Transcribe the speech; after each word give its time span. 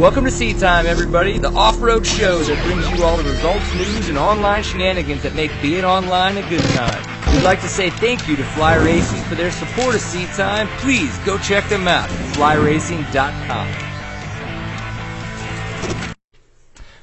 Welcome 0.00 0.24
to 0.24 0.30
Seat 0.30 0.58
Time, 0.58 0.86
everybody, 0.86 1.36
the 1.36 1.50
off-road 1.50 2.06
show 2.06 2.38
that 2.38 2.64
brings 2.64 2.90
you 2.90 3.04
all 3.04 3.18
the 3.18 3.22
results, 3.22 3.70
news, 3.74 4.08
and 4.08 4.16
online 4.16 4.62
shenanigans 4.62 5.22
that 5.24 5.34
make 5.34 5.50
being 5.60 5.84
online 5.84 6.38
a 6.38 6.48
good 6.48 6.62
time. 6.70 7.34
We'd 7.34 7.42
like 7.42 7.60
to 7.60 7.68
say 7.68 7.90
thank 7.90 8.26
you 8.26 8.34
to 8.36 8.42
Fly 8.42 8.76
Racing 8.76 9.22
for 9.24 9.34
their 9.34 9.50
support 9.50 9.94
of 9.94 10.00
Seat 10.00 10.30
Time. 10.30 10.68
Please 10.78 11.18
go 11.18 11.36
check 11.36 11.68
them 11.68 11.86
out 11.86 12.08
at 12.08 12.34
flyracing.com. 12.34 13.68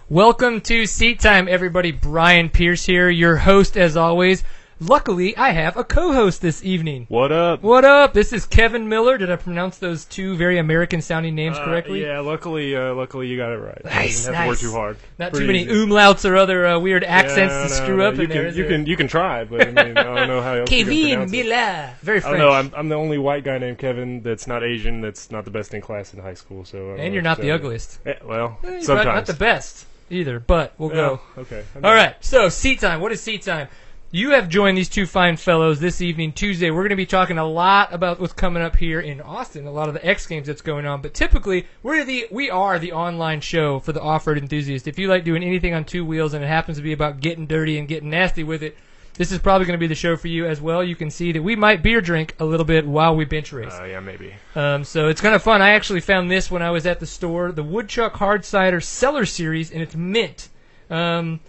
Welcome 0.09 0.61
to 0.61 0.87
Seat 0.87 1.19
Time, 1.19 1.47
everybody. 1.47 1.91
Brian 1.91 2.49
Pierce 2.49 2.83
here, 2.83 3.11
your 3.11 3.35
host 3.35 3.77
as 3.77 3.95
always. 3.95 4.43
Luckily, 4.79 5.35
I 5.35 5.53
have 5.53 5.75
a 5.75 5.83
co-host 5.83 6.39
this 6.43 6.63
evening. 6.63 7.07
What 7.09 7.31
up? 7.31 7.63
What 7.63 7.83
up? 7.83 8.13
This 8.13 8.31
is 8.31 8.45
Kevin 8.45 8.87
Miller. 8.87 9.17
Did 9.17 9.31
I 9.31 9.35
pronounce 9.35 9.79
those 9.79 10.05
two 10.05 10.35
very 10.35 10.59
American-sounding 10.59 11.33
names 11.33 11.57
Uh, 11.57 11.65
correctly? 11.65 12.03
yeah, 12.03 12.19
luckily, 12.19 12.75
uh, 12.75 12.93
luckily 12.93 13.25
you 13.25 13.37
got 13.37 13.51
it 13.53 13.57
right. 13.57 13.83
Nice, 13.83 14.27
you 14.27 14.31
didn't 14.33 14.35
have 14.35 14.43
to 14.43 14.47
work 14.49 14.57
nice. 14.57 14.61
too 14.61 14.71
hard. 14.71 14.97
Not 15.17 15.31
Pretty 15.31 15.45
too 15.45 15.47
many 15.47 15.63
easy. 15.63 15.73
umlauts 15.87 16.29
or 16.29 16.35
other 16.37 16.67
uh, 16.67 16.77
weird 16.79 17.03
accents 17.03 17.53
Yeah, 17.55 17.63
to 17.63 17.69
no, 17.69 17.75
screw 17.75 17.97
no, 17.97 18.05
up 18.07 18.15
you 18.17 18.21
in 18.25 18.29
can, 18.29 18.45
is 18.45 18.55
You 18.55 18.63
there? 18.67 18.71
can 18.73 18.85
you 18.85 18.95
can 18.95 19.07
try, 19.07 19.45
but 19.45 19.61
I 19.61 19.71
mean, 19.71 19.97
I 19.97 20.03
don't 20.03 20.27
know 20.27 20.41
how 20.43 20.53
else 20.53 20.69
you 20.71 20.85
can 20.85 20.93
Kevin 20.93 21.09
pronounce 21.09 21.33
it. 21.33 21.43
Miller. 21.45 21.93
Very 22.03 22.17
I 22.17 22.21
French. 22.21 22.23
don't 22.33 22.37
know. 22.39 22.51
I'm, 22.51 22.71
I'm 22.75 22.89
the 22.89 22.95
only 22.95 23.17
white 23.17 23.43
guy 23.43 23.57
named 23.57 23.79
Kevin 23.79 24.21
that's 24.21 24.45
not 24.45 24.63
Asian. 24.63 25.01
That's 25.01 25.31
not 25.31 25.43
the 25.45 25.51
best 25.51 25.73
in 25.73 25.81
class 25.81 26.13
in 26.13 26.19
high 26.21 26.35
school. 26.35 26.65
So 26.65 26.77
I 26.77 26.97
don't 26.97 26.99
and 26.99 27.13
you're 27.15 27.23
not 27.23 27.39
the 27.41 27.49
ugliest. 27.49 27.97
Eh, 28.05 28.13
well, 28.23 28.59
Eh, 28.63 28.73
you're 28.73 28.81
sometimes. 28.83 29.07
Not 29.07 29.25
the 29.25 29.33
best 29.33 29.87
either, 30.11 30.39
but 30.39 30.75
we'll 30.77 30.89
go. 30.89 31.19
Oh, 31.35 31.41
okay. 31.41 31.63
All 31.83 31.95
right, 31.95 32.15
so 32.23 32.47
seat 32.49 32.79
time. 32.79 33.01
What 33.01 33.11
is 33.11 33.21
seat 33.21 33.41
time? 33.41 33.69
You 34.09 34.29
have 34.29 34.47
joined 34.47 34.77
these 34.77 34.87
two 34.87 35.05
fine 35.05 35.35
fellows 35.35 35.81
this 35.81 35.99
evening, 35.99 36.31
Tuesday. 36.31 36.71
We're 36.71 36.83
going 36.83 36.91
to 36.91 36.95
be 36.95 37.05
talking 37.05 37.37
a 37.37 37.45
lot 37.45 37.93
about 37.93 38.21
what's 38.21 38.31
coming 38.31 38.63
up 38.63 38.77
here 38.77 39.01
in 39.01 39.19
Austin, 39.19 39.67
a 39.67 39.71
lot 39.71 39.89
of 39.89 39.95
the 39.95 40.05
X 40.05 40.25
Games 40.25 40.47
that's 40.47 40.61
going 40.61 40.85
on. 40.85 41.01
But 41.01 41.13
typically, 41.13 41.67
we're 41.83 42.05
the 42.05 42.25
we 42.31 42.49
are 42.49 42.79
the 42.79 42.93
online 42.93 43.41
show 43.41 43.79
for 43.81 43.91
the 43.91 44.01
off-road 44.01 44.37
enthusiast. 44.37 44.87
If 44.87 44.97
you 44.97 45.09
like 45.09 45.25
doing 45.25 45.43
anything 45.43 45.73
on 45.73 45.83
two 45.83 46.05
wheels 46.05 46.33
and 46.33 46.41
it 46.41 46.47
happens 46.47 46.77
to 46.77 46.83
be 46.83 46.93
about 46.93 47.19
getting 47.19 47.47
dirty 47.47 47.77
and 47.77 47.85
getting 47.85 48.09
nasty 48.09 48.45
with 48.45 48.63
it, 48.63 48.77
this 49.15 49.33
is 49.33 49.39
probably 49.39 49.67
going 49.67 49.77
to 49.77 49.83
be 49.83 49.87
the 49.87 49.95
show 49.95 50.15
for 50.15 50.29
you 50.29 50.45
as 50.45 50.61
well. 50.61 50.81
You 50.81 50.95
can 50.95 51.09
see 51.11 51.33
that 51.33 51.43
we 51.43 51.57
might 51.57 51.83
beer 51.83 51.99
drink 51.99 52.33
a 52.39 52.45
little 52.45 52.65
bit 52.65 52.87
while 52.87 53.13
we 53.13 53.25
bench 53.25 53.51
race. 53.51 53.73
Uh, 53.77 53.83
yeah, 53.83 53.99
maybe. 53.99 54.33
Um, 54.55 54.85
so 54.85 55.09
it's 55.09 55.19
kind 55.19 55.35
of 55.35 55.43
fun. 55.43 55.61
I 55.61 55.71
actually 55.71 55.99
found 55.99 56.31
this 56.31 56.49
when 56.49 56.61
I 56.61 56.71
was 56.71 56.85
at 56.85 57.01
the 57.01 57.05
store, 57.05 57.51
the 57.51 57.61
Woodchuck 57.61 58.13
Hard 58.13 58.45
Cider 58.45 58.79
Cellar 58.79 59.25
Series, 59.25 59.69
and 59.69 59.81
it's 59.81 59.97
mint. 59.97 60.47
Um, 60.89 61.41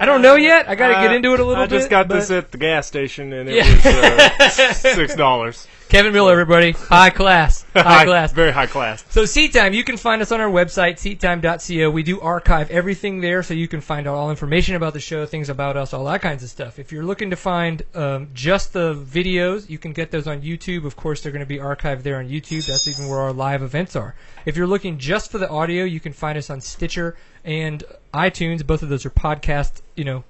I 0.00 0.06
don't 0.06 0.22
know 0.22 0.36
yet. 0.36 0.68
I 0.68 0.74
got 0.74 0.88
to 0.88 0.94
get 0.94 1.10
Uh, 1.10 1.14
into 1.16 1.34
it 1.34 1.40
a 1.40 1.44
little 1.44 1.62
bit. 1.62 1.68
I 1.72 1.74
bit. 1.74 1.78
just 1.78 1.90
got 1.90 2.08
but- 2.08 2.14
this 2.14 2.30
at 2.30 2.50
the 2.50 2.58
gas 2.58 2.86
station, 2.86 3.32
and 3.32 3.48
it 3.48 3.56
Yeah. 3.56 3.74
was 3.74 4.58
uh, 4.58 4.72
six 4.72 5.14
dollars. 5.14 5.66
Kevin 5.88 6.14
Miller, 6.14 6.32
everybody, 6.32 6.70
high 6.72 7.10
class, 7.10 7.66
high 7.74 8.06
class. 8.06 8.32
very 8.32 8.50
high 8.50 8.66
class. 8.66 9.04
So 9.10 9.26
Seat 9.26 9.52
Time, 9.52 9.74
you 9.74 9.84
can 9.84 9.98
find 9.98 10.22
us 10.22 10.32
on 10.32 10.40
our 10.40 10.48
website, 10.48 10.94
seattime.co. 10.94 11.90
We 11.90 12.02
do 12.02 12.18
archive 12.22 12.70
everything 12.70 13.20
there, 13.20 13.42
so 13.42 13.52
you 13.52 13.68
can 13.68 13.82
find 13.82 14.06
out 14.08 14.14
all 14.14 14.30
information 14.30 14.74
about 14.74 14.94
the 14.94 15.00
show, 15.00 15.26
things 15.26 15.50
about 15.50 15.76
us, 15.76 15.92
all 15.92 16.06
that 16.06 16.22
kinds 16.22 16.42
of 16.42 16.48
stuff. 16.48 16.78
If 16.78 16.92
you're 16.92 17.04
looking 17.04 17.28
to 17.28 17.36
find 17.36 17.82
um, 17.94 18.28
just 18.32 18.72
the 18.72 18.94
videos, 18.94 19.68
you 19.68 19.76
can 19.76 19.92
get 19.92 20.10
those 20.10 20.26
on 20.26 20.40
YouTube. 20.40 20.86
Of 20.86 20.96
course, 20.96 21.20
they're 21.20 21.32
going 21.32 21.40
to 21.40 21.46
be 21.46 21.58
archived 21.58 22.04
there 22.04 22.16
on 22.16 22.26
YouTube. 22.30 22.64
That's 22.66 22.88
even 22.88 23.08
where 23.10 23.20
our 23.20 23.32
live 23.34 23.62
events 23.62 23.94
are. 23.94 24.14
If 24.46 24.56
you're 24.56 24.66
looking 24.66 24.96
just 24.96 25.30
for 25.30 25.36
the 25.36 25.50
audio, 25.50 25.84
you 25.84 26.00
can 26.00 26.14
find 26.14 26.38
us 26.38 26.48
on 26.48 26.62
Stitcher 26.62 27.16
and 27.44 27.82
iTunes. 28.14 28.66
Both 28.66 28.82
of 28.82 28.88
those 28.88 29.04
are 29.06 29.10
podcast, 29.10 29.82
you 29.96 30.04
know, 30.04 30.24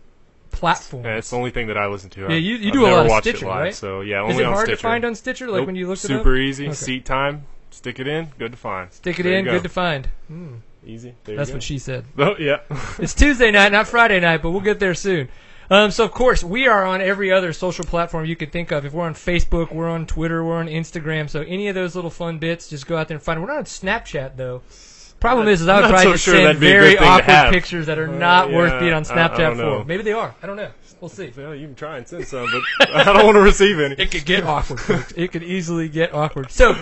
platforms. 0.50 1.04
Yeah, 1.06 1.16
it's 1.16 1.30
the 1.30 1.36
only 1.36 1.50
thing 1.50 1.66
that 1.68 1.78
I 1.78 1.86
listen 1.86 2.10
to. 2.10 2.20
Yeah, 2.22 2.28
you- 2.36 2.56
you 2.56 2.68
I've 2.68 2.72
do 2.72 2.86
a 2.86 2.88
lot 2.88 3.06
of 3.06 3.22
Stitcher, 3.22 3.46
it 3.46 3.48
live, 3.48 3.60
right? 3.60 3.74
So 3.74 4.00
yeah, 4.02 4.20
only 4.20 4.34
Is 4.34 4.40
it 4.40 4.46
on 4.46 4.52
hard 4.52 4.66
Stitcher. 4.66 4.76
to 4.76 4.82
find 4.82 5.04
on 5.04 5.14
Stitcher? 5.14 5.46
Like 5.48 5.58
Nope, 5.60 5.66
when 5.66 5.76
you 5.76 5.88
looked 5.88 6.04
it 6.04 6.10
up? 6.10 6.18
super 6.20 6.36
easy. 6.36 6.66
Okay. 6.66 6.74
Seat 6.74 7.04
time. 7.04 7.46
Stick 7.70 7.98
it 8.00 8.06
in. 8.06 8.30
Good 8.38 8.52
to 8.52 8.58
find. 8.58 8.92
Stick 8.92 9.18
it 9.18 9.22
There 9.22 9.32
in, 9.38 9.44
go. 9.46 9.52
good 9.52 9.62
to 9.62 9.68
find. 9.70 10.06
Hmm, 10.28 10.54
Easy. 10.86 11.14
There 11.24 11.36
that's 11.36 11.48
you 11.48 11.52
go. 11.52 11.56
what 11.56 11.62
she 11.62 11.78
said. 11.78 12.04
Oh 12.18 12.34
yeah. 12.38 12.58
It's 12.98 13.14
Tuesday 13.14 13.50
night, 13.50 13.72
not 13.72 13.88
Friday 13.88 14.20
night, 14.20 14.42
but 14.42 14.50
we'll 14.50 14.60
get 14.60 14.78
there 14.78 14.94
soon. 14.94 15.28
Um, 15.70 15.90
so 15.90 16.04
of 16.04 16.10
course 16.12 16.44
we 16.44 16.66
are 16.66 16.84
on 16.84 17.00
every 17.00 17.32
other 17.32 17.54
social 17.54 17.84
platform 17.86 18.26
you 18.26 18.36
could 18.36 18.52
think 18.52 18.72
of. 18.72 18.84
If 18.84 18.92
we're 18.92 19.06
on 19.06 19.14
Facebook, 19.14 19.72
we're 19.72 19.88
on 19.88 20.06
Twitter, 20.06 20.44
we're 20.44 20.56
on 20.58 20.66
Instagram. 20.66 21.30
So 21.30 21.40
any 21.42 21.68
of 21.68 21.74
those 21.74 21.94
little 21.94 22.10
fun 22.10 22.38
bits, 22.38 22.68
just 22.68 22.86
go 22.86 22.96
out 22.98 23.08
there 23.08 23.14
and 23.16 23.24
find. 23.24 23.38
'em. 23.38 23.42
We're 23.42 23.48
not 23.52 23.58
on 23.58 23.64
Snapchat 23.64 24.36
though. 24.36 24.60
Problem 25.22 25.46
is, 25.46 25.60
is 25.62 25.68
I 25.68 25.80
would 25.80 25.88
probably 25.88 26.02
so 26.02 26.12
just 26.12 26.24
sure 26.24 26.34
send 26.34 26.46
that'd 26.46 26.60
be 26.60 26.66
a 26.66 26.70
very 26.70 26.90
good 26.90 26.98
thing 26.98 27.06
to 27.06 27.32
awkward 27.32 27.52
pictures 27.52 27.86
that 27.86 27.96
are 27.96 28.08
not 28.08 28.50
yeah, 28.50 28.56
worth 28.56 28.80
being 28.80 28.92
on 28.92 29.04
Snapchat 29.04 29.56
for. 29.56 29.84
Maybe 29.84 30.02
they 30.02 30.12
are. 30.12 30.34
I 30.42 30.46
don't 30.48 30.56
know. 30.56 30.70
We'll 31.00 31.08
see. 31.08 31.32
well, 31.36 31.54
you 31.54 31.68
can 31.68 31.76
try 31.76 31.98
and 31.98 32.08
send 32.08 32.26
some, 32.26 32.48
but 32.78 32.90
I 32.94 33.04
don't 33.04 33.24
want 33.24 33.36
to 33.36 33.40
receive 33.40 33.78
any. 33.78 33.94
It 33.94 34.10
could 34.10 34.24
get 34.24 34.42
awkward. 34.42 34.80
folks. 34.80 35.12
It 35.16 35.30
could 35.30 35.44
easily 35.44 35.88
get 35.88 36.12
awkward. 36.12 36.50
So, 36.50 36.76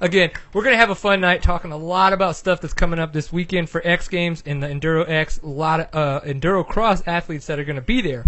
again, 0.00 0.30
we're 0.54 0.64
gonna 0.64 0.76
have 0.76 0.88
a 0.88 0.94
fun 0.94 1.20
night 1.20 1.42
talking 1.42 1.70
a 1.70 1.76
lot 1.76 2.14
about 2.14 2.34
stuff 2.34 2.62
that's 2.62 2.72
coming 2.72 2.98
up 2.98 3.12
this 3.12 3.30
weekend 3.30 3.68
for 3.68 3.86
X 3.86 4.08
Games 4.08 4.42
and 4.46 4.62
the 4.62 4.68
Enduro 4.68 5.06
X. 5.06 5.40
A 5.42 5.46
lot 5.46 5.80
of 5.80 5.94
uh, 5.94 6.20
Enduro 6.24 6.66
Cross 6.66 7.02
athletes 7.06 7.46
that 7.48 7.58
are 7.58 7.64
gonna 7.64 7.82
be 7.82 8.00
there. 8.00 8.24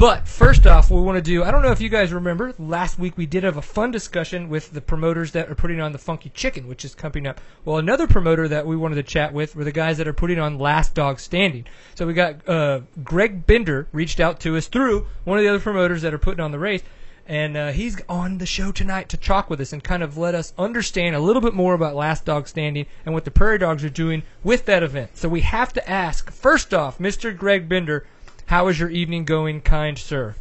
But 0.00 0.26
first 0.26 0.66
off, 0.66 0.90
we 0.90 0.98
want 0.98 1.16
to 1.16 1.22
do. 1.22 1.44
I 1.44 1.50
don't 1.50 1.60
know 1.60 1.72
if 1.72 1.80
you 1.82 1.90
guys 1.90 2.10
remember 2.10 2.54
last 2.58 2.98
week 2.98 3.18
we 3.18 3.26
did 3.26 3.44
have 3.44 3.58
a 3.58 3.62
fun 3.62 3.90
discussion 3.90 4.48
with 4.48 4.70
the 4.70 4.80
promoters 4.80 5.32
that 5.32 5.50
are 5.50 5.54
putting 5.54 5.78
on 5.78 5.92
the 5.92 5.98
Funky 5.98 6.30
Chicken, 6.30 6.68
which 6.68 6.86
is 6.86 6.94
coming 6.94 7.26
up. 7.26 7.38
Well, 7.66 7.76
another 7.76 8.06
promoter 8.06 8.48
that 8.48 8.64
we 8.66 8.78
wanted 8.78 8.94
to 8.94 9.02
chat 9.02 9.34
with 9.34 9.54
were 9.54 9.62
the 9.62 9.72
guys 9.72 9.98
that 9.98 10.08
are 10.08 10.14
putting 10.14 10.38
on 10.38 10.58
Last 10.58 10.94
Dog 10.94 11.20
Standing. 11.20 11.66
So 11.96 12.06
we 12.06 12.14
got 12.14 12.48
uh, 12.48 12.80
Greg 13.04 13.46
Bender 13.46 13.88
reached 13.92 14.20
out 14.20 14.40
to 14.40 14.56
us 14.56 14.68
through 14.68 15.06
one 15.24 15.36
of 15.36 15.44
the 15.44 15.50
other 15.50 15.60
promoters 15.60 16.00
that 16.00 16.14
are 16.14 16.18
putting 16.18 16.40
on 16.40 16.50
the 16.50 16.58
race 16.58 16.82
and 17.30 17.56
uh, 17.56 17.70
he's 17.70 17.96
on 18.08 18.38
the 18.38 18.46
show 18.46 18.72
tonight 18.72 19.08
to 19.10 19.16
talk 19.16 19.48
with 19.48 19.60
us 19.60 19.72
and 19.72 19.84
kind 19.84 20.02
of 20.02 20.18
let 20.18 20.34
us 20.34 20.52
understand 20.58 21.14
a 21.14 21.20
little 21.20 21.40
bit 21.40 21.54
more 21.54 21.74
about 21.74 21.94
Last 21.94 22.24
Dog 22.24 22.48
Standing 22.48 22.86
and 23.04 23.14
what 23.14 23.24
the 23.24 23.30
Prairie 23.30 23.58
Dogs 23.58 23.84
are 23.84 23.88
doing 23.88 24.24
with 24.42 24.64
that 24.64 24.82
event. 24.82 25.16
So 25.16 25.28
we 25.28 25.42
have 25.42 25.72
to 25.74 25.88
ask 25.88 26.32
first 26.32 26.74
off, 26.74 26.98
Mr. 26.98 27.36
Greg 27.36 27.68
Bender, 27.68 28.04
how 28.50 28.66
is 28.66 28.80
your 28.80 28.90
evening 28.90 29.24
going, 29.24 29.60
kind 29.60 29.96
sir? 29.96 30.34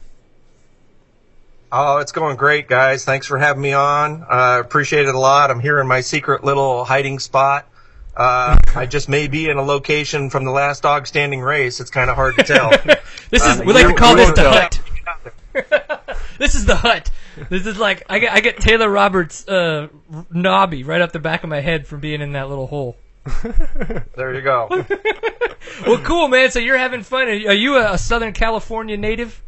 Oh, 1.72 1.98
it's 1.98 2.12
going 2.12 2.38
great, 2.38 2.68
guys. 2.68 3.06
Thanks 3.06 3.28
for 3.28 3.38
having 3.38 3.62
me 3.62 3.74
on. 3.74 4.26
I 4.28 4.56
uh, 4.56 4.60
appreciate 4.62 5.08
it 5.08 5.14
a 5.14 5.20
lot. 5.20 5.52
I'm 5.52 5.60
here 5.60 5.80
in 5.80 5.88
my 5.88 6.02
secret 6.02 6.44
little 6.44 6.84
hiding 6.84 7.20
spot. 7.20 7.68
Uh, 8.18 8.58
I 8.76 8.88
just 8.88 9.10
may 9.10 9.28
be 9.28 9.48
in 9.48 9.58
a 9.58 9.62
location 9.62 10.32
from 10.32 10.44
the 10.44 10.50
last 10.50 10.82
dog 10.82 11.06
standing 11.06 11.40
race. 11.40 11.80
It's 11.80 11.92
kind 11.92 12.10
of 12.10 12.16
hard 12.16 12.36
to 12.38 12.44
tell. 12.44 12.72
This 13.30 13.46
is 13.46 13.60
Uh, 13.60 13.64
we 13.64 13.74
like 13.74 13.86
to 13.86 13.94
call 13.94 14.16
this 14.16 14.32
the 14.32 14.50
hut. 14.50 14.82
this 16.40 16.56
is 16.56 16.66
the 16.66 16.76
hut. 16.76 17.12
This 17.50 17.68
is 17.68 17.78
like 17.78 18.04
I 18.10 18.18
get 18.18 18.34
I 18.34 18.40
get 18.40 18.60
Taylor 18.60 18.90
Robert's 18.90 19.48
uh, 19.48 19.90
knobby 20.32 20.84
right 20.84 21.00
up 21.00 21.12
the 21.12 21.20
back 21.20 21.44
of 21.44 21.50
my 21.52 21.60
head 21.60 21.86
from 21.86 22.00
being 22.00 22.22
in 22.22 22.32
that 22.32 22.50
little 22.50 22.66
hole. 22.66 22.98
There 24.16 24.34
you 24.34 24.42
go. 24.42 24.86
Well, 25.86 26.00
cool, 26.00 26.28
man. 26.28 26.52
So 26.52 26.60
you're 26.60 26.78
having 26.78 27.04
fun. 27.04 27.28
Are 27.28 27.54
you- 27.54 27.78
a 27.78 27.98
Southern 27.98 28.34
California 28.34 28.98
native? 28.98 29.42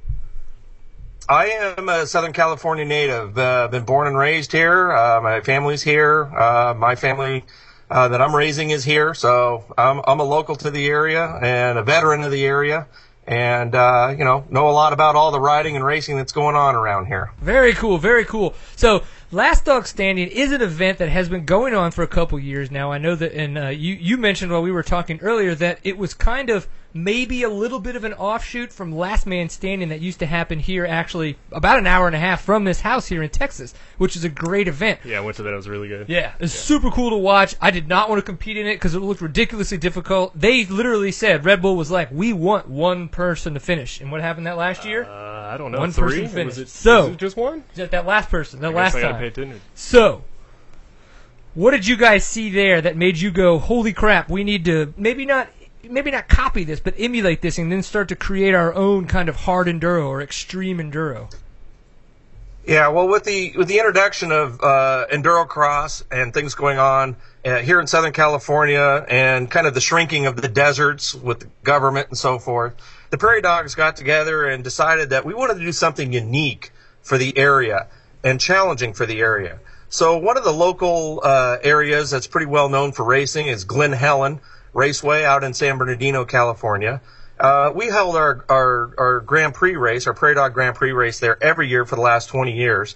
I 1.28 1.48
am 1.48 1.90
a 1.90 2.06
Southern 2.06 2.32
California 2.34 2.86
native. 2.86 3.38
Uh, 3.38 3.68
been 3.70 3.84
born 3.84 4.08
and 4.08 4.18
raised 4.18 4.52
here. 4.52 4.92
Uh, 4.92 5.20
my 5.22 5.42
family's 5.42 5.82
here. 5.82 6.24
Uh, 6.24 6.74
my 6.74 6.96
family 6.96 7.44
uh, 7.90 8.08
that 8.10 8.22
I'm 8.22 8.36
raising 8.36 8.70
is 8.70 8.84
here. 8.84 9.14
So 9.14 9.66
I'm, 9.78 10.02
I'm 10.06 10.20
a 10.20 10.24
local 10.24 10.56
to 10.58 10.72
the 10.72 10.88
area 10.88 11.26
and 11.42 11.78
a 11.78 11.84
veteran 11.84 12.24
of 12.24 12.32
the 12.32 12.46
area. 12.46 12.88
And, 13.28 13.76
uh, 13.76 14.14
you 14.18 14.24
know, 14.26 14.46
know 14.50 14.70
a 14.70 14.72
lot 14.72 14.94
about 14.94 15.16
all 15.16 15.32
the 15.32 15.40
riding 15.40 15.76
and 15.76 15.86
racing 15.86 16.18
that's 16.18 16.32
going 16.34 16.56
on 16.56 16.76
around 16.76 17.06
here. 17.06 17.32
Very 17.40 17.74
cool, 17.74 17.98
very 17.98 18.26
cool. 18.26 18.54
So, 18.76 19.04
Last 19.34 19.64
Dog 19.64 19.88
Standing 19.88 20.28
is 20.28 20.52
an 20.52 20.62
event 20.62 20.98
that 20.98 21.08
has 21.08 21.30
been 21.30 21.46
going 21.46 21.74
on 21.74 21.92
for 21.92 22.04
a 22.04 22.08
couple 22.08 22.38
years 22.38 22.70
now. 22.70 22.92
I 22.92 22.98
know 22.98 23.16
that, 23.16 23.32
and 23.34 23.58
uh, 23.58 23.68
you 23.70 23.94
you 23.94 24.18
mentioned 24.18 24.52
while 24.52 24.62
we 24.62 24.74
were 24.74 24.84
talking 24.84 25.22
earlier 25.22 25.56
that 25.56 25.80
it 25.86 25.98
was 25.98 26.14
kind 26.14 26.50
of 26.50 26.68
maybe 26.94 27.44
a 27.44 27.50
little 27.50 27.80
bit 27.80 27.96
of 27.96 28.04
an 28.04 28.14
offshoot 28.14 28.72
from 28.74 28.92
Last 28.96 29.26
Man 29.26 29.50
Standing 29.50 29.90
that 29.90 30.02
used 30.02 30.20
to 30.20 30.26
happen 30.26 30.60
here, 30.60 30.86
actually 30.86 31.38
about 31.52 31.80
an 31.80 31.88
hour 31.88 32.08
and 32.08 32.16
a 32.16 32.20
half 32.20 32.42
from 32.42 32.64
this 32.66 32.82
house 32.82 33.08
here 33.08 33.24
in 33.24 33.30
Texas, 33.30 33.74
which 33.98 34.16
is 34.16 34.24
a 34.24 34.30
great 34.30 34.68
event. 34.68 35.00
Yeah, 35.06 35.18
I 35.18 35.22
went 35.22 35.38
to 35.38 35.44
that. 35.44 35.54
It 35.54 35.56
was 35.56 35.70
really 35.70 35.88
good. 35.88 36.10
Yeah, 36.10 36.34
it's 36.40 36.54
super 36.54 36.92
cool 36.92 37.12
to 37.12 37.18
watch. 37.18 37.56
I 37.62 37.72
did 37.72 37.88
not 37.88 38.10
want 38.10 38.20
to 38.20 38.26
compete 38.26 38.58
in 38.58 38.68
it 38.68 38.76
because 38.76 38.96
it 38.96 39.00
looked 39.00 39.22
ridiculously 39.22 39.78
difficult. 39.78 40.40
They 40.40 40.66
literally 40.66 41.12
said 41.12 41.46
Red 41.46 41.62
Bull 41.62 41.76
was 41.76 41.92
like, 41.92 42.10
"We 42.12 42.34
want 42.34 42.68
one 42.68 43.08
person 43.08 43.54
to 43.54 43.60
finish," 43.60 44.02
and 44.02 44.12
what 44.12 44.22
happened 44.22 44.48
that 44.48 44.58
last 44.58 44.86
year? 44.86 45.04
Uh, 45.04 45.54
I 45.54 45.58
don't 45.58 45.72
know. 45.72 45.80
One 45.80 45.92
three? 45.92 46.22
person 46.22 46.28
finished. 46.28 46.58
Was 46.58 46.68
it, 46.68 46.70
So- 46.70 47.14
just 47.16 47.38
one? 47.38 47.64
That 47.76 47.92
that 47.92 48.06
last 48.06 48.30
person, 48.30 48.60
that 48.62 48.74
last 48.74 48.94
time. 48.94 49.62
So, 49.76 50.24
what 51.54 51.72
did 51.72 51.88
you 51.88 51.98
guys 51.98 52.26
see 52.26 52.50
there 52.50 52.82
that 52.82 52.96
made 52.98 53.18
you 53.18 53.32
go, 53.32 53.60
"Holy 53.60 53.94
crap! 53.94 54.30
We 54.30 54.44
need 54.44 54.66
to 54.66 54.94
maybe 54.98 55.26
not." 55.26 55.48
Maybe 55.84 56.12
not 56.12 56.28
copy 56.28 56.64
this, 56.64 56.80
but 56.80 56.94
emulate 56.98 57.42
this, 57.42 57.58
and 57.58 57.72
then 57.72 57.82
start 57.84 58.10
to 58.10 58.16
create 58.16 58.54
our 58.54 58.74
own 58.74 59.08
kind 59.08 59.30
of 59.30 59.36
hard 59.36 59.68
enduro 59.68 60.08
or 60.08 60.22
extreme 60.22 60.78
enduro. 60.78 61.34
Yeah, 62.66 62.90
well, 62.90 63.08
with 63.08 63.24
the 63.24 63.54
with 63.58 63.68
the 63.68 63.80
introduction 63.80 64.32
of 64.32 64.62
uh, 64.62 65.08
enduro 65.12 65.48
cross 65.48 66.04
and 66.12 66.32
things 66.32 66.54
going 66.54 66.78
on 66.78 67.16
uh, 67.44 67.58
here 67.58 67.80
in 67.80 67.88
Southern 67.88 68.14
California, 68.14 69.04
and 69.10 69.50
kind 69.50 69.66
of 69.66 69.74
the 69.74 69.82
shrinking 69.82 70.28
of 70.28 70.40
the 70.40 70.48
deserts 70.48 71.16
with 71.16 71.40
the 71.40 71.48
government 71.64 72.10
and 72.10 72.18
so 72.18 72.38
forth, 72.38 72.74
the 73.10 73.18
Prairie 73.18 73.42
Dogs 73.42 73.74
got 73.74 73.96
together 73.96 74.46
and 74.46 74.64
decided 74.64 75.10
that 75.10 75.26
we 75.26 75.34
wanted 75.34 75.56
to 75.56 75.62
do 75.62 75.72
something 75.72 76.14
unique 76.14 76.72
for 77.02 77.18
the 77.18 77.36
area 77.36 77.88
and 78.24 78.40
challenging 78.40 78.94
for 78.94 79.08
the 79.08 79.20
area. 79.20 79.60
So 79.90 80.18
one 80.18 80.38
of 80.38 80.44
the 80.44 80.54
local 80.54 81.20
uh, 81.24 81.58
areas 81.64 82.12
that's 82.12 82.28
pretty 82.28 82.46
well 82.46 82.70
known 82.70 82.92
for 82.92 83.04
racing 83.04 83.48
is 83.48 83.66
Glen 83.66 83.92
Helen 83.92 84.40
Raceway 84.74 85.24
out 85.24 85.44
in 85.44 85.54
San 85.54 85.78
Bernardino, 85.78 86.26
California. 86.26 87.02
Uh, 87.40 87.72
we 87.74 87.88
held 87.88 88.16
our, 88.16 88.46
our, 88.50 88.94
our 88.98 89.20
Grand 89.22 89.54
Prix 89.54 89.76
race, 89.76 90.08
our 90.08 90.14
Prairie 90.14 90.36
Dog 90.36 90.54
Grand 90.54 90.76
Prix 90.76 90.92
race 90.92 91.20
there 91.20 91.42
every 91.44 91.68
year 91.68 91.86
for 91.86 91.96
the 91.96 92.02
last 92.02 92.28
20 92.30 92.52
years. 92.52 92.96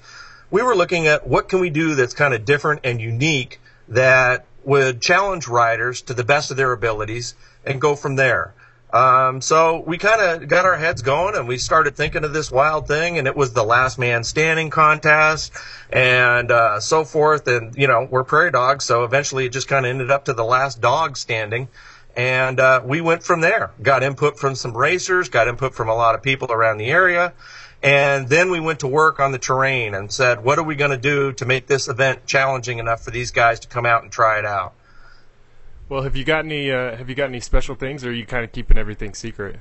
We 0.52 0.62
were 0.62 0.76
looking 0.76 1.08
at 1.08 1.28
what 1.28 1.50
can 1.50 1.60
we 1.60 1.70
do 1.70 1.96
that's 1.96 2.14
kind 2.14 2.34
of 2.34 2.46
different 2.46 2.82
and 2.84 3.02
unique 3.02 3.60
that 3.90 4.46
would 4.64 5.02
challenge 5.02 5.48
riders 5.48 6.02
to 6.04 6.14
the 6.14 6.24
best 6.24 6.52
of 6.52 6.58
their 6.58 6.72
abilities 6.72 7.36
and 7.66 7.80
go 7.80 7.96
from 7.96 8.16
there. 8.16 8.54
Um, 8.96 9.42
so 9.42 9.84
we 9.86 9.98
kind 9.98 10.22
of 10.22 10.48
got 10.48 10.64
our 10.64 10.78
heads 10.78 11.02
going 11.02 11.36
and 11.36 11.50
we 11.50 11.58
started 11.58 11.98
thinking 11.98 12.24
of 12.24 12.32
this 12.32 12.50
wild 12.50 12.88
thing 12.88 13.18
and 13.18 13.28
it 13.28 13.36
was 13.36 13.52
the 13.52 13.62
last 13.62 14.00
man 14.00 14.24
standing 14.24 14.70
contest 14.70 15.52
and, 15.92 16.50
uh, 16.50 16.80
so 16.80 17.04
forth. 17.04 17.46
And, 17.50 17.76
you 17.76 17.88
know, 17.88 18.08
we're 18.10 18.24
prairie 18.24 18.52
dogs. 18.52 18.86
So 18.86 19.04
eventually 19.04 19.48
it 19.48 19.50
just 19.50 19.68
kind 19.68 19.86
of 19.86 19.90
ended 19.90 20.12
up 20.12 20.26
to 20.26 20.34
the 20.34 20.46
last 20.46 20.80
dog 20.80 21.18
standing. 21.18 21.68
And, 22.16 22.58
uh, 22.58 22.84
we 22.86 23.02
went 23.02 23.22
from 23.22 23.42
there, 23.42 23.72
got 23.82 24.02
input 24.02 24.40
from 24.40 24.56
some 24.56 24.78
racers, 24.78 25.28
got 25.28 25.50
input 25.50 25.76
from 25.76 25.90
a 25.90 25.94
lot 25.94 26.16
of 26.16 26.24
people 26.24 26.50
around 26.50 26.78
the 26.78 26.88
area. 26.88 27.34
And 27.84 28.30
then 28.30 28.50
we 28.50 28.62
went 28.62 28.80
to 28.80 28.88
work 28.88 29.20
on 29.20 29.34
the 29.34 29.40
terrain 29.40 29.94
and 29.94 30.10
said, 30.10 30.42
what 30.42 30.58
are 30.58 30.64
we 30.64 30.76
going 30.76 30.92
to 30.92 30.98
do 30.98 31.34
to 31.34 31.46
make 31.46 31.68
this 31.68 31.90
event 31.90 32.26
challenging 32.28 32.80
enough 32.80 33.04
for 33.04 33.12
these 33.12 33.32
guys 33.32 33.60
to 33.60 33.68
come 33.68 33.86
out 33.86 34.04
and 34.04 34.12
try 34.12 34.40
it 34.40 34.46
out? 34.46 34.74
Well, 35.88 36.02
have 36.02 36.16
you 36.16 36.24
got 36.24 36.46
any 36.46 36.72
uh, 36.72 36.96
have 36.96 37.10
you 37.10 37.16
got 37.16 37.30
any 37.30 37.40
special 37.40 37.76
things, 37.76 38.04
or 38.04 38.10
are 38.10 38.14
you 38.14 38.26
kind 38.26 38.44
of 38.44 38.52
keeping 38.52 38.78
everything 38.78 39.14
secret? 39.14 39.60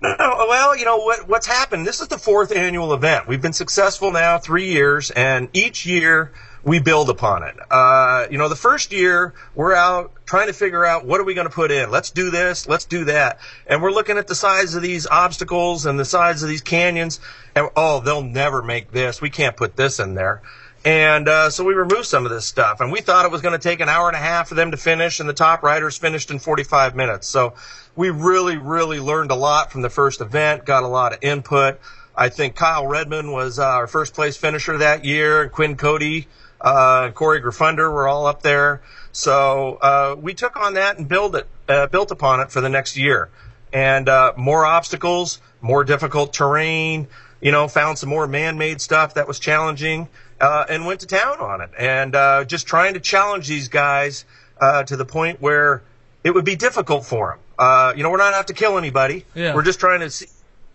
No, 0.00 0.14
no, 0.18 0.46
well, 0.48 0.76
you 0.76 0.84
know 0.86 0.96
what 0.98 1.28
what's 1.28 1.46
happened. 1.46 1.86
This 1.86 2.00
is 2.00 2.08
the 2.08 2.18
fourth 2.18 2.52
annual 2.56 2.94
event. 2.94 3.28
We've 3.28 3.42
been 3.42 3.52
successful 3.52 4.12
now 4.12 4.38
three 4.38 4.72
years, 4.72 5.10
and 5.10 5.50
each 5.52 5.84
year 5.84 6.32
we 6.64 6.80
build 6.80 7.10
upon 7.10 7.42
it. 7.42 7.54
Uh, 7.70 8.26
you 8.30 8.38
know, 8.38 8.48
the 8.48 8.56
first 8.56 8.92
year 8.92 9.34
we're 9.54 9.74
out 9.74 10.12
trying 10.24 10.46
to 10.46 10.54
figure 10.54 10.86
out 10.86 11.04
what 11.04 11.20
are 11.20 11.24
we 11.24 11.34
going 11.34 11.46
to 11.46 11.54
put 11.54 11.70
in. 11.70 11.90
Let's 11.90 12.10
do 12.10 12.30
this. 12.30 12.66
Let's 12.66 12.86
do 12.86 13.04
that. 13.04 13.38
And 13.66 13.82
we're 13.82 13.92
looking 13.92 14.16
at 14.16 14.28
the 14.28 14.34
size 14.34 14.74
of 14.74 14.82
these 14.82 15.06
obstacles 15.06 15.84
and 15.84 16.00
the 16.00 16.04
size 16.06 16.42
of 16.42 16.48
these 16.48 16.62
canyons, 16.62 17.20
and 17.54 17.68
oh, 17.76 18.00
they'll 18.00 18.22
never 18.22 18.62
make 18.62 18.90
this. 18.90 19.20
We 19.20 19.30
can't 19.30 19.56
put 19.56 19.76
this 19.76 20.00
in 20.00 20.14
there. 20.14 20.40
And 20.86 21.28
uh, 21.28 21.50
so 21.50 21.64
we 21.64 21.74
removed 21.74 22.06
some 22.06 22.24
of 22.26 22.30
this 22.30 22.46
stuff, 22.46 22.80
and 22.80 22.92
we 22.92 23.00
thought 23.00 23.24
it 23.24 23.32
was 23.32 23.42
going 23.42 23.58
to 23.58 23.58
take 23.58 23.80
an 23.80 23.88
hour 23.88 24.06
and 24.06 24.14
a 24.14 24.20
half 24.20 24.48
for 24.48 24.54
them 24.54 24.70
to 24.70 24.76
finish, 24.76 25.18
and 25.18 25.28
the 25.28 25.34
top 25.34 25.64
riders 25.64 25.98
finished 25.98 26.30
in 26.30 26.38
45 26.38 26.94
minutes. 26.94 27.26
So 27.26 27.54
we 27.96 28.10
really, 28.10 28.56
really 28.56 29.00
learned 29.00 29.32
a 29.32 29.34
lot 29.34 29.72
from 29.72 29.82
the 29.82 29.90
first 29.90 30.20
event, 30.20 30.64
got 30.64 30.84
a 30.84 30.86
lot 30.86 31.12
of 31.12 31.18
input. 31.22 31.80
I 32.16 32.28
think 32.28 32.54
Kyle 32.54 32.86
Redmond 32.86 33.32
was 33.32 33.58
uh, 33.58 33.66
our 33.66 33.88
first 33.88 34.14
place 34.14 34.36
finisher 34.36 34.78
that 34.78 35.04
year, 35.04 35.42
and 35.42 35.50
Quinn 35.50 35.76
Cody, 35.76 36.28
uh, 36.60 37.10
Cory 37.10 37.42
Graffunder 37.42 37.92
were 37.92 38.06
all 38.06 38.28
up 38.28 38.42
there. 38.42 38.80
So 39.10 39.78
uh, 39.82 40.14
we 40.16 40.34
took 40.34 40.56
on 40.56 40.74
that 40.74 40.98
and 40.98 41.08
built 41.08 41.34
it, 41.34 41.48
uh, 41.68 41.88
built 41.88 42.12
upon 42.12 42.38
it 42.38 42.52
for 42.52 42.60
the 42.60 42.68
next 42.68 42.96
year, 42.96 43.28
and 43.72 44.08
uh, 44.08 44.34
more 44.36 44.64
obstacles, 44.64 45.40
more 45.60 45.82
difficult 45.82 46.32
terrain. 46.32 47.08
You 47.40 47.50
know, 47.50 47.66
found 47.66 47.98
some 47.98 48.08
more 48.08 48.28
man-made 48.28 48.80
stuff 48.80 49.14
that 49.14 49.26
was 49.26 49.40
challenging 49.40 50.08
uh, 50.40 50.64
and 50.68 50.86
went 50.86 51.00
to 51.00 51.06
town 51.06 51.40
on 51.40 51.60
it. 51.60 51.70
And 51.78 52.14
uh, 52.14 52.44
just 52.44 52.66
trying 52.66 52.94
to 52.94 53.00
challenge 53.00 53.48
these 53.48 53.68
guys 53.68 54.24
uh, 54.60 54.84
to 54.84 54.96
the 54.96 55.04
point 55.04 55.40
where 55.40 55.82
it 56.24 56.34
would 56.34 56.44
be 56.44 56.56
difficult 56.56 57.04
for 57.04 57.30
them. 57.30 57.38
Uh, 57.58 57.94
you 57.96 58.02
know, 58.02 58.10
we're 58.10 58.18
not 58.18 58.34
out 58.34 58.48
to 58.48 58.54
kill 58.54 58.78
anybody. 58.78 59.24
Yeah. 59.34 59.54
We're 59.54 59.62
just 59.62 59.80
trying 59.80 60.00
to 60.00 60.10
see 60.10 60.26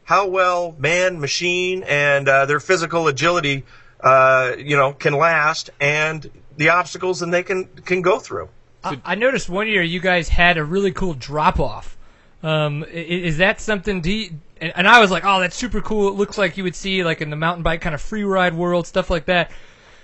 how 0.03 0.27
well 0.27 0.75
man, 0.79 1.19
machine, 1.19 1.83
and 1.83 2.27
uh, 2.27 2.45
their 2.45 2.59
physical 2.59 3.07
agility, 3.07 3.63
uh, 3.99 4.53
you 4.57 4.75
know, 4.75 4.93
can 4.93 5.13
last, 5.13 5.69
and 5.79 6.29
the 6.57 6.69
obstacles 6.69 7.21
and 7.21 7.33
they 7.33 7.43
can 7.43 7.65
can 7.85 8.01
go 8.01 8.19
through. 8.19 8.49
I, 8.83 8.99
I 9.05 9.15
noticed 9.15 9.47
one 9.47 9.67
year 9.67 9.83
you 9.83 9.99
guys 9.99 10.29
had 10.29 10.57
a 10.57 10.63
really 10.63 10.91
cool 10.91 11.13
drop 11.13 11.59
off. 11.59 11.97
Um, 12.43 12.83
is, 12.91 13.37
that 13.37 13.61
something? 13.61 14.01
Do 14.01 14.11
you, 14.11 14.31
and, 14.61 14.71
and 14.75 14.87
I 14.87 14.99
was 14.99 15.11
like, 15.11 15.25
oh, 15.25 15.39
that's 15.41 15.55
super 15.55 15.81
cool. 15.81 16.07
It 16.07 16.15
looks 16.15 16.37
like 16.37 16.55
you 16.55 16.63
would 16.63 16.75
see 16.75 17.03
like 17.03 17.19
in 17.19 17.29
the 17.29 17.35
mountain 17.35 17.63
bike 17.63 17.81
kind 17.81 17.95
of 17.95 18.01
free 18.01 18.23
ride 18.23 18.53
world 18.53 18.87
stuff 18.87 19.09
like 19.09 19.25
that. 19.25 19.51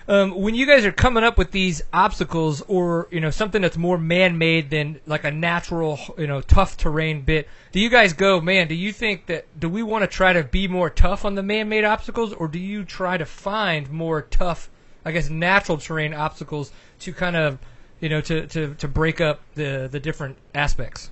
Um, 0.09 0.31
when 0.31 0.55
you 0.55 0.65
guys 0.65 0.85
are 0.85 0.93
coming 0.93 1.25
up 1.25 1.37
with 1.37 1.51
these 1.51 1.81
obstacles, 1.91 2.61
or 2.61 3.09
you 3.11 3.19
know 3.19 3.29
something 3.29 3.61
that's 3.61 3.75
more 3.75 3.97
man-made 3.97 4.69
than 4.69 5.01
like 5.05 5.25
a 5.25 5.31
natural, 5.31 5.99
you 6.17 6.27
know, 6.27 6.39
tough 6.39 6.77
terrain 6.77 7.21
bit, 7.21 7.49
do 7.73 7.81
you 7.81 7.89
guys 7.89 8.13
go, 8.13 8.39
man? 8.39 8.69
Do 8.69 8.75
you 8.75 8.93
think 8.93 9.25
that 9.25 9.45
do 9.59 9.67
we 9.67 9.83
want 9.83 10.03
to 10.03 10.07
try 10.07 10.31
to 10.31 10.45
be 10.45 10.69
more 10.69 10.89
tough 10.89 11.25
on 11.25 11.35
the 11.35 11.43
man-made 11.43 11.83
obstacles, 11.83 12.31
or 12.31 12.47
do 12.47 12.57
you 12.57 12.85
try 12.85 13.17
to 13.17 13.25
find 13.25 13.91
more 13.91 14.21
tough, 14.21 14.69
I 15.03 15.11
guess, 15.11 15.29
natural 15.29 15.77
terrain 15.77 16.13
obstacles 16.13 16.71
to 16.99 17.11
kind 17.11 17.35
of, 17.35 17.59
you 17.99 18.07
know, 18.07 18.21
to, 18.21 18.47
to, 18.47 18.75
to 18.75 18.87
break 18.87 19.19
up 19.19 19.41
the 19.55 19.89
the 19.91 19.99
different 19.99 20.37
aspects? 20.55 21.11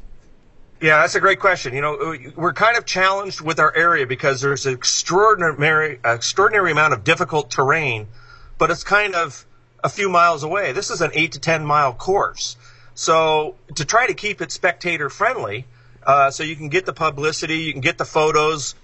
Yeah, 0.81 1.01
that's 1.01 1.15
a 1.15 1.21
great 1.21 1.39
question. 1.39 1.73
You 1.73 1.81
know, 1.81 2.15
we're 2.35 2.53
kind 2.53 2.77
of 2.77 2.85
challenged 2.85 3.39
with 3.41 3.59
our 3.59 3.73
area 3.75 4.05
because 4.05 4.41
there's 4.41 4.65
an 4.65 4.73
extraordinary, 4.73 5.99
extraordinary 6.03 6.71
amount 6.71 6.93
of 6.93 7.03
difficult 7.03 7.49
terrain, 7.49 8.07
but 8.57 8.69
it's 8.71 8.83
kind 8.83 9.15
of 9.15 9.45
a 9.83 9.89
few 9.89 10.09
miles 10.09 10.43
away. 10.43 10.73
This 10.73 10.91
is 10.91 11.01
an 11.01 11.11
eight 11.13 11.31
to 11.33 11.39
ten 11.39 11.65
mile 11.65 11.93
course, 11.93 12.57
so 12.93 13.55
to 13.75 13.85
try 13.85 14.07
to 14.07 14.13
keep 14.13 14.41
it 14.41 14.51
spectator 14.51 15.09
friendly, 15.09 15.65
uh, 16.05 16.29
so 16.29 16.43
you 16.43 16.55
can 16.55 16.69
get 16.69 16.85
the 16.85 16.93
publicity, 16.93 17.59
you 17.59 17.71
can 17.71 17.81
get 17.81 17.97
the 17.97 18.05
photos, 18.05 18.75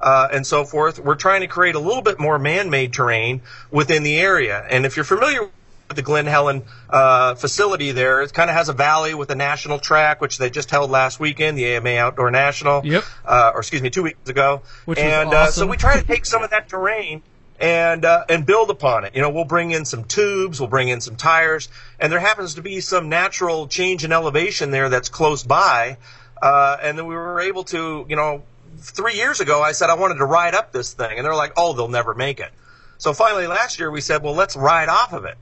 uh, 0.00 0.28
and 0.30 0.46
so 0.46 0.64
forth. 0.64 0.98
We're 0.98 1.16
trying 1.16 1.40
to 1.40 1.46
create 1.46 1.74
a 1.74 1.80
little 1.80 2.02
bit 2.02 2.20
more 2.20 2.38
man-made 2.38 2.92
terrain 2.92 3.40
within 3.70 4.02
the 4.02 4.18
area. 4.18 4.64
And 4.68 4.86
if 4.86 4.96
you're 4.96 5.04
familiar 5.04 5.48
the 5.94 6.02
Glen 6.02 6.26
Helen 6.26 6.62
uh, 6.90 7.34
facility 7.34 7.92
there, 7.92 8.22
it 8.22 8.32
kind 8.32 8.50
of 8.50 8.56
has 8.56 8.68
a 8.68 8.72
valley 8.72 9.14
with 9.14 9.30
a 9.30 9.34
national 9.34 9.78
track, 9.78 10.20
which 10.20 10.38
they 10.38 10.50
just 10.50 10.70
held 10.70 10.90
last 10.90 11.18
weekend, 11.18 11.56
the 11.56 11.66
AMA 11.66 11.90
Outdoor 11.90 12.30
National. 12.30 12.84
Yep. 12.84 13.04
Uh, 13.24 13.52
or 13.54 13.60
excuse 13.60 13.82
me, 13.82 13.90
two 13.90 14.02
weeks 14.02 14.28
ago. 14.28 14.62
Which 14.84 14.98
and 14.98 15.32
uh, 15.32 15.50
so 15.50 15.66
we 15.66 15.76
try 15.76 15.98
to 15.98 16.06
take 16.06 16.26
some 16.26 16.42
of 16.42 16.50
that 16.50 16.68
terrain 16.68 17.22
and 17.60 18.04
uh, 18.04 18.24
and 18.28 18.46
build 18.46 18.70
upon 18.70 19.04
it. 19.04 19.14
You 19.14 19.22
know, 19.22 19.30
we'll 19.30 19.44
bring 19.44 19.70
in 19.70 19.84
some 19.84 20.04
tubes, 20.04 20.60
we'll 20.60 20.68
bring 20.68 20.88
in 20.88 21.00
some 21.00 21.16
tires, 21.16 21.68
and 21.98 22.12
there 22.12 22.20
happens 22.20 22.54
to 22.54 22.62
be 22.62 22.80
some 22.80 23.08
natural 23.08 23.66
change 23.66 24.04
in 24.04 24.12
elevation 24.12 24.70
there 24.70 24.88
that's 24.88 25.08
close 25.08 25.42
by. 25.42 25.96
Uh, 26.40 26.76
and 26.80 26.96
then 26.96 27.06
we 27.06 27.16
were 27.16 27.40
able 27.40 27.64
to, 27.64 28.06
you 28.08 28.14
know, 28.14 28.44
three 28.78 29.14
years 29.14 29.40
ago, 29.40 29.60
I 29.60 29.72
said 29.72 29.90
I 29.90 29.94
wanted 29.94 30.18
to 30.18 30.24
ride 30.24 30.54
up 30.54 30.70
this 30.70 30.92
thing, 30.92 31.16
and 31.16 31.24
they're 31.24 31.34
like, 31.34 31.52
"Oh, 31.56 31.72
they'll 31.72 31.88
never 31.88 32.14
make 32.14 32.40
it." 32.40 32.50
So 32.98 33.12
finally, 33.12 33.46
last 33.46 33.78
year 33.78 33.90
we 33.90 34.00
said, 34.00 34.22
"Well, 34.22 34.34
let's 34.34 34.56
ride 34.56 34.88
off 34.88 35.12
of 35.12 35.24
it." 35.24 35.36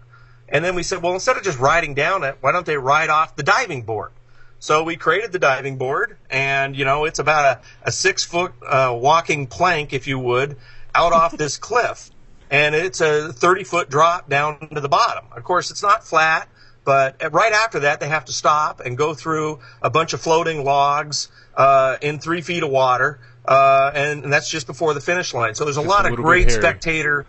And 0.48 0.64
then 0.64 0.74
we 0.74 0.82
said, 0.82 1.02
"Well, 1.02 1.14
instead 1.14 1.36
of 1.36 1.42
just 1.42 1.58
riding 1.58 1.94
down 1.94 2.24
it, 2.24 2.36
why 2.40 2.52
don't 2.52 2.66
they 2.66 2.76
ride 2.76 3.10
off 3.10 3.36
the 3.36 3.42
diving 3.42 3.82
board?" 3.82 4.12
So 4.58 4.82
we 4.84 4.96
created 4.96 5.32
the 5.32 5.38
diving 5.38 5.76
board, 5.76 6.16
and 6.30 6.76
you 6.76 6.84
know, 6.84 7.04
it's 7.04 7.18
about 7.18 7.58
a, 7.58 7.88
a 7.88 7.92
six 7.92 8.24
foot 8.24 8.52
uh, 8.66 8.96
walking 8.98 9.46
plank, 9.46 9.92
if 9.92 10.06
you 10.06 10.18
would, 10.18 10.56
out 10.94 11.12
off 11.12 11.36
this 11.36 11.56
cliff, 11.58 12.10
and 12.50 12.74
it's 12.74 13.00
a 13.00 13.32
30 13.32 13.64
foot 13.64 13.90
drop 13.90 14.28
down 14.28 14.68
to 14.72 14.80
the 14.80 14.88
bottom. 14.88 15.26
Of 15.36 15.44
course, 15.44 15.70
it's 15.70 15.82
not 15.82 16.04
flat. 16.04 16.48
But 16.84 17.16
right 17.32 17.52
after 17.52 17.80
that, 17.80 17.98
they 17.98 18.06
have 18.06 18.26
to 18.26 18.32
stop 18.32 18.78
and 18.78 18.96
go 18.96 19.12
through 19.12 19.58
a 19.82 19.90
bunch 19.90 20.12
of 20.12 20.20
floating 20.20 20.62
logs 20.62 21.28
uh, 21.56 21.96
in 22.00 22.20
three 22.20 22.42
feet 22.42 22.62
of 22.62 22.70
water, 22.70 23.18
uh, 23.44 23.90
and, 23.92 24.22
and 24.22 24.32
that's 24.32 24.48
just 24.48 24.68
before 24.68 24.94
the 24.94 25.00
finish 25.00 25.34
line. 25.34 25.56
So 25.56 25.64
there's 25.64 25.78
a 25.78 25.80
Just 25.80 25.88
lot 25.88 26.06
a 26.06 26.10
of 26.10 26.16
great 26.16 26.52
spectator, 26.52 27.26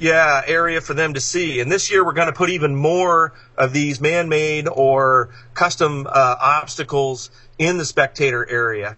yeah, 0.00 0.42
area 0.46 0.80
for 0.80 0.94
them 0.94 1.14
to 1.14 1.20
see. 1.20 1.60
And 1.60 1.70
this 1.70 1.90
year, 1.90 2.04
we're 2.04 2.14
going 2.14 2.26
to 2.28 2.32
put 2.32 2.50
even 2.50 2.74
more 2.74 3.32
of 3.56 3.72
these 3.72 4.00
man-made 4.00 4.66
or 4.68 5.30
custom 5.54 6.06
uh, 6.06 6.36
obstacles 6.40 7.30
in 7.58 7.78
the 7.78 7.84
spectator 7.84 8.48
area. 8.48 8.96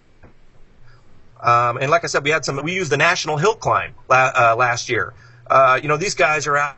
Um, 1.40 1.78
and 1.78 1.90
like 1.90 2.04
I 2.04 2.06
said, 2.06 2.23
we 2.23 2.30
had 2.30 2.44
some. 2.44 2.62
We 2.62 2.75
used 2.75 2.92
the 2.92 2.97
National 2.97 3.37
Hill 3.37 3.56
Climb 3.56 3.94
la- 4.09 4.32
uh, 4.35 4.56
last 4.56 4.88
year. 4.88 5.12
Uh, 5.50 5.80
you 5.82 5.88
know, 5.88 5.97
these 5.97 6.14
guys 6.14 6.47
are 6.47 6.56
out 6.56 6.76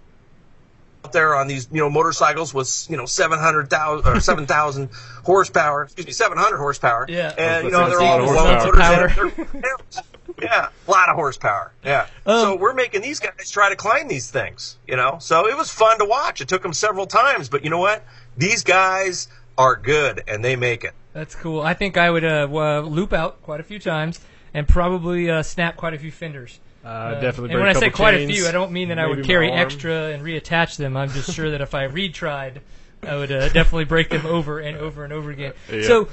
out 1.05 1.13
there 1.13 1.35
on 1.35 1.47
these 1.47 1.69
you 1.71 1.81
know 1.81 1.91
motorcycles 1.91 2.55
with 2.55 2.87
you 2.89 2.97
know 2.97 3.05
700,000 3.05 4.07
or 4.07 4.21
7,000 4.21 4.89
horsepower, 5.25 5.85
excuse 5.85 6.07
me, 6.07 6.13
700 6.13 6.57
horsepower. 6.57 7.07
Yeah. 7.09 7.35
and 7.37 7.67
you 7.67 7.71
know 7.71 7.89
they're 7.89 7.99
gonna 7.99 8.23
all 8.23 8.61
say, 8.61 8.71
blowing 8.71 8.79
that's 8.79 9.19
a 9.19 9.37
motors 9.37 10.03
lot 10.43 10.49
of 10.49 10.49
in. 10.49 10.49
They're- 10.49 10.49
Yeah, 10.51 10.69
a 10.87 10.91
lot 10.91 11.09
of 11.09 11.15
horsepower. 11.15 11.73
Yeah. 11.85 12.07
Um, 12.27 12.41
so 12.41 12.57
we're 12.57 12.75
making 12.75 13.03
these 13.03 13.21
guys 13.21 13.51
try 13.51 13.69
to 13.71 13.77
climb 13.77 14.09
these 14.09 14.31
things, 14.31 14.77
you 14.87 14.97
know. 14.97 15.19
So 15.21 15.49
it 15.49 15.57
was 15.57 15.71
fun 15.71 15.99
to 15.99 16.05
watch. 16.05 16.41
It 16.41 16.49
took 16.49 16.63
them 16.63 16.73
several 16.73 17.07
times, 17.07 17.49
but 17.49 17.65
you 17.65 17.71
know 17.71 17.79
what? 17.79 18.05
These 18.37 18.65
guys 18.65 19.29
are 19.57 19.77
good 19.77 20.23
and 20.27 20.45
they 20.45 20.57
make 20.57 20.85
it. 20.85 20.93
That's 21.13 21.35
cool. 21.35 21.61
I 21.61 21.75
think 21.75 21.97
I 21.97 22.11
would 22.11 22.25
uh, 22.25 22.49
uh, 22.53 22.81
loop 22.81 23.13
out 23.13 23.41
quite 23.43 23.61
a 23.61 23.63
few 23.63 23.79
times 23.79 24.21
and 24.53 24.67
probably 24.67 25.31
uh, 25.31 25.43
snap 25.43 25.77
quite 25.77 25.95
a 25.95 25.99
few 25.99 26.11
fenders. 26.11 26.59
Uh, 26.85 27.21
definitely. 27.21 27.51
And 27.53 27.61
when 27.61 27.69
I 27.69 27.73
say 27.73 27.89
couple 27.91 27.97
quite 27.97 28.15
a 28.15 28.27
few, 28.27 28.47
I 28.47 28.51
don't 28.53 28.73
mean 28.73 28.89
that 28.89 28.99
I 28.99 29.07
would 29.07 29.25
carry 29.25 29.51
extra 29.51 30.09
and 30.11 30.23
reattach 30.23 30.77
them. 30.77 30.97
I'm 30.97 31.09
just 31.11 31.33
sure 31.35 31.51
that 31.51 31.61
if 31.61 31.75
I 31.75 31.87
retried, 31.89 32.59
I 33.03 33.17
would 33.17 33.33
uh, 33.33 33.49
definitely 33.51 33.85
break 33.85 34.11
them 34.11 34.27
over 34.27 34.59
and 34.59 34.77
over 34.77 35.05
and 35.05 35.13
over 35.13 35.31
again. 35.31 35.53
Yeah. 35.73 35.83
So, 35.83 36.09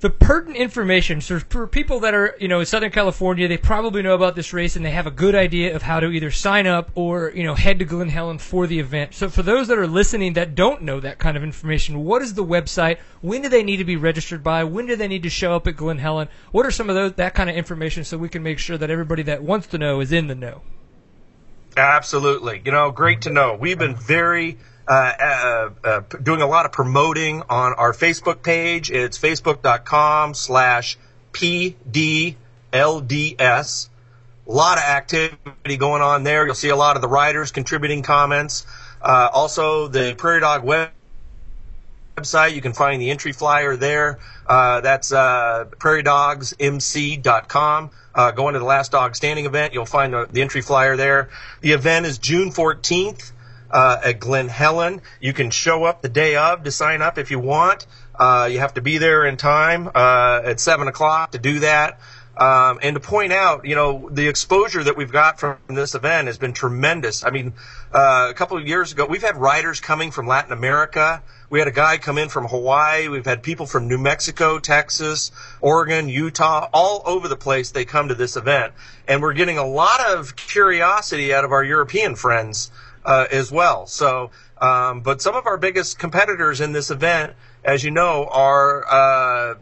the 0.00 0.10
pertinent 0.10 0.58
information. 0.58 1.20
So 1.20 1.40
for 1.40 1.66
people 1.66 2.00
that 2.00 2.14
are, 2.14 2.36
you 2.38 2.46
know, 2.46 2.60
in 2.60 2.66
Southern 2.66 2.92
California, 2.92 3.48
they 3.48 3.56
probably 3.56 4.00
know 4.02 4.14
about 4.14 4.36
this 4.36 4.52
race 4.52 4.76
and 4.76 4.84
they 4.84 4.92
have 4.92 5.06
a 5.06 5.10
good 5.10 5.34
idea 5.34 5.74
of 5.74 5.82
how 5.82 5.98
to 5.98 6.10
either 6.10 6.30
sign 6.30 6.66
up 6.66 6.90
or, 6.94 7.32
you 7.34 7.42
know, 7.42 7.54
head 7.54 7.80
to 7.80 7.84
Glen 7.84 8.08
Helen 8.08 8.38
for 8.38 8.66
the 8.66 8.78
event. 8.78 9.14
So 9.14 9.28
for 9.28 9.42
those 9.42 9.66
that 9.68 9.78
are 9.78 9.88
listening 9.88 10.34
that 10.34 10.54
don't 10.54 10.82
know 10.82 11.00
that 11.00 11.18
kind 11.18 11.36
of 11.36 11.42
information, 11.42 12.04
what 12.04 12.22
is 12.22 12.34
the 12.34 12.44
website? 12.44 12.98
When 13.22 13.42
do 13.42 13.48
they 13.48 13.64
need 13.64 13.78
to 13.78 13.84
be 13.84 13.96
registered 13.96 14.44
by? 14.44 14.62
When 14.64 14.86
do 14.86 14.94
they 14.94 15.08
need 15.08 15.24
to 15.24 15.30
show 15.30 15.54
up 15.54 15.66
at 15.66 15.76
Glen 15.76 15.98
Helen? 15.98 16.28
What 16.52 16.64
are 16.64 16.70
some 16.70 16.88
of 16.88 16.94
those 16.94 17.14
that 17.14 17.34
kind 17.34 17.50
of 17.50 17.56
information 17.56 18.04
so 18.04 18.16
we 18.18 18.28
can 18.28 18.44
make 18.44 18.60
sure 18.60 18.78
that 18.78 18.90
everybody 18.90 19.24
that 19.24 19.42
wants 19.42 19.66
to 19.68 19.78
know 19.78 20.00
is 20.00 20.12
in 20.12 20.28
the 20.28 20.34
know? 20.36 20.62
Absolutely. 21.76 22.62
You 22.64 22.70
know, 22.72 22.92
great 22.92 23.22
to 23.22 23.30
know. 23.30 23.56
We've 23.58 23.78
been 23.78 23.96
very 23.96 24.58
uh, 24.88 25.12
uh, 25.20 25.70
uh, 25.84 26.00
doing 26.22 26.40
a 26.40 26.46
lot 26.46 26.64
of 26.64 26.72
promoting 26.72 27.42
on 27.48 27.74
our 27.74 27.92
Facebook 27.92 28.42
page. 28.42 28.90
It's 28.90 29.18
facebook.com 29.18 30.34
slash 30.34 30.96
PDLDS. 31.32 32.34
A 34.46 34.50
lot 34.50 34.78
of 34.78 34.84
activity 34.84 35.76
going 35.76 36.00
on 36.00 36.22
there. 36.24 36.46
You'll 36.46 36.54
see 36.54 36.70
a 36.70 36.76
lot 36.76 36.96
of 36.96 37.02
the 37.02 37.08
riders 37.08 37.52
contributing 37.52 38.02
comments. 38.02 38.64
Uh, 39.02 39.28
also, 39.30 39.88
the 39.88 40.14
Prairie 40.16 40.40
Dog 40.40 40.64
web 40.64 40.88
website. 42.16 42.54
You 42.54 42.62
can 42.62 42.72
find 42.72 42.98
the 43.00 43.10
entry 43.10 43.32
flyer 43.32 43.76
there. 43.76 44.18
Uh, 44.46 44.80
that's 44.80 45.12
uh, 45.12 45.66
prairiedogsmc.com. 45.70 47.90
Uh, 48.14 48.30
go 48.30 48.48
into 48.48 48.58
the 48.58 48.64
Last 48.64 48.92
Dog 48.92 49.14
Standing 49.14 49.44
event. 49.44 49.74
You'll 49.74 49.84
find 49.84 50.14
the, 50.14 50.26
the 50.30 50.40
entry 50.42 50.62
flyer 50.62 50.96
there. 50.96 51.28
The 51.60 51.72
event 51.72 52.06
is 52.06 52.18
June 52.18 52.50
14th 52.50 53.32
uh, 53.70 54.00
at 54.04 54.20
Glen 54.20 54.48
Helen. 54.48 55.02
You 55.20 55.32
can 55.32 55.50
show 55.50 55.84
up 55.84 56.02
the 56.02 56.08
day 56.08 56.36
of 56.36 56.64
to 56.64 56.70
sign 56.70 57.02
up 57.02 57.18
if 57.18 57.30
you 57.30 57.38
want. 57.38 57.86
Uh, 58.14 58.48
you 58.50 58.58
have 58.58 58.74
to 58.74 58.80
be 58.80 58.98
there 58.98 59.24
in 59.26 59.36
time 59.36 59.88
uh, 59.94 60.40
at 60.44 60.60
7 60.60 60.88
o'clock 60.88 61.32
to 61.32 61.38
do 61.38 61.60
that. 61.60 61.98
Um, 62.38 62.78
and 62.82 62.94
to 62.94 63.00
point 63.00 63.32
out, 63.32 63.64
you 63.64 63.74
know, 63.74 64.08
the 64.12 64.28
exposure 64.28 64.84
that 64.84 64.96
we've 64.96 65.10
got 65.10 65.40
from 65.40 65.58
this 65.66 65.96
event 65.96 66.28
has 66.28 66.38
been 66.38 66.52
tremendous. 66.52 67.24
I 67.24 67.30
mean, 67.30 67.54
uh, 67.92 68.28
a 68.30 68.34
couple 68.34 68.56
of 68.56 68.66
years 68.66 68.92
ago, 68.92 69.06
we've 69.06 69.22
had 69.22 69.36
riders 69.36 69.80
coming 69.80 70.12
from 70.12 70.28
Latin 70.28 70.52
America. 70.52 71.20
We 71.50 71.58
had 71.58 71.66
a 71.66 71.72
guy 71.72 71.98
come 71.98 72.16
in 72.16 72.28
from 72.28 72.46
Hawaii. 72.46 73.08
We've 73.08 73.24
had 73.24 73.42
people 73.42 73.66
from 73.66 73.88
New 73.88 73.98
Mexico, 73.98 74.60
Texas, 74.60 75.32
Oregon, 75.60 76.08
Utah, 76.08 76.68
all 76.72 77.02
over 77.06 77.26
the 77.26 77.36
place. 77.36 77.72
They 77.72 77.84
come 77.84 78.08
to 78.08 78.14
this 78.14 78.36
event. 78.36 78.72
And 79.08 79.20
we're 79.20 79.32
getting 79.32 79.58
a 79.58 79.66
lot 79.66 80.06
of 80.06 80.36
curiosity 80.36 81.34
out 81.34 81.44
of 81.44 81.50
our 81.50 81.64
European 81.64 82.14
friends 82.14 82.70
uh, 83.04 83.26
as 83.30 83.50
well. 83.50 83.86
So, 83.86 84.30
um, 84.60 85.00
but 85.00 85.22
some 85.22 85.34
of 85.34 85.46
our 85.46 85.56
biggest 85.56 85.98
competitors 85.98 86.60
in 86.60 86.72
this 86.72 86.90
event, 86.90 87.34
as 87.64 87.84
you 87.84 87.90
know, 87.90 88.26
are 88.30 88.86
uh, 88.86 89.54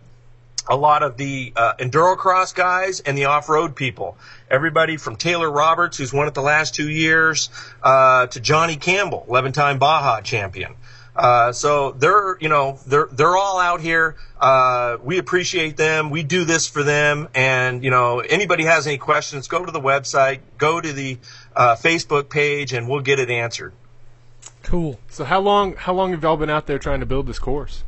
a 0.69 0.77
lot 0.77 1.03
of 1.03 1.17
the 1.17 1.53
uh, 1.55 1.75
endurocross 1.79 2.55
guys 2.55 3.01
and 3.01 3.17
the 3.17 3.27
off-road 3.27 3.77
people. 3.77 4.17
Everybody 4.51 4.97
from 4.97 5.17
Taylor 5.17 5.51
Roberts, 5.51 5.99
who's 5.99 6.13
won 6.13 6.29
it 6.29 6.35
the 6.35 6.43
last 6.43 6.75
two 6.75 6.91
years, 6.91 7.51
uh, 7.83 8.27
to 8.29 8.41
Johnny 8.41 8.77
Campbell, 8.77 9.27
11-time 9.29 9.79
Baja 9.79 10.21
champion. 10.21 10.75
Uh, 11.17 11.51
so 11.53 11.93
they're, 11.93 12.37
you 12.41 12.49
know, 12.51 12.79
they're 12.87 13.09
they're 13.11 13.37
all 13.37 13.59
out 13.59 13.81
here. 13.81 14.17
Uh, 14.39 14.99
we 15.03 15.17
appreciate 15.17 15.77
them. 15.77 16.11
We 16.11 16.23
do 16.23 16.45
this 16.45 16.69
for 16.69 16.83
them. 16.83 17.29
And 17.35 17.83
you 17.83 17.91
know, 17.91 18.21
anybody 18.21 18.65
has 18.65 18.87
any 18.87 18.99
questions, 18.99 19.49
go 19.49 19.65
to 19.65 19.73
the 19.73 19.81
website, 19.81 20.41
go 20.59 20.79
to 20.79 20.93
the 20.93 21.17
uh, 21.57 21.75
Facebook 21.77 22.29
page, 22.29 22.73
and 22.73 22.89
we'll 22.89 23.01
get 23.01 23.19
it 23.19 23.31
answered. 23.31 23.73
Cool. 24.63 25.01
So 25.09 25.25
how 25.25 25.41
long 25.41 25.75
how 25.75 25.95
long 25.95 26.11
have 26.11 26.23
y'all 26.23 26.37
been 26.37 26.51
out 26.51 26.67
there 26.67 26.79
trying 26.79 27.01
to 27.01 27.07
build 27.07 27.27
this 27.27 27.39
course? 27.39 27.83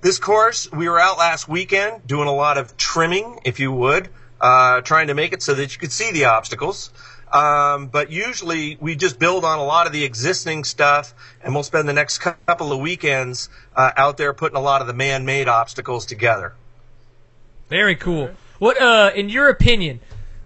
This 0.00 0.18
course, 0.18 0.70
we 0.70 0.88
were 0.88 1.00
out 1.00 1.18
last 1.18 1.48
weekend 1.48 2.06
doing 2.06 2.28
a 2.28 2.34
lot 2.34 2.56
of 2.56 2.76
trimming, 2.76 3.40
if 3.44 3.58
you 3.58 3.72
would, 3.72 4.08
uh, 4.40 4.80
trying 4.82 5.08
to 5.08 5.14
make 5.14 5.32
it 5.32 5.42
so 5.42 5.54
that 5.54 5.74
you 5.74 5.80
could 5.80 5.90
see 5.90 6.12
the 6.12 6.26
obstacles. 6.26 6.90
Um, 7.32 7.88
but 7.88 8.10
usually 8.10 8.78
we 8.80 8.94
just 8.94 9.18
build 9.18 9.44
on 9.44 9.58
a 9.58 9.64
lot 9.64 9.86
of 9.86 9.92
the 9.92 10.04
existing 10.04 10.64
stuff, 10.64 11.14
and 11.42 11.52
we'll 11.52 11.64
spend 11.64 11.88
the 11.88 11.92
next 11.92 12.18
couple 12.18 12.72
of 12.72 12.78
weekends 12.80 13.48
uh, 13.74 13.90
out 13.96 14.16
there 14.16 14.32
putting 14.32 14.56
a 14.56 14.60
lot 14.62 14.80
of 14.80 14.86
the 14.86 14.94
man-made 14.94 15.48
obstacles 15.48 16.06
together. 16.06 16.54
Very 17.68 17.96
cool. 17.96 18.30
What, 18.58 18.80
uh, 18.80 19.10
in 19.14 19.28
your 19.28 19.48
opinion, 19.48 20.00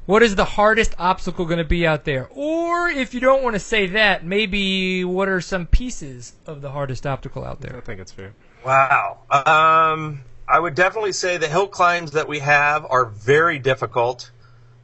what 0.07 0.23
is 0.23 0.35
the 0.35 0.45
hardest 0.45 0.95
obstacle 0.99 1.45
going 1.45 1.59
to 1.59 1.65
be 1.65 1.87
out 1.87 2.05
there? 2.05 2.29
Or 2.31 2.89
if 2.89 3.15
you 3.15 3.21
don't 3.21 3.43
want 3.43 3.55
to 3.55 3.61
say 3.61 3.87
that, 3.89 4.25
maybe 4.25 5.05
what 5.05 5.29
are 5.29 5.41
some 5.41 5.67
pieces 5.67 6.33
of 6.47 6.61
the 6.61 6.71
hardest 6.71 7.07
obstacle 7.07 7.45
out 7.45 7.61
there? 7.61 7.77
I 7.77 7.81
think 7.81 8.01
it's 8.01 8.13
fair. 8.13 8.33
Wow. 8.65 9.19
Um, 9.31 10.23
I 10.49 10.59
would 10.59 10.75
definitely 10.75 11.13
say 11.13 11.37
the 11.37 11.49
hill 11.49 11.69
climbs 11.69 12.13
that 12.13 12.29
we 12.29 12.41
have 12.41 12.87
are 12.89 13.07
very 13.07 13.59
difficult. 13.59 14.31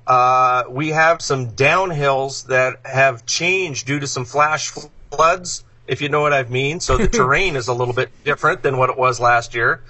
Uh, 0.07 0.65
we 0.69 0.91
have 0.91 1.21
some 1.21 1.51
downhills 1.51 2.47
that 2.47 2.81
have 2.85 3.27
changed 3.27 3.87
due 3.87 4.01
to 4.01 4.07
some 4.07 4.25
flash 4.25 4.71
floods, 5.11 5.65
if 5.87 6.01
you 6.01 6.09
know 6.09 6.21
what 6.21 6.33
I 6.33 6.45
mean. 6.45 6.81
So 6.81 6.97
the 6.97 7.09
terrain 7.09 7.57
is 7.57 7.69
a 7.69 7.75
little 7.75 7.95
bit 7.95 8.11
different 8.25 8.63
than 8.63 8.79
what 8.79 8.89
it 8.89 8.97
was 8.97 9.21
last 9.21 9.55
year. 9.55 9.83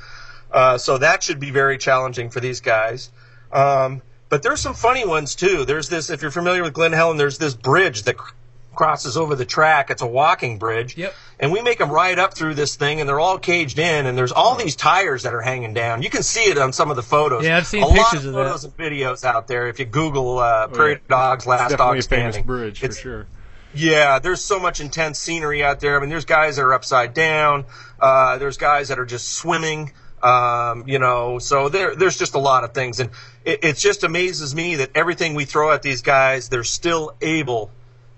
Uh, 0.50 0.78
so 0.78 0.98
that 0.98 1.22
should 1.22 1.38
be 1.38 1.50
very 1.50 1.76
challenging 1.76 2.30
for 2.30 2.40
these 2.40 2.60
guys. 2.60 3.10
Um, 3.52 4.02
but 4.28 4.42
there's 4.42 4.60
some 4.60 4.74
funny 4.74 5.06
ones 5.06 5.34
too. 5.34 5.64
There's 5.64 5.88
this, 5.88 6.10
if 6.10 6.22
you're 6.22 6.30
familiar 6.30 6.62
with 6.62 6.72
Glen 6.72 6.92
Helen, 6.92 7.16
there's 7.16 7.38
this 7.38 7.54
bridge 7.54 8.02
that 8.04 8.16
cr- 8.16 8.34
crosses 8.74 9.16
over 9.16 9.34
the 9.34 9.44
track. 9.44 9.90
It's 9.90 10.02
a 10.02 10.06
walking 10.06 10.58
bridge. 10.58 10.96
Yep. 10.96 11.14
And 11.40 11.50
we 11.52 11.62
make 11.62 11.78
them 11.78 11.90
ride 11.90 12.18
up 12.18 12.34
through 12.34 12.54
this 12.54 12.76
thing, 12.76 13.00
and 13.00 13.08
they're 13.08 13.20
all 13.20 13.38
caged 13.38 13.78
in, 13.78 14.06
and 14.06 14.16
there's 14.18 14.32
all 14.32 14.54
these 14.56 14.76
tires 14.76 15.22
that 15.24 15.34
are 15.34 15.40
hanging 15.40 15.72
down. 15.74 16.02
You 16.02 16.10
can 16.10 16.22
see 16.22 16.44
it 16.44 16.58
on 16.58 16.72
some 16.72 16.90
of 16.90 16.96
the 16.96 17.02
photos. 17.02 17.44
Yeah, 17.44 17.56
I've 17.56 17.66
seen 17.66 17.82
a 17.82 17.86
lot 17.86 17.96
pictures 17.96 18.24
of 18.24 18.34
of 18.34 18.34
that. 18.34 18.44
photos 18.44 18.64
and 18.64 18.76
videos 18.76 19.24
out 19.24 19.46
there. 19.48 19.68
If 19.68 19.78
you 19.78 19.84
Google 19.84 20.38
uh, 20.38 20.68
Prairie 20.68 20.92
yeah. 20.92 20.98
Dogs, 21.08 21.46
Last 21.46 21.70
Definitely 21.70 21.76
Dog 21.76 22.04
a 22.04 22.08
famous 22.08 22.34
Standing, 22.34 22.44
bridge 22.44 22.80
for 22.80 22.92
sure. 22.92 23.26
yeah, 23.74 24.18
there's 24.18 24.44
so 24.44 24.58
much 24.60 24.80
intense 24.80 25.18
scenery 25.18 25.62
out 25.64 25.80
there. 25.80 25.96
I 25.96 26.00
mean, 26.00 26.10
there's 26.10 26.24
guys 26.24 26.56
that 26.56 26.62
are 26.62 26.74
upside 26.74 27.14
down. 27.14 27.64
Uh, 28.00 28.38
there's 28.38 28.56
guys 28.58 28.88
that 28.88 28.98
are 28.98 29.06
just 29.06 29.28
swimming. 29.30 29.92
Um, 30.22 30.84
you 30.86 30.98
know, 30.98 31.38
so 31.38 31.68
there, 31.68 31.94
there's 31.94 32.18
just 32.18 32.34
a 32.34 32.38
lot 32.38 32.64
of 32.64 32.74
things, 32.74 33.00
and 33.00 33.10
it, 33.44 33.64
it 33.64 33.76
just 33.76 34.04
amazes 34.04 34.54
me 34.54 34.76
that 34.76 34.90
everything 34.94 35.34
we 35.34 35.44
throw 35.44 35.72
at 35.72 35.82
these 35.82 36.02
guys, 36.02 36.48
they're 36.48 36.64
still 36.64 37.14
able 37.20 37.70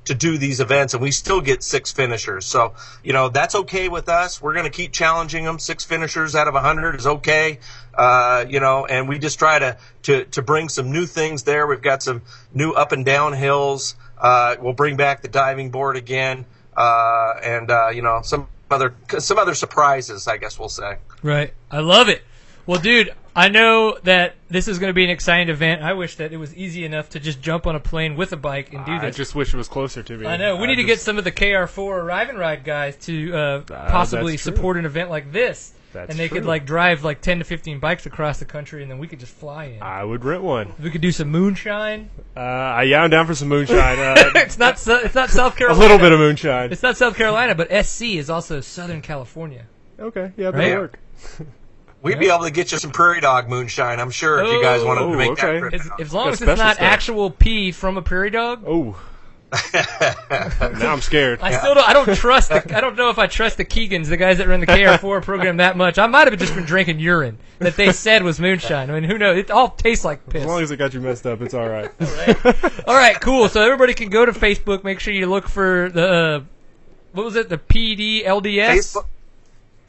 to 0.06 0.14
do 0.14 0.38
these 0.38 0.60
events, 0.60 0.94
and 0.94 1.02
we 1.02 1.10
still 1.10 1.40
get 1.40 1.62
six 1.62 1.92
finishers. 1.92 2.46
So, 2.46 2.74
you 3.04 3.12
know, 3.12 3.28
that's 3.28 3.54
okay 3.54 3.88
with 3.88 4.08
us. 4.08 4.40
We're 4.40 4.54
going 4.54 4.64
to 4.64 4.70
keep 4.70 4.92
challenging 4.92 5.44
them. 5.44 5.58
Six 5.58 5.84
finishers 5.84 6.34
out 6.34 6.48
of 6.48 6.54
a 6.54 6.60
hundred 6.60 6.96
is 6.96 7.06
okay. 7.06 7.58
Uh, 7.94 8.46
you 8.48 8.60
know, 8.60 8.86
and 8.86 9.08
we 9.08 9.18
just 9.18 9.38
try 9.38 9.58
to, 9.58 9.76
to, 10.04 10.24
to 10.24 10.42
bring 10.42 10.70
some 10.70 10.90
new 10.90 11.04
things 11.04 11.42
there. 11.42 11.66
We've 11.66 11.82
got 11.82 12.02
some 12.02 12.22
new 12.54 12.72
up 12.72 12.92
and 12.92 13.04
down 13.04 13.34
hills. 13.34 13.94
Uh, 14.18 14.56
we'll 14.58 14.72
bring 14.72 14.96
back 14.96 15.20
the 15.20 15.28
diving 15.28 15.70
board 15.70 15.96
again. 15.96 16.46
Uh, 16.74 17.34
and, 17.42 17.70
uh, 17.70 17.88
you 17.90 18.00
know, 18.00 18.22
some 18.22 18.48
other, 18.70 18.94
some 19.18 19.38
other 19.38 19.54
surprises, 19.54 20.26
I 20.26 20.38
guess 20.38 20.58
we'll 20.58 20.70
say. 20.70 20.96
Right. 21.22 21.52
I 21.70 21.80
love 21.80 22.08
it. 22.08 22.22
Well, 22.66 22.80
dude, 22.80 23.12
I 23.34 23.48
know 23.48 23.98
that 24.04 24.34
this 24.48 24.68
is 24.68 24.78
going 24.78 24.90
to 24.90 24.94
be 24.94 25.04
an 25.04 25.10
exciting 25.10 25.48
event. 25.48 25.82
I 25.82 25.92
wish 25.94 26.16
that 26.16 26.32
it 26.32 26.36
was 26.36 26.54
easy 26.54 26.84
enough 26.84 27.10
to 27.10 27.20
just 27.20 27.40
jump 27.40 27.66
on 27.66 27.74
a 27.76 27.80
plane 27.80 28.16
with 28.16 28.32
a 28.32 28.36
bike 28.36 28.72
and 28.72 28.84
do 28.86 28.92
this. 29.00 29.14
I 29.14 29.16
just 29.16 29.34
wish 29.34 29.52
it 29.54 29.56
was 29.56 29.68
closer 29.68 30.02
to 30.02 30.16
me. 30.16 30.26
I 30.26 30.36
know. 30.36 30.56
We 30.56 30.64
I 30.64 30.66
need 30.68 30.76
to 30.76 30.84
get 30.84 30.94
just- 30.94 31.04
some 31.04 31.18
of 31.18 31.24
the 31.24 31.32
KR4 31.32 31.78
Arrive 32.02 32.28
and 32.28 32.38
Ride 32.38 32.64
guys 32.64 32.96
to 33.06 33.34
uh, 33.34 33.62
Ah, 33.70 33.88
possibly 33.90 34.32
that's 34.32 34.42
true. 34.44 34.54
support 34.56 34.76
an 34.76 34.84
event 34.84 35.10
like 35.10 35.32
this. 35.32 35.72
That's 35.92 36.10
and 36.10 36.16
they 36.18 36.28
could 36.28 36.42
true. 36.42 36.48
like 36.48 36.66
drive 36.66 37.02
like 37.02 37.20
10 37.20 37.38
to 37.40 37.44
15 37.44 37.80
bikes 37.80 38.06
across 38.06 38.38
the 38.38 38.44
country 38.44 38.82
and 38.82 38.88
then 38.90 38.98
we 38.98 39.08
could 39.08 39.18
just 39.18 39.32
fly 39.34 39.64
in. 39.64 39.82
I 39.82 40.04
would 40.04 40.24
rent 40.24 40.42
one. 40.44 40.72
we 40.80 40.88
could 40.90 41.00
do 41.00 41.10
some 41.10 41.30
moonshine. 41.30 42.10
Uh, 42.36 42.84
yeah, 42.86 43.02
I'm 43.02 43.10
down 43.10 43.26
for 43.26 43.34
some 43.34 43.48
moonshine. 43.48 43.98
Uh, 43.98 44.14
it's 44.36 44.56
not 44.56 44.78
Su- 44.78 45.00
it's 45.02 45.16
not 45.16 45.30
South 45.30 45.56
Carolina. 45.56 45.78
a 45.78 45.80
Carolina. 45.80 45.80
little 45.80 45.98
bit 45.98 46.12
of 46.12 46.20
moonshine. 46.20 46.70
It's 46.70 46.82
not 46.84 46.96
South 46.96 47.16
Carolina, 47.16 47.56
but 47.56 47.72
SC 47.84 48.02
is 48.02 48.30
also 48.30 48.60
Southern 48.60 49.02
California. 49.02 49.64
Okay, 49.98 50.30
yeah, 50.36 50.52
that'll 50.52 50.80
work. 50.82 50.98
We'd 52.02 52.18
be 52.18 52.30
able 52.30 52.44
to 52.44 52.50
get 52.50 52.72
you 52.72 52.78
some 52.78 52.92
prairie 52.92 53.20
dog 53.20 53.48
moonshine, 53.50 54.00
I'm 54.00 54.10
sure, 54.10 54.42
if 54.42 54.48
you 54.50 54.62
guys 54.62 54.82
wanted 54.82 55.02
Oh, 55.02 55.10
to 55.12 55.16
make 55.18 55.30
okay. 55.32 55.52
that 55.52 55.58
trip. 55.58 55.74
As, 55.74 55.90
as 56.00 56.14
long 56.14 56.28
as 56.28 56.40
it's 56.40 56.46
not 56.46 56.76
stuff. 56.76 56.80
actual 56.80 57.30
pee 57.30 57.72
from 57.72 57.98
a 57.98 58.02
prairie 58.02 58.30
dog. 58.30 58.64
Oh. 58.66 58.98
now 59.74 60.92
I'm 60.92 61.00
scared. 61.00 61.40
I 61.42 61.58
still 61.58 61.74
don't. 61.74 61.88
I 61.88 61.92
don't 61.92 62.14
trust. 62.14 62.50
The, 62.50 62.76
I 62.76 62.80
don't 62.80 62.96
know 62.96 63.10
if 63.10 63.18
I 63.18 63.26
trust 63.26 63.56
the 63.56 63.64
Keegans, 63.64 64.06
the 64.08 64.16
guys 64.16 64.38
that 64.38 64.46
run 64.46 64.60
the 64.60 64.66
KR4 64.66 65.22
program, 65.24 65.56
that 65.56 65.76
much. 65.76 65.98
I 65.98 66.06
might 66.06 66.28
have 66.30 66.38
just 66.38 66.54
been 66.54 66.64
drinking 66.64 67.00
urine 67.00 67.36
that 67.58 67.74
they 67.76 67.90
said 67.92 68.22
was 68.22 68.38
moonshine. 68.38 68.90
I 68.90 69.00
mean, 69.00 69.10
who 69.10 69.18
knows? 69.18 69.38
It 69.38 69.50
all 69.50 69.70
tastes 69.70 70.04
like 70.04 70.24
piss. 70.28 70.42
As 70.42 70.46
long 70.48 70.62
as 70.62 70.70
it 70.70 70.76
got 70.76 70.94
you 70.94 71.00
messed 71.00 71.26
up, 71.26 71.40
it's 71.42 71.52
all 71.52 71.68
right. 71.68 71.90
All 72.86 72.94
right, 72.94 73.20
cool. 73.20 73.48
So 73.48 73.60
everybody 73.60 73.92
can 73.92 74.08
go 74.08 74.24
to 74.24 74.30
Facebook. 74.32 74.84
Make 74.84 75.00
sure 75.00 75.12
you 75.12 75.26
look 75.26 75.48
for 75.48 75.90
the 75.90 76.08
uh, 76.08 76.40
what 77.12 77.24
was 77.26 77.34
it? 77.34 77.48
The 77.48 77.58
PD 77.58 78.24
LDS. 78.24 78.68
Facebook. 78.94 79.06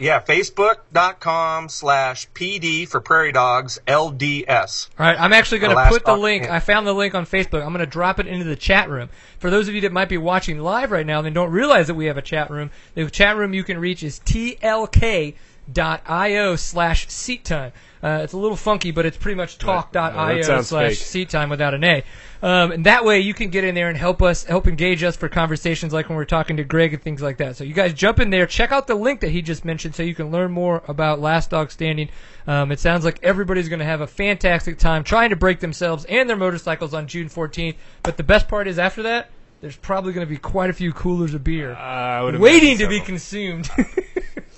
Yeah, 0.02 0.20
facebook.com 0.20 1.70
slash 1.70 2.28
PD 2.32 2.88
for 2.88 3.00
prairie 3.00 3.32
dogs 3.32 3.80
LDS. 3.88 4.90
All 4.98 5.06
right, 5.06 5.20
I'm 5.20 5.32
actually 5.32 5.60
going 5.60 5.76
to 5.76 5.90
put 5.90 6.06
the 6.06 6.18
link. 6.18 6.50
I 6.50 6.60
found 6.60 6.88
the 6.88 6.94
link 6.94 7.16
on 7.16 7.26
Facebook. 7.26 7.64
I'm 7.64 7.74
going 7.74 7.80
to 7.80 7.86
drop 7.86 8.20
it 8.20 8.28
into 8.28 8.46
the 8.46 8.56
chat 8.56 8.90
room. 8.90 9.10
For 9.40 9.50
those 9.50 9.68
of 9.68 9.76
you 9.76 9.82
that 9.82 9.92
might 9.92 10.10
be 10.10 10.18
watching 10.18 10.60
live 10.60 10.92
right 10.92 11.06
now 11.06 11.22
and 11.22 11.34
don't 11.36 11.52
realize 11.52 11.88
that 11.88 11.96
we 11.96 12.06
have 12.06 12.18
a 12.18 12.22
chat 12.22 12.50
room, 12.50 12.72
the 12.96 13.10
chat 13.10 13.38
room 13.38 13.54
you 13.54 13.64
can 13.64 13.78
reach 13.78 14.04
is 14.04 14.20
TLK 14.20 15.36
talk.io 15.74 16.56
slash 16.56 17.08
seat 17.08 17.44
time. 17.44 17.72
Uh, 18.04 18.22
it's 18.24 18.34
a 18.34 18.38
little 18.38 18.58
funky, 18.58 18.92
but 18.92 19.06
it's 19.06 19.18
pretty 19.18 19.36
much 19.36 19.58
talk.io 19.58 20.62
slash 20.62 20.98
seat 20.98 21.30
time 21.30 21.50
without 21.50 21.74
an 21.74 21.84
A. 21.84 22.04
Um, 22.42 22.72
and 22.72 22.86
that 22.88 23.06
way 23.06 23.20
you 23.20 23.36
can 23.36 23.50
get 23.50 23.64
in 23.64 23.76
there 23.76 23.90
and 23.90 23.98
help 23.98 24.24
us, 24.24 24.44
help 24.44 24.68
engage 24.68 25.04
us 25.04 25.16
for 25.16 25.30
conversations 25.30 25.94
like 25.94 26.10
when 26.10 26.16
we're 26.16 26.26
talking 26.26 26.58
to 26.58 26.64
Greg 26.64 26.94
and 26.94 27.04
things 27.04 27.22
like 27.22 27.38
that. 27.38 27.56
So 27.56 27.64
you 27.64 27.76
guys 27.76 27.94
jump 27.94 28.20
in 28.20 28.32
there, 28.32 28.48
check 28.48 28.72
out 28.72 28.88
the 28.88 28.96
link 28.96 29.20
that 29.20 29.30
he 29.30 29.44
just 29.44 29.64
mentioned 29.64 29.94
so 29.94 30.02
you 30.02 30.16
can 30.16 30.32
learn 30.32 30.52
more 30.52 30.82
about 30.88 31.20
Last 31.20 31.52
Dog 31.52 31.72
Standing. 31.72 32.10
Um, 32.48 32.72
it 32.72 32.80
sounds 32.80 33.06
like 33.06 33.20
everybody's 33.22 33.70
going 33.70 33.80
to 33.80 33.86
have 33.86 34.02
a 34.02 34.08
fantastic 34.08 34.80
time 34.80 35.04
trying 35.04 35.30
to 35.30 35.36
break 35.36 35.60
themselves 35.60 36.06
and 36.06 36.28
their 36.28 36.38
motorcycles 36.38 36.96
on 36.96 37.08
June 37.08 37.30
14th. 37.30 37.76
But 38.02 38.18
the 38.18 38.24
best 38.24 38.48
part 38.48 38.68
is 38.68 38.80
after 38.80 39.04
that, 39.04 39.30
there's 39.62 39.78
probably 39.78 40.12
going 40.12 40.26
to 40.26 40.30
be 40.30 40.40
quite 40.40 40.72
a 40.72 40.74
few 40.74 40.92
coolers 40.92 41.36
of 41.36 41.44
beer 41.44 41.76
I 41.76 42.24
would 42.24 42.40
waiting 42.40 42.80
to 42.80 42.88
be 42.88 43.00
consumed. 43.00 43.70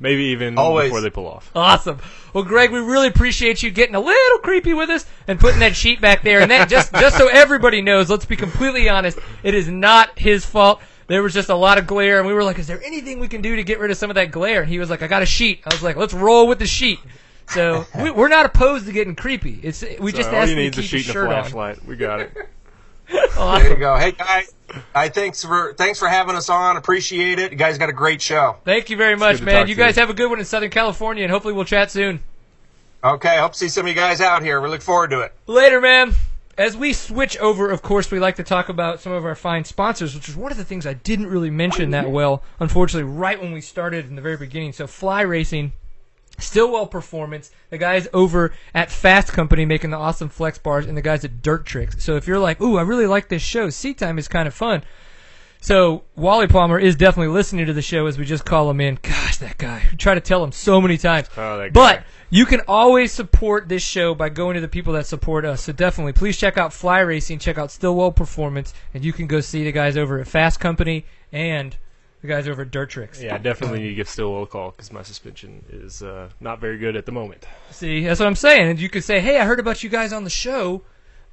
Maybe 0.00 0.24
even 0.24 0.56
Always. 0.56 0.88
before 0.88 1.02
they 1.02 1.10
pull 1.10 1.28
off. 1.28 1.50
Awesome. 1.54 1.98
Well, 2.32 2.42
Greg, 2.44 2.72
we 2.72 2.78
really 2.80 3.06
appreciate 3.08 3.62
you 3.62 3.70
getting 3.70 3.94
a 3.94 4.00
little 4.00 4.38
creepy 4.38 4.72
with 4.72 4.88
us 4.88 5.04
and 5.28 5.38
putting 5.38 5.60
that 5.60 5.76
sheet 5.76 6.00
back 6.00 6.22
there. 6.22 6.40
And 6.40 6.50
that 6.50 6.68
just 6.70 6.92
just 6.94 7.18
so 7.18 7.28
everybody 7.28 7.82
knows, 7.82 8.08
let's 8.08 8.24
be 8.24 8.36
completely 8.36 8.88
honest, 8.88 9.18
it 9.42 9.54
is 9.54 9.68
not 9.68 10.18
his 10.18 10.44
fault. 10.46 10.80
There 11.06 11.22
was 11.22 11.34
just 11.34 11.48
a 11.48 11.54
lot 11.56 11.76
of 11.76 11.86
glare, 11.88 12.18
and 12.18 12.26
we 12.26 12.32
were 12.32 12.44
like, 12.44 12.58
"Is 12.60 12.66
there 12.68 12.80
anything 12.84 13.18
we 13.18 13.26
can 13.28 13.42
do 13.42 13.56
to 13.56 13.64
get 13.64 13.80
rid 13.80 13.90
of 13.90 13.96
some 13.96 14.10
of 14.10 14.14
that 14.14 14.30
glare?" 14.30 14.62
And 14.62 14.70
he 14.70 14.78
was 14.78 14.88
like, 14.90 15.02
"I 15.02 15.06
got 15.08 15.22
a 15.22 15.26
sheet." 15.26 15.60
I 15.66 15.74
was 15.74 15.82
like, 15.82 15.96
"Let's 15.96 16.14
roll 16.14 16.46
with 16.46 16.60
the 16.60 16.66
sheet." 16.68 17.00
So 17.48 17.84
we, 18.00 18.12
we're 18.12 18.28
not 18.28 18.46
opposed 18.46 18.86
to 18.86 18.92
getting 18.92 19.16
creepy. 19.16 19.58
It's 19.60 19.84
we 19.98 20.12
just 20.12 20.30
So 20.30 20.36
asked 20.36 20.36
all 20.36 20.46
you 20.46 20.52
him 20.52 20.56
to 20.56 20.62
need 20.62 20.68
a 20.68 20.70
keep 20.70 20.82
his 20.82 20.84
sheet 20.88 21.00
and 21.06 21.10
a 21.10 21.12
shirt 21.12 21.26
on. 21.26 21.42
flashlight. 21.42 21.84
We 21.84 21.96
got 21.96 22.20
it. 22.20 22.32
There 23.10 23.70
you 23.70 23.76
go. 23.76 23.96
Hey 23.96 24.12
guys, 24.12 24.52
I 24.94 25.08
thanks 25.08 25.42
for 25.44 25.74
thanks 25.74 25.98
for 25.98 26.08
having 26.08 26.36
us 26.36 26.48
on. 26.48 26.76
Appreciate 26.76 27.38
it. 27.38 27.52
You 27.52 27.58
guys 27.58 27.78
got 27.78 27.88
a 27.88 27.92
great 27.92 28.22
show. 28.22 28.56
Thank 28.64 28.90
you 28.90 28.96
very 28.96 29.16
much, 29.16 29.40
man. 29.40 29.60
You 29.60 29.64
to 29.64 29.70
you. 29.70 29.76
guys 29.76 29.96
have 29.96 30.10
a 30.10 30.14
good 30.14 30.30
one 30.30 30.38
in 30.38 30.44
Southern 30.44 30.70
California, 30.70 31.24
and 31.24 31.32
hopefully 31.32 31.54
we'll 31.54 31.64
chat 31.64 31.90
soon. 31.90 32.20
Okay, 33.02 33.38
hope 33.38 33.52
to 33.52 33.58
see 33.58 33.68
some 33.68 33.86
of 33.86 33.88
you 33.88 33.94
guys 33.94 34.20
out 34.20 34.42
here. 34.42 34.60
We 34.60 34.68
look 34.68 34.82
forward 34.82 35.10
to 35.10 35.20
it. 35.20 35.32
Later, 35.46 35.80
man. 35.80 36.14
As 36.58 36.76
we 36.76 36.92
switch 36.92 37.38
over, 37.38 37.70
of 37.70 37.80
course, 37.80 38.10
we 38.10 38.18
like 38.20 38.36
to 38.36 38.42
talk 38.42 38.68
about 38.68 39.00
some 39.00 39.12
of 39.12 39.24
our 39.24 39.34
fine 39.34 39.64
sponsors, 39.64 40.14
which 40.14 40.28
is 40.28 40.36
one 40.36 40.52
of 40.52 40.58
the 40.58 40.64
things 40.64 40.86
I 40.86 40.92
didn't 40.92 41.28
really 41.28 41.48
mention 41.48 41.90
that 41.92 42.10
well, 42.10 42.42
unfortunately, 42.58 43.10
right 43.10 43.40
when 43.40 43.52
we 43.52 43.62
started 43.62 44.08
in 44.08 44.14
the 44.14 44.20
very 44.20 44.36
beginning. 44.36 44.74
So, 44.74 44.86
Fly 44.86 45.22
Racing, 45.22 45.72
Stillwell 46.40 46.86
Performance, 46.86 47.50
the 47.70 47.78
guys 47.78 48.08
over 48.12 48.52
at 48.74 48.88
Fasst 48.88 49.28
Company 49.28 49.64
making 49.64 49.90
the 49.90 49.96
awesome 49.96 50.28
flex 50.28 50.58
bars, 50.58 50.86
and 50.86 50.96
the 50.96 51.02
guys 51.02 51.24
at 51.24 51.42
Dirt 51.42 51.66
Tricks. 51.66 52.02
So, 52.02 52.16
if 52.16 52.26
you're 52.26 52.38
like, 52.38 52.60
ooh, 52.60 52.78
I 52.78 52.82
really 52.82 53.06
like 53.06 53.28
this 53.28 53.42
show, 53.42 53.70
Seat 53.70 53.98
Time 53.98 54.18
is 54.18 54.28
kind 54.28 54.48
of 54.48 54.54
fun. 54.54 54.82
So 55.62 56.04
Wally 56.16 56.46
Palmer 56.46 56.78
is 56.78 56.96
definitely 56.96 57.32
listening 57.32 57.66
to 57.66 57.74
the 57.74 57.82
show 57.82 58.06
as 58.06 58.18
we 58.18 58.24
just 58.24 58.46
call 58.46 58.70
him 58.70 58.80
in. 58.80 58.98
Gosh, 59.02 59.36
that 59.38 59.58
guy. 59.58 59.82
We 59.90 59.98
try 59.98 60.14
to 60.14 60.20
tell 60.20 60.42
him 60.42 60.52
so 60.52 60.80
many 60.80 60.96
times. 60.96 61.28
Oh, 61.36 61.58
that 61.58 61.74
but 61.74 62.04
you 62.30 62.46
can 62.46 62.62
always 62.66 63.12
support 63.12 63.68
this 63.68 63.82
show 63.82 64.14
by 64.14 64.30
going 64.30 64.54
to 64.54 64.62
the 64.62 64.68
people 64.68 64.94
that 64.94 65.06
support 65.06 65.44
us. 65.44 65.62
So 65.62 65.72
definitely, 65.72 66.14
please 66.14 66.38
check 66.38 66.56
out 66.56 66.72
Fly 66.72 67.00
Racing, 67.00 67.40
check 67.40 67.58
out 67.58 67.70
Stillwell 67.70 68.12
Performance, 68.12 68.72
and 68.94 69.04
you 69.04 69.12
can 69.12 69.26
go 69.26 69.40
see 69.40 69.64
the 69.64 69.72
guys 69.72 69.98
over 69.98 70.18
at 70.18 70.26
Fasst 70.26 70.60
Company 70.60 71.04
and 71.30 71.76
the 72.22 72.28
guys 72.28 72.46
over 72.48 72.62
at 72.62 72.70
Dirt 72.70 72.90
Tricks. 72.90 73.22
Yeah, 73.22 73.34
I 73.34 73.38
definitely 73.38 73.80
need 73.80 73.88
to 73.90 73.94
give 73.94 74.08
Stillwell 74.08 74.42
a 74.42 74.46
call 74.46 74.70
because 74.72 74.92
my 74.92 75.02
suspension 75.02 75.64
is 75.70 76.02
uh, 76.02 76.28
not 76.40 76.60
very 76.60 76.78
good 76.78 76.96
at 76.96 77.06
the 77.06 77.12
moment. 77.12 77.46
See, 77.70 78.04
that's 78.04 78.20
what 78.20 78.26
I'm 78.26 78.36
saying. 78.36 78.68
And 78.70 78.78
you 78.80 78.88
could 78.88 79.04
say, 79.04 79.20
hey, 79.20 79.38
I 79.38 79.44
heard 79.44 79.60
about 79.60 79.82
you 79.82 79.88
guys 79.90 80.12
on 80.12 80.24
the 80.24 80.30
show. 80.30 80.82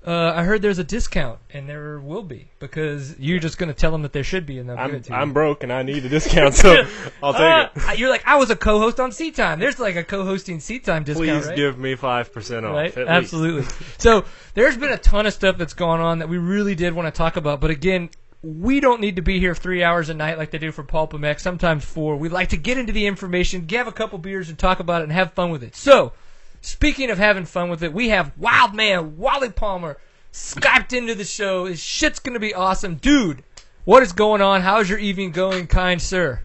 Uh, 0.05 0.31
I 0.33 0.43
heard 0.43 0.61
there's 0.61 0.77
a 0.79 0.85
discount, 0.85 1.39
and 1.49 1.67
there 1.67 1.99
will 1.99 2.21
be 2.23 2.49
because 2.59 3.19
you're 3.19 3.39
just 3.39 3.57
going 3.57 3.67
to 3.67 3.73
tell 3.73 3.91
them 3.91 4.03
that 4.03 4.13
there 4.13 4.23
should 4.23 4.45
be, 4.45 4.57
and 4.57 4.69
they'll 4.69 4.77
give 4.77 4.85
I'm 4.85 4.95
it 4.95 5.03
to 5.05 5.09
you. 5.09 5.15
I'm 5.17 5.33
broke 5.33 5.63
and 5.63 5.73
I 5.73 5.83
need 5.83 6.05
a 6.05 6.07
discount, 6.09 6.53
so 6.53 6.85
I'll 7.23 7.33
take 7.33 7.41
Uh, 7.41 7.69
it. 7.91 7.99
You're 7.99 8.09
like, 8.09 8.25
I 8.25 8.37
was 8.37 8.49
a 8.49 8.55
co-host 8.55 9.01
on 9.01 9.11
Seat 9.11 9.35
Time. 9.35 9.59
There's 9.59 9.79
like 9.79 9.97
a 9.97 10.03
co-hosting 10.05 10.61
Seat 10.61 10.85
Time 10.85 11.03
discount, 11.03 11.27
Please 11.41 11.47
right? 11.47 11.55
give 11.57 11.77
me 11.77 11.95
five 11.95 12.31
percent 12.31 12.65
off. 12.65 12.75
right? 12.75 12.91
at 12.91 12.97
least. 12.99 13.09
Absolutely. 13.09 13.65
so 13.97 14.23
there's 14.53 14.77
been 14.77 14.93
a 14.93 14.97
ton 14.99 15.25
of 15.25 15.33
stuff 15.33 15.57
that's 15.57 15.73
gone 15.73 15.99
on 15.99 16.19
that 16.19 16.29
we 16.29 16.37
really 16.37 16.75
did 16.75 16.93
want 16.93 17.13
to 17.13 17.17
talk 17.17 17.35
about, 17.35 17.59
but 17.59 17.71
again, 17.71 18.09
we 18.47 18.79
don't 18.79 19.01
need 19.01 19.17
to 19.17 19.21
be 19.21 19.41
here 19.41 19.53
three 19.53 19.83
hours 19.83 20.07
a 20.07 20.13
night 20.13 20.37
like 20.37 20.51
they 20.51 20.57
do 20.57 20.71
for 20.71 20.81
Pulp 20.81 21.11
MX, 21.11 21.41
sometimes 21.41 21.83
four. 21.83 22.15
We 22.15 22.29
like 22.29 22.49
to 22.49 22.57
get 22.57 22.77
into 22.77 22.93
the 22.93 23.05
information, 23.05 23.67
have 23.71 23.87
a 23.87 23.91
couple 23.91 24.17
beers, 24.19 24.47
and 24.47 24.57
talk 24.57 24.79
about 24.79 25.01
it 25.01 25.05
and 25.05 25.11
have 25.11 25.33
fun 25.33 25.49
with 25.51 25.63
it. 25.63 25.75
So, 25.75 26.13
speaking 26.61 27.09
of 27.09 27.17
having 27.17 27.43
fun 27.43 27.69
with 27.69 27.83
it, 27.83 27.91
we 27.91 28.07
have 28.09 28.31
Wild 28.37 28.73
Man 28.73 29.17
Wally 29.17 29.49
Palmer 29.49 29.97
Skyped 30.31 30.93
into 30.93 31.13
the 31.13 31.25
show. 31.25 31.67
This 31.67 31.81
shit's 31.81 32.19
gonna 32.19 32.39
be 32.39 32.53
awesome, 32.53 32.95
dude. 32.95 33.43
What 33.83 34.01
is 34.01 34.13
going 34.13 34.41
on? 34.41 34.61
How's 34.61 34.89
your 34.89 34.99
evening 34.99 35.31
going, 35.31 35.67
kind 35.67 36.01
sir? 36.01 36.41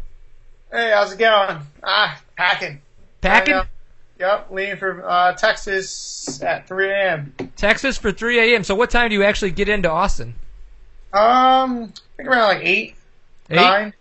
Hey, 0.72 0.90
how's 0.92 1.12
it 1.12 1.18
going? 1.18 1.59
Ah, 1.85 2.20
packing. 2.37 2.81
Packing 3.20 3.55
Right. 3.55 3.66
Yep, 4.18 4.48
leaving 4.50 4.76
for 4.76 5.05
uh, 5.09 5.33
Texas 5.35 6.42
at 6.42 6.66
3 6.66 6.90
a.m. 6.90 7.35
Texas 7.57 7.98
for 7.98 8.12
3 8.12 8.55
a.m. 8.55 8.64
So, 8.64 8.74
what 8.74 8.90
time 8.90 9.11
do 9.11 9.14
you 9.14 9.24
actually 9.24 9.50
get 9.50 9.68
into 9.68 9.90
Austin? 9.90 10.35
Um, 11.12 11.92
I 11.94 12.16
think 12.16 12.29
around 12.29 12.48
like 12.57 12.64
8. 12.64 12.96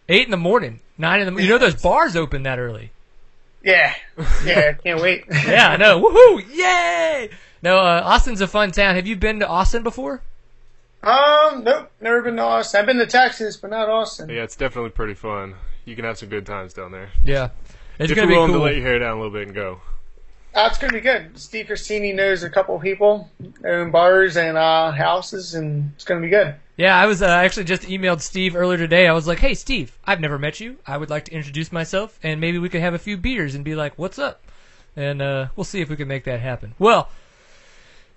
Eight, 0.08 0.26
in 0.26 0.32
the 0.32 0.38
morning. 0.38 0.80
Nine 0.98 1.22
in 1.22 1.34
the. 1.34 1.42
You 1.44 1.50
know 1.50 1.58
those 1.58 1.82
bars 1.82 2.16
open 2.16 2.44
that 2.44 2.60
early. 2.60 2.92
Yeah. 3.64 3.94
Yeah, 4.46 4.74
can't 4.74 5.02
wait. 5.02 5.26
Yeah, 5.32 5.70
I 5.70 5.78
know. 5.78 6.02
Woohoo! 6.02 6.56
Yay! 6.56 7.30
No, 7.62 7.78
uh, 7.78 8.02
Austin's 8.04 8.42
a 8.42 8.48
fun 8.48 8.72
town. 8.72 8.96
Have 8.96 9.06
you 9.08 9.16
been 9.16 9.40
to 9.40 9.48
Austin 9.48 9.84
before? 9.84 10.22
Um, 11.04 11.64
nope, 11.64 11.92
never 12.00 12.22
been 12.22 12.36
to 12.38 12.44
Austin. 12.44 12.80
I've 12.80 12.86
been 12.86 12.98
to 12.98 13.08
Texas, 13.08 13.58
but 13.58 13.72
not 13.72 13.90
Austin. 13.90 14.30
Yeah, 14.30 14.44
it's 14.44 14.56
definitely 14.56 14.92
pretty 14.92 15.16
fun. 15.16 15.56
You 15.86 15.96
can 15.96 16.06
have 16.06 16.18
some 16.18 16.30
good 16.30 16.46
times 16.46 16.74
down 16.74 16.92
there. 16.92 17.10
Yeah, 17.26 17.50
it's 18.00 18.12
if 18.12 18.16
gonna 18.16 18.22
you're 18.22 18.28
be 18.28 18.34
willing 18.36 18.52
cool. 18.52 18.60
to 18.60 18.66
let 18.66 18.76
your 18.76 18.84
hair 18.84 19.00
down 19.00 19.18
a 19.18 19.22
little 19.22 19.32
bit 19.34 19.48
and 19.48 19.56
go. 19.56 19.82
Uh, 20.54 20.68
it's 20.70 20.78
gonna 20.78 20.92
be 20.92 21.00
good. 21.00 21.38
Steve 21.40 21.68
Christini 21.68 22.14
knows 22.14 22.44
a 22.44 22.50
couple 22.50 22.76
of 22.76 22.82
people, 22.82 23.30
own 23.66 23.90
bars 23.92 24.36
and 24.36 24.58
uh, 24.58 24.92
houses, 24.92 25.56
and 25.56 25.92
it's 25.96 26.04
gonna 26.04 26.20
be 26.20 26.30
good. 26.30 26.56
Yeah, 26.76 26.98
I 26.98 27.06
was 27.06 27.22
uh, 27.22 27.28
actually 27.28 27.66
just 27.66 27.84
emailed 27.84 28.22
Steve 28.22 28.56
earlier 28.56 28.78
today. 28.78 29.08
I 29.08 29.14
was 29.14 29.28
like, 29.28 29.40
"Hey, 29.40 29.54
Steve, 29.54 29.98
I've 30.06 30.20
never 30.20 30.38
met 30.38 30.60
you. 30.60 30.78
I 30.86 30.98
would 30.98 31.10
like 31.10 31.26
to 31.26 31.34
introduce 31.34 31.72
myself, 31.72 32.20
and 32.22 32.42
maybe 32.42 32.58
we 32.58 32.68
could 32.68 32.82
have 32.82 32.94
a 32.94 33.00
few 33.00 33.16
beers 33.16 33.56
and 33.56 33.64
be 33.64 33.76
like, 33.76 33.98
what's 33.98 34.20
up?" 34.20 34.42
And 34.96 35.22
uh, 35.22 35.48
we'll 35.56 35.64
see 35.64 35.80
if 35.80 35.90
we 35.90 35.96
can 35.96 36.10
make 36.10 36.26
that 36.26 36.42
happen. 36.42 36.76
Well, 36.78 37.08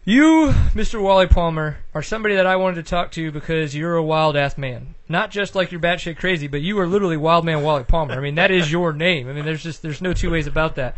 you, 0.04 0.52
Mr. 0.74 1.00
Wally 1.00 1.26
Palmer, 1.26 1.78
are 1.94 2.02
somebody 2.02 2.34
that 2.34 2.46
I 2.46 2.56
wanted 2.56 2.84
to 2.84 2.90
talk 2.90 3.10
to 3.12 3.30
because 3.30 3.74
you're 3.74 3.96
a 3.96 4.02
wild 4.02 4.36
ass 4.36 4.58
man. 4.58 4.94
Not 5.08 5.30
just 5.30 5.54
like 5.54 5.70
you're 5.70 5.80
batshit 5.80 6.18
crazy, 6.18 6.46
but 6.46 6.60
you 6.60 6.78
are 6.80 6.86
literally 6.86 7.16
Wild 7.16 7.44
Man 7.44 7.62
Wally 7.62 7.84
Palmer. 7.84 8.14
I 8.14 8.20
mean, 8.20 8.34
that 8.34 8.50
is 8.50 8.70
your 8.70 8.92
name. 8.92 9.28
I 9.28 9.32
mean, 9.32 9.44
there's 9.44 9.62
just 9.62 9.82
there's 9.82 10.02
no 10.02 10.12
two 10.12 10.30
ways 10.30 10.46
about 10.46 10.74
that. 10.74 10.96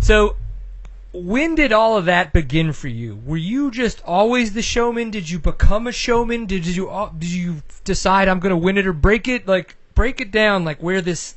So, 0.00 0.36
when 1.14 1.54
did 1.54 1.72
all 1.72 1.96
of 1.96 2.06
that 2.06 2.32
begin 2.32 2.72
for 2.72 2.88
you? 2.88 3.20
Were 3.24 3.36
you 3.36 3.70
just 3.70 4.02
always 4.04 4.52
the 4.52 4.62
showman? 4.62 5.10
Did 5.10 5.30
you 5.30 5.38
become 5.38 5.86
a 5.86 5.92
showman? 5.92 6.46
Did 6.46 6.66
you 6.66 6.90
did 7.18 7.30
you 7.30 7.62
decide 7.84 8.28
I'm 8.28 8.40
going 8.40 8.50
to 8.50 8.56
win 8.56 8.76
it 8.76 8.86
or 8.86 8.92
break 8.92 9.28
it? 9.28 9.46
Like 9.46 9.76
break 9.94 10.20
it 10.20 10.30
down, 10.30 10.64
like 10.64 10.82
where 10.82 11.00
this 11.00 11.36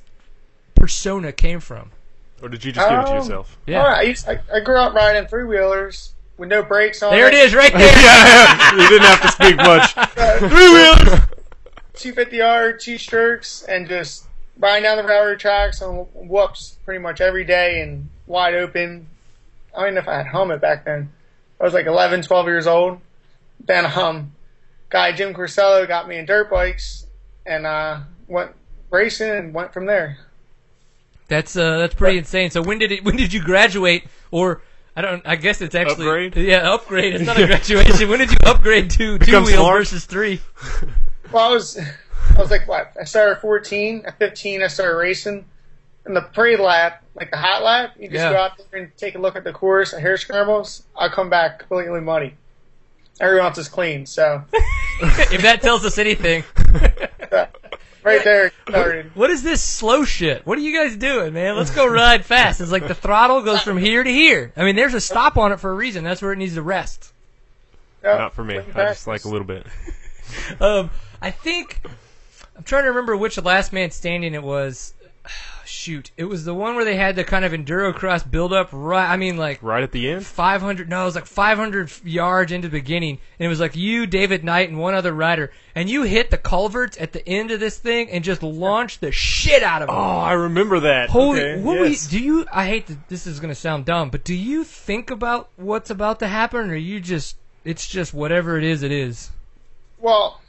persona 0.76 1.32
came 1.32 1.60
from. 1.60 1.92
Or 2.42 2.50
did 2.50 2.64
you 2.66 2.72
just 2.72 2.88
give 2.90 3.00
it 3.00 3.04
to 3.04 3.10
Um, 3.12 3.16
yourself? 3.18 3.58
Yeah. 3.66 3.82
All 3.82 3.88
right, 3.90 3.98
I, 4.00 4.02
used, 4.04 4.28
I, 4.28 4.40
I 4.54 4.60
grew 4.60 4.78
up 4.80 4.94
riding 4.94 5.28
three 5.28 5.44
wheelers 5.46 6.14
with 6.38 6.50
no 6.50 6.62
brakes 6.64 7.02
on. 7.02 7.12
There 7.12 7.28
it 7.28 7.34
is, 7.34 7.54
right 7.56 7.72
there. 7.74 7.82
yeah, 7.82 8.72
you 8.74 8.88
didn't 8.90 9.08
have 9.08 9.22
to 9.22 9.28
speak 9.30 9.58
much. 9.58 9.94
Three 10.52 10.70
wheelers. 10.70 11.20
250 11.96 12.38
yard, 12.38 12.80
two 12.80 12.98
strokes, 13.00 13.64
and 13.64 13.88
just 13.88 14.26
riding 14.60 14.84
down 14.84 14.98
the 14.98 15.04
railroad 15.04 15.40
tracks 15.40 15.82
on 15.82 16.06
whoops 16.14 16.78
pretty 16.86 17.00
much 17.00 17.22
every 17.22 17.44
day 17.44 17.82
and 17.82 18.08
wide 18.28 18.54
open. 18.54 19.08
I 19.78 19.82
don't 19.82 19.90
even 19.90 19.96
know 19.96 20.02
if 20.02 20.08
I 20.08 20.18
had 20.18 20.26
a 20.26 20.30
helmet 20.30 20.60
back 20.60 20.86
then. 20.86 21.12
I 21.62 21.64
was 21.64 21.74
like 21.74 21.86
11, 21.86 22.24
12 22.24 22.48
years 22.48 22.66
old. 22.66 23.00
Then 23.64 23.86
um, 23.86 24.34
guy 24.90 25.12
Jim 25.12 25.36
Corsello 25.36 25.88
got 25.88 26.08
me 26.08 26.18
in 26.18 26.26
dirt 26.26 26.50
bikes 26.50 27.06
and 27.46 27.68
uh, 27.68 28.00
went 28.28 28.52
racing 28.90 29.30
and 29.30 29.54
went 29.54 29.74
from 29.74 29.86
there. 29.86 30.18
That's 31.28 31.56
uh, 31.56 31.78
that's 31.78 31.94
pretty 31.94 32.18
insane. 32.18 32.50
So 32.52 32.62
when 32.62 32.80
did 32.80 32.92
it? 32.92 33.04
When 33.04 33.18
did 33.18 33.34
you 33.34 33.44
graduate? 33.44 34.06
Or 34.32 34.62
I 34.96 35.02
don't. 35.02 35.22
I 35.28 35.36
guess 35.36 35.62
it's 35.62 35.76
actually 35.76 36.08
Upgrade? 36.08 36.36
Yeah, 36.38 36.74
upgrade. 36.74 37.16
It's 37.16 37.26
not 37.26 37.38
a 37.38 37.46
graduation. 37.48 38.10
when 38.10 38.20
did 38.20 38.32
you 38.32 38.38
upgrade 38.46 38.90
to 38.92 39.18
two 39.18 39.20
Become 39.20 39.44
wheel 39.44 39.70
versus 39.70 40.06
three? 40.06 40.40
Well, 41.32 41.50
I 41.50 41.54
was, 41.54 41.78
I 41.78 42.40
was 42.40 42.50
like, 42.50 42.68
what? 42.68 42.94
I 43.00 43.04
started 43.04 43.34
at 43.34 43.42
14. 43.42 44.04
At 44.06 44.18
15, 44.18 44.64
I 44.64 44.68
started 44.68 44.96
racing. 44.96 45.44
In 46.08 46.14
the 46.14 46.22
pre 46.22 46.56
lap, 46.58 47.04
like 47.16 47.32
the 47.32 47.38
hot 47.38 47.64
lap, 47.64 47.96
you 48.00 48.08
just 48.08 48.16
Yeah. 48.16 48.32
go 48.32 48.38
out 48.38 48.52
there 48.72 48.82
and 48.82 48.92
take 48.98 49.16
a 49.16 49.20
look 49.20 49.36
at 49.36 49.44
the 49.44 49.52
course, 49.52 49.92
the 49.92 50.00
hare 50.00 50.18
scrambles. 50.18 50.84
I'll 50.96 51.10
come 51.10 51.30
back 51.30 51.60
completely 51.60 52.00
muddy. 52.02 52.36
Everyone 53.20 53.48
else 53.48 53.58
is 53.58 53.68
clean, 53.68 54.06
so 54.06 54.44
if 55.02 55.42
that 55.42 55.62
tells 55.62 55.84
us 55.86 55.98
anything. 55.98 56.44
right 58.04 58.24
there 58.24 58.52
started. 58.70 59.16
What 59.16 59.32
is 59.32 59.44
this 59.44 59.62
slow 59.62 60.06
shit? 60.06 60.46
What 60.46 60.58
are 60.58 60.62
you 60.62 60.76
guys 60.76 60.96
doing, 60.96 61.34
man? 61.34 61.56
Let's 61.56 61.72
go 61.72 61.86
ride 61.88 62.26
fast. 62.26 62.62
It's 62.62 62.72
like 62.72 62.88
the 62.88 62.96
throttle 62.96 63.42
goes 63.42 63.62
from 63.62 63.78
here 63.78 64.04
to 64.04 64.10
here. 64.10 64.54
I 64.56 64.64
mean, 64.64 64.76
there's 64.76 64.94
a 64.94 65.02
stop 65.02 65.38
on 65.38 65.52
it 65.52 65.60
for 65.60 65.72
a 65.72 65.74
reason. 65.74 66.04
That's 66.04 66.22
where 66.22 66.32
it 66.32 66.38
needs 66.38 66.54
to 66.56 66.62
rest. 66.62 67.12
Yep, 68.04 68.18
Not 68.20 68.34
for 68.34 68.44
me. 68.44 68.60
I 68.60 68.86
just 68.86 69.08
like 69.08 69.26
a 69.26 69.30
little 69.30 69.48
bit. 69.48 69.66
Um, 70.60 70.92
I 71.22 71.32
think 71.32 71.80
I'm 72.58 72.64
trying 72.64 72.84
to 72.84 72.90
remember 72.90 73.16
which 73.16 73.38
last 73.42 73.72
man 73.72 73.92
standing 73.92 74.34
it 74.34 74.44
was. 74.44 74.94
shoot, 75.66 76.12
it 76.18 76.24
was 76.26 76.46
the 76.46 76.54
one 76.54 76.76
where 76.76 76.86
they 76.86 76.96
had 76.96 77.16
the 77.16 77.24
kind 77.24 77.44
of 77.46 77.52
endurocross 77.52 78.30
build 78.30 78.54
up. 78.54 78.70
Right, 78.72 79.10
I 79.10 79.18
mean 79.18 79.38
like 79.38 79.62
Right 79.62 79.84
at 79.84 79.92
the 79.92 80.10
end. 80.10 80.26
500 80.26 80.90
no 80.90 81.02
it 81.02 81.06
was 81.06 81.16
like 81.16 81.26
500 81.26 81.92
yards 82.06 82.52
into 82.52 82.68
the 82.68 82.78
beginning 82.80 83.20
and 83.40 83.46
it 83.46 83.50
was 83.50 83.60
like 83.60 83.76
you 83.76 84.06
david 84.08 84.44
knight 84.44 84.70
and 84.70 84.80
one 84.80 84.94
other 84.94 85.12
rider 85.14 85.52
and 85.76 85.90
you 85.90 86.04
hit 86.04 86.32
the 86.32 86.38
culverts 86.38 86.98
at 87.00 87.12
the 87.14 87.28
end 87.28 87.52
of 87.52 87.60
this 87.60 87.78
thing 87.78 88.10
and 88.10 88.24
just 88.24 88.42
launched 88.44 89.02
the 89.02 89.12
shit 89.12 89.62
out 89.64 89.82
of 89.82 89.90
it 89.90 89.92
Oh, 89.92 89.96
I 89.96 90.34
remember 90.34 90.80
that. 90.82 91.10
holy 91.10 91.42
okay, 91.42 91.62
what 91.62 91.78
were 91.80 91.86
you, 91.88 91.98
do 92.10 92.20
you 92.20 92.46
i 92.54 92.66
hate 92.66 92.88
to, 92.88 92.98
this 93.10 93.28
is 93.28 93.40
going 93.40 93.50
to 93.52 93.56
sound 93.56 93.86
dumb 93.86 94.10
but 94.10 94.24
do 94.24 94.34
you 94.34 94.64
think 94.64 95.12
about 95.12 95.50
what's 95.58 95.90
about 95.90 96.20
to 96.20 96.28
happen 96.28 96.70
or 96.70 96.76
you 96.76 97.00
just 97.00 97.36
it's 97.66 97.88
just 97.88 98.14
whatever 98.14 98.58
it 98.58 98.64
is 98.64 98.84
it 98.84 98.92
is 98.92 99.32
Well, 100.00 100.40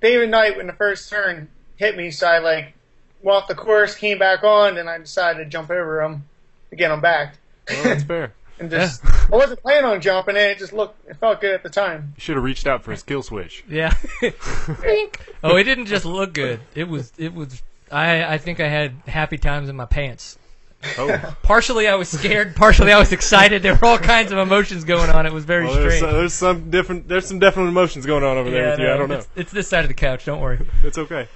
David 0.00 0.30
Knight, 0.30 0.56
when 0.56 0.66
the 0.68 0.72
first 0.74 1.10
turn 1.10 1.48
hit 1.76 1.96
me, 1.96 2.10
so 2.12 2.26
I 2.28 2.38
like 2.38 2.74
went 3.22 3.36
off 3.36 3.48
the 3.48 3.54
course, 3.54 3.94
came 3.94 4.18
back 4.18 4.44
on, 4.44 4.78
and 4.78 4.88
I 4.88 4.98
decided 4.98 5.44
to 5.44 5.50
jump 5.50 5.70
over 5.70 6.02
him 6.02 6.24
to 6.70 6.76
get 6.76 6.90
him 6.90 7.00
back. 7.00 7.36
Well, 7.68 7.82
that's 7.84 8.02
fair. 8.04 8.32
and 8.58 8.70
just, 8.70 9.04
I 9.04 9.36
wasn't 9.36 9.60
planning 9.62 9.84
on 9.84 10.00
jumping 10.00 10.36
it. 10.36 10.40
It 10.40 10.58
just 10.58 10.72
looked, 10.72 11.08
it 11.08 11.16
felt 11.16 11.40
good 11.40 11.54
at 11.54 11.62
the 11.62 11.70
time. 11.70 12.14
You 12.16 12.20
should 12.20 12.36
have 12.36 12.44
reached 12.44 12.66
out 12.66 12.82
for 12.82 12.90
his 12.90 13.02
kill 13.02 13.22
switch. 13.22 13.64
yeah 13.68 13.94
oh 15.42 15.56
it 15.56 15.64
didn't 15.64 15.86
just 15.86 16.04
look 16.04 16.32
good 16.32 16.60
it 16.74 16.88
was 16.88 17.12
it 17.18 17.32
was 17.34 17.62
i 17.92 18.34
i 18.34 18.38
think 18.38 18.58
i 18.60 18.66
had 18.68 18.92
happy 19.06 19.38
times 19.38 19.68
in 19.68 19.76
my 19.76 19.84
pants 19.84 20.38
Oh, 20.96 21.36
partially 21.42 21.88
I 21.88 21.96
was 21.96 22.08
scared, 22.08 22.54
partially 22.54 22.92
I 22.92 23.00
was 23.00 23.10
excited. 23.10 23.64
There 23.64 23.74
were 23.74 23.84
all 23.84 23.98
kinds 23.98 24.30
of 24.30 24.38
emotions 24.38 24.84
going 24.84 25.10
on. 25.10 25.26
It 25.26 25.32
was 25.32 25.44
very 25.44 25.64
well, 25.64 25.74
there's, 25.74 25.96
strange. 25.96 26.14
there's 26.14 26.32
some 26.34 26.70
different. 26.70 27.08
There's 27.08 27.26
some 27.26 27.40
definite 27.40 27.66
emotions 27.66 28.06
going 28.06 28.22
on 28.22 28.36
over 28.36 28.48
there 28.48 28.62
Yeah, 28.62 28.70
with 28.70 28.78
you. 28.78 28.92
I 28.92 28.96
don't 28.96 29.08
know. 29.08 29.16
It's, 29.16 29.28
it's 29.34 29.50
this 29.50 29.66
side 29.66 29.82
of 29.84 29.88
the 29.88 29.94
couch. 29.94 30.24
Don't 30.24 30.40
worry. 30.40 30.64
It's 30.84 30.96
okay. 30.96 31.26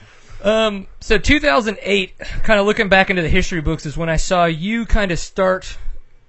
Um, 0.42 0.88
so 0.98 1.18
2008, 1.18 2.18
kind 2.18 2.58
of 2.58 2.66
looking 2.66 2.88
back 2.88 3.10
into 3.10 3.22
the 3.22 3.28
history 3.28 3.60
books, 3.60 3.86
is 3.86 3.96
when 3.96 4.08
I 4.08 4.16
saw 4.16 4.44
you 4.44 4.84
kind 4.86 5.12
of 5.12 5.18
start 5.18 5.78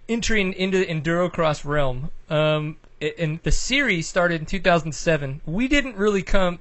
entering 0.07 0.53
into 0.53 0.77
the 0.77 0.85
endurocross 0.85 1.65
realm. 1.65 2.11
Um, 2.29 2.77
and 3.17 3.39
the 3.43 3.51
series 3.51 4.07
started 4.07 4.39
in 4.39 4.45
2007. 4.45 5.41
We 5.45 5.67
didn't 5.67 5.97
really 5.97 6.21
come. 6.21 6.59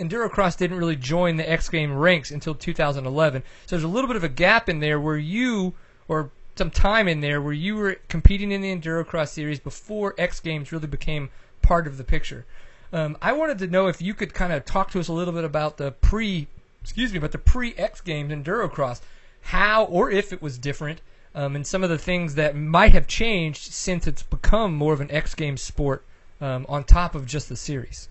Endurocross 0.00 0.56
didn't 0.56 0.78
really 0.78 0.96
join 0.96 1.36
the 1.36 1.48
X 1.48 1.68
Game 1.68 1.94
ranks 1.94 2.30
until 2.30 2.54
2011. 2.54 3.42
So 3.66 3.76
there's 3.76 3.84
a 3.84 3.88
little 3.88 4.08
bit 4.08 4.16
of 4.16 4.24
a 4.24 4.28
gap 4.28 4.68
in 4.68 4.80
there 4.80 4.98
where 4.98 5.16
you, 5.16 5.74
or 6.08 6.30
some 6.56 6.70
time 6.70 7.08
in 7.08 7.20
there 7.20 7.40
where 7.40 7.52
you 7.52 7.76
were 7.76 7.96
competing 8.08 8.50
in 8.50 8.62
the 8.62 8.74
Endurocross 8.74 9.28
series 9.28 9.60
before 9.60 10.14
X 10.18 10.40
Games 10.40 10.72
really 10.72 10.86
became 10.86 11.30
part 11.62 11.86
of 11.86 11.98
the 11.98 12.04
picture. 12.04 12.46
Um, 12.92 13.16
I 13.20 13.32
wanted 13.32 13.58
to 13.58 13.66
know 13.66 13.88
if 13.88 14.00
you 14.00 14.14
could 14.14 14.32
kind 14.32 14.52
of 14.52 14.64
talk 14.64 14.90
to 14.92 15.00
us 15.00 15.08
a 15.08 15.12
little 15.12 15.34
bit 15.34 15.44
about 15.44 15.76
the 15.76 15.92
pre, 15.92 16.46
excuse 16.86 17.12
me, 17.12 17.18
but 17.18 17.32
the 17.32 17.38
pre 17.38 17.74
X 17.74 18.00
Games 18.00 18.32
Endurocross, 18.32 19.00
how 19.42 19.86
or 19.86 20.08
if 20.08 20.32
it 20.32 20.40
was 20.40 20.56
different, 20.56 21.00
um, 21.34 21.56
and 21.56 21.66
some 21.66 21.82
of 21.82 21.90
the 21.90 21.98
things 21.98 22.36
that 22.36 22.54
might 22.54 22.92
have 22.92 23.08
changed 23.08 23.72
since 23.72 24.06
it's 24.06 24.22
become 24.22 24.72
more 24.72 24.92
of 24.92 25.00
an 25.00 25.10
X 25.10 25.34
Games 25.34 25.60
sport 25.60 26.04
um, 26.40 26.64
on 26.68 26.84
top 26.84 27.16
of 27.16 27.26
just 27.26 27.48
the 27.48 27.56
series. 27.56 28.08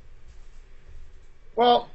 Well, 1.56 1.90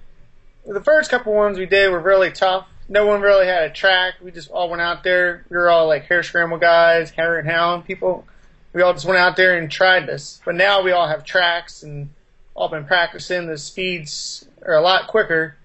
the 0.67 0.81
first 0.81 1.11
couple 1.11 1.35
ones 1.35 1.59
we 1.59 1.67
did 1.67 1.93
were 1.93 2.01
really 2.01 2.33
tough. 2.33 2.67
No 2.89 3.07
one 3.07 3.21
really 3.21 3.47
had 3.47 3.65
a 3.65 3.71
track. 3.71 4.15
We 4.23 4.31
just 4.31 4.51
all 4.51 4.71
went 4.71 4.81
out 4.81 5.05
there. 5.05 5.45
We 5.51 5.59
were 5.59 5.69
all 5.69 5.87
like 5.87 6.07
hare 6.07 6.23
scramble 6.23 6.57
guys, 6.57 7.11
hare 7.11 7.39
and 7.39 7.49
hound 7.49 7.85
people. 7.85 8.27
We 8.73 8.81
all 8.81 8.95
just 8.95 9.05
went 9.05 9.19
out 9.19 9.37
there 9.37 9.59
and 9.59 9.71
tried 9.71 10.07
this. 10.07 10.41
But 10.47 10.55
now 10.55 10.83
we 10.83 10.93
all 10.93 11.07
have 11.07 11.25
tracks 11.27 11.83
and 11.83 12.09
all 12.55 12.69
been 12.69 12.87
practicing. 12.87 13.47
The 13.47 13.59
speeds 13.59 14.47
are 14.65 14.75
a 14.75 14.81
lot 14.81 15.09
quicker, 15.09 15.57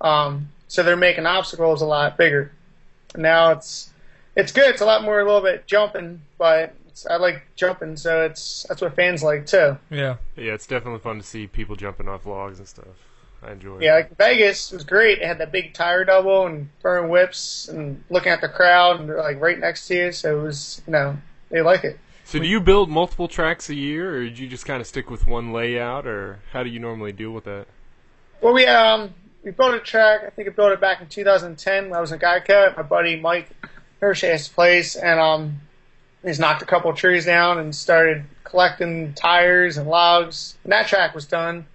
um, 0.00 0.48
so 0.72 0.82
they're 0.82 0.96
making 0.96 1.26
obstacles 1.26 1.82
a 1.82 1.84
lot 1.84 2.16
bigger. 2.16 2.50
Now 3.14 3.50
it's 3.50 3.90
it's 4.34 4.52
good. 4.52 4.70
It's 4.70 4.80
a 4.80 4.86
lot 4.86 5.04
more 5.04 5.20
a 5.20 5.24
little 5.24 5.42
bit 5.42 5.66
jumping, 5.66 6.22
but 6.38 6.74
it's, 6.88 7.04
I 7.06 7.16
like 7.16 7.42
jumping, 7.56 7.98
so 7.98 8.24
it's 8.24 8.64
that's 8.66 8.80
what 8.80 8.96
fans 8.96 9.22
like 9.22 9.44
too. 9.44 9.76
Yeah. 9.90 10.16
Yeah, 10.34 10.54
it's 10.54 10.66
definitely 10.66 11.00
fun 11.00 11.18
to 11.18 11.22
see 11.22 11.46
people 11.46 11.76
jumping 11.76 12.08
off 12.08 12.24
logs 12.24 12.58
and 12.58 12.66
stuff. 12.66 12.86
I 13.42 13.52
enjoy 13.52 13.76
it. 13.76 13.82
Yeah, 13.82 13.96
like 13.96 14.16
Vegas 14.16 14.72
was 14.72 14.82
great. 14.82 15.18
It 15.18 15.26
had 15.26 15.36
that 15.38 15.52
big 15.52 15.74
tire 15.74 16.06
double 16.06 16.46
and 16.46 16.70
throwing 16.80 17.10
whips 17.10 17.68
and 17.68 18.02
looking 18.08 18.32
at 18.32 18.40
the 18.40 18.48
crowd 18.48 18.98
and 18.98 19.10
they're 19.10 19.18
like 19.18 19.42
right 19.42 19.58
next 19.58 19.88
to 19.88 19.94
you. 19.94 20.12
So 20.12 20.40
it 20.40 20.42
was, 20.42 20.80
you 20.86 20.94
know, 20.94 21.18
they 21.50 21.60
like 21.60 21.84
it. 21.84 21.98
So 22.24 22.38
do 22.38 22.46
you 22.46 22.60
build 22.60 22.88
multiple 22.88 23.28
tracks 23.28 23.68
a 23.68 23.74
year, 23.74 24.16
or 24.16 24.30
do 24.30 24.42
you 24.42 24.48
just 24.48 24.64
kind 24.64 24.80
of 24.80 24.86
stick 24.86 25.10
with 25.10 25.26
one 25.26 25.52
layout, 25.52 26.06
or 26.06 26.38
how 26.52 26.62
do 26.62 26.70
you 26.70 26.80
normally 26.80 27.12
deal 27.12 27.32
with 27.32 27.44
that? 27.44 27.66
Well, 28.40 28.54
we 28.54 28.64
um 28.64 29.12
we 29.42 29.50
built 29.50 29.74
a 29.74 29.80
track. 29.80 30.22
I 30.24 30.30
think 30.30 30.48
I 30.48 30.52
built 30.52 30.72
it 30.72 30.80
back 30.80 31.00
in 31.00 31.08
2010. 31.08 31.84
when 31.84 31.96
I 31.96 32.00
was 32.00 32.12
in 32.12 32.18
Geico 32.18 32.76
my 32.76 32.82
buddy 32.82 33.16
Mike 33.16 33.50
Hirsch's 34.00 34.48
place, 34.48 34.96
and 34.96 35.18
um 35.18 35.60
he's 36.24 36.38
knocked 36.38 36.62
a 36.62 36.66
couple 36.66 36.90
of 36.90 36.96
trees 36.96 37.24
down 37.24 37.58
and 37.58 37.74
started 37.74 38.24
collecting 38.44 39.14
tires 39.14 39.76
and 39.76 39.88
logs. 39.88 40.56
And 40.64 40.72
that 40.72 40.86
track 40.86 41.14
was 41.14 41.26
done. 41.26 41.66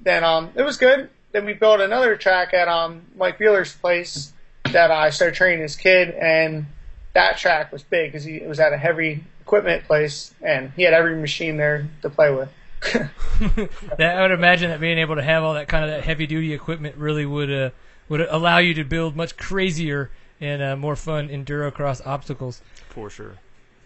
Then 0.00 0.24
um 0.24 0.50
it 0.54 0.62
was 0.62 0.76
good. 0.76 1.10
Then 1.32 1.44
we 1.44 1.54
built 1.54 1.80
another 1.80 2.16
track 2.16 2.54
at 2.54 2.68
um 2.68 3.02
Mike 3.16 3.38
Beeler's 3.38 3.74
place 3.74 4.32
that 4.72 4.90
I 4.90 5.10
started 5.10 5.34
training 5.34 5.62
his 5.62 5.76
kid, 5.76 6.10
and 6.10 6.66
that 7.14 7.38
track 7.38 7.72
was 7.72 7.82
big 7.82 8.12
because 8.12 8.24
he 8.24 8.36
it 8.36 8.48
was 8.48 8.60
at 8.60 8.72
a 8.72 8.76
heavy 8.76 9.24
equipment 9.40 9.84
place, 9.84 10.34
and 10.42 10.72
he 10.76 10.82
had 10.82 10.92
every 10.92 11.16
machine 11.16 11.56
there 11.56 11.88
to 12.02 12.10
play 12.10 12.30
with. 12.30 12.48
That, 13.98 14.16
I 14.16 14.22
would 14.22 14.30
imagine 14.30 14.70
that 14.70 14.80
being 14.80 14.98
able 14.98 15.16
to 15.16 15.22
have 15.22 15.42
all 15.42 15.54
that 15.54 15.68
kind 15.68 15.84
of 15.84 15.90
that 15.90 16.04
heavy 16.04 16.26
duty 16.26 16.54
equipment 16.54 16.96
really 16.96 17.26
would 17.26 17.52
uh, 17.52 17.70
would 18.08 18.20
allow 18.20 18.58
you 18.58 18.74
to 18.74 18.84
build 18.84 19.14
much 19.14 19.36
crazier 19.36 20.10
and 20.40 20.62
uh, 20.62 20.76
more 20.76 20.96
fun 20.96 21.28
endurocross 21.28 22.06
obstacles. 22.06 22.62
For 22.88 23.10
sure. 23.10 23.34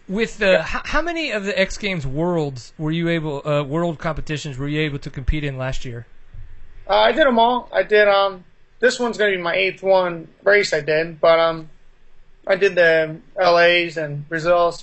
With 0.07 0.37
the 0.37 0.59
h- 0.59 0.85
how 0.85 1.01
many 1.01 1.31
of 1.31 1.43
the 1.43 1.57
X 1.57 1.77
Games 1.77 2.07
worlds 2.07 2.73
were 2.77 2.91
you 2.91 3.09
able 3.09 3.47
uh, 3.47 3.63
world 3.63 3.99
competitions 3.99 4.57
were 4.57 4.67
you 4.67 4.81
able 4.81 4.99
to 4.99 5.09
compete 5.09 5.43
in 5.43 5.57
last 5.57 5.85
year? 5.85 6.05
Uh, 6.89 6.95
I 6.95 7.11
did 7.11 7.25
them 7.25 7.39
all. 7.39 7.69
I 7.73 7.83
did 7.83 8.07
um. 8.07 8.43
This 8.79 8.99
one's 8.99 9.17
gonna 9.17 9.31
be 9.31 9.37
my 9.37 9.53
eighth 9.53 9.83
one 9.83 10.27
race 10.43 10.73
I 10.73 10.81
did, 10.81 11.21
but 11.21 11.39
um, 11.39 11.69
I 12.47 12.55
did 12.55 12.75
the 12.75 13.17
LA's 13.37 13.97
and 13.97 14.27
Brazil, 14.27 14.75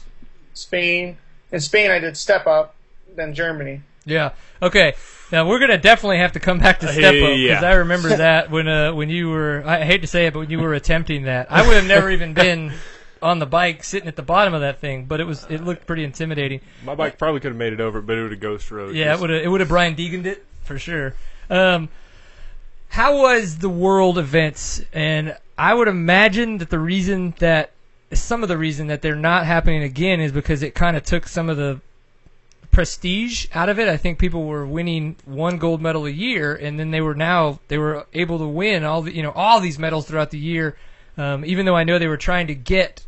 Spain. 0.55 1.19
In 1.51 1.61
Spain, 1.61 1.91
I 1.91 1.99
did 1.99 2.17
step 2.17 2.47
up, 2.47 2.77
then 3.17 3.35
Germany. 3.35 3.83
Yeah. 4.09 4.33
Okay. 4.63 4.95
Now 5.31 5.47
we're 5.47 5.59
gonna 5.59 5.79
definitely 5.79 6.19
have 6.19 6.33
to 6.33 6.41
come 6.41 6.59
back 6.59 6.81
to 6.81 6.89
step 6.89 7.05
up 7.05 7.13
because 7.13 7.39
yeah. 7.39 7.61
I 7.63 7.75
remember 7.75 8.09
that 8.09 8.51
when 8.51 8.67
uh, 8.67 8.95
when 8.95 9.11
you 9.11 9.29
were 9.29 9.63
I 9.67 9.85
hate 9.85 10.01
to 10.01 10.07
say 10.07 10.27
it, 10.27 10.33
but 10.33 10.41
when 10.41 10.51
you 10.51 10.59
were 10.59 10.75
attempting 10.75 11.25
that, 11.25 11.53
I 11.53 11.67
would 11.67 11.77
have 11.77 11.87
never 11.87 12.11
even 12.11 12.33
been 12.33 12.73
on 13.21 13.39
the 13.39 13.47
bike 13.47 13.85
sitting 13.85 14.09
at 14.09 14.17
the 14.17 14.23
bottom 14.23 14.55
of 14.55 14.61
that 14.63 14.81
thing, 14.81 15.05
but 15.05 15.21
it 15.21 15.25
was 15.25 15.47
it 15.51 15.63
looked 15.63 15.87
pretty 15.87 16.05
intimidating. 16.05 16.61
My 16.85 16.95
bike 16.95 17.19
probably 17.19 17.41
could 17.41 17.51
have 17.51 17.59
made 17.59 17.73
it 17.73 17.81
over, 17.81 18.01
but 18.01 18.17
it 18.17 18.23
would 18.23 18.31
have 18.31 18.41
ghost 18.41 18.71
rode. 18.71 18.95
Yeah, 18.95 19.15
it 19.15 19.21
would 19.21 19.31
have 19.31 19.43
it 19.43 19.49
would 19.49 19.61
have 19.61 19.69
Brian 19.69 19.95
Deeganed 19.95 20.27
it 20.27 20.45
for 20.65 20.79
sure. 20.79 21.15
Um, 21.51 21.89
how 22.89 23.19
was 23.23 23.59
the 23.59 23.69
world 23.69 24.19
events? 24.19 24.83
And 24.93 25.37
I 25.57 25.75
would 25.75 25.89
imagine 25.89 26.59
that 26.59 26.71
the 26.71 26.79
reason 26.79 27.35
that 27.39 27.73
some 28.13 28.43
of 28.43 28.49
the 28.49 28.57
reason 28.57 28.87
that 28.87 29.03
they're 29.03 29.15
not 29.15 29.45
happening 29.45 29.83
again 29.83 30.21
is 30.21 30.33
because 30.33 30.63
it 30.63 30.75
kind 30.75 30.97
of 30.97 31.05
took 31.05 31.29
some 31.29 31.51
of 31.51 31.57
the 31.57 31.81
prestige 32.71 33.47
out 33.55 33.69
of 33.69 33.79
it. 33.79 33.89
I 33.89 33.97
think 33.97 34.19
people 34.19 34.45
were 34.45 34.67
winning 34.67 35.17
one 35.25 35.59
gold 35.59 35.81
medal 35.81 36.07
a 36.07 36.11
year, 36.11 36.55
and 36.55 36.79
then 36.79 36.91
they 36.91 37.01
were 37.01 37.15
now 37.15 37.61
they 37.69 37.79
were 37.79 38.07
able 38.15 38.39
to 38.39 38.47
win 38.47 38.85
all 38.85 39.03
the 39.03 39.15
you 39.15 39.23
know 39.23 39.33
all 39.33 39.61
these 39.61 39.79
medals 39.79 40.07
throughout 40.07 40.31
the 40.31 40.39
year. 40.39 40.77
Um, 41.17 41.45
even 41.45 41.67
though 41.67 41.77
I 41.77 41.85
know 41.85 41.99
they 41.99 42.07
were 42.07 42.17
trying 42.17 42.47
to 42.49 42.55
get 42.55 43.05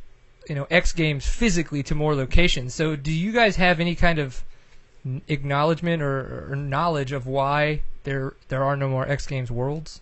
you 0.49 0.55
know 0.55 0.66
X 0.70 0.92
Games 0.92 1.27
physically 1.27 1.83
to 1.85 1.94
more 1.94 2.14
locations. 2.14 2.75
So 2.75 2.96
do 2.96 3.12
you 3.12 3.33
guys 3.33 3.57
have 3.57 3.81
any 3.81 3.94
kind 3.94 4.18
of 4.18 4.42
acknowledgement 5.29 6.03
or, 6.03 6.51
or 6.51 6.57
knowledge 6.57 7.12
of 7.12 7.27
why 7.27 7.83
there 8.05 8.35
there 8.49 8.64
are 8.64 8.77
no 8.77 8.88
more 8.88 9.09
X 9.09 9.27
Games 9.27 9.51
worlds? 9.51 10.01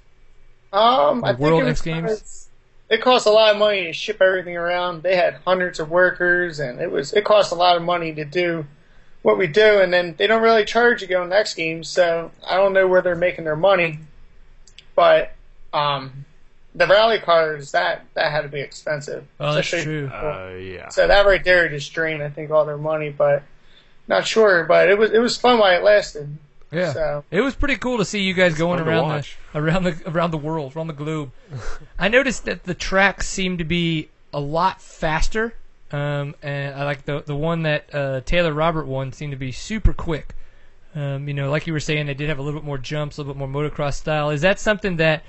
Um, 0.73 1.25
I 1.25 1.33
World 1.33 1.61
think 1.61 1.66
it 1.66 1.71
X 1.71 1.83
Games? 1.83 2.49
It 2.90 3.03
cost 3.03 3.27
a 3.27 3.31
lot 3.31 3.53
of 3.53 3.59
money 3.59 3.85
to 3.85 3.92
ship 3.92 4.23
everything 4.23 4.57
around. 4.57 5.03
They 5.03 5.16
had 5.16 5.37
hundreds 5.47 5.79
of 5.79 5.90
workers, 5.90 6.59
and 6.59 6.81
it 6.81 6.90
was 6.90 7.12
it 7.12 7.25
cost 7.25 7.53
a 7.53 7.55
lot 7.55 7.77
of 7.77 7.83
money 7.83 8.14
to 8.14 8.25
do 8.25 8.66
what 9.22 9.38
we 9.38 9.46
do. 9.46 9.81
And 9.81 9.92
then 9.92 10.14
they 10.16 10.26
don't 10.26 10.42
really 10.42 10.64
charge 10.64 11.02
you 11.02 11.09
going 11.09 11.31
to 11.31 11.37
X 11.37 11.54
Games, 11.54 11.88
so 11.88 12.31
I 12.46 12.57
don't 12.57 12.72
know 12.72 12.87
where 12.88 13.02
they're 13.02 13.14
making 13.16 13.44
their 13.44 13.57
money. 13.57 14.00
But 14.94 15.33
um, 15.72 16.24
the 16.74 16.87
rally 16.87 17.18
cars 17.18 17.72
that 17.72 18.04
that 18.14 18.31
had 18.33 18.42
to 18.42 18.48
be 18.48 18.61
expensive. 18.61 19.24
Oh, 19.38 19.54
that's 19.54 19.68
true. 19.68 20.09
for- 20.09 20.14
Uh, 20.14 20.54
yeah. 20.57 20.88
So 20.88 21.07
that 21.07 21.26
right 21.26 21.42
there 21.44 21.68
just 21.68 21.92
drained, 21.92 22.22
I 22.22 22.31
think, 22.31 22.50
all 22.50 22.64
their 22.64 22.78
money. 22.78 23.11
But 23.11 23.42
not 24.07 24.26
sure. 24.26 24.64
But 24.64 24.88
it 24.88 24.98
was 24.98 25.11
it 25.12 25.18
was 25.20 25.37
fun 25.37 25.59
while 25.59 25.76
it 25.76 25.83
lasted. 25.85 26.37
Yeah, 26.70 26.92
So 26.92 27.24
it 27.31 27.40
was 27.40 27.54
pretty 27.54 27.76
cool 27.76 27.96
to 27.96 28.04
see 28.04 28.20
you 28.20 28.35
guys 28.35 28.54
going 28.59 28.78
around 28.78 29.09
the 29.52 29.59
around 29.59 29.85
the 29.85 30.02
around 30.07 30.33
the 30.33 30.37
world, 30.38 30.76
around 30.76 30.88
the 30.88 30.92
globe. 30.92 31.31
I 31.98 32.09
noticed 32.09 32.44
that 32.44 32.64
the 32.64 32.74
tracks 32.74 33.26
seem 33.26 33.57
to 33.57 33.64
be 33.64 34.11
a 34.35 34.40
lot 34.40 34.83
faster, 34.83 35.54
um, 35.90 36.35
and 36.42 36.74
I 36.74 36.85
like 36.85 37.05
the 37.05 37.22
the 37.24 37.37
one 37.37 37.62
that 37.62 37.94
uh, 37.94 38.20
Taylor 38.22 38.53
Robert 38.53 38.87
won 38.87 39.12
seemed 39.12 39.33
to 39.33 39.38
be 39.38 39.53
super 39.53 39.92
quick. 39.92 40.35
Um, 40.94 41.29
you 41.29 41.35
know, 41.35 41.51
like 41.51 41.66
you 41.66 41.72
were 41.72 41.81
saying, 41.81 42.07
they 42.07 42.14
did 42.14 42.29
have 42.29 42.38
a 42.38 42.42
little 42.42 42.61
bit 42.61 42.66
more 42.66 42.79
jumps, 42.79 43.16
a 43.16 43.20
little 43.20 43.35
bit 43.35 43.38
more 43.38 43.48
motocross 43.48 43.94
style. 43.94 44.31
Is 44.31 44.40
that 44.42 44.59
something 44.59 44.96
that 44.96 45.22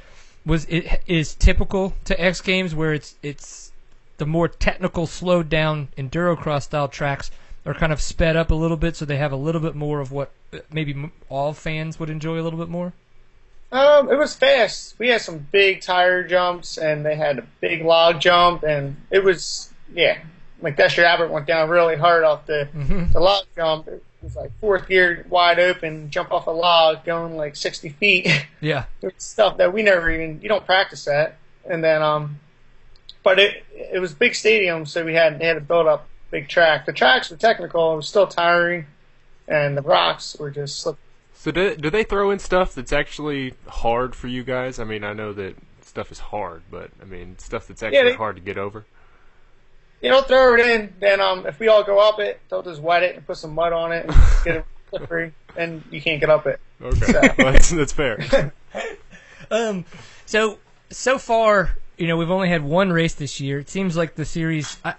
was 0.45 0.65
it 0.65 1.02
is 1.08 1.36
typical 1.36 1.93
to 2.06 2.19
X 2.19 2.41
Games, 2.41 2.76
where 2.76 2.93
it's 2.93 3.15
it's 3.24 3.72
the 4.17 4.26
more 4.26 4.48
technical, 4.48 5.08
slowed 5.08 5.50
down 5.50 5.89
endurocross 5.98 6.63
style 6.63 6.88
tracks 6.88 7.32
are 7.65 7.74
kind 7.74 7.93
of 7.93 8.02
sped 8.02 8.36
up 8.36 8.52
a 8.52 8.56
little 8.56 8.78
bit, 8.78 8.95
so 8.95 9.06
they 9.06 9.17
have 9.17 9.32
a 9.32 9.38
little 9.38 9.62
bit 9.62 9.76
more 9.76 10.00
of 10.00 10.12
what 10.12 10.32
uh, 10.54 10.58
maybe 10.72 11.12
all 11.30 11.54
fans 11.54 12.00
would 12.00 12.10
enjoy 12.10 12.39
a 12.39 12.41
little 12.41 12.60
bit 12.60 12.69
more. 12.69 12.93
Um, 13.72 14.10
it 14.10 14.17
was 14.17 14.36
fast. 14.36 14.95
We 14.98 15.10
had 15.10 15.22
some 15.22 15.48
big 15.52 15.82
tire 15.82 16.24
jumps, 16.24 16.78
and 16.78 17.06
they 17.06 17.15
had 17.15 17.39
a 17.39 17.48
big 17.62 17.84
log 17.84 18.19
jump, 18.19 18.63
and 18.63 18.98
it 19.12 19.24
was 19.24 19.72
yeah. 19.93 20.17
Like 20.62 20.76
Destry 20.78 21.04
Abbott 21.04 21.30
went 21.30 21.48
down 21.48 21.69
really 21.69 21.95
hard 21.95 22.24
off 22.24 22.45
the 22.45 22.67
Mhm. 22.76 23.12
the 23.13 23.19
log 23.19 23.45
jump. 23.56 23.88
It 23.88 24.04
was 24.22 24.36
like 24.36 24.52
fourth 24.60 24.88
gear 24.89 25.26
wide 25.30 25.60
open, 25.60 26.10
jump 26.10 26.32
off 26.32 26.48
a 26.48 26.52
log, 26.52 27.06
going 27.06 27.38
like 27.38 27.56
60 27.56 27.89
feet. 27.89 28.28
Yeah, 28.62 28.84
stuff 29.17 29.56
that 29.58 29.72
we 29.72 29.84
never 29.84 30.12
even 30.12 30.41
you 30.41 30.50
don't 30.50 30.65
practice 30.65 31.06
that. 31.06 31.38
And 31.69 31.82
then 31.84 32.02
um, 32.02 32.39
but 33.24 33.39
it 33.39 33.63
it 33.74 34.00
was 34.00 34.13
big 34.13 34.36
stadium, 34.36 34.86
so 34.86 35.06
we 35.06 35.13
had 35.13 35.39
they 35.39 35.45
had 35.45 35.54
to 35.54 35.62
build 35.62 35.88
up 35.88 36.08
big 36.32 36.48
track. 36.50 36.86
The 36.86 36.91
tracks 36.93 37.30
were 37.32 37.38
technical. 37.38 37.93
It 37.93 37.95
was 37.98 38.10
still 38.10 38.28
tiring, 38.28 38.86
and 39.48 39.78
the 39.78 39.82
rocks 39.82 40.36
were 40.38 40.52
just 40.52 40.82
slip. 40.82 40.98
So 41.34 41.52
do, 41.52 41.74
do 41.78 41.89
they 41.89 42.04
throw 42.04 42.32
in 42.32 42.39
stuff 42.39 42.76
that's 42.76 42.91
actually 42.91 43.54
hard 43.67 44.13
for 44.13 44.28
you 44.28 44.43
guys? 44.43 44.78
I 44.78 44.84
mean, 44.84 45.06
I 45.06 45.13
know 45.13 45.32
that 45.32 45.56
stuff 45.82 46.12
is 46.12 46.19
hard, 46.19 46.63
but 46.69 46.91
I 47.02 47.06
mean 47.06 47.38
stuff 47.39 47.67
that's 47.67 47.82
actually 47.82 48.12
they- 48.12 48.15
hard 48.17 48.36
to 48.36 48.41
get 48.41 48.58
over. 48.58 48.86
You 50.02 50.10
know, 50.10 50.22
throw 50.22 50.54
it 50.56 50.60
in. 50.62 50.94
Then 51.00 51.20
um, 51.20 51.46
if 51.46 51.60
we 51.60 51.68
all 51.68 51.84
go 51.84 52.00
up 52.00 52.20
it, 52.20 52.40
they'll 52.50 52.64
just 52.64 52.82
wet 52.82 53.04
it 53.04 53.16
and 53.18 53.26
put 53.28 53.38
some 53.38 53.54
mud 53.54 53.74
on 53.74 53.92
it 53.92 54.06
and 54.06 54.16
get 54.46 54.56
it 54.58 54.66
slippery, 54.90 55.34
and 55.58 55.84
you 55.92 56.02
can't 56.02 56.20
get 56.20 56.30
up 56.30 56.48
it. 56.48 56.60
Okay, 56.82 57.06
So- 57.12 57.22
well, 57.38 57.54
that's, 57.54 57.70
that's 57.70 57.94
fair. 57.94 58.54
Um, 59.52 59.84
so 60.28 60.60
so 60.92 61.18
far, 61.18 61.76
you 61.98 62.06
know, 62.06 62.18
we've 62.18 62.30
only 62.30 62.50
had 62.50 62.64
one 62.64 62.92
race 62.94 63.16
this 63.16 63.40
year. 63.40 63.58
It 63.58 63.68
seems 63.68 63.98
like 63.98 64.14
the 64.14 64.26
series. 64.26 64.78
I, 64.86 64.94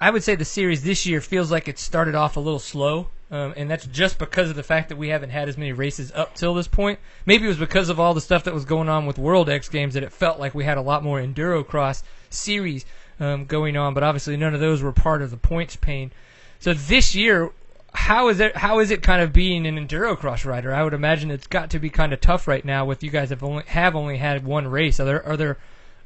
I 0.00 0.10
would 0.10 0.22
say 0.22 0.36
the 0.36 0.44
series 0.44 0.84
this 0.84 1.06
year 1.06 1.20
feels 1.20 1.50
like 1.50 1.66
it 1.66 1.76
started 1.78 2.14
off 2.14 2.36
a 2.36 2.40
little 2.40 2.60
slow, 2.60 3.08
um, 3.32 3.52
and 3.56 3.68
that's 3.68 3.86
just 3.86 4.18
because 4.18 4.48
of 4.48 4.54
the 4.54 4.62
fact 4.62 4.90
that 4.90 4.96
we 4.96 5.08
haven't 5.08 5.30
had 5.30 5.48
as 5.48 5.58
many 5.58 5.72
races 5.72 6.12
up 6.14 6.36
till 6.36 6.54
this 6.54 6.68
point. 6.68 7.00
Maybe 7.26 7.46
it 7.46 7.48
was 7.48 7.56
because 7.58 7.88
of 7.88 7.98
all 7.98 8.14
the 8.14 8.20
stuff 8.20 8.44
that 8.44 8.54
was 8.54 8.64
going 8.64 8.88
on 8.88 9.06
with 9.06 9.18
World 9.18 9.50
X 9.50 9.68
Games 9.68 9.94
that 9.94 10.04
it 10.04 10.12
felt 10.12 10.38
like 10.38 10.54
we 10.54 10.62
had 10.62 10.78
a 10.78 10.82
lot 10.82 11.02
more 11.02 11.20
endurocross 11.20 12.04
series 12.30 12.84
um, 13.22 13.44
going 13.44 13.76
on, 13.76 13.94
but 13.94 14.02
obviously 14.02 14.36
none 14.36 14.54
of 14.54 14.60
those 14.60 14.82
were 14.82 14.92
part 14.92 15.22
of 15.22 15.30
the 15.30 15.36
points 15.36 15.76
pain. 15.76 16.10
So 16.58 16.74
this 16.74 17.14
year, 17.14 17.50
how 17.94 18.28
is 18.28 18.40
it? 18.40 18.56
How 18.56 18.80
is 18.80 18.90
it 18.90 19.02
kind 19.02 19.22
of 19.22 19.32
being 19.32 19.66
an 19.66 19.76
endurocross 19.76 20.44
rider? 20.44 20.74
I 20.74 20.82
would 20.82 20.94
imagine 20.94 21.30
it's 21.30 21.46
got 21.46 21.70
to 21.70 21.78
be 21.78 21.90
kind 21.90 22.12
of 22.12 22.20
tough 22.20 22.48
right 22.48 22.64
now. 22.64 22.84
With 22.84 23.02
you 23.02 23.10
guys 23.10 23.30
have 23.30 23.42
only 23.42 23.64
have 23.66 23.94
only 23.94 24.16
had 24.16 24.44
one 24.44 24.66
race. 24.66 24.98
Are 24.98 25.04
there 25.04 25.24
are 25.24 25.36
there 25.36 25.58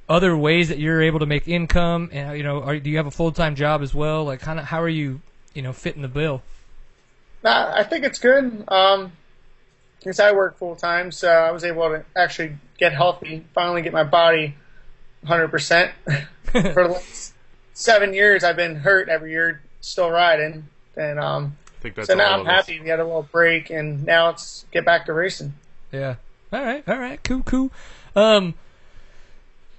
other 0.09 0.37
ways 0.37 0.69
that 0.69 0.79
you're 0.79 1.03
able 1.03 1.21
to 1.21 1.27
make 1.27 1.49
income? 1.49 2.11
And 2.13 2.37
you 2.37 2.43
know, 2.43 2.63
are, 2.63 2.79
do 2.79 2.91
you 2.91 2.99
have 2.99 3.07
a 3.07 3.11
full 3.11 3.33
time 3.33 3.55
job 3.55 3.83
as 3.83 3.95
well? 3.95 4.25
Like, 4.25 4.41
kind 4.41 4.59
of 4.59 4.67
how 4.67 4.83
are 4.83 4.89
you, 4.89 5.21
you 5.55 5.63
know, 5.63 5.73
fitting 5.73 6.03
the 6.03 6.09
bill? 6.09 6.43
Nah, 7.43 7.73
I 7.75 7.85
think 7.85 8.05
it's 8.05 8.19
good. 8.19 8.65
Um, 8.69 9.13
because 9.99 10.21
I 10.21 10.33
work 10.33 10.59
full 10.59 10.77
time, 10.77 11.11
so 11.11 11.29
I 11.29 11.51
was 11.51 11.65
able 11.65 11.89
to 11.89 12.05
actually 12.15 12.57
get 12.79 12.93
healthy. 12.93 13.45
Finally, 13.55 13.83
get 13.83 13.93
my 13.93 14.05
body 14.05 14.55
100 15.27 15.49
percent. 15.49 15.93
For 16.53 16.63
the 16.63 16.89
last 16.89 17.35
seven 17.75 18.15
years, 18.15 18.45
I've 18.45 18.57
been 18.57 18.77
hurt 18.77 19.09
every 19.09 19.33
year, 19.33 19.61
still 19.81 20.11
riding, 20.11 20.69
and 20.97 21.19
um, 21.19 21.57
I 21.79 21.83
think 21.83 21.95
that's 21.97 22.09
so 22.09 22.15
now 22.15 22.35
I'm 22.35 22.41
of 22.41 22.47
us. 22.47 22.53
happy 22.53 22.81
we 22.81 22.89
had 22.89 23.01
a 23.01 23.05
little 23.05 23.29
break, 23.31 23.71
and 23.71 24.05
now 24.05 24.31
it's 24.31 24.65
get 24.71 24.85
back 24.85 25.07
to 25.07 25.13
racing. 25.13 25.55
Yeah. 25.93 26.17
All 26.53 26.63
right. 26.63 26.83
All 26.89 26.99
right. 26.99 27.23
Cool. 27.23 27.43
Cool. 27.43 27.71
Um, 28.15 28.55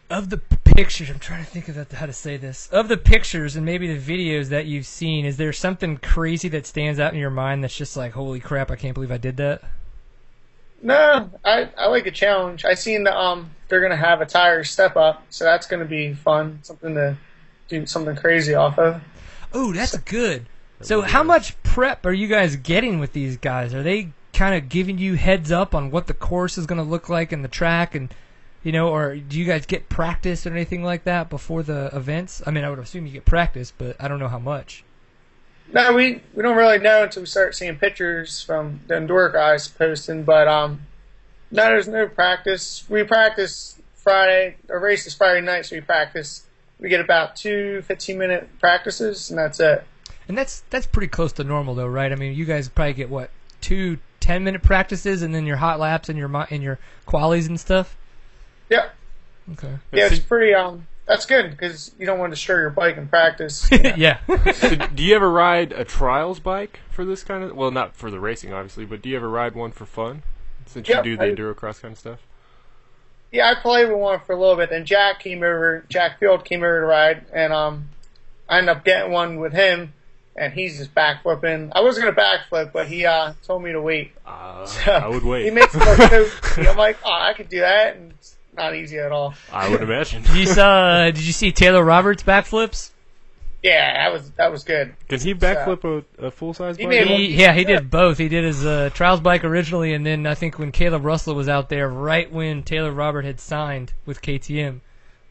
of 0.09 0.29
the 0.29 0.37
pictures, 0.37 1.09
I'm 1.09 1.19
trying 1.19 1.43
to 1.43 1.49
think 1.49 1.67
of 1.67 1.91
how 1.91 2.05
to 2.05 2.13
say 2.13 2.37
this. 2.37 2.67
Of 2.71 2.87
the 2.87 2.97
pictures 2.97 3.55
and 3.55 3.65
maybe 3.65 3.93
the 3.93 3.99
videos 3.99 4.49
that 4.49 4.65
you've 4.65 4.85
seen, 4.85 5.25
is 5.25 5.37
there 5.37 5.51
something 5.51 5.97
crazy 5.97 6.49
that 6.49 6.65
stands 6.65 6.99
out 6.99 7.13
in 7.13 7.19
your 7.19 7.29
mind 7.29 7.63
that's 7.63 7.75
just 7.75 7.97
like, 7.97 8.13
holy 8.13 8.39
crap, 8.39 8.69
I 8.69 8.75
can't 8.75 8.93
believe 8.93 9.11
I 9.11 9.17
did 9.17 9.37
that? 9.37 9.61
No, 10.81 11.29
I 11.43 11.69
I 11.77 11.87
like 11.87 12.05
a 12.07 12.11
challenge. 12.11 12.65
I 12.65 12.73
seen 12.73 13.03
the 13.03 13.17
um 13.17 13.51
they're 13.67 13.81
gonna 13.81 13.95
have 13.95 14.21
a 14.21 14.25
tire 14.25 14.63
step 14.63 14.95
up, 14.95 15.23
so 15.29 15.43
that's 15.43 15.67
gonna 15.67 15.85
be 15.85 16.13
fun. 16.13 16.59
Something 16.61 16.95
to 16.95 17.17
do 17.67 17.85
something 17.85 18.15
crazy 18.15 18.53
off 18.53 18.77
of. 18.79 19.01
Oh, 19.53 19.73
that's 19.73 19.97
good. 19.97 20.45
So, 20.81 21.01
how 21.01 21.23
much 21.23 21.61
prep 21.63 22.05
are 22.05 22.13
you 22.13 22.27
guys 22.27 22.55
getting 22.55 22.99
with 22.99 23.13
these 23.13 23.37
guys? 23.37 23.73
Are 23.73 23.81
they 23.81 24.11
kind 24.33 24.55
of 24.55 24.69
giving 24.69 24.97
you 24.97 25.15
heads 25.15 25.51
up 25.51 25.73
on 25.73 25.89
what 25.89 26.05
the 26.07 26.13
course 26.13 26.57
is 26.57 26.67
going 26.67 26.77
to 26.77 26.87
look 26.87 27.09
like 27.09 27.31
and 27.31 27.43
the 27.43 27.49
track, 27.49 27.95
and 27.95 28.13
you 28.63 28.71
know, 28.71 28.89
or 28.89 29.15
do 29.15 29.39
you 29.39 29.45
guys 29.45 29.65
get 29.65 29.89
practice 29.89 30.45
or 30.45 30.51
anything 30.51 30.83
like 30.83 31.05
that 31.05 31.29
before 31.29 31.63
the 31.63 31.89
events? 31.93 32.43
I 32.45 32.51
mean, 32.51 32.63
I 32.63 32.69
would 32.69 32.79
assume 32.79 33.07
you 33.07 33.13
get 33.13 33.25
practice, 33.25 33.73
but 33.75 33.95
I 33.99 34.07
don't 34.07 34.19
know 34.19 34.27
how 34.27 34.39
much. 34.39 34.83
No, 35.73 35.93
we 35.93 36.21
we 36.33 36.43
don't 36.43 36.55
really 36.55 36.79
know 36.79 37.03
until 37.03 37.23
we 37.23 37.25
start 37.27 37.55
seeing 37.55 37.75
pictures 37.77 38.41
from 38.41 38.79
the 38.87 38.95
Endure 38.97 39.29
guys 39.29 39.67
posting. 39.67 40.23
But 40.23 40.47
um, 40.47 40.81
no, 41.51 41.65
there's 41.65 41.87
no 41.87 42.07
practice. 42.07 42.85
We 42.89 43.03
practice 43.03 43.79
Friday. 43.95 44.55
Our 44.69 44.79
race 44.79 45.05
is 45.07 45.13
Friday 45.13 45.41
night, 45.41 45.65
so 45.65 45.75
we 45.75 45.81
practice. 45.81 46.43
We 46.79 46.89
get 46.89 47.01
about 47.01 47.35
two 47.35 47.81
15 47.83 48.17
minute 48.17 48.47
practices, 48.59 49.29
and 49.29 49.37
that's 49.39 49.59
it. 49.59 49.83
And 50.27 50.37
that's 50.37 50.63
that's 50.69 50.85
pretty 50.87 51.07
close 51.07 51.33
to 51.33 51.43
normal, 51.43 51.75
though, 51.75 51.87
right? 51.87 52.11
I 52.11 52.15
mean, 52.15 52.33
you 52.33 52.45
guys 52.45 52.69
probably 52.69 52.93
get 52.93 53.09
what 53.09 53.29
two 53.61 53.97
ten 54.19 54.43
minute 54.43 54.63
practices, 54.63 55.21
and 55.21 55.33
then 55.35 55.45
your 55.45 55.57
hot 55.57 55.79
laps 55.79 56.07
and 56.09 56.17
your 56.17 56.29
and 56.49 56.63
your 56.63 56.79
qualies 57.07 57.47
and 57.47 57.59
stuff. 57.59 57.97
Yeah, 58.69 58.89
Okay. 59.53 59.73
yeah, 59.91 60.07
it's 60.07 60.19
pretty 60.19 60.53
um. 60.53 60.87
That's 61.07 61.25
good 61.25 61.51
because 61.51 61.93
you 61.97 62.05
don't 62.05 62.19
want 62.19 62.31
to 62.31 62.35
destroy 62.35 62.57
your 62.57 62.69
bike 62.69 62.97
in 62.97 63.07
practice. 63.07 63.69
you 63.71 63.79
know. 63.83 63.93
yeah. 63.95 64.19
so 64.51 64.75
do 64.75 65.03
you 65.03 65.15
ever 65.15 65.31
ride 65.31 65.71
a 65.71 65.85
trials 65.85 66.39
bike 66.39 66.81
for 66.91 67.05
this 67.05 67.23
kind 67.23 67.43
of? 67.43 67.55
Well, 67.55 67.71
not 67.71 67.95
for 67.95 68.11
the 68.11 68.19
racing, 68.19 68.51
obviously, 68.53 68.85
but 68.85 69.01
do 69.01 69.09
you 69.09 69.15
ever 69.15 69.29
ride 69.29 69.55
one 69.55 69.71
for 69.71 69.85
fun? 69.85 70.23
Since 70.65 70.89
Yep, 70.89 71.05
you 71.05 71.11
do 71.11 71.17
the 71.17 71.23
I- 71.23 71.29
endurocross 71.31 71.81
kind 71.81 71.93
of 71.93 71.97
stuff. 71.99 72.19
Yeah, 73.31 73.49
I 73.49 73.55
played 73.55 73.89
with 73.89 73.97
one 73.97 74.19
for 74.25 74.33
a 74.33 74.39
little 74.39 74.55
bit. 74.55 74.69
Then 74.69 74.85
Jack 74.85 75.19
came 75.19 75.43
over. 75.43 75.83
Jack 75.89 76.17
Field 76.19 76.45
came 76.45 76.59
over 76.63 76.79
to 76.79 76.85
ride, 76.85 77.25
and 77.33 77.51
um, 77.51 77.89
I 78.47 78.57
ended 78.59 78.75
up 78.77 78.85
getting 78.85 79.11
one 79.11 79.37
with 79.41 79.51
him, 79.51 79.93
and 80.35 80.53
he's 80.53 80.77
just 80.77 80.95
backflipping. 80.95 81.71
I 81.75 81.81
wasn't 81.81 82.05
gonna 82.05 82.15
backflip, 82.15 82.71
but 82.71 82.87
he 82.87 83.05
uh 83.05 83.33
told 83.43 83.63
me 83.63 83.73
to 83.73 83.81
wait. 83.81 84.13
Uh, 84.25 84.65
I 84.87 85.07
would 85.09 85.23
wait. 85.25 85.43
He 85.43 85.51
makes 85.51 85.75
it 85.75 85.79
look 85.79 86.31
so. 86.41 86.61
I'm 86.71 86.77
like, 86.77 86.97
oh, 87.03 87.11
I 87.11 87.33
could 87.33 87.49
do 87.49 87.59
that, 87.59 87.97
and 87.97 88.11
it's 88.11 88.36
not 88.57 88.75
easy 88.75 88.97
at 88.99 89.11
all. 89.11 89.33
I 89.51 89.69
would 89.69 89.81
imagine. 89.81 90.23
Did 90.23 90.35
you 90.35 90.45
saw? 90.47 91.05
Did 91.05 91.19
you 91.19 91.33
see 91.33 91.51
Taylor 91.51 91.83
Robert's 91.83 92.23
backflips? 92.23 92.91
Yeah, 93.63 93.93
that 94.05 94.13
was 94.13 94.29
that 94.31 94.51
was 94.51 94.63
good. 94.63 94.95
Can 95.09 95.19
he 95.19 95.33
backflip 95.33 96.03
a, 96.19 96.27
a 96.27 96.31
full 96.31 96.53
size 96.53 96.77
bike? 96.77 96.91
He, 97.07 97.35
yeah, 97.35 97.53
he 97.53 97.63
did 97.63 97.89
both. 97.89 98.17
He 98.17 98.29
did 98.29 98.43
his 98.43 98.65
uh, 98.65 98.91
trials 98.93 99.19
bike 99.19 99.43
originally, 99.43 99.93
and 99.93 100.05
then 100.05 100.27
I 100.27 100.35
think 100.35 100.59
when 100.59 100.71
Caleb 100.71 101.03
Russell 101.03 101.35
was 101.35 101.49
out 101.49 101.69
there, 101.69 101.89
right 101.89 102.31
when 102.31 102.63
Taylor 102.63 102.91
Robert 102.91 103.25
had 103.25 103.39
signed 103.39 103.93
with 104.05 104.21
KTM, 104.21 104.81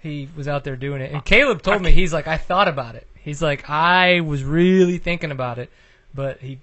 he 0.03 0.29
was 0.37 0.49
out 0.49 0.65
there 0.65 0.77
doing 0.77 1.01
it. 1.03 1.13
And 1.13 1.25
Caleb 1.25 1.63
told 1.63 1.83
me 1.83 1.93
he's 1.93 2.13
like, 2.13 2.27
I 2.27 2.37
thought 2.37 2.69
about 2.69 2.97
it. 2.97 3.07
He's 3.15 3.41
like, 3.41 3.71
I 3.71 4.21
was 4.21 4.43
really 4.45 4.99
thinking 4.99 5.31
about 5.31 5.59
it, 5.59 5.71
but 6.15 6.41
he 6.41 6.59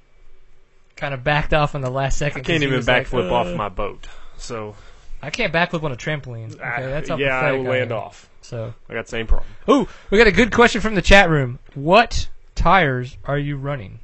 kind 0.98 1.14
of 1.14 1.24
backed 1.24 1.54
off 1.54 1.76
on 1.76 1.82
the 1.82 1.90
last 1.90 2.18
second. 2.18 2.40
I 2.40 2.42
'cause 2.42 2.48
can't 2.48 2.64
even 2.64 2.76
was 2.76 2.88
like, 2.88 3.08
backflip 3.08 3.30
uh, 3.32 3.34
off 3.34 3.56
my 3.56 3.70
boat. 3.70 4.08
So 4.38 4.76
I 5.24 5.30
can't 5.30 5.54
backflip 5.54 5.84
on 5.84 5.94
a 5.94 5.96
trampoline. 5.96 6.54
Okay, 6.54 6.62
that's 6.62 7.08
how 7.08 7.16
yeah, 7.16 7.38
I 7.38 7.42
pathetic 7.42 7.62
will 7.64 7.72
land 7.72 7.92
am. 7.94 7.98
off. 7.98 8.30
So, 8.42 8.74
I 8.90 8.94
got 8.94 9.06
the 9.06 9.12
same 9.12 9.26
problem. 9.26 9.50
oh, 9.70 9.88
we 10.10 10.18
got 10.18 10.28
a 10.28 10.34
good 10.34 10.52
question 10.52 10.82
from 10.82 10.96
the 10.96 11.02
chat 11.02 11.30
room. 11.30 11.60
What 11.76 12.28
tires 12.56 13.18
are 13.24 13.38
you 13.38 13.56
running? 13.56 14.00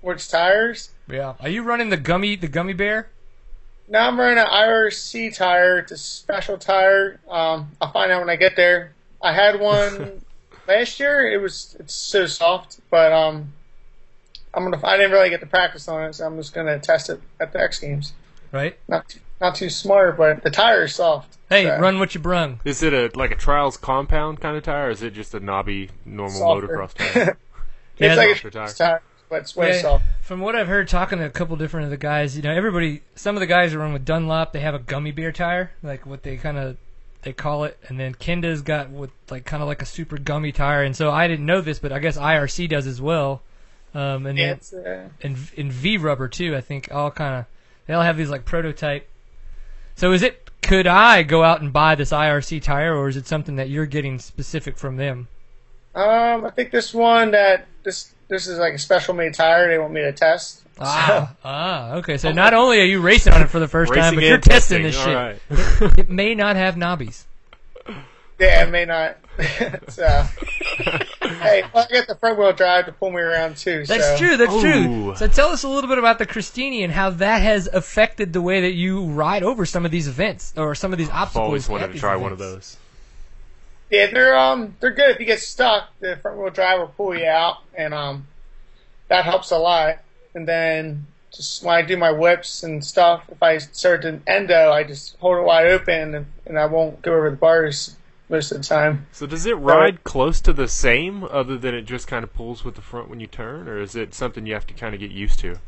Which 0.00 0.28
tires? 0.30 0.90
Yeah, 1.06 1.34
are 1.38 1.50
you 1.50 1.62
running 1.62 1.90
the 1.90 1.98
gummy 1.98 2.34
the 2.34 2.48
gummy 2.48 2.72
bear? 2.72 3.10
Now 3.88 4.08
I'm 4.08 4.18
running 4.18 4.38
an 4.38 4.46
IRC 4.46 5.36
tire. 5.36 5.80
It's 5.80 5.92
a 5.92 5.98
special 5.98 6.56
tire. 6.56 7.20
Um, 7.28 7.72
I'll 7.80 7.92
find 7.92 8.10
out 8.10 8.20
when 8.20 8.30
I 8.30 8.36
get 8.36 8.56
there. 8.56 8.94
I 9.22 9.34
had 9.34 9.60
one 9.60 10.22
last 10.66 10.98
year. 10.98 11.30
It 11.30 11.42
was 11.42 11.76
it's 11.78 11.94
so 11.94 12.24
soft, 12.24 12.80
but 12.90 13.12
um, 13.12 13.52
I'm 14.54 14.64
gonna. 14.64 14.80
I 14.82 14.96
didn't 14.96 15.12
really 15.12 15.28
get 15.28 15.40
to 15.40 15.46
practice 15.46 15.86
on 15.88 16.04
it, 16.04 16.14
so 16.14 16.24
I'm 16.24 16.38
just 16.38 16.54
gonna 16.54 16.78
test 16.78 17.10
it 17.10 17.20
at 17.38 17.52
the 17.52 17.60
X 17.60 17.80
Games. 17.80 18.14
Right. 18.50 18.78
Not 18.88 19.08
too, 19.10 19.20
not 19.40 19.54
too 19.54 19.70
smart, 19.70 20.16
but 20.16 20.42
the 20.42 20.50
tire 20.50 20.84
is 20.84 20.94
soft. 20.94 21.36
Hey, 21.48 21.64
So, 21.64 21.78
run 21.78 21.98
what 21.98 22.14
you 22.14 22.20
brung. 22.20 22.60
Is 22.64 22.82
it 22.82 22.92
a 22.92 23.10
like 23.16 23.30
a 23.30 23.36
trials 23.36 23.76
compound 23.76 24.40
kind 24.40 24.56
of 24.56 24.62
tire, 24.62 24.88
or 24.88 24.90
is 24.90 25.02
it 25.02 25.12
just 25.12 25.34
a 25.34 25.40
knobby 25.40 25.90
normal 26.04 26.38
softer. 26.38 26.68
motocross 26.68 26.94
tire? 27.14 27.38
Yeah, 27.98 28.14
it's 28.14 28.44
like 28.44 28.44
a 28.44 28.50
tire. 28.56 28.68
tire, 28.72 29.02
but 29.28 29.40
it's 29.42 29.54
way 29.56 29.76
Yeah, 29.76 29.82
soft. 29.82 30.04
From 30.22 30.40
what 30.40 30.56
I've 30.56 30.68
heard, 30.68 30.88
talking 30.88 31.18
to 31.18 31.26
a 31.26 31.30
couple 31.30 31.56
different 31.56 31.84
of 31.84 31.90
the 31.90 31.96
guys, 31.96 32.36
you 32.36 32.42
know, 32.42 32.52
everybody, 32.52 33.02
some 33.14 33.36
of 33.36 33.40
the 33.40 33.46
guys 33.46 33.72
who 33.72 33.78
run 33.78 33.92
with 33.92 34.04
Dunlop, 34.04 34.52
they 34.52 34.60
have 34.60 34.74
a 34.74 34.78
gummy 34.80 35.12
bear 35.12 35.32
tire, 35.32 35.70
like 35.82 36.04
what 36.04 36.22
they 36.22 36.36
kind 36.36 36.58
of 36.58 36.76
they 37.22 37.32
call 37.32 37.64
it, 37.64 37.76
and 37.88 37.98
then 37.98 38.14
Kenda's 38.14 38.62
got 38.62 38.90
with 38.90 39.10
like 39.30 39.44
kind 39.44 39.62
of 39.62 39.68
like 39.68 39.82
a 39.82 39.86
super 39.86 40.16
gummy 40.18 40.52
tire, 40.52 40.82
and 40.82 40.96
so 40.96 41.10
I 41.10 41.26
didn't 41.28 41.46
know 41.46 41.60
this, 41.60 41.78
but 41.78 41.92
I 41.92 41.98
guess 41.98 42.16
IRC 42.16 42.68
does 42.68 42.86
as 42.86 43.00
well, 43.00 43.42
um, 43.94 44.26
and 44.26 44.38
then 44.38 44.60
uh, 44.74 45.08
and, 45.22 45.36
and 45.56 45.72
V 45.72 45.96
Rubber 45.96 46.28
too. 46.28 46.54
I 46.56 46.60
think 46.60 46.88
all 46.92 47.10
kind 47.10 47.36
of 47.40 47.44
they 47.86 47.94
all 47.94 48.02
have 48.02 48.16
these 48.16 48.30
like 48.30 48.44
prototype. 48.44 49.08
So 49.96 50.12
is 50.12 50.22
it 50.22 50.50
could 50.62 50.86
I 50.86 51.22
go 51.22 51.42
out 51.42 51.60
and 51.60 51.72
buy 51.72 51.94
this 51.94 52.10
IRC 52.10 52.62
tire, 52.62 52.94
or 52.94 53.08
is 53.08 53.16
it 53.16 53.26
something 53.26 53.56
that 53.56 53.70
you're 53.70 53.86
getting 53.86 54.18
specific 54.18 54.76
from 54.76 54.96
them? 54.96 55.28
Um, 55.94 56.44
I 56.44 56.50
think 56.50 56.70
this 56.70 56.92
one 56.92 57.30
that 57.30 57.66
this 57.82 58.12
this 58.28 58.46
is 58.46 58.58
like 58.58 58.74
a 58.74 58.78
special 58.78 59.14
made 59.14 59.34
tire. 59.34 59.68
They 59.68 59.78
want 59.78 59.92
me 59.92 60.02
to 60.02 60.12
test. 60.12 60.62
Ah, 60.78 61.34
ah, 61.42 61.92
okay. 61.94 62.18
So 62.18 62.32
not 62.32 62.52
only 62.52 62.80
are 62.80 62.84
you 62.84 63.00
racing 63.00 63.32
on 63.32 63.40
it 63.40 63.48
for 63.48 63.58
the 63.58 63.68
first 63.68 63.94
time, 63.94 64.14
but 64.14 64.22
you're 64.22 64.34
and 64.34 64.42
testing 64.42 64.82
this 64.82 64.94
shit. 64.94 65.14
right. 65.14 65.40
It 65.98 66.10
may 66.10 66.34
not 66.34 66.56
have 66.56 66.74
knobbies. 66.74 67.24
Yeah, 68.38 68.64
it 68.64 68.70
may 68.70 68.84
not. 68.84 69.16
so, 69.88 70.24
hey, 71.20 71.62
well, 71.74 71.86
I 71.88 71.92
got 71.92 72.06
the 72.06 72.16
front 72.18 72.38
wheel 72.38 72.52
drive 72.52 72.86
to 72.86 72.92
pull 72.92 73.10
me 73.10 73.20
around 73.20 73.56
too. 73.56 73.84
That's 73.84 74.04
so. 74.04 74.16
true. 74.16 74.36
That's 74.36 74.60
true. 74.60 75.14
So 75.16 75.28
tell 75.28 75.48
us 75.48 75.62
a 75.62 75.68
little 75.68 75.88
bit 75.88 75.98
about 75.98 76.18
the 76.18 76.26
Christini 76.26 76.84
and 76.84 76.92
how 76.92 77.10
that 77.10 77.42
has 77.42 77.66
affected 77.66 78.32
the 78.32 78.40
way 78.40 78.62
that 78.62 78.72
you 78.72 79.04
ride 79.04 79.42
over 79.42 79.66
some 79.66 79.84
of 79.84 79.90
these 79.90 80.08
events 80.08 80.54
or 80.56 80.74
some 80.74 80.92
of 80.92 80.98
these 80.98 81.10
obstacles. 81.10 81.16
I've 81.16 81.22
obstacles. 81.22 81.46
always 81.46 81.68
wanted 81.68 81.86
to 81.88 81.92
these 81.94 82.00
try 82.00 82.16
one 82.16 82.32
of 82.32 82.38
those. 82.38 82.76
Yeah, 83.90 84.06
they're 84.10 84.36
um 84.36 84.76
they're 84.80 84.92
good 84.92 85.10
if 85.10 85.20
you 85.20 85.26
get 85.26 85.40
stuck. 85.40 85.90
The 86.00 86.16
front 86.16 86.38
wheel 86.38 86.50
drive 86.50 86.80
will 86.80 86.88
pull 86.88 87.16
you 87.16 87.26
out, 87.26 87.58
and 87.74 87.92
um 87.92 88.26
that 89.08 89.24
helps 89.24 89.50
a 89.50 89.58
lot. 89.58 90.02
And 90.34 90.46
then 90.46 91.06
just 91.32 91.62
when 91.62 91.74
I 91.74 91.82
do 91.82 91.96
my 91.96 92.10
whips 92.10 92.62
and 92.62 92.84
stuff, 92.84 93.24
if 93.30 93.42
I 93.42 93.58
start 93.58 94.02
to 94.02 94.20
endo, 94.26 94.70
I 94.70 94.84
just 94.84 95.16
hold 95.18 95.38
it 95.38 95.42
wide 95.42 95.66
open, 95.66 96.14
and, 96.14 96.26
and 96.46 96.58
I 96.58 96.66
won't 96.66 97.02
go 97.02 97.14
over 97.14 97.30
the 97.30 97.36
bars 97.36 97.95
most 98.28 98.52
of 98.52 98.58
the 98.58 98.64
time. 98.64 99.06
So 99.12 99.26
does 99.26 99.46
it 99.46 99.54
ride 99.54 100.04
close 100.04 100.40
to 100.42 100.52
the 100.52 100.68
same, 100.68 101.24
other 101.24 101.56
than 101.56 101.74
it 101.74 101.82
just 101.82 102.08
kind 102.08 102.24
of 102.24 102.32
pulls 102.32 102.64
with 102.64 102.74
the 102.74 102.82
front 102.82 103.08
when 103.08 103.20
you 103.20 103.26
turn, 103.26 103.68
or 103.68 103.78
is 103.78 103.94
it 103.94 104.14
something 104.14 104.46
you 104.46 104.54
have 104.54 104.66
to 104.66 104.74
kind 104.74 104.94
of 104.94 105.00
get 105.00 105.10
used 105.10 105.38
to? 105.40 105.58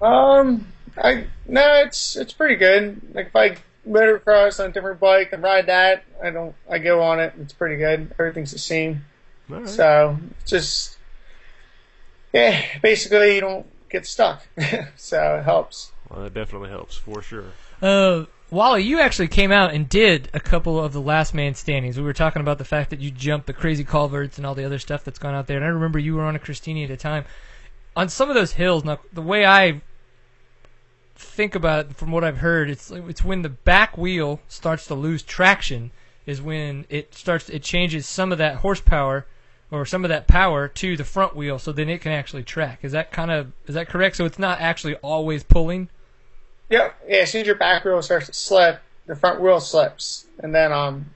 Um, 0.00 0.66
I 1.02 1.26
no, 1.46 1.82
it's 1.84 2.16
it's 2.16 2.32
pretty 2.32 2.56
good. 2.56 3.00
Like 3.14 3.28
if 3.28 3.36
I 3.36 3.56
motocross 3.88 4.60
on 4.60 4.70
a 4.70 4.72
different 4.72 5.00
bike 5.00 5.32
and 5.32 5.42
ride 5.42 5.66
that, 5.66 6.04
I 6.22 6.30
don't. 6.30 6.54
I 6.70 6.78
go 6.78 7.02
on 7.02 7.20
it. 7.20 7.34
It's 7.40 7.52
pretty 7.52 7.76
good. 7.76 8.14
Everything's 8.18 8.52
the 8.52 8.58
same. 8.58 9.04
All 9.50 9.60
right. 9.60 9.68
So 9.68 10.18
just 10.44 10.98
yeah, 12.32 12.62
basically 12.82 13.36
you 13.36 13.40
don't 13.40 13.66
get 13.88 14.06
stuck. 14.06 14.46
so 14.96 15.36
it 15.36 15.44
helps. 15.44 15.92
Well, 16.10 16.22
that 16.22 16.34
definitely 16.34 16.70
helps 16.70 16.96
for 16.96 17.22
sure. 17.22 17.52
Uh, 17.80 18.24
Wally, 18.56 18.84
you 18.84 19.00
actually 19.00 19.28
came 19.28 19.52
out 19.52 19.74
and 19.74 19.86
did 19.86 20.30
a 20.32 20.40
couple 20.40 20.82
of 20.82 20.94
the 20.94 21.00
last 21.00 21.34
man 21.34 21.54
standings. 21.54 21.98
We 21.98 22.04
were 22.04 22.14
talking 22.14 22.40
about 22.40 22.56
the 22.56 22.64
fact 22.64 22.88
that 22.88 23.00
you 23.00 23.10
jumped 23.10 23.46
the 23.46 23.52
crazy 23.52 23.84
culverts 23.84 24.38
and 24.38 24.46
all 24.46 24.54
the 24.54 24.64
other 24.64 24.78
stuff 24.78 25.04
that's 25.04 25.18
gone 25.18 25.34
out 25.34 25.46
there. 25.46 25.58
And 25.58 25.66
I 25.66 25.68
remember 25.68 25.98
you 25.98 26.14
were 26.14 26.24
on 26.24 26.36
a 26.36 26.38
Christini 26.38 26.82
at 26.82 26.90
a 26.90 26.96
time. 26.96 27.26
On 27.94 28.08
some 28.08 28.30
of 28.30 28.34
those 28.34 28.52
hills, 28.52 28.82
now 28.82 28.98
the 29.12 29.20
way 29.20 29.44
I 29.44 29.82
think 31.16 31.54
about 31.54 31.84
it, 31.84 31.96
from 31.96 32.10
what 32.10 32.24
I've 32.24 32.38
heard, 32.38 32.70
it's 32.70 32.90
it's 32.90 33.22
when 33.22 33.42
the 33.42 33.50
back 33.50 33.98
wheel 33.98 34.40
starts 34.48 34.86
to 34.86 34.94
lose 34.94 35.22
traction 35.22 35.90
is 36.24 36.40
when 36.40 36.86
it 36.88 37.14
starts 37.14 37.50
it 37.50 37.62
changes 37.62 38.06
some 38.06 38.32
of 38.32 38.38
that 38.38 38.56
horsepower 38.56 39.26
or 39.70 39.84
some 39.84 40.02
of 40.02 40.08
that 40.08 40.26
power 40.26 40.66
to 40.66 40.96
the 40.96 41.04
front 41.04 41.36
wheel, 41.36 41.58
so 41.58 41.72
then 41.72 41.90
it 41.90 42.00
can 42.00 42.12
actually 42.12 42.42
track. 42.42 42.78
Is 42.80 42.92
that 42.92 43.12
kind 43.12 43.30
of 43.30 43.52
is 43.66 43.74
that 43.74 43.90
correct? 43.90 44.16
So 44.16 44.24
it's 44.24 44.38
not 44.38 44.62
actually 44.62 44.94
always 44.96 45.44
pulling. 45.44 45.90
Yeah, 46.68 46.92
yeah. 47.06 47.18
As 47.18 47.30
soon 47.30 47.42
as 47.42 47.46
your 47.46 47.56
back 47.56 47.84
wheel 47.84 48.02
starts 48.02 48.26
to 48.26 48.32
slip, 48.32 48.80
the 49.06 49.16
front 49.16 49.40
wheel 49.40 49.60
slips, 49.60 50.26
and 50.38 50.54
then 50.54 50.72
um, 50.72 51.06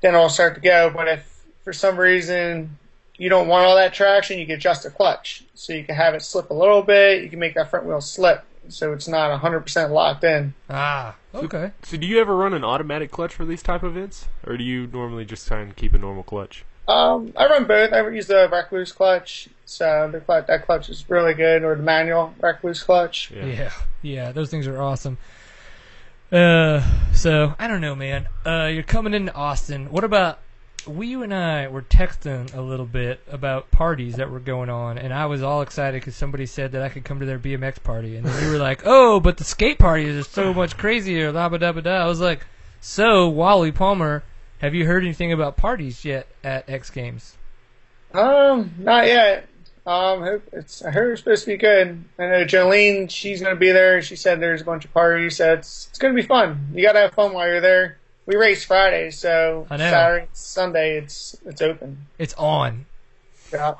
then 0.00 0.14
it'll 0.14 0.28
start 0.28 0.54
to 0.54 0.60
go. 0.60 0.90
But 0.94 1.08
if 1.08 1.44
for 1.64 1.72
some 1.72 1.96
reason 1.96 2.78
you 3.16 3.28
don't 3.28 3.48
want 3.48 3.66
all 3.66 3.76
that 3.76 3.92
traction, 3.92 4.38
you 4.38 4.46
can 4.46 4.56
adjust 4.56 4.84
the 4.84 4.90
clutch, 4.90 5.44
so 5.54 5.72
you 5.72 5.84
can 5.84 5.94
have 5.94 6.14
it 6.14 6.22
slip 6.22 6.50
a 6.50 6.54
little 6.54 6.82
bit. 6.82 7.22
You 7.22 7.28
can 7.28 7.38
make 7.38 7.54
that 7.54 7.70
front 7.70 7.86
wheel 7.86 8.00
slip, 8.00 8.44
so 8.68 8.92
it's 8.92 9.08
not 9.08 9.38
100% 9.40 9.90
locked 9.90 10.24
in. 10.24 10.54
Ah, 10.68 11.16
okay. 11.34 11.72
So 11.82 11.96
do 11.96 12.06
you 12.06 12.20
ever 12.20 12.34
run 12.36 12.54
an 12.54 12.64
automatic 12.64 13.10
clutch 13.10 13.34
for 13.34 13.44
these 13.44 13.62
type 13.62 13.82
of 13.82 13.96
events, 13.96 14.28
or 14.46 14.56
do 14.56 14.64
you 14.64 14.86
normally 14.86 15.24
just 15.24 15.46
try 15.46 15.60
and 15.60 15.74
keep 15.74 15.92
a 15.92 15.98
normal 15.98 16.22
clutch? 16.22 16.64
Um, 16.90 17.32
I 17.36 17.46
run 17.46 17.66
both. 17.66 17.92
I 17.92 18.06
use 18.08 18.26
the 18.26 18.48
Rekluse 18.48 18.92
clutch, 18.92 19.48
so 19.64 20.08
the 20.10 20.18
clutch 20.18 20.48
that 20.48 20.66
clutch 20.66 20.88
is 20.88 21.08
really 21.08 21.34
good, 21.34 21.62
or 21.62 21.76
the 21.76 21.84
manual 21.84 22.34
Rekluse 22.40 22.84
clutch. 22.84 23.30
Yeah. 23.30 23.44
Yeah, 23.46 23.72
yeah, 24.02 24.32
those 24.32 24.50
things 24.50 24.66
are 24.66 24.82
awesome. 24.82 25.16
Uh, 26.32 26.82
so 27.12 27.54
I 27.60 27.68
don't 27.68 27.80
know, 27.80 27.94
man. 27.94 28.26
Uh, 28.44 28.70
you're 28.72 28.82
coming 28.82 29.14
into 29.14 29.32
Austin. 29.32 29.92
What 29.92 30.02
about 30.02 30.40
we? 30.84 31.06
You 31.06 31.22
and 31.22 31.32
I 31.32 31.68
were 31.68 31.82
texting 31.82 32.52
a 32.56 32.60
little 32.60 32.86
bit 32.86 33.20
about 33.30 33.70
parties 33.70 34.16
that 34.16 34.28
were 34.28 34.40
going 34.40 34.68
on, 34.68 34.98
and 34.98 35.14
I 35.14 35.26
was 35.26 35.44
all 35.44 35.62
excited 35.62 36.00
because 36.00 36.16
somebody 36.16 36.46
said 36.46 36.72
that 36.72 36.82
I 36.82 36.88
could 36.88 37.04
come 37.04 37.20
to 37.20 37.26
their 37.26 37.38
BMX 37.38 37.80
party, 37.80 38.16
and 38.16 38.26
then 38.26 38.44
you 38.44 38.50
were 38.50 38.58
like, 38.58 38.82
"Oh, 38.84 39.20
but 39.20 39.36
the 39.36 39.44
skate 39.44 39.78
parties 39.78 40.16
are 40.16 40.28
so 40.28 40.52
much 40.52 40.76
crazier." 40.76 41.30
La 41.30 41.48
ba 41.48 41.58
da 41.58 41.70
ba 41.70 41.82
da. 41.82 42.02
I 42.02 42.06
was 42.06 42.20
like, 42.20 42.44
"So, 42.80 43.28
Wally 43.28 43.70
Palmer, 43.70 44.24
have 44.60 44.74
you 44.74 44.86
heard 44.86 45.02
anything 45.04 45.32
about 45.32 45.56
parties 45.56 46.04
yet 46.04 46.26
at 46.42 46.68
X 46.68 46.90
Games?" 46.90 47.36
Um, 48.12 48.74
not 48.78 49.06
yet. 49.06 49.46
Um, 49.86 50.40
it's 50.52 50.84
I 50.84 50.90
heard 50.90 51.12
it's 51.12 51.22
supposed 51.22 51.44
to 51.44 51.50
be 51.52 51.56
good. 51.56 52.04
I 52.18 52.22
know 52.26 52.44
Jolene, 52.44 53.10
she's 53.10 53.40
gonna 53.42 53.56
be 53.56 53.72
there. 53.72 54.02
She 54.02 54.16
said 54.16 54.40
there's 54.40 54.60
a 54.60 54.64
bunch 54.64 54.84
of 54.84 54.92
parties, 54.92 55.36
so 55.36 55.54
it's 55.54 55.88
it's 55.90 55.98
gonna 55.98 56.14
be 56.14 56.22
fun. 56.22 56.68
You 56.74 56.82
gotta 56.82 57.00
have 57.00 57.14
fun 57.14 57.32
while 57.32 57.48
you're 57.48 57.60
there. 57.60 57.98
We 58.26 58.36
race 58.36 58.64
Friday, 58.64 59.10
so. 59.10 59.66
Saturday, 59.68 60.28
Sunday, 60.32 60.98
it's 60.98 61.36
it's 61.46 61.62
open. 61.62 62.06
It's 62.18 62.34
on. 62.34 62.86
Yeah. 63.52 63.74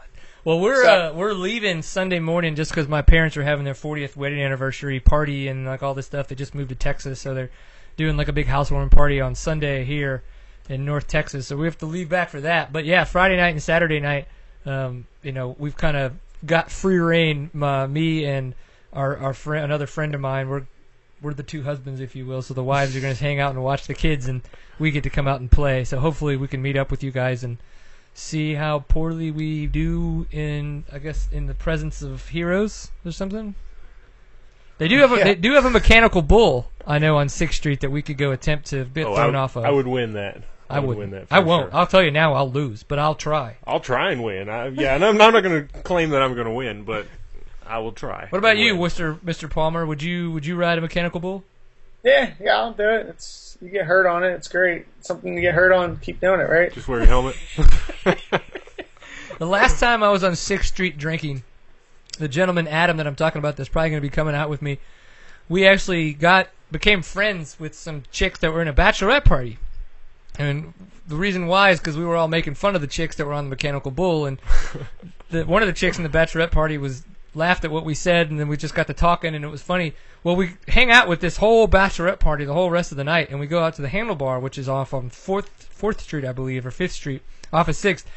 Well, 0.45 0.59
we're 0.59 0.83
So- 0.83 0.90
uh, 1.11 1.12
we're 1.14 1.35
leaving 1.35 1.83
Sunday 1.83 2.19
morning 2.19 2.57
just 2.57 2.71
because 2.71 2.88
my 2.88 3.03
parents 3.03 3.37
are 3.37 3.43
having 3.43 3.64
their 3.64 3.75
40th 3.75 4.16
wedding 4.16 4.40
anniversary 4.43 4.99
party 4.99 5.49
and 5.49 5.66
like 5.66 5.83
all 5.83 5.93
this 5.95 6.07
stuff. 6.07 6.29
They 6.29 6.35
just 6.35 6.55
moved 6.55 6.71
to 6.71 6.75
Texas, 6.75 7.21
so 7.21 7.35
they're 7.35 7.51
doing 7.97 8.16
like 8.16 8.29
a 8.29 8.33
big 8.33 8.47
housewarming 8.47 8.88
party 8.88 9.21
on 9.21 9.35
Sunday 9.35 9.85
here 9.85 10.23
in 10.70 10.85
North 10.87 11.06
Texas. 11.09 11.46
So 11.48 11.56
we 11.56 11.66
have 11.66 11.76
to 11.78 11.87
leave 11.87 12.09
back 12.09 12.30
for 12.30 12.40
that. 12.40 12.72
But 12.72 12.85
yeah, 12.87 13.04
Friday 13.04 13.37
night 13.37 13.48
and 13.50 13.62
Saturday 13.62 14.00
night, 14.00 14.28
um, 14.64 15.06
you 15.22 15.33
know, 15.33 15.54
we've 15.59 15.76
kind 15.76 15.96
of 15.96 16.12
got 16.46 16.70
free 16.70 16.98
reign. 16.98 17.50
Uh, 17.61 17.87
me 17.87 18.24
and 18.24 18.54
our 18.92 19.16
our 19.18 19.35
friend, 19.35 19.64
another 19.64 19.87
friend 19.87 20.14
of 20.14 20.20
mine, 20.20 20.48
we're 20.48 20.62
we're 21.20 21.35
the 21.35 21.42
two 21.42 21.62
husbands, 21.64 22.00
if 22.00 22.16
you 22.16 22.24
will. 22.24 22.40
So 22.40 22.54
the 22.54 22.62
wives 22.64 22.96
are 22.96 23.00
going 23.00 23.14
to 23.14 23.22
hang 23.22 23.40
out 23.40 23.52
and 23.54 23.62
watch 23.62 23.87
the 23.87 23.94
kids, 23.94 24.26
and 24.28 24.40
we 24.78 24.90
get 24.90 25.02
to 25.02 25.11
come 25.11 25.28
out 25.28 25.40
and 25.40 25.50
play. 25.50 25.85
So 25.85 25.98
hopefully 25.98 26.37
we 26.37 26.48
can 26.48 26.62
meet 26.62 26.76
up 26.76 26.90
with 26.90 27.02
you 27.02 27.11
guys 27.11 27.44
and 27.44 27.59
see 28.14 28.54
how 28.54 28.78
poorly 28.80 29.30
we 29.30 29.66
do 29.66 30.26
in, 30.33 30.85
I 30.92 30.98
guess, 30.98 31.28
in 31.30 31.46
the 31.46 31.54
presence 31.54 32.00
of 32.00 32.28
heroes 32.30 32.90
or 33.04 33.12
something. 33.12 33.54
They 34.78 34.88
do 34.88 34.98
have 34.98 35.12
a, 35.12 35.16
Yeah. 35.18 35.24
they 35.24 35.35
do 35.35 35.52
have 35.52 35.66
a 35.66 35.70
mechanical 35.70 36.22
bull. 36.22 36.70
I 36.87 36.98
know 36.98 37.18
on 37.18 37.28
Sixth 37.28 37.56
Street 37.59 37.80
that 37.80 37.90
we 37.90 38.00
could 38.02 38.16
go 38.16 38.33
attempt 38.33 38.66
to 38.68 38.85
get 38.87 39.06
Oh, 39.06 39.14
thrown 39.14 39.37
I, 39.37 39.40
off 39.40 39.56
of. 39.56 39.64
I 39.64 39.70
would 39.70 39.87
win 39.87 40.14
that. 40.14 40.42
I 40.70 40.80
would 40.80 40.88
would 40.88 40.98
win 40.98 41.11
that. 41.11 41.28
For 41.28 41.35
I 41.35 41.38
won't. 41.40 41.70
sure. 41.70 41.76
I'll 41.80 41.87
tell 41.87 42.02
you 42.02 42.11
now. 42.11 42.35
I'll 42.35 42.50
lose, 42.50 42.83
but 42.83 42.98
I'll 42.98 43.14
try. 43.14 43.56
I'll 43.66 43.80
try 43.80 44.12
and 44.12 44.22
win. 44.22 44.48
I, 44.48 44.68
yeah, 44.68 44.94
and 44.94 45.04
I'm, 45.04 45.20
I'm 45.20 45.33
not 45.33 45.42
going 45.42 45.68
to 45.68 45.83
claim 45.83 46.11
that 46.11 46.22
I'm 46.22 46.35
going 46.35 46.46
to 46.46 46.52
win, 46.52 46.85
but 46.85 47.06
I 47.66 47.78
will 47.78 47.92
try. 47.92 48.26
What 48.30 48.38
about 48.38 48.59
you. 48.59 48.74
Mr. 48.74 49.18
Mr. 49.20 49.50
Palmer? 49.50 49.87
Would 49.87 50.02
you 50.02 50.30
would 50.33 50.46
you 50.46 50.56
ride 50.56 50.78
a 50.78 50.80
mechanical 50.80 51.20
bull? 51.20 51.44
Yeah, 52.02 52.33
yeah, 52.40 52.56
I'll 52.56 52.72
do 52.72 52.88
it. 52.88 53.06
It's 53.09 53.59
you 53.61 53.68
get 53.68 53.85
hurt 53.85 54.06
on 54.06 54.24
it, 54.24 54.30
it's 54.30 54.48
great. 54.48 54.87
Something 55.00 55.35
to 55.37 55.40
get 55.42 55.54
hurt 55.54 55.70
on, 55.70 55.98
keep 55.98 56.20
doing 56.20 56.40
it, 56.40 56.48
right? 56.48 56.72
Just 56.72 56.88
wear 56.88 56.98
your 57.00 57.06
helmet. 57.06 57.37
The 59.40 59.46
last 59.46 59.80
time 59.80 60.02
I 60.02 60.11
was 60.11 60.22
on 60.22 60.37
Sixth 60.37 60.68
Street 60.68 60.98
drinking, 60.98 61.44
the 62.18 62.28
gentleman 62.28 62.68
Adam 62.68 62.98
that 62.98 63.06
I'm 63.06 63.14
talking 63.14 63.38
about 63.38 63.56
that's 63.56 63.70
probably 63.70 63.88
going 63.88 64.02
to 64.02 64.06
be 64.06 64.11
coming 64.11 64.35
out 64.35 64.50
with 64.50 64.61
me, 64.61 64.78
we 65.48 65.66
actually 65.66 66.12
got 66.12 66.48
became 66.70 67.00
friends 67.00 67.59
with 67.59 67.74
some 67.74 68.02
chicks 68.12 68.38
that 68.40 68.52
were 68.52 68.61
in 68.61 68.68
a 68.68 68.74
bachelorette 68.74 69.24
party, 69.24 69.56
and 70.40 70.72
the 71.07 71.16
reason 71.16 71.46
why 71.46 71.70
is 71.70 71.79
because 71.79 71.96
we 71.96 72.05
were 72.05 72.16
all 72.16 72.29
making 72.29 72.55
fun 72.55 72.74
of 72.74 72.81
the 72.81 72.87
chicks 72.87 73.16
that 73.16 73.26
were 73.26 73.35
on 73.35 73.44
the 73.44 73.50
mechanical 73.50 73.90
bull, 73.90 74.26
and 74.26 74.40
the, 75.31 75.44
one 75.44 75.62
of 75.62 75.66
the 75.66 75.72
chicks 75.74 75.98
in 75.98 76.03
the 76.03 76.09
bachelorette 76.09 76.50
party 76.50 76.79
was 76.79 77.05
laughed 77.35 77.64
at 77.64 77.70
what 77.70 77.85
we 77.85 77.94
said, 77.94 78.31
and 78.31 78.40
then 78.40 78.48
we 78.48 78.57
just 78.57 78.74
got 78.74 78.87
to 78.87 78.94
talking, 78.94 79.35
and 79.35 79.44
it 79.44 79.48
was 79.48 79.62
funny. 79.62 79.92
Well, 80.24 80.37
we 80.37 80.55
hang 80.68 80.90
out 80.90 81.09
with 81.09 81.20
this 81.20 81.37
whole 81.37 81.68
bachelorette 81.68 82.20
party 82.20 82.44
the 82.44 82.55
whole 82.55 82.70
rest 82.70 82.90
of 82.90 82.96
the 82.96 83.05
night, 83.05 83.29
and 83.31 83.38
we 83.38 83.46
go 83.46 83.62
out 83.62 83.74
to 83.74 83.83
the 83.83 83.88
Handlebar, 83.88 84.40
which 84.40 84.57
is 84.57 84.68
off 84.68 84.94
on 84.94 85.11
Fourth 85.11 85.48
Fourth 85.70 86.00
Street, 86.00 86.24
I 86.24 86.33
believe, 86.33 86.64
or 86.64 86.70
Fifth 86.70 86.92
Street, 86.92 87.22
off 87.53 87.68
of 87.68 87.76
Sixth, 87.76 88.11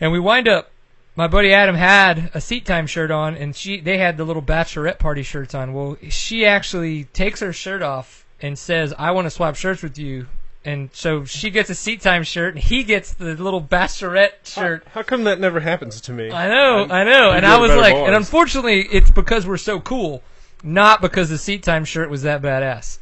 and 0.00 0.10
we 0.12 0.18
wind 0.18 0.48
up. 0.48 0.70
My 1.14 1.26
buddy 1.26 1.52
Adam 1.52 1.74
had 1.74 2.30
a 2.32 2.40
seat 2.40 2.64
time 2.64 2.86
shirt 2.86 3.10
on, 3.10 3.34
and 3.34 3.54
she 3.54 3.80
they 3.80 3.98
had 3.98 4.16
the 4.16 4.24
little 4.24 4.42
bachelorette 4.42 4.98
party 4.98 5.22
shirts 5.22 5.54
on. 5.54 5.72
Well, 5.72 5.96
she 6.08 6.46
actually 6.46 7.04
takes 7.04 7.40
her 7.40 7.52
shirt 7.52 7.82
off 7.82 8.24
and 8.40 8.58
says, 8.58 8.94
"I 8.96 9.10
want 9.10 9.26
to 9.26 9.30
swap 9.30 9.56
shirts 9.56 9.82
with 9.82 9.98
you." 9.98 10.26
And 10.68 10.90
so 10.92 11.24
she 11.24 11.48
gets 11.48 11.70
a 11.70 11.74
seat 11.74 12.02
time 12.02 12.22
shirt, 12.24 12.54
and 12.54 12.62
he 12.62 12.82
gets 12.84 13.14
the 13.14 13.34
little 13.36 13.62
bachelorette 13.62 14.44
shirt. 14.44 14.84
How 14.92 15.02
come 15.02 15.24
that 15.24 15.40
never 15.40 15.60
happens 15.60 16.00
to 16.02 16.12
me? 16.12 16.30
I 16.30 16.48
know, 16.48 16.78
I'm- 16.80 16.92
I 16.92 17.04
know. 17.04 17.30
we 17.30 17.36
And 17.38 17.46
I 17.46 17.56
was 17.58 17.70
like, 17.74 17.94
bars. 17.94 18.06
and 18.08 18.14
unfortunately, 18.16 18.82
it's 18.92 19.10
because 19.10 19.46
we're 19.46 19.56
so 19.56 19.80
cool, 19.80 20.22
not 20.62 21.00
because 21.00 21.30
the 21.30 21.38
seat 21.38 21.62
time 21.62 21.86
shirt 21.86 22.10
was 22.10 22.22
that 22.22 22.42
badass. 22.42 22.98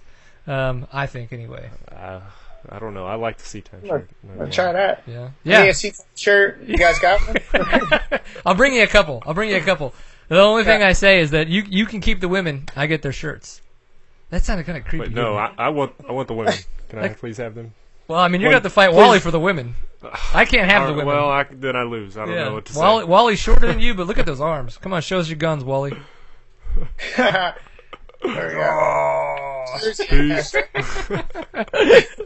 Um, 0.47 0.87
I 0.93 1.07
think 1.09 1.33
anyway. 1.33 1.71
Uh, 1.91 2.21
I 2.69 2.79
don't 2.79 2.95
know. 2.95 3.05
I 3.07 3.17
like 3.17 3.39
the 3.39 3.45
seat 3.47 3.64
time 3.64 3.81
Look, 3.83 3.91
shirt. 3.91 4.11
Not 4.37 4.45
I'll 4.47 4.53
try 4.53 4.73
that. 4.73 5.03
Yeah, 5.07 5.31
Yeah. 5.43 5.64
yeah. 5.64 5.73
see 5.73 5.93
shirt. 6.14 6.62
You 6.62 6.77
guys 6.77 7.01
got 7.01 7.21
one? 7.27 8.21
I'll 8.47 8.55
bring 8.55 8.75
you 8.75 8.85
a 8.85 8.87
couple. 8.87 9.25
I'll 9.27 9.35
bring 9.35 9.51
you 9.51 9.57
a 9.57 9.61
couple. 9.61 9.93
The 10.29 10.41
only 10.41 10.62
thing 10.64 10.83
I 10.85 10.93
say 10.93 11.19
is 11.21 11.33
that 11.33 11.49
you 11.49 11.64
you 11.69 11.87
can 11.87 12.01
keep 12.01 12.21
the 12.21 12.29
women. 12.29 12.69
I 12.77 12.87
get 12.87 13.03
their 13.03 13.12
shirts. 13.12 13.61
That 14.31 14.45
sounded 14.45 14.66
kind 14.66 14.79
of 14.79 14.85
creepy. 14.85 15.07
But 15.07 15.14
no. 15.14 15.37
I, 15.37 15.53
I 15.57 15.68
want 15.68 15.95
I 16.09 16.12
want 16.12 16.29
the 16.29 16.35
women. 16.35 16.55
Can 16.89 16.99
I 17.01 17.09
please 17.09 17.37
have 17.39 17.55
them? 17.55 17.74
well, 18.09 18.20
I 18.20 18.29
mean, 18.29 18.41
you're 18.41 18.51
going 18.51 18.61
to 18.61 18.64
have 18.64 18.70
to 18.70 18.74
fight 18.74 18.91
please- 18.91 18.97
Wally 18.97 19.18
for 19.20 19.31
the 19.31 19.41
women. 19.41 19.74
I 20.35 20.45
can't 20.45 20.70
have 20.70 20.87
the 20.87 20.93
women. 20.93 21.07
Well, 21.07 21.29
I, 21.29 21.45
then 21.51 21.74
I 21.74 21.83
lose. 21.83 22.16
I 22.16 22.27
don't 22.27 22.35
yeah. 22.35 22.45
know 22.45 22.55
what 22.55 22.66
to 22.66 22.79
Wally, 22.79 23.03
say. 23.03 23.09
Wally's 23.09 23.39
shorter 23.39 23.66
than 23.66 23.81
you, 23.81 23.95
but 23.95 24.07
look 24.07 24.18
at 24.18 24.27
those 24.27 24.41
arms. 24.41 24.79
Come 24.79 24.93
on, 24.93 25.03
show 25.03 25.18
us 25.18 25.29
your 25.29 25.37
guns, 25.37 25.64
Wally. 25.64 25.93
there 27.16 27.55
we 28.22 28.31
go. 28.33 28.61
Oh. 28.62 29.43
Peace. 30.09 30.55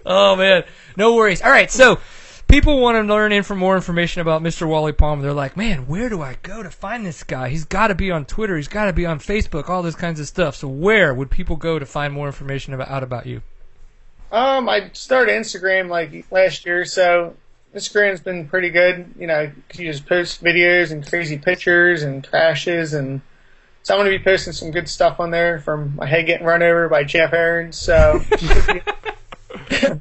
Oh 0.06 0.36
man, 0.36 0.64
no 0.96 1.14
worries. 1.14 1.42
All 1.42 1.50
right, 1.50 1.70
so 1.70 1.98
people 2.50 2.80
want 2.80 2.96
to 2.96 3.02
learn 3.02 3.32
in 3.32 3.42
for 3.42 3.54
more 3.54 3.76
information 3.76 4.20
about 4.20 4.42
Mr. 4.42 4.66
Wally 4.66 4.92
Palmer. 4.92 5.22
They're 5.22 5.32
like, 5.32 5.56
man, 5.56 5.86
where 5.86 6.08
do 6.08 6.20
I 6.20 6.36
go 6.42 6.62
to 6.62 6.70
find 6.70 7.06
this 7.06 7.22
guy? 7.22 7.48
He's 7.48 7.64
got 7.64 7.88
to 7.88 7.94
be 7.94 8.10
on 8.10 8.24
Twitter. 8.24 8.56
He's 8.56 8.68
got 8.68 8.86
to 8.86 8.92
be 8.92 9.06
on 9.06 9.20
Facebook. 9.20 9.68
All 9.68 9.82
this 9.82 9.94
kinds 9.94 10.18
of 10.18 10.26
stuff. 10.26 10.56
So 10.56 10.68
where 10.68 11.14
would 11.14 11.30
people 11.30 11.56
go 11.56 11.78
to 11.78 11.86
find 11.86 12.12
more 12.12 12.26
information 12.26 12.74
about 12.74 12.88
out 12.88 13.02
about 13.02 13.26
you? 13.26 13.42
Um, 14.32 14.68
I 14.68 14.90
started 14.92 15.32
Instagram 15.32 15.88
like 15.88 16.26
last 16.30 16.66
year, 16.66 16.84
so 16.84 17.34
Instagram's 17.74 18.20
been 18.20 18.48
pretty 18.48 18.70
good. 18.70 19.14
You 19.18 19.26
know, 19.26 19.50
you 19.74 19.92
just 19.92 20.06
post 20.06 20.42
videos 20.42 20.92
and 20.92 21.06
crazy 21.06 21.38
pictures 21.38 22.02
and 22.02 22.26
crashes, 22.26 22.94
and 22.94 23.20
so 23.82 23.94
I'm 23.94 24.00
gonna 24.00 24.10
be 24.10 24.22
posting 24.22 24.52
some 24.52 24.70
good 24.70 24.88
stuff 24.88 25.18
on 25.18 25.30
there 25.30 25.58
from 25.58 25.96
my 25.96 26.06
head 26.06 26.26
getting 26.26 26.46
run 26.46 26.62
over 26.62 26.88
by 26.88 27.02
Geoff 27.02 27.32
Aaron. 27.32 27.72
So, 27.72 28.20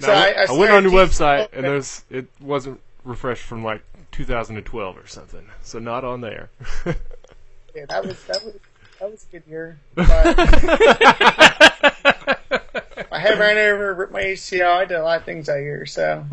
so 0.00 0.06
Now, 0.08 0.14
I, 0.14 0.46
I 0.48 0.52
went 0.52 0.72
on 0.72 0.82
your 0.84 0.92
website 0.92 1.48
and 1.52 1.64
there's 1.64 2.04
it 2.10 2.26
wasn't 2.40 2.80
refreshed 3.04 3.42
from 3.44 3.64
like 3.64 3.82
2012 4.12 4.96
or 4.98 5.06
something, 5.06 5.46
so 5.62 5.78
not 5.78 6.04
on 6.04 6.20
there. 6.20 6.50
Yeah, 7.74 7.84
that 7.90 8.04
was 8.04 8.20
that 8.24 8.42
was 8.44 8.54
that 8.98 9.10
was 9.10 9.26
a 9.28 9.32
good 9.32 9.42
year. 9.48 9.78
But 9.94 10.08
my 13.10 13.18
head 13.18 13.38
ran 13.38 13.56
over, 13.58 13.94
ripped 13.94 14.12
my 14.12 14.22
ACL. 14.22 14.78
I 14.78 14.84
did 14.84 14.96
a 14.98 15.02
lot 15.02 15.18
of 15.18 15.24
things 15.24 15.46
that 15.46 15.58
year, 15.60 15.86
so. 15.86 16.24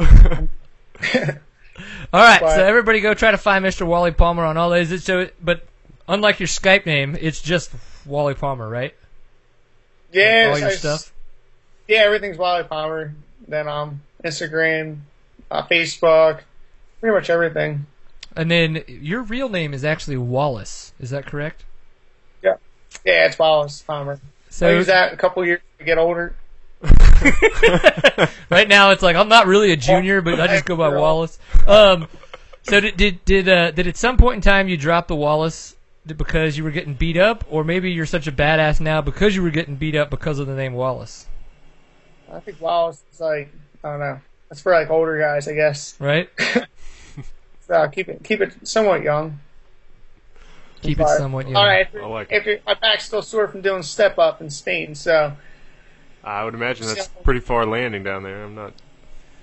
All 2.13 2.21
right, 2.21 2.39
But- 2.41 2.55
so 2.55 2.63
everybody 2.63 3.01
go 3.01 3.13
try 3.13 3.31
to 3.31 3.37
find 3.37 3.63
Mr. 3.65 3.85
Wally 3.85 4.11
Palmer 4.11 4.43
on 4.45 4.57
all 4.57 4.69
those. 4.69 4.91
It's 4.91 5.03
So, 5.03 5.29
but 5.43 5.65
unlike 6.07 6.39
your 6.39 6.47
Skype 6.47 6.85
name, 6.85 7.17
it's 7.19 7.41
just 7.41 7.71
Wally 8.05 8.33
Palmer, 8.33 8.67
right? 8.67 8.95
Yeah, 10.13 10.49
all 10.53 10.59
your 10.59 10.69
I- 10.69 10.75
stuff. 10.75 11.11
Yeah, 11.87 11.99
everything's 11.99 12.37
Wally 12.37 12.63
Palmer. 12.63 13.13
Then 13.47 13.67
um, 13.67 14.01
Instagram, 14.23 14.99
uh, 15.51 15.63
Facebook, 15.63 16.41
pretty 16.99 17.15
much 17.15 17.29
everything. 17.29 17.85
And 18.35 18.51
then 18.51 18.83
your 18.87 19.21
real 19.21 19.49
name 19.49 19.73
is 19.73 19.85
actually 19.85 20.17
Wallace. 20.17 20.93
Is 20.99 21.11
that 21.11 21.25
correct? 21.25 21.63
Yeah, 22.43 22.55
yeah, 23.05 23.25
it's 23.27 23.39
Wallace 23.39 23.81
Palmer. 23.81 24.19
So 24.49 24.67
I 24.67 24.73
use 24.73 24.87
that 24.87 25.13
a 25.13 25.17
couple 25.17 25.45
years 25.45 25.61
to 25.79 25.85
get 25.85 25.97
older. 25.97 26.35
right 28.49 28.67
now 28.67 28.91
it's 28.91 29.01
like 29.01 29.15
I'm 29.15 29.29
not 29.29 29.47
really 29.47 29.71
a 29.71 29.77
junior, 29.77 30.21
but 30.21 30.39
I 30.39 30.47
just 30.47 30.65
go 30.65 30.75
by 30.75 30.89
Wallace. 30.89 31.39
Um, 31.65 32.07
so 32.63 32.79
did 32.79 32.97
did 32.97 33.25
did, 33.25 33.49
uh, 33.49 33.71
did 33.71 33.87
at 33.87 33.97
some 33.97 34.17
point 34.17 34.35
in 34.35 34.41
time 34.41 34.67
you 34.67 34.77
drop 34.77 35.07
the 35.07 35.15
Wallace 35.15 35.75
because 36.05 36.57
you 36.57 36.63
were 36.63 36.71
getting 36.71 36.93
beat 36.93 37.17
up, 37.17 37.43
or 37.49 37.63
maybe 37.63 37.91
you're 37.91 38.05
such 38.05 38.27
a 38.27 38.31
badass 38.31 38.79
now 38.79 39.01
because 39.01 39.35
you 39.35 39.41
were 39.41 39.49
getting 39.49 39.75
beat 39.75 39.95
up 39.95 40.09
because 40.09 40.39
of 40.39 40.47
the 40.47 40.55
name 40.55 40.73
Wallace, 40.73 41.27
I 42.31 42.39
think 42.39 42.59
Wallace 42.61 43.03
is 43.11 43.19
like 43.19 43.51
I 43.83 43.91
don't 43.91 43.99
know. 43.99 44.19
That's 44.49 44.61
for 44.61 44.71
like 44.73 44.89
older 44.89 45.17
guys, 45.19 45.47
I 45.47 45.53
guess. 45.53 45.95
right? 45.99 46.29
So 47.67 47.87
keep 47.87 48.09
it 48.09 48.23
keep 48.23 48.41
it 48.41 48.53
somewhat 48.67 49.01
young. 49.01 49.39
Keep 50.83 50.99
it 50.99 51.07
somewhat 51.17 51.47
young. 51.47 51.55
All 51.55 51.65
right, 51.65 51.87
if, 51.91 51.99
I 51.99 52.05
like 52.05 52.31
if 52.31 52.45
it, 52.45 52.61
my 52.65 52.75
back's 52.75 53.05
still 53.05 53.23
sore 53.23 53.47
from 53.47 53.61
doing 53.61 53.81
step 53.81 54.19
up 54.19 54.39
in 54.39 54.51
Spain, 54.51 54.93
so 54.93 55.33
I 56.23 56.43
would 56.45 56.53
imagine 56.53 56.85
that's 56.85 57.07
pretty 57.23 57.39
far 57.39 57.65
landing 57.65 58.03
down 58.03 58.21
there. 58.21 58.43
I'm 58.43 58.53
not. 58.53 58.73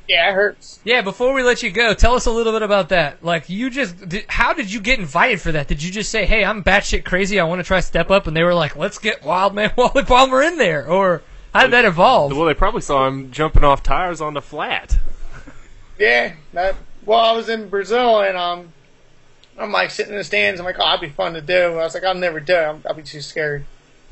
yeah, 0.07 0.31
it 0.31 0.35
hurts. 0.35 0.79
Yeah, 0.85 1.03
before 1.03 1.33
we 1.33 1.43
let 1.43 1.65
you 1.65 1.73
go, 1.73 1.95
tell 1.95 2.15
us 2.15 2.27
a 2.27 2.31
little 2.31 2.53
bit 2.53 2.63
about 2.63 2.91
that. 2.91 3.25
Like, 3.25 3.49
you 3.49 3.71
just, 3.71 4.09
did, 4.09 4.25
how 4.29 4.53
did 4.53 4.73
you 4.73 4.81
get 4.81 5.01
invited 5.01 5.41
for 5.41 5.51
that? 5.51 5.67
Did 5.67 5.83
you 5.83 5.91
just 5.91 6.11
say, 6.11 6.25
"Hey, 6.25 6.45
I'm 6.45 6.63
batshit 6.63 7.05
crazy. 7.05 7.41
I 7.41 7.45
want 7.45 7.59
to 7.59 7.65
try 7.65 7.81
step 7.81 8.09
up," 8.13 8.29
and 8.29 8.37
they 8.37 8.45
were 8.45 8.55
like, 8.55 8.77
"Let's 8.77 8.99
get 8.99 9.25
Wildman 9.25 9.73
Wally 9.77 10.05
Palmer 10.05 10.43
in 10.43 10.59
there," 10.59 10.87
or 10.89 11.23
how 11.53 11.63
did 11.63 11.73
that 11.73 11.85
evolve? 11.85 12.37
Well, 12.37 12.47
they 12.47 12.55
probably 12.55 12.81
saw 12.81 13.07
him 13.07 13.31
jumping 13.31 13.65
off 13.65 13.83
tires 13.83 14.21
on 14.21 14.35
the 14.35 14.43
flat. 14.43 14.99
Yeah, 15.99 16.35
that. 16.53 16.77
Well, 17.05 17.21
I 17.21 17.33
was 17.33 17.49
in 17.49 17.69
Brazil 17.69 18.21
and 18.21 18.37
um, 18.37 18.73
I'm 19.59 19.73
like 19.73 19.91
sitting 19.91 20.13
in 20.13 20.19
the 20.19 20.25
stands. 20.25 20.61
I'm 20.61 20.67
like, 20.67 20.77
oh, 20.79 20.85
that'd 20.85 21.01
be 21.01 21.09
fun 21.09 21.35
to 21.35 21.41
do. 21.41 21.79
I 21.79 21.85
was 21.85 21.95
like, 21.95 22.05
I'll 22.05 22.15
never 22.15 22.41
do 22.41 22.55
it. 22.55 22.65
I'm, 22.65 22.83
I'll 22.87 22.95
be 22.95 23.03
too 23.03 23.21
scared. 23.21 23.65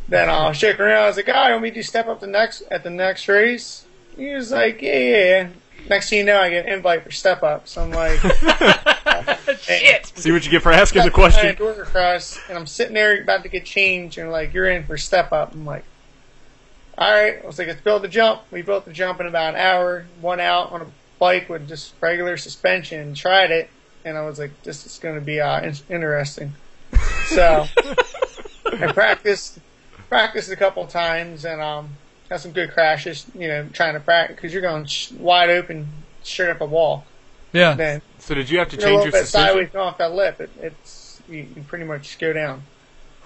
Then 0.09 0.29
uh, 0.29 0.49
I 0.49 0.53
shook 0.53 0.81
around. 0.81 1.05
I 1.05 1.07
was 1.07 1.17
like, 1.17 1.29
oh, 1.29 1.47
you 1.47 1.53
want 1.53 1.63
me 1.63 1.71
to 1.71 1.83
step 1.83 2.09
up 2.09 2.21
the 2.21 2.27
next 2.27 2.63
at 2.71 2.83
the 2.83 2.91
next 2.91 3.29
race? 3.29 3.87
He 4.17 4.35
was 4.35 4.51
like, 4.51 4.83
yeah, 4.83 4.99
yeah. 4.99 5.17
yeah. 5.17 5.49
Next 5.89 6.11
thing 6.11 6.19
you 6.19 6.25
know, 6.25 6.41
I 6.41 6.51
get 6.51 6.67
an 6.67 6.73
invite 6.73 7.05
for 7.05 7.11
step 7.11 7.43
up. 7.43 7.67
So 7.67 7.83
I'm 7.83 7.91
like, 7.91 8.21
Shit. 9.61 10.13
See 10.15 10.33
what 10.33 10.45
you 10.45 10.51
get 10.51 10.63
for 10.63 10.73
asking 10.73 11.05
the 11.05 11.11
question. 11.11 11.55
door 11.57 11.73
across, 11.73 12.39
and 12.49 12.57
I'm 12.57 12.67
sitting 12.67 12.95
there 12.95 13.21
about 13.23 13.43
to 13.43 13.49
get 13.49 13.65
changed, 13.65 14.19
and 14.19 14.31
like, 14.31 14.53
you're 14.53 14.69
in 14.69 14.85
for 14.85 14.97
step 14.97 15.33
up. 15.33 15.53
I'm 15.53 15.65
like, 15.65 15.85
all 17.01 17.11
right. 17.11 17.43
I 17.43 17.47
was 17.47 17.59
like, 17.59 17.69
let's 17.69 17.81
build 17.81 18.03
the 18.03 18.09
jump. 18.09 18.43
We 18.51 18.63
built 18.63 18.85
the 18.85 18.93
jump 18.93 19.21
in 19.21 19.27
about 19.27 19.55
an 19.55 19.61
hour. 19.61 20.05
One 20.21 20.39
out 20.39 20.71
on 20.73 20.83
a 20.83 20.87
bike 21.19 21.49
with 21.49 21.67
just 21.67 21.95
regular 22.01 22.37
suspension. 22.37 23.15
Tried 23.15 23.51
it, 23.51 23.71
and 24.05 24.19
I 24.19 24.27
was 24.27 24.39
like, 24.39 24.63
this 24.63 24.85
is 24.87 24.99
going 24.99 25.15
to 25.15 25.21
be 25.21 25.41
uh, 25.41 25.63
in- 25.63 25.75
interesting. 25.89 26.53
So 27.29 27.67
I 28.67 28.93
practiced, 28.93 29.59
practiced 30.09 30.51
a 30.51 30.57
couple 30.57 30.87
times, 30.87 31.45
and 31.45 31.61
um, 31.61 31.91
had 32.29 32.41
some 32.41 32.53
good 32.53 32.71
crashes. 32.73 33.27
You 33.35 33.49
know, 33.49 33.69
trying 33.73 33.95
to 33.95 34.01
practice 34.01 34.37
because 34.37 34.53
you're 34.53 34.63
going 34.63 34.85
sh- 34.85 35.13
wide 35.13 35.51
open, 35.51 35.89
straight 36.23 36.51
up 36.51 36.61
a 36.61 36.67
wall. 36.67 37.05
Yeah. 37.53 37.75
Then 37.75 38.03
So 38.19 38.35
did 38.35 38.49
you 38.49 38.59
have 38.61 38.69
to 38.69 38.77
you're 38.77 38.85
a 38.85 38.89
change 38.89 38.97
little 38.99 39.05
your 39.07 39.13
bit 39.13 39.27
suspension? 39.27 39.49
sideways 39.71 39.75
off 39.75 39.99
that 39.99 40.13
lip. 40.13 40.41
It, 40.41 40.51
it's 40.61 41.21
you, 41.29 41.47
you 41.57 41.63
pretty 41.67 41.85
much 41.85 42.19
go 42.19 42.33
down. 42.33 42.63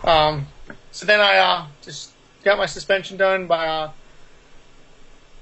Um, 0.03 0.47
so 0.93 1.05
then 1.07 1.21
I 1.21 1.37
uh, 1.37 1.67
just 1.83 2.14
got 2.45 2.59
my 2.59 2.67
suspension 2.67 3.17
done 3.17 3.47
by 3.47 3.67
uh, 3.67 3.93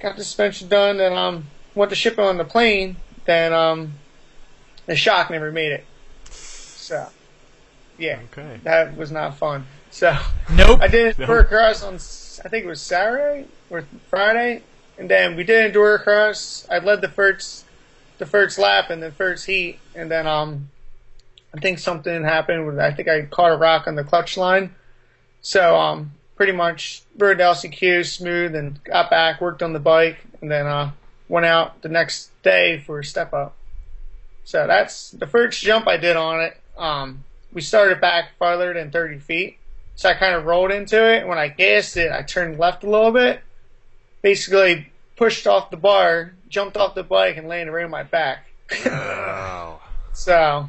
got 0.00 0.16
the 0.16 0.24
suspension 0.24 0.68
done 0.68 1.00
and 1.00 1.14
um 1.14 1.46
went 1.74 1.90
to 1.90 1.96
ship 1.96 2.14
it 2.14 2.18
on 2.18 2.36
the 2.36 2.44
plane. 2.44 2.96
Then 3.24 3.52
um 3.52 3.94
the 4.86 4.96
shock 4.96 5.30
never 5.30 5.52
made 5.52 5.72
it. 5.72 5.86
So 6.30 7.08
yeah, 7.98 8.20
Okay. 8.24 8.60
that 8.64 8.96
was 8.96 9.12
not 9.12 9.38
fun. 9.38 9.66
So 9.90 10.16
Nope. 10.56 10.80
I 10.82 10.88
did 10.88 11.18
No. 11.18 11.26
enduro 11.26 11.46
cross 11.46 11.82
on 11.82 11.94
I 12.44 12.48
think 12.48 12.64
it 12.64 12.68
was 12.68 12.82
Saturday 12.82 13.46
or 13.70 13.86
Friday, 14.08 14.64
and 14.98 15.08
then 15.10 15.36
we 15.36 15.44
did 15.44 15.72
enduro 15.72 16.02
cross. 16.02 16.66
I 16.70 16.78
led 16.78 17.00
the 17.00 17.08
first 17.08 17.66
the 18.18 18.26
first 18.26 18.58
lap 18.58 18.90
and 18.90 19.02
the 19.02 19.12
first 19.12 19.46
heat, 19.46 19.80
and 19.94 20.10
then 20.10 20.26
um 20.26 20.70
I 21.54 21.60
think 21.60 21.78
something 21.78 22.24
happened 22.24 22.66
with 22.66 22.78
I 22.78 22.92
think 22.92 23.08
I 23.08 23.22
caught 23.26 23.52
a 23.52 23.56
rock 23.56 23.86
on 23.86 23.94
the 23.94 24.04
clutch 24.04 24.36
line, 24.36 24.74
so 25.40 25.76
um 25.76 26.12
pretty 26.42 26.50
much 26.52 27.04
rode 27.18 27.38
the 27.38 27.44
LCQ 27.44 28.04
smooth 28.04 28.56
and 28.56 28.82
got 28.82 29.08
back, 29.08 29.40
worked 29.40 29.62
on 29.62 29.72
the 29.72 29.78
bike, 29.78 30.16
and 30.40 30.50
then 30.50 30.66
uh 30.66 30.90
went 31.28 31.46
out 31.46 31.80
the 31.82 31.88
next 31.88 32.32
day 32.42 32.82
for 32.84 32.98
a 32.98 33.04
step 33.04 33.32
up. 33.32 33.54
So 34.42 34.66
that's 34.66 35.12
the 35.12 35.28
first 35.28 35.62
jump 35.62 35.86
I 35.86 35.98
did 35.98 36.16
on 36.16 36.40
it. 36.40 36.60
Um, 36.76 37.22
we 37.52 37.60
started 37.60 38.00
back 38.00 38.30
farther 38.40 38.74
than 38.74 38.90
30 38.90 39.20
feet. 39.20 39.58
So 39.94 40.08
I 40.08 40.14
kind 40.14 40.34
of 40.34 40.44
rolled 40.44 40.72
into 40.72 41.14
it. 41.14 41.28
When 41.28 41.38
I 41.38 41.46
gassed 41.46 41.96
it, 41.96 42.10
I 42.10 42.22
turned 42.22 42.58
left 42.58 42.82
a 42.82 42.90
little 42.90 43.12
bit. 43.12 43.40
Basically, 44.20 44.90
pushed 45.14 45.46
off 45.46 45.70
the 45.70 45.76
bar, 45.76 46.32
jumped 46.48 46.76
off 46.76 46.96
the 46.96 47.04
bike, 47.04 47.36
and 47.36 47.46
landed 47.46 47.70
right 47.70 47.84
on 47.84 47.90
my 47.92 48.02
back. 48.02 48.46
Wow. 48.84 49.80
So, 50.14 50.68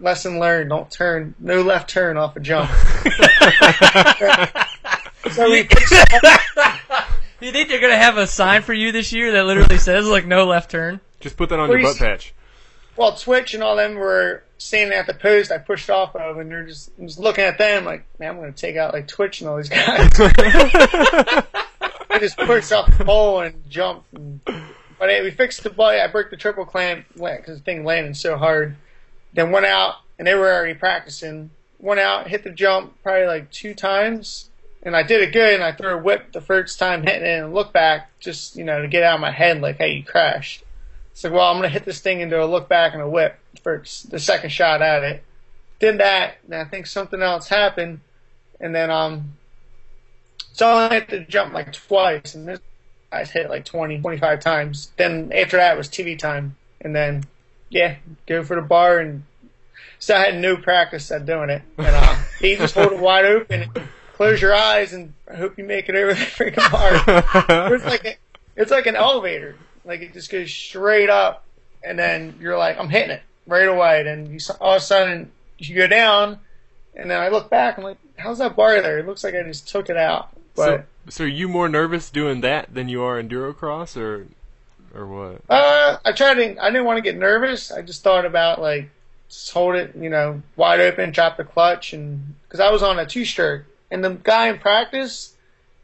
lesson 0.00 0.38
learned: 0.38 0.70
don't 0.70 0.90
turn, 0.90 1.34
no 1.38 1.60
left 1.60 1.90
turn 1.90 2.16
off 2.16 2.36
a 2.36 2.40
jump. 2.40 2.70
so 5.30 5.50
we, 5.50 5.62
You 7.40 7.52
think 7.52 7.68
they're 7.68 7.80
gonna 7.80 7.96
have 7.96 8.16
a 8.16 8.26
sign 8.26 8.62
for 8.62 8.74
you 8.74 8.90
this 8.92 9.12
year 9.12 9.32
that 9.32 9.44
literally 9.46 9.78
says 9.78 10.06
like 10.06 10.26
no 10.26 10.44
left 10.44 10.70
turn? 10.72 11.00
Just 11.20 11.36
put 11.36 11.48
that 11.50 11.58
on 11.60 11.68
your 11.70 11.78
Please. 11.78 11.98
butt 11.98 12.08
patch. 12.08 12.34
well, 12.96 13.14
Twitch 13.16 13.54
and 13.54 13.62
all 13.62 13.76
them 13.76 13.94
were 13.94 14.42
standing 14.58 14.98
at 14.98 15.06
the 15.06 15.14
post 15.14 15.52
I 15.52 15.58
pushed 15.58 15.88
off 15.88 16.16
of, 16.16 16.38
and 16.38 16.50
they're 16.50 16.66
just 16.66 16.90
I'm 16.98 17.06
just 17.06 17.18
looking 17.20 17.44
at 17.44 17.56
them 17.58 17.84
like, 17.84 18.04
man, 18.18 18.30
I'm 18.30 18.36
going 18.38 18.52
to 18.52 18.60
take 18.60 18.76
out 18.76 18.92
like 18.92 19.06
Twitch 19.06 19.40
and 19.40 19.48
all 19.48 19.56
these 19.56 19.68
guys. 19.68 20.10
I 22.10 22.18
just 22.18 22.36
pushed 22.38 22.72
off 22.72 22.96
the 22.96 23.04
pole 23.04 23.40
and 23.40 23.62
jumped. 23.68 24.12
And, 24.14 24.40
but 24.46 25.08
hey, 25.08 25.22
we 25.22 25.30
fixed 25.30 25.62
the 25.62 25.70
bike. 25.70 26.00
I 26.00 26.08
broke 26.08 26.30
the 26.30 26.36
triple 26.36 26.64
clamp 26.64 27.06
because 27.14 27.58
the 27.58 27.62
thing 27.64 27.84
landed 27.84 28.16
so 28.16 28.36
hard. 28.36 28.76
Then 29.32 29.52
went 29.52 29.66
out, 29.66 29.96
and 30.18 30.26
they 30.26 30.34
were 30.34 30.52
already 30.52 30.74
practicing. 30.74 31.50
Went 31.78 32.00
out, 32.00 32.26
hit 32.26 32.42
the 32.42 32.50
jump 32.50 33.00
probably 33.04 33.26
like 33.26 33.52
two 33.52 33.74
times, 33.74 34.50
and 34.88 34.96
I 34.96 35.04
did 35.04 35.20
it 35.20 35.32
good. 35.32 35.54
And 35.54 35.62
I 35.62 35.72
threw 35.72 35.90
a 35.90 35.98
whip 35.98 36.32
the 36.32 36.40
first 36.40 36.78
time 36.78 37.04
hitting 37.04 37.22
it, 37.22 37.42
and 37.42 37.54
look 37.54 37.72
back 37.72 38.10
just 38.18 38.56
you 38.56 38.64
know 38.64 38.82
to 38.82 38.88
get 38.88 39.04
out 39.04 39.14
of 39.14 39.20
my 39.20 39.30
head 39.30 39.60
like, 39.60 39.76
hey, 39.76 39.92
you 39.92 40.02
crashed. 40.02 40.64
It's 41.12 41.22
like, 41.22 41.32
well, 41.32 41.50
I'm 41.50 41.58
gonna 41.58 41.68
hit 41.68 41.84
this 41.84 42.00
thing 42.00 42.20
into 42.20 42.42
a 42.42 42.46
look 42.46 42.68
back 42.68 42.94
and 42.94 43.02
a 43.02 43.08
whip 43.08 43.38
for 43.62 43.84
the 44.08 44.18
second 44.18 44.50
shot 44.50 44.82
at 44.82 45.04
it. 45.04 45.22
Did 45.78 45.98
that, 45.98 46.38
and 46.46 46.54
I 46.54 46.64
think 46.64 46.86
something 46.86 47.22
else 47.22 47.48
happened, 47.48 48.00
and 48.58 48.74
then 48.74 48.90
um, 48.90 49.34
So 50.52 50.68
I 50.68 50.94
had 50.94 51.08
to 51.10 51.24
jump 51.24 51.54
like 51.54 51.72
twice, 51.72 52.34
and 52.34 52.48
this 52.48 52.60
I 53.12 53.24
hit 53.24 53.46
it 53.46 53.50
like 53.50 53.64
20, 53.64 54.00
25 54.00 54.40
times. 54.40 54.92
Then 54.96 55.32
after 55.32 55.56
that 55.58 55.76
was 55.76 55.88
TV 55.88 56.18
time, 56.18 56.56
and 56.80 56.96
then 56.96 57.24
yeah, 57.68 57.96
go 58.26 58.42
for 58.42 58.56
the 58.56 58.62
bar 58.62 58.98
and. 58.98 59.24
So 60.00 60.14
I 60.14 60.20
had 60.20 60.38
no 60.40 60.56
practice 60.56 61.10
at 61.10 61.26
doing 61.26 61.50
it, 61.50 61.62
and 61.76 61.88
uh, 61.88 62.16
he 62.40 62.54
just 62.54 62.74
hold 62.76 62.92
it 62.92 63.00
wide 63.00 63.24
open, 63.24 63.62
and 63.74 63.88
close 64.18 64.42
your 64.42 64.52
eyes, 64.54 64.92
and 64.92 65.14
I 65.30 65.36
hope 65.36 65.56
you 65.58 65.64
make 65.64 65.88
it 65.88 65.94
over 65.94 66.12
the 66.12 66.20
freaking 66.20 66.72
bar. 66.72 67.72
it's 67.72 67.84
like 67.84 68.04
a, 68.04 68.16
it's 68.56 68.72
like 68.72 68.86
an 68.86 68.96
elevator, 68.96 69.54
like 69.84 70.00
it 70.00 70.12
just 70.12 70.28
goes 70.28 70.52
straight 70.52 71.08
up, 71.08 71.44
and 71.84 71.96
then 71.96 72.34
you're 72.40 72.58
like, 72.58 72.78
I'm 72.78 72.88
hitting 72.88 73.12
it 73.12 73.22
right 73.46 73.68
away. 73.68 74.02
Then 74.02 74.26
you 74.26 74.40
all 74.60 74.74
of 74.74 74.82
a 74.82 74.84
sudden 74.84 75.30
you 75.58 75.76
go 75.76 75.86
down, 75.86 76.40
and 76.96 77.08
then 77.08 77.20
I 77.20 77.28
look 77.28 77.48
back, 77.48 77.78
I'm 77.78 77.84
like, 77.84 77.98
how's 78.16 78.38
that 78.38 78.56
bar 78.56 78.82
there? 78.82 78.98
It 78.98 79.06
looks 79.06 79.22
like 79.22 79.36
I 79.36 79.42
just 79.44 79.68
took 79.68 79.88
it 79.88 79.96
out. 79.96 80.30
But 80.56 80.88
so, 81.06 81.10
so 81.10 81.24
are 81.24 81.28
you 81.28 81.46
more 81.46 81.68
nervous 81.68 82.10
doing 82.10 82.40
that 82.40 82.74
than 82.74 82.88
you 82.88 83.02
are 83.02 83.22
endurocross, 83.22 83.96
or 83.96 84.26
or 84.92 85.06
what? 85.06 85.42
uh, 85.48 85.98
I 86.04 86.10
tried 86.10 86.34
to. 86.34 86.60
I 86.60 86.70
didn't 86.70 86.86
want 86.86 86.96
to 86.96 87.02
get 87.02 87.16
nervous. 87.16 87.70
I 87.70 87.82
just 87.82 88.02
thought 88.02 88.24
about 88.24 88.60
like 88.60 88.90
just 89.28 89.52
hold 89.52 89.76
it, 89.76 89.94
you 89.94 90.10
know, 90.10 90.42
wide 90.56 90.80
open, 90.80 91.12
drop 91.12 91.36
the 91.36 91.44
clutch, 91.44 91.92
and 91.92 92.34
because 92.42 92.58
I 92.58 92.72
was 92.72 92.82
on 92.82 92.98
a 92.98 93.06
two 93.06 93.24
stroke, 93.24 93.62
and 93.90 94.04
the 94.04 94.10
guy 94.10 94.48
in 94.48 94.58
practice. 94.58 95.34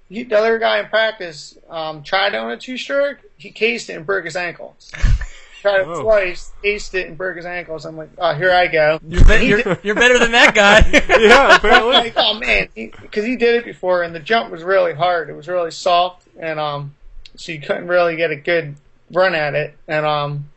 He, 0.09 0.23
the 0.23 0.39
other 0.39 0.59
guy 0.59 0.81
in 0.81 0.87
practice 0.87 1.57
um, 1.71 2.03
tried 2.03 2.35
on 2.35 2.51
a 2.51 2.57
two 2.57 2.77
stroke. 2.77 3.19
He 3.39 3.51
cased 3.51 3.89
it 3.91 3.95
and 3.95 4.05
broke 4.07 4.25
his 4.27 4.37
ankle. 4.37 4.77
tried 5.63 5.81
it 5.81 5.87
Oh. 5.89 6.03
twice, 6.03 6.53
aced 6.63 6.93
it 6.95 7.09
and 7.09 7.17
broke 7.17 7.37
his 7.37 7.47
ankles. 7.47 7.87
I'm 7.87 7.97
like, 7.97 8.11
oh, 8.19 8.35
here 8.35 8.53
I 8.53 8.67
go. 8.67 9.01
You're, 9.09 9.25
be- 9.25 9.47
you're, 9.47 9.79
you're 9.83 9.95
better 9.95 10.19
than 10.19 10.33
that 10.33 10.55
guy. 10.55 10.81
yeah, 11.19 11.57
apparently. 11.57 11.93
like, 11.95 12.13
oh 12.17 12.35
man, 12.35 12.69
because 12.75 13.25
he, 13.25 13.37
did 13.37 13.57
it 13.57 13.65
before, 13.65 14.03
and 14.03 14.15
the 14.15 14.21
jump 14.21 14.51
was 14.51 14.63
really 14.63 14.93
hard. 14.93 15.31
It 15.31 15.35
was 15.35 15.49
really 15.49 15.71
soft, 15.71 16.29
and 16.39 16.61
um, 16.61 16.95
so 17.37 17.51
you 17.53 17.61
couldn't 17.61 17.89
really 17.89 18.17
get 18.17 18.31
a 18.31 18.37
good 18.37 18.77
run 19.11 19.35
at 19.35 19.55
it. 19.55 19.75
And 19.89 20.05
um, 20.05 20.51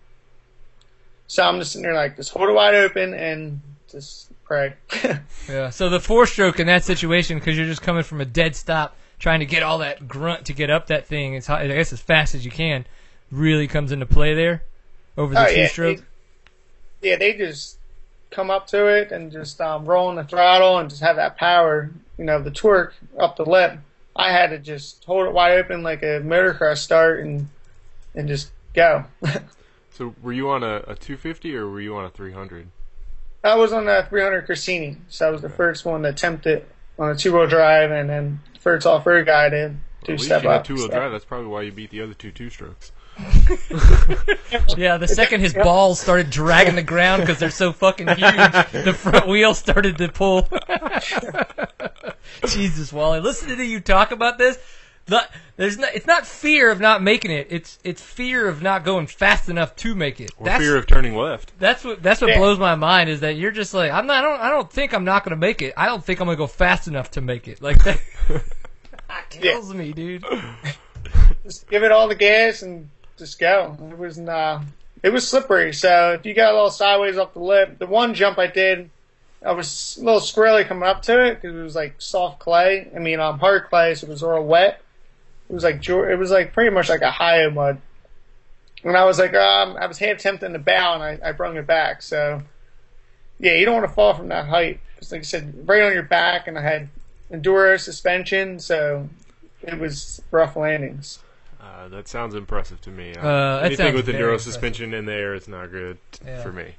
so 1.27 1.43
I'm 1.43 1.57
just 1.59 1.71
sitting 1.71 1.83
there 1.83 1.95
like, 1.95 2.17
just 2.17 2.31
hold 2.31 2.49
it 2.49 2.53
wide 2.53 2.75
open 2.75 3.13
and 3.13 3.61
just 3.89 4.26
pray. 4.47 4.73
Yeah. 5.49 5.69
So 5.69 5.87
the 5.89 6.01
four 6.01 6.25
stroke 6.25 6.59
in 6.59 6.67
that 6.67 6.83
situation, 6.83 7.39
because 7.39 7.55
you're 7.55 7.67
just 7.67 7.81
coming 7.81 8.03
from 8.03 8.19
a 8.19 8.25
dead 8.25 8.53
stop, 8.53 8.97
trying 9.17 9.39
to 9.39 9.45
get 9.45 9.63
all 9.63 9.77
that 9.77 10.05
grunt 10.05 10.47
to 10.47 10.53
get 10.53 10.69
up 10.69 10.87
that 10.87 11.07
thing, 11.07 11.37
as 11.37 11.47
high, 11.47 11.61
I 11.61 11.67
guess 11.67 11.93
as 11.93 12.01
fast 12.01 12.35
as 12.35 12.43
you 12.43 12.51
can, 12.51 12.85
really 13.31 13.65
comes 13.67 13.93
into 13.93 14.05
play 14.05 14.33
there 14.33 14.63
over 15.17 15.33
the 15.33 15.45
Oh, 15.45 15.47
two 15.53 15.55
yeah, 15.61 15.67
stroke. 15.67 15.97
they- 17.01 17.09
yeah, 17.11 17.15
they 17.15 17.31
just 17.33 17.77
come 18.29 18.49
up 18.51 18.67
to 18.67 18.87
it 18.87 19.13
and 19.13 19.31
just 19.31 19.61
um, 19.61 19.85
roll 19.85 20.07
on 20.09 20.15
the 20.15 20.23
throttle 20.25 20.77
and 20.79 20.89
just 20.89 21.01
have 21.01 21.15
that 21.15 21.37
power, 21.37 21.91
you 22.17 22.25
know, 22.25 22.41
the 22.41 22.51
torque 22.51 22.95
up 23.17 23.37
the 23.37 23.45
lip. 23.45 23.77
I 24.17 24.31
had 24.33 24.49
to 24.49 24.57
just 24.59 25.05
hold 25.05 25.27
it 25.27 25.33
wide 25.33 25.53
open 25.59 25.81
like 25.83 26.03
a 26.03 26.19
motocross 26.21 26.77
start 26.79 27.21
and 27.21 27.47
and 28.15 28.27
just 28.27 28.51
go. 28.73 29.05
So 29.91 30.13
were 30.21 30.33
you 30.33 30.49
on 30.51 30.61
a, 30.61 30.75
a 30.87 30.93
250 30.95 31.55
or 31.55 31.67
were 31.69 31.81
you 31.81 31.95
on 31.95 32.05
a 32.05 32.09
300? 32.11 32.67
I 33.47 33.55
was 33.55 33.71
on 33.73 33.85
the 33.85 34.05
300 34.09 34.47
Christini, 34.47 34.97
so 35.09 35.27
I 35.27 35.31
was 35.31 35.41
the 35.41 35.49
first 35.49 35.85
one 35.85 36.03
to 36.03 36.09
attempt 36.09 36.45
it 36.45 36.67
on 36.99 37.09
a 37.11 37.15
two-wheel 37.15 37.47
drive, 37.47 37.91
and 37.91 38.09
then 38.09 38.39
first 38.59 38.85
off-road 38.85 39.25
guy 39.25 39.49
to 39.49 39.69
do 39.69 39.77
At 40.03 40.09
least 40.09 40.25
step 40.25 40.43
you 40.43 40.49
up. 40.49 40.63
two-wheel 40.65 40.87
so. 40.87 40.93
drive. 40.93 41.11
That's 41.11 41.25
probably 41.25 41.47
why 41.47 41.61
you 41.63 41.71
beat 41.71 41.89
the 41.91 42.01
other 42.01 42.13
two 42.13 42.31
two-strokes. 42.31 42.91
Yeah, 44.77 44.97
the 44.97 45.07
second 45.07 45.41
his 45.41 45.53
balls 45.53 45.99
started 45.99 46.29
dragging 46.29 46.75
the 46.75 46.83
ground 46.83 47.21
because 47.23 47.39
they're 47.39 47.49
so 47.49 47.73
fucking 47.73 48.07
huge, 48.07 48.19
the 48.71 48.95
front 48.95 49.27
wheel 49.27 49.53
started 49.55 49.97
to 49.97 50.09
pull. 50.09 50.47
Jesus, 52.47 52.93
Wally, 52.93 53.19
listening 53.19 53.57
to 53.57 53.63
you 53.65 53.79
talk 53.79 54.11
about 54.11 54.37
this, 54.37 54.57
the, 55.07 55.27
there's 55.55 55.77
not, 55.77 55.95
it's 55.95 56.05
not 56.05 56.25
fear 56.27 56.69
of 56.69 56.79
not 56.79 57.01
making 57.01 57.31
it. 57.31 57.47
It's 57.49 57.79
it's 57.83 58.01
fear 58.01 58.47
of 58.47 58.61
not 58.61 58.83
going 58.85 59.07
fast 59.07 59.49
enough 59.49 59.75
to 59.77 59.95
make 59.95 60.19
it. 60.21 60.31
Or 60.37 60.45
That's 60.45 60.63
fear 60.63 60.77
of 60.77 60.85
turning 60.87 61.15
left. 61.15 61.57
that's 61.59 61.83
what 61.83 62.03
that's 62.03 62.21
what 62.21 62.29
Yeah. 62.29 62.37
blows 62.37 62.59
my 62.59 62.75
mind 62.75 63.09
is 63.09 63.21
that 63.21 63.35
you're 63.37 63.51
just 63.51 63.73
like 63.73 63.91
I'm 63.91 64.05
not. 64.07 64.23
I 64.23 64.27
don't. 64.27 64.39
I 64.41 64.49
don't 64.49 64.71
think 64.71 64.93
I'm 64.93 65.03
not 65.05 65.23
going 65.23 65.31
to 65.31 65.35
make 65.39 65.61
it. 65.61 65.73
I 65.75 65.85
don't 65.87 66.03
think 66.03 66.19
I'm 66.19 66.27
going 66.27 66.35
to 66.37 66.39
go 66.39 66.47
fast 66.47 66.87
enough 66.87 67.11
to 67.11 67.21
make 67.21 67.47
it. 67.47 67.61
Like 67.61 67.83
that, 67.85 67.99
that 68.27 68.43
kills 69.29 69.73
me, 69.73 69.93
dude. 69.93 70.23
Just 71.43 71.69
give 71.69 71.83
it 71.83 71.91
all 71.91 72.07
the 72.07 72.15
gas 72.15 72.61
and 72.61 72.89
just 73.17 73.39
go. 73.39 73.77
It 73.91 73.97
was 73.97 74.19
uh, 74.19 74.61
it 75.03 75.09
was 75.11 75.27
slippery, 75.27 75.73
so 75.73 76.13
if 76.13 76.25
you 76.25 76.33
got 76.33 76.51
a 76.51 76.55
little 76.55 76.69
sideways 76.69 77.17
off 77.17 77.33
the 77.33 77.39
lip, 77.39 77.79
the 77.79 77.85
one 77.87 78.13
jump 78.13 78.37
I 78.37 78.47
did, 78.47 78.89
I 79.45 79.53
was 79.53 79.97
a 79.99 80.03
little 80.03 80.19
squirrely 80.19 80.67
coming 80.67 80.87
up 80.87 81.01
to 81.03 81.23
it 81.25 81.35
because 81.41 81.55
it 81.55 81.61
was 81.63 81.75
like 81.75 81.95
soft 82.01 82.39
clay. 82.39 82.91
I 82.95 82.99
mean, 82.99 83.19
um, 83.19 83.39
hard 83.39 83.65
clay, 83.69 83.95
so 83.95 84.07
it 84.07 84.09
was 84.09 84.21
all 84.23 84.43
wet. 84.43 84.81
It 85.49 85.53
was 85.53 85.63
like 85.63 85.87
it 85.87 86.15
was 86.17 86.31
like 86.31 86.53
pretty 86.53 86.71
much 86.71 86.89
like 86.89 87.01
a 87.01 87.11
high 87.11 87.47
mud. 87.47 87.81
And 88.83 88.95
I 88.95 89.05
was 89.05 89.17
like, 89.17 89.33
um, 89.33 89.75
I 89.77 89.87
was 89.87 89.97
half 89.97 90.19
tempting 90.19 90.53
to 90.53 90.59
bow, 90.59 90.93
and 90.93 91.03
I, 91.03 91.29
I 91.29 91.31
brung 91.31 91.57
it 91.57 91.65
back. 91.65 92.01
So, 92.01 92.43
yeah, 93.39 93.53
you 93.53 93.65
don't 93.65 93.73
want 93.73 93.87
to 93.87 93.93
fall 93.93 94.13
from 94.13 94.27
that 94.27 94.45
height. 94.45 94.79
Because, 94.95 95.11
like 95.11 95.21
I 95.21 95.23
said, 95.23 95.67
right 95.67 95.81
on 95.81 95.93
your 95.93 96.03
back, 96.03 96.47
and 96.47 96.57
I 96.57 96.61
had 96.61 96.89
enduro 97.31 97.79
suspension, 97.79 98.59
so 98.59 99.09
it 99.63 99.79
was 99.79 100.21
rough 100.31 100.55
landings. 100.55 101.19
Uh, 101.59 101.87
that 101.89 102.07
sounds 102.07 102.35
impressive 102.35 102.79
to 102.81 102.89
me. 102.91 103.13
Uh, 103.17 103.21
that 103.57 103.65
Anything 103.65 103.95
with 103.95 104.05
very 104.05 104.19
enduro 104.19 104.23
impressive. 104.29 104.53
suspension 104.53 104.93
in 104.93 105.05
there 105.05 105.33
is 105.33 105.47
not 105.47 105.71
good 105.71 105.97
Yeah. 106.25 106.41
for 106.43 106.51
me. 106.53 106.75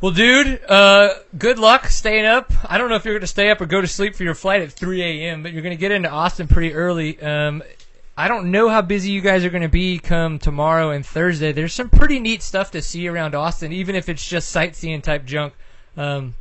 Well, 0.00 0.12
dude, 0.12 0.62
uh, 0.66 1.12
good 1.36 1.58
luck 1.58 1.88
staying 1.88 2.24
up. 2.24 2.50
I 2.64 2.78
don't 2.78 2.88
know 2.88 2.94
if 2.94 3.04
you're 3.04 3.12
going 3.12 3.20
to 3.20 3.26
stay 3.26 3.50
up 3.50 3.60
or 3.60 3.66
go 3.66 3.82
to 3.82 3.86
sleep 3.86 4.14
for 4.14 4.24
your 4.24 4.34
flight 4.34 4.62
at 4.62 4.72
3 4.72 5.02
a.m., 5.02 5.42
but 5.42 5.52
you're 5.52 5.60
going 5.60 5.76
to 5.76 5.80
get 5.80 5.92
into 5.92 6.08
Austin 6.08 6.48
pretty 6.48 6.72
early. 6.72 7.20
Um, 7.20 7.62
I 8.16 8.26
don't 8.26 8.50
know 8.50 8.70
how 8.70 8.80
busy 8.80 9.10
you 9.10 9.20
guys 9.20 9.44
are 9.44 9.50
going 9.50 9.62
to 9.62 9.68
be 9.68 9.98
come 9.98 10.38
tomorrow 10.38 10.88
and 10.90 11.04
Thursday. 11.04 11.52
There's 11.52 11.74
some 11.74 11.90
pretty 11.90 12.18
neat 12.18 12.42
stuff 12.42 12.70
to 12.70 12.80
see 12.80 13.08
around 13.08 13.34
Austin, 13.34 13.72
even 13.72 13.94
if 13.94 14.08
it's 14.08 14.26
just 14.26 14.48
sightseeing 14.48 15.02
type 15.02 15.26
junk. 15.26 15.52
Um, 15.98 16.34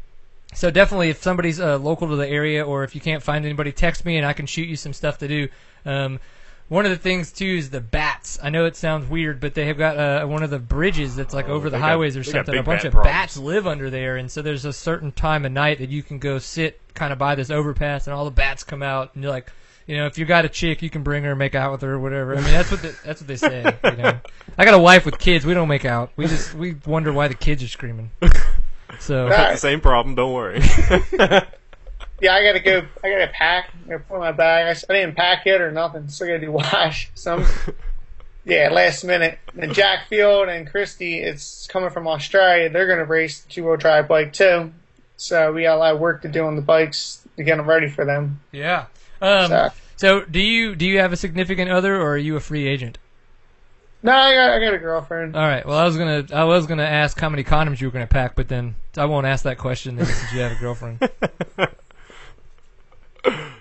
so 0.53 0.71
definitely, 0.71 1.09
if 1.09 1.21
somebody's 1.21 1.59
uh, 1.59 1.79
local 1.79 2.07
to 2.07 2.15
the 2.15 2.29
area, 2.29 2.65
or 2.65 2.85
if 2.85 2.95
you 2.95 3.01
can't 3.01 3.21
find 3.21 3.43
anybody, 3.43 3.73
text 3.73 4.05
me 4.05 4.15
and 4.15 4.25
I 4.25 4.31
can 4.31 4.45
shoot 4.45 4.69
you 4.69 4.77
some 4.77 4.93
stuff 4.93 5.17
to 5.17 5.27
do. 5.27 5.49
Um, 5.85 6.21
one 6.69 6.85
of 6.85 6.91
the 6.91 6.97
things 6.97 7.31
too 7.31 7.45
is 7.45 7.69
the 7.71 7.81
bats. 7.81 8.39
I 8.41 8.49
know 8.49 8.65
it 8.65 8.75
sounds 8.75 9.09
weird, 9.09 9.39
but 9.41 9.53
they 9.55 9.65
have 9.65 9.77
got 9.77 9.97
uh, 9.97 10.25
one 10.25 10.43
of 10.43 10.49
the 10.49 10.59
bridges 10.59 11.15
that's 11.15 11.33
like 11.33 11.49
Oh, 11.49 11.53
over 11.53 11.69
the 11.69 11.75
they 11.77 11.81
got- 11.81 11.89
highways 11.89 12.15
or 12.15 12.23
something. 12.23 12.55
A 12.57 12.63
bunch 12.63 12.81
bat 12.83 12.85
of 12.87 12.91
problems. 12.93 13.13
bats 13.13 13.37
live 13.37 13.67
under 13.67 13.89
there, 13.89 14.15
and 14.17 14.31
so 14.31 14.41
there's 14.41 14.65
a 14.65 14.73
certain 14.73 15.11
time 15.11 15.45
of 15.45 15.51
night 15.51 15.79
that 15.79 15.89
you 15.89 16.01
can 16.03 16.19
go 16.19 16.39
sit 16.39 16.79
kind 16.93 17.11
of 17.11 17.19
by 17.19 17.35
this 17.35 17.49
overpass, 17.49 18.07
and 18.07 18.13
all 18.13 18.23
the 18.25 18.31
bats 18.31 18.63
come 18.63 18.81
out, 18.83 19.11
and 19.15 19.23
you're 19.23 19.31
like, 19.31 19.51
you 19.87 19.97
know, 19.97 20.05
if 20.05 20.19
you 20.19 20.25
got 20.25 20.45
a 20.45 20.49
chick, 20.49 20.83
you 20.83 20.89
can 20.91 21.01
bring 21.01 21.23
her, 21.23 21.35
make 21.35 21.55
out 21.55 21.71
with 21.71 21.81
her, 21.81 21.93
or 21.93 21.99
whatever. 21.99 22.33
I 22.37 22.41
mean, 22.41 22.51
that's 22.51 22.69
what 22.69 22.81
the, 22.83 22.95
that's 23.03 23.21
what 23.21 23.27
they 23.27 23.35
say. 23.37 23.75
You 23.83 23.91
know, 23.97 24.19
I 24.57 24.63
got 24.65 24.75
a 24.75 24.79
wife 24.79 25.03
with 25.05 25.17
kids. 25.17 25.45
We 25.47 25.55
don't 25.55 25.67
make 25.67 25.85
out. 25.85 26.11
We 26.15 26.27
just 26.27 26.53
we 26.53 26.75
wonder 26.85 27.11
why 27.11 27.27
the 27.27 27.33
kids 27.33 27.63
are 27.63 27.67
screaming. 27.67 28.11
So 28.99 29.25
Alright. 29.25 29.57
Same 29.59 29.79
problem. 29.79 30.15
Don't 30.15 30.33
worry. 30.33 30.61
Yeah, 32.21 32.33
I 32.35 32.43
gotta 32.43 32.59
go. 32.59 32.81
I 33.03 33.09
gotta 33.09 33.27
pack. 33.33 33.69
I 33.85 33.89
gotta 33.89 34.03
put 34.03 34.19
my 34.19 34.31
bag. 34.31 34.77
I 34.89 34.93
didn't 34.93 35.15
pack 35.15 35.45
yet 35.45 35.61
or 35.61 35.71
nothing. 35.71 36.07
Still 36.09 36.27
gotta 36.27 36.39
do 36.39 36.51
wash. 36.53 37.09
Some. 37.15 37.45
yeah, 38.45 38.69
last 38.71 39.03
minute. 39.03 39.39
And 39.57 39.73
Jack 39.73 40.07
Field 40.07 40.49
and 40.49 40.69
Christy, 40.69 41.19
it's 41.19 41.67
coming 41.67 41.89
from 41.89 42.07
Australia. 42.07 42.69
They're 42.69 42.87
gonna 42.87 43.05
race 43.05 43.41
the 43.41 43.49
two-wheel 43.51 43.77
drive 43.77 44.07
bike 44.07 44.33
too. 44.33 44.71
So 45.17 45.51
we 45.53 45.63
got 45.63 45.75
a 45.75 45.79
lot 45.79 45.93
of 45.95 45.99
work 45.99 46.21
to 46.23 46.27
do 46.29 46.45
on 46.45 46.55
the 46.55 46.61
bikes 46.61 47.25
to 47.37 47.43
get 47.43 47.57
them 47.57 47.67
ready 47.67 47.89
for 47.89 48.05
them. 48.05 48.39
yeah. 48.51 48.85
Um, 49.21 49.47
So, 49.49 49.69
so 49.97 50.21
do 50.25 50.39
you 50.39 50.75
do 50.75 50.85
you 50.85 50.99
have 50.99 51.11
a 51.13 51.17
significant 51.17 51.69
other, 51.69 51.95
or 51.95 52.13
are 52.13 52.17
you 52.17 52.35
a 52.37 52.39
free 52.39 52.67
agent? 52.67 52.97
no, 54.01 54.13
I 54.13 54.33
got, 54.33 54.49
I 54.51 54.59
got 54.59 54.73
a 54.73 54.77
girlfriend. 54.77 55.35
All 55.35 55.41
right. 55.41 55.65
Well, 55.65 55.77
I 55.77 55.83
was 55.85 55.97
gonna 55.97 56.25
I 56.33 56.45
was 56.45 56.67
gonna 56.67 56.83
ask 56.83 57.19
how 57.19 57.27
many 57.29 57.43
condoms 57.43 57.81
you 57.81 57.87
were 57.87 57.91
gonna 57.91 58.07
pack, 58.07 58.35
but 58.35 58.47
then 58.47 58.75
I 58.97 59.05
won't 59.05 59.27
ask 59.27 59.43
that 59.43 59.57
question 59.57 59.97
then 59.97 60.05
since 60.05 60.33
you 60.33 60.39
have 60.39 60.53
a 60.53 60.55
girlfriend. 60.55 60.99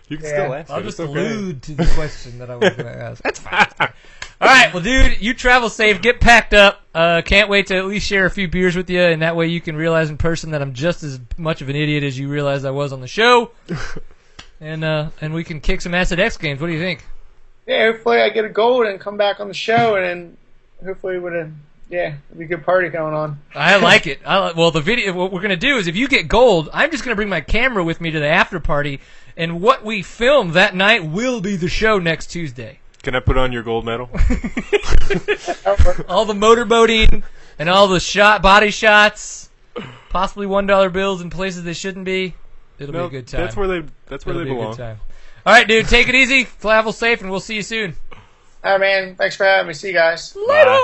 you 0.08 0.16
can 0.16 0.26
Yeah. 0.26 0.32
still 0.32 0.54
ask. 0.54 0.70
I'll 0.70 0.82
just 0.82 1.00
okay. 1.00 1.10
allude 1.10 1.62
to 1.64 1.74
the 1.74 1.86
question 1.94 2.38
that 2.38 2.50
I 2.50 2.56
was 2.56 2.70
gonna 2.74 2.90
ask. 3.10 3.22
That's 3.22 3.38
fine. 3.40 3.66
All 4.40 4.46
right. 4.48 4.72
Well, 4.72 4.82
dude, 4.82 5.20
you 5.20 5.34
travel 5.34 5.68
safe. 5.68 6.00
Get 6.00 6.20
packed 6.20 6.54
up. 6.54 6.80
Uh, 6.94 7.22
can't 7.24 7.48
wait 7.48 7.68
to 7.68 7.76
at 7.76 7.86
least 7.86 8.06
share 8.06 8.24
a 8.26 8.30
few 8.30 8.46
beers 8.48 8.76
with 8.76 8.88
you, 8.88 9.00
and 9.00 9.22
that 9.22 9.34
way 9.36 9.46
you 9.48 9.60
can 9.60 9.76
realize 9.76 10.10
in 10.10 10.16
person 10.16 10.52
that 10.52 10.62
I'm 10.62 10.74
just 10.74 11.02
as 11.02 11.18
much 11.36 11.60
of 11.60 11.68
an 11.68 11.76
idiot 11.76 12.04
as 12.04 12.18
you 12.18 12.28
realized 12.28 12.64
I 12.64 12.70
was 12.70 12.92
on 12.92 13.00
the 13.00 13.08
show. 13.08 13.50
and 14.60 14.84
uh, 14.84 15.10
and 15.20 15.34
we 15.34 15.44
can 15.44 15.60
kick 15.60 15.80
some 15.80 15.94
ass 15.94 16.12
at 16.12 16.20
X 16.20 16.36
Games. 16.36 16.60
What 16.60 16.68
do 16.68 16.72
you 16.72 16.78
think? 16.80 17.04
Yeah, 17.66 17.92
hopefully 17.92 18.20
I 18.20 18.30
get 18.30 18.44
a 18.44 18.48
gold 18.48 18.86
and 18.86 18.98
come 19.00 19.16
back 19.16 19.40
on 19.40 19.48
the 19.48 19.54
show, 19.54 19.96
and 19.96 20.04
then 20.04 20.36
hopefully 20.84 21.18
with 21.18 21.34
a 21.34 21.50
yeah, 21.90 22.14
it'll 22.30 22.38
be 22.38 22.44
a 22.44 22.48
good 22.48 22.64
party 22.64 22.88
going 22.90 23.14
on. 23.14 23.40
I 23.54 23.76
like 23.80 24.06
it. 24.06 24.20
I 24.24 24.38
like, 24.38 24.56
well, 24.56 24.70
the 24.70 24.80
video. 24.80 25.12
What 25.14 25.32
we're 25.32 25.40
gonna 25.40 25.56
do 25.56 25.78
is, 25.78 25.86
if 25.86 25.96
you 25.96 26.06
get 26.08 26.28
gold, 26.28 26.68
I'm 26.72 26.90
just 26.90 27.02
gonna 27.04 27.16
bring 27.16 27.28
my 27.28 27.40
camera 27.40 27.82
with 27.82 28.00
me 28.00 28.10
to 28.10 28.20
the 28.20 28.28
after 28.28 28.60
party, 28.60 29.00
and 29.38 29.62
what 29.62 29.84
we 29.84 30.02
film 30.02 30.52
that 30.52 30.74
night 30.74 31.04
will 31.06 31.40
be 31.40 31.56
the 31.56 31.68
show 31.68 31.98
next 31.98 32.26
Tuesday. 32.26 32.80
Can 33.02 33.14
I 33.14 33.20
put 33.20 33.38
on 33.38 33.52
your 33.52 33.62
gold 33.62 33.86
medal? 33.86 34.10
All 36.08 36.24
the 36.24 36.34
motorboating 36.34 37.22
and 37.58 37.70
all 37.70 37.88
the 37.88 38.00
shot 38.00 38.42
body 38.42 38.70
shots, 38.70 39.48
possibly 40.10 40.46
one 40.46 40.66
dollar 40.66 40.90
bills 40.90 41.22
in 41.22 41.30
places 41.30 41.62
they 41.62 41.72
shouldn't 41.72 42.04
be. 42.04 42.34
It'll 42.78 42.92
no, 42.92 43.08
be 43.08 43.16
a 43.16 43.20
good 43.20 43.28
time. 43.28 43.40
that's 43.42 43.56
where 43.56 43.68
they. 43.68 43.88
That's 44.06 44.26
where 44.26 44.34
It'll 44.34 44.44
they 44.44 44.50
be 44.50 44.56
a 44.56 44.58
belong. 44.58 44.72
good 44.72 44.82
time. 44.82 45.00
All 45.46 45.52
right, 45.52 45.66
dude. 45.66 45.88
Take 45.88 46.08
it 46.08 46.14
easy. 46.14 46.46
Travel 46.60 46.92
safe, 46.92 47.20
and 47.22 47.30
we'll 47.30 47.40
see 47.40 47.54
you 47.56 47.62
soon. 47.62 47.96
All 48.64 48.72
right, 48.72 48.80
man. 48.80 49.16
Thanks 49.16 49.36
for 49.36 49.44
having 49.44 49.68
me. 49.68 49.74
See 49.74 49.88
you 49.88 49.94
guys. 49.94 50.36
Later. 50.36 50.78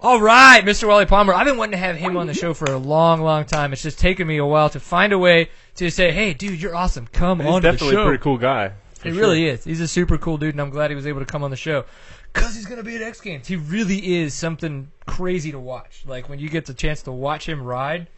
All 0.00 0.20
right, 0.20 0.62
Mr. 0.64 0.86
Wally 0.86 1.06
Palmer. 1.06 1.32
I've 1.32 1.46
been 1.46 1.56
wanting 1.56 1.72
to 1.72 1.78
have 1.78 1.96
him 1.96 2.16
on 2.16 2.26
the 2.26 2.34
show 2.34 2.52
for 2.52 2.66
a 2.66 2.76
long, 2.76 3.22
long 3.22 3.44
time. 3.44 3.72
It's 3.72 3.82
just 3.82 3.98
taken 3.98 4.26
me 4.26 4.36
a 4.36 4.44
while 4.44 4.68
to 4.70 4.80
find 4.80 5.12
a 5.12 5.18
way 5.18 5.48
to 5.76 5.90
say, 5.90 6.12
"Hey, 6.12 6.34
dude, 6.34 6.60
you're 6.60 6.74
awesome. 6.74 7.06
Come 7.12 7.40
He's 7.40 7.48
on 7.48 7.62
to 7.62 7.68
the 7.68 7.72
definitely 7.72 8.00
a 8.02 8.04
pretty 8.04 8.22
cool 8.22 8.38
guy. 8.38 8.72
He 9.02 9.10
sure. 9.10 9.18
really 9.20 9.46
is. 9.46 9.64
He's 9.64 9.80
a 9.80 9.88
super 9.88 10.16
cool 10.16 10.38
dude, 10.38 10.54
and 10.54 10.60
I'm 10.60 10.70
glad 10.70 10.90
he 10.90 10.96
was 10.96 11.06
able 11.06 11.20
to 11.20 11.26
come 11.26 11.42
on 11.44 11.50
the 11.50 11.56
show. 11.56 11.84
Cause 12.32 12.54
he's 12.56 12.66
gonna 12.66 12.82
be 12.82 12.96
at 12.96 13.02
X 13.02 13.20
Games. 13.20 13.46
He 13.46 13.54
really 13.56 14.16
is 14.16 14.34
something 14.34 14.90
crazy 15.06 15.52
to 15.52 15.58
watch. 15.60 16.02
Like 16.06 16.28
when 16.28 16.38
you 16.40 16.48
get 16.48 16.66
the 16.66 16.74
chance 16.74 17.02
to 17.02 17.12
watch 17.12 17.48
him 17.48 17.62
ride, 17.62 18.08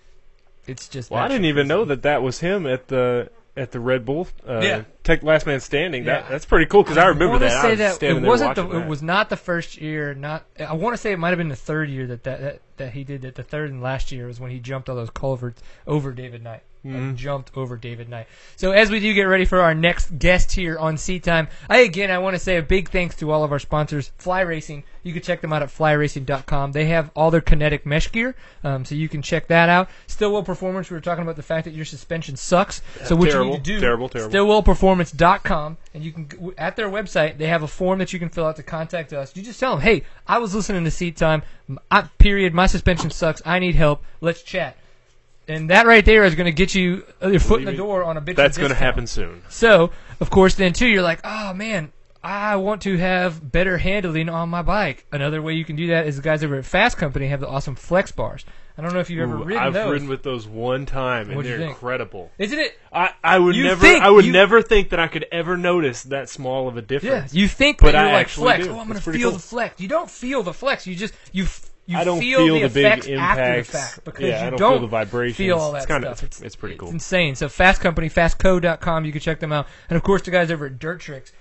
it's 0.67 0.89
just. 0.89 1.11
Well, 1.11 1.23
I 1.23 1.29
didn't 1.29 1.45
even 1.47 1.69
know 1.69 1.85
that 1.85 2.03
that 2.03 2.23
was 2.23 2.41
him 2.41 2.67
at 2.67 2.89
the 2.89 3.31
at 3.59 3.73
the 3.73 3.81
Red 3.81 4.05
Bull. 4.07 4.29
Uh, 4.47 4.61
Yeah. 4.63 4.83
Tech 5.03 5.23
Last 5.23 5.45
Man 5.47 5.61
Standing. 5.61 6.05
That 6.05 6.25
Yeah. 6.25 6.31
that's 6.31 6.45
pretty 6.47 6.67
cool 6.67 6.83
because 6.83 6.97
I 6.99 7.07
remember 7.09 7.35
wanna 7.35 7.47
that. 7.49 7.59
I 7.59 7.63
Say 7.63 7.71
was 7.71 7.99
that 7.99 8.03
it 8.07 8.23
wasn't 8.23 8.55
the. 8.55 8.65
watching 8.65 8.81
It 8.83 8.87
was 8.87 9.03
not 9.03 9.29
the 9.29 9.37
first 9.37 9.81
year. 9.81 10.15
Not. 10.15 10.45
I 10.59 10.73
want 10.75 10.95
to 10.95 10.99
say 10.99 11.13
it 11.13 11.19
might 11.19 11.31
have 11.31 11.39
been 11.39 11.49
the 11.49 11.57
third 11.57 11.89
year 11.91 12.07
that 12.07 12.25
that, 12.25 12.41
that 12.41 12.61
that 12.77 12.93
he 12.93 13.05
did 13.05 13.25
at 13.25 13.35
The 13.35 13.43
third 13.43 13.71
and 13.71 13.83
last 13.83 14.13
year 14.13 14.27
was 14.27 14.41
when 14.41 14.51
he 14.51 14.59
jumped 14.59 14.89
all 14.89 14.97
those 14.97 15.11
culverts 15.11 15.63
over 15.87 16.13
David 16.13 16.43
Knight. 16.43 16.63
Mm-hmm. 16.87 17.17
jumped 17.17 17.51
over 17.57 17.77
David 17.77 18.09
Knight. 18.09 18.29
So 18.55 18.71
as 18.71 18.91
we 18.91 19.01
do 19.01 19.13
get 19.13 19.25
ready 19.25 19.45
for 19.45 19.61
our 19.61 19.75
next 19.75 20.19
guest 20.19 20.53
here 20.53 20.79
on 20.79 20.97
Seat 20.97 21.25
Time, 21.25 21.49
I 21.69 21.79
again 21.79 22.11
I 22.13 22.19
want 22.19 22.37
to 22.37 22.39
say 22.39 22.59
a 22.59 22.63
big 22.63 22.91
thanks 22.91 23.17
to 23.17 23.33
all 23.33 23.43
of 23.43 23.51
our 23.51 23.59
sponsors, 23.59 24.13
Fly 24.19 24.43
Racing. 24.43 24.85
You 25.03 25.13
can 25.13 25.23
check 25.23 25.41
them 25.41 25.53
out 25.53 25.63
at 25.63 25.69
flyracing.com. 25.69 26.73
They 26.73 26.87
have 26.87 27.11
all 27.15 27.31
their 27.31 27.41
kinetic 27.41 27.87
mesh 27.87 28.11
gear, 28.13 28.35
um, 28.63 28.85
so 28.85 28.95
you 28.95 29.09
can 29.09 29.23
check 29.23 29.49
that 29.49 29.69
out. 29.69 29.89
Stillwell 30.07 30.43
Performance. 30.43 30.91
We 30.91 30.95
were 30.95 31.01
talking 31.01 31.23
about 31.23 31.37
the 31.37 31.43
fact 31.43 31.65
that 31.65 31.75
your 31.75 31.85
suspension 31.85 32.37
sucks. 32.37 32.83
So 33.05 33.17
what 33.17 33.31
terrible, 33.31 33.47
you 33.47 33.57
need 33.59 33.65
to 33.65 33.75
do, 33.75 33.81
terrible, 33.81 34.09
terrible. 34.09 34.33
stillwellperformance.com, 34.33 35.77
and 35.95 36.05
you 36.05 36.13
can 36.13 36.55
at 36.57 36.77
their 36.77 36.89
website 36.89 37.39
they 37.39 37.47
have 37.47 37.63
a 37.63 37.69
form 37.69 37.99
that 37.99 38.13
you 38.13 38.19
can 38.19 38.29
fill 38.29 38.47
out 38.47 38.57
to 38.57 38.63
contact 38.63 39.13
us. 39.13 39.35
You 39.35 39.43
just 39.43 39.59
tell 39.59 39.73
them, 39.73 39.81
hey, 39.81 40.05
I 40.27 40.39
was 40.39 40.55
listening 40.55 40.85
to 40.85 40.91
Seat 40.91 41.17
Time. 41.17 41.43
I, 41.91 42.03
period. 42.19 42.55
My 42.55 42.67
suspension 42.67 43.11
sucks. 43.11 43.43
I 43.45 43.59
need 43.59 43.75
help. 43.75 44.03
Let's 44.21 44.43
chat. 44.43 44.77
And 45.49 45.71
that 45.71 45.87
right 45.87 46.05
there 46.05 46.25
is 46.25 46.35
going 46.35 46.47
to 46.47 46.53
get 46.53 46.75
you 46.75 47.05
uh, 47.23 47.29
your 47.29 47.41
foot 47.41 47.61
in 47.61 47.67
the 47.67 47.73
door 47.73 48.03
on 48.03 48.17
a 48.17 48.21
bitch. 48.21 48.37
That's 48.37 48.59
going 48.59 48.71
to 48.71 48.77
happen 48.77 49.07
soon. 49.07 49.43
So, 49.49 49.93
of 50.21 50.31
course, 50.31 50.57
then 50.57 50.73
too, 50.73 50.89
you're 50.89 51.03
like, 51.03 51.21
oh 51.23 51.55
man, 51.55 51.93
I 52.23 52.57
want 52.57 52.83
to 52.83 52.97
have 52.97 53.53
better 53.53 53.79
handling 53.79 54.29
on 54.29 54.49
my 54.49 54.63
bike. 54.63 55.07
Another 55.13 55.41
way 55.41 55.55
you 55.55 55.65
can 55.65 55.77
do 55.77 55.87
that 55.89 56.09
is 56.09 56.17
the 56.17 56.23
guys 56.23 56.43
over 56.43 56.57
at 56.57 56.65
Fasst 56.65 56.97
Company 56.97 57.29
have 57.29 57.41
the 57.41 57.49
awesome 57.49 57.77
flex 57.77 58.11
bars. 58.11 58.45
I 58.79 58.83
don't 58.83 58.93
know 58.93 59.01
if 59.01 59.09
you've 59.09 59.23
ever 59.23 59.37
Ooh, 59.37 59.45
ridden 59.45 59.63
I've 59.63 59.73
those. 59.73 59.91
ridden 59.93 60.09
with 60.09 60.23
those 60.23 60.47
one 60.47 60.85
time, 60.85 61.29
and 61.29 61.37
What'd 61.37 61.51
you 61.51 61.57
they're 61.57 61.67
think? 61.67 61.77
incredible. 61.79 62.31
Isn't 62.39 62.59
it? 62.59 62.79
I, 62.93 63.11
I 63.25 63.39
would 63.39 63.57
You 63.57 63.65
never 63.65 63.81
think 63.81 64.03
I 64.03 64.11
would 64.11 64.27
you- 64.27 64.33
never 64.33 64.61
think 64.61 64.91
that 64.91 65.01
I 65.01 65.09
could 65.09 65.25
ever 65.33 65.57
notice 65.57 66.03
that 66.05 66.29
small 66.29 66.69
of 66.69 66.77
a 66.77 66.81
Yeah, 66.81 66.87
difference. 66.87 67.35
you 67.35 67.49
think 67.49 67.79
But 67.79 67.93
that 67.93 68.01
you're 68.01 68.09
I 68.11 68.13
like 68.13 68.21
actually 68.27 68.45
flex. 68.45 68.65
do. 68.67 68.71
Oh, 68.73 68.79
I'm 68.81 68.87
gonna 68.89 68.97
It's 68.99 69.05
feel 69.07 69.31
cool. 69.31 69.39
the 69.39 69.39
flex. 69.39 69.81
You 69.81 69.89
don't 69.89 70.11
feel 70.11 70.43
the 70.43 70.53
flex. 70.53 70.87
You 70.87 70.95
just 70.95 71.15
you 71.33 71.45
f- 71.45 71.71
you 71.87 71.97
I 71.97 72.03
don't 72.05 72.19
feel, 72.19 72.41
the, 72.47 72.53
big 72.53 72.63
effects 72.65 73.07
after 73.07 73.09
the 73.09 73.15
impacts. 73.15 73.71
fact 73.71 74.05
because 74.05 74.21
Yeah, 74.23 74.41
you 74.43 74.47
I 74.49 74.51
don't 74.51 74.59
feel 74.73 74.81
the 74.81 74.87
vibrations. 74.89 75.37
Feel 75.37 75.57
all 75.59 75.73
that 75.73 75.79
It's 75.79 75.87
kinda- 75.87 76.09
stuff. 76.09 76.23
it's- 76.25 76.43
it's 76.43 76.57
pretty 76.57 76.75
cool. 76.77 76.89
insane. 76.91 77.35
So 77.37 77.49
Fasst 77.49 77.81
Company, 77.81 78.11
fasstco.com. 78.11 79.05
You 79.05 79.13
can 79.13 79.21
check 79.21 79.39
them 79.41 79.53
out, 79.53 79.67
and 79.89 79.97
of 79.97 80.03
course 80.03 80.23
the 80.23 80.31
guys 80.33 80.51
over 80.51 80.67
at 80.67 80.79
Dirt 80.81 81.01
Tricks 81.01 81.33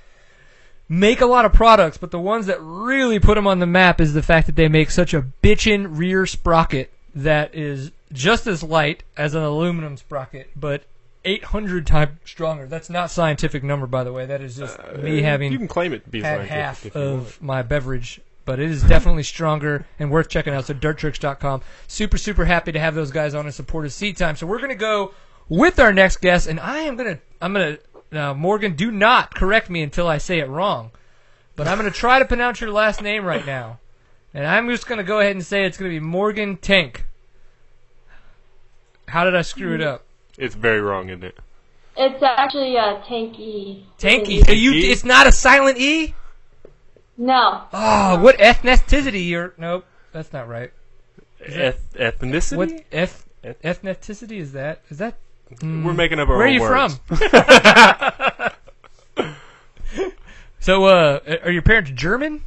make 0.88 1.20
a 1.20 1.26
lot 1.26 1.46
of 1.46 1.52
products, 1.54 1.98
but 1.98 2.12
the 2.12 2.20
ones 2.20 2.46
that 2.46 2.60
really 2.62 3.20
put 3.20 3.36
them 3.36 3.48
on 3.48 3.58
the 3.60 3.66
map 3.66 4.00
is 4.00 4.14
the 4.14 4.22
fact 4.22 4.46
that 4.46 4.56
they 4.56 4.68
make 4.68 4.92
such 4.92 5.14
a 5.16 5.26
bitchin' 5.42 5.88
rear 5.98 6.26
sprocket 6.28 6.92
that 7.16 7.56
is 7.56 7.92
just 8.12 8.46
as 8.48 8.62
light 8.62 9.04
as 9.18 9.34
an 9.34 9.42
aluminum 9.44 9.98
sprocket, 9.98 10.50
but 10.56 10.84
800 11.24 11.88
times 11.88 12.12
stronger. 12.26 12.68
That's 12.68 12.90
not 12.90 13.10
scientific 13.10 13.64
number, 13.64 13.88
by 13.88 14.04
the 14.04 14.14
way. 14.14 14.26
That 14.26 14.42
is 14.42 14.58
just 14.58 14.78
me 14.98 15.22
having 15.22 15.50
Uh, 15.50 15.54
you 15.54 15.58
can 15.58 15.68
claim 15.68 15.94
it 15.94 16.04
to 16.04 16.10
be 16.10 16.22
had 16.22 16.42
half 16.46 16.96
of 16.96 17.42
my 17.42 17.62
beverage, 17.64 18.22
but 18.46 18.60
it 18.60 18.70
is 18.70 18.84
definitely 18.84 19.24
stronger 19.24 19.88
and 19.98 20.12
worth 20.12 20.30
checking 20.30 20.54
out. 20.54 20.66
So 20.66 20.74
dirttricks.com. 20.76 21.62
Super, 21.88 22.18
super 22.18 22.46
happy 22.46 22.72
to 22.74 22.80
have 22.80 22.94
those 22.94 23.12
guys 23.12 23.34
on 23.34 23.46
and 23.46 23.54
support 23.56 23.86
us 23.86 23.96
seat 23.96 24.18
time. 24.18 24.36
So 24.36 24.46
we're 24.46 24.60
gonna 24.60 24.76
go 24.76 25.14
with 25.50 25.80
our 25.80 25.94
next 25.94 26.18
guest, 26.22 26.48
and 26.48 26.60
I 26.60 26.80
am 26.82 26.96
gonna, 26.96 27.20
I'm 27.42 27.54
gonna, 27.54 27.78
now 28.12 28.34
Morgan, 28.34 28.76
do 28.76 28.92
not 28.92 29.34
correct 29.34 29.70
me 29.70 29.82
until 29.82 30.08
I 30.08 30.18
say 30.20 30.40
it 30.40 30.48
wrong, 30.48 30.92
but 31.56 31.68
I'm 31.68 31.78
gonna 31.78 31.90
try 31.92 32.20
to 32.20 32.26
pronounce 32.26 32.62
your 32.62 32.72
last 32.72 33.02
name 33.02 33.26
right 33.26 33.46
now, 33.46 33.80
and 34.36 34.46
I'm 34.46 34.70
just 34.70 34.86
gonna 34.86 35.04
go 35.04 35.20
ahead 35.22 35.32
and 35.32 35.44
say 35.44 35.66
it's 35.66 35.78
gonna 35.78 35.90
be 35.90 36.00
Morgan 36.02 36.58
Tank. 36.58 37.06
How 39.08 39.24
did 39.24 39.36
I 39.36 39.42
screw 39.44 39.74
it 39.74 39.82
up? 39.82 40.04
It's 40.38 40.56
very 40.56 40.82
wrong, 40.82 41.08
isn't 41.10 41.24
it? 41.24 41.38
It's 41.96 42.22
actually 42.22 42.76
a 42.76 43.02
tanky. 43.08 43.84
Tanky. 43.98 44.46
So 44.46 44.52
you, 44.52 44.72
E? 44.72 44.92
it's 44.92 45.06
not 45.06 45.26
a 45.26 45.32
silent 45.32 45.78
E. 45.78 46.14
No. 47.18 47.64
Oh, 47.72 48.20
what 48.22 48.38
ethnicity? 48.38 49.30
You're 49.30 49.54
nope. 49.58 49.86
That's 50.12 50.34
not 50.34 50.50
right. 50.50 50.74
Eth- 51.40 51.94
ethnicity? 51.94 52.58
What 52.58 52.84
eth- 52.92 53.26
Eth- 53.42 53.82
ethnicity 53.84 54.40
is 54.40 54.52
that? 54.52 54.82
Is 54.90 54.98
that 54.98 55.16
We're 55.62 55.94
making 55.94 56.20
up 56.20 56.28
our 56.28 56.38
where 56.38 56.48
are 56.48 56.50
you 56.50 56.60
words. 56.60 57.00
from? 57.08 57.18
so, 60.60 60.86
uh, 60.86 61.20
are 61.44 61.52
your 61.52 61.62
parents 61.62 61.92
German? 61.92 62.44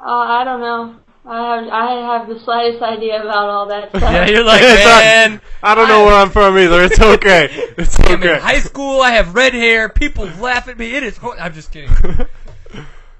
Uh, 0.00 0.04
I 0.08 0.44
don't 0.44 0.60
know. 0.60 0.96
I 1.24 1.56
have 1.56 1.68
I 1.68 2.16
have 2.18 2.28
the 2.28 2.40
slightest 2.40 2.82
idea 2.82 3.20
about 3.20 3.48
all 3.50 3.66
that 3.66 3.88
stuff. 3.96 4.02
Yeah, 4.02 4.26
you're 4.28 4.44
like 4.44 4.62
It's 4.62 4.84
not- 4.84 5.02
man. 5.02 5.40
I 5.62 5.74
don't 5.74 5.88
know 5.88 6.04
where 6.06 6.14
I'm 6.14 6.30
from 6.30 6.56
either. 6.56 6.82
It's 6.84 6.98
okay. 7.16 7.48
It's 7.76 7.98
I'm 8.00 8.14
in 8.22 8.28
okay. 8.28 8.38
high 8.38 8.60
school. 8.60 9.00
I 9.02 9.10
have 9.10 9.34
red 9.34 9.52
hair. 9.52 9.88
People 9.88 10.24
laugh 10.40 10.68
at 10.68 10.78
me. 10.78 10.94
It 10.94 11.02
is. 11.02 11.16
Ho- 11.18 11.34
I'm 11.38 11.52
just 11.52 11.70
kidding. 11.72 11.90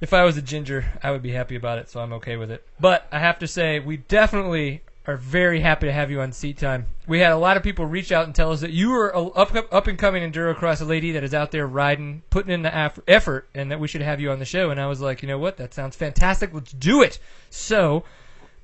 if 0.00 0.12
I 0.14 0.24
was 0.24 0.36
a 0.36 0.42
ginger, 0.42 0.86
I 1.02 1.10
would 1.10 1.22
be 1.22 1.32
happy 1.32 1.56
about 1.56 1.78
it, 1.78 1.90
so 1.90 2.00
I'm 2.00 2.12
okay 2.14 2.36
with 2.36 2.50
it. 2.50 2.64
But 2.80 3.06
I 3.12 3.18
have 3.18 3.40
to 3.40 3.46
say, 3.48 3.80
we 3.80 3.96
definitely 3.98 4.82
are 5.08 5.16
very 5.16 5.60
happy 5.60 5.86
to 5.86 5.92
have 5.92 6.10
you 6.10 6.20
on 6.20 6.30
Seat 6.32 6.58
Time. 6.58 6.84
We 7.06 7.18
had 7.18 7.32
a 7.32 7.38
lot 7.38 7.56
of 7.56 7.62
people 7.62 7.86
reach 7.86 8.12
out 8.12 8.26
and 8.26 8.34
tell 8.34 8.52
us 8.52 8.60
that 8.60 8.72
you 8.72 8.92
are 8.92 9.08
a 9.08 9.24
up 9.28 9.56
up 9.72 9.86
and 9.86 9.98
coming 9.98 10.22
enduro 10.22 10.54
cross 10.54 10.82
lady 10.82 11.12
that 11.12 11.24
is 11.24 11.32
out 11.32 11.50
there 11.50 11.66
riding, 11.66 12.22
putting 12.28 12.52
in 12.52 12.60
the 12.60 12.92
effort, 13.08 13.48
and 13.54 13.70
that 13.72 13.80
we 13.80 13.88
should 13.88 14.02
have 14.02 14.20
you 14.20 14.30
on 14.30 14.38
the 14.38 14.44
show. 14.44 14.70
And 14.70 14.78
I 14.78 14.86
was 14.86 15.00
like, 15.00 15.22
you 15.22 15.28
know 15.28 15.38
what? 15.38 15.56
That 15.56 15.72
sounds 15.72 15.96
fantastic. 15.96 16.52
Let's 16.52 16.72
do 16.72 17.00
it. 17.00 17.18
So 17.48 18.04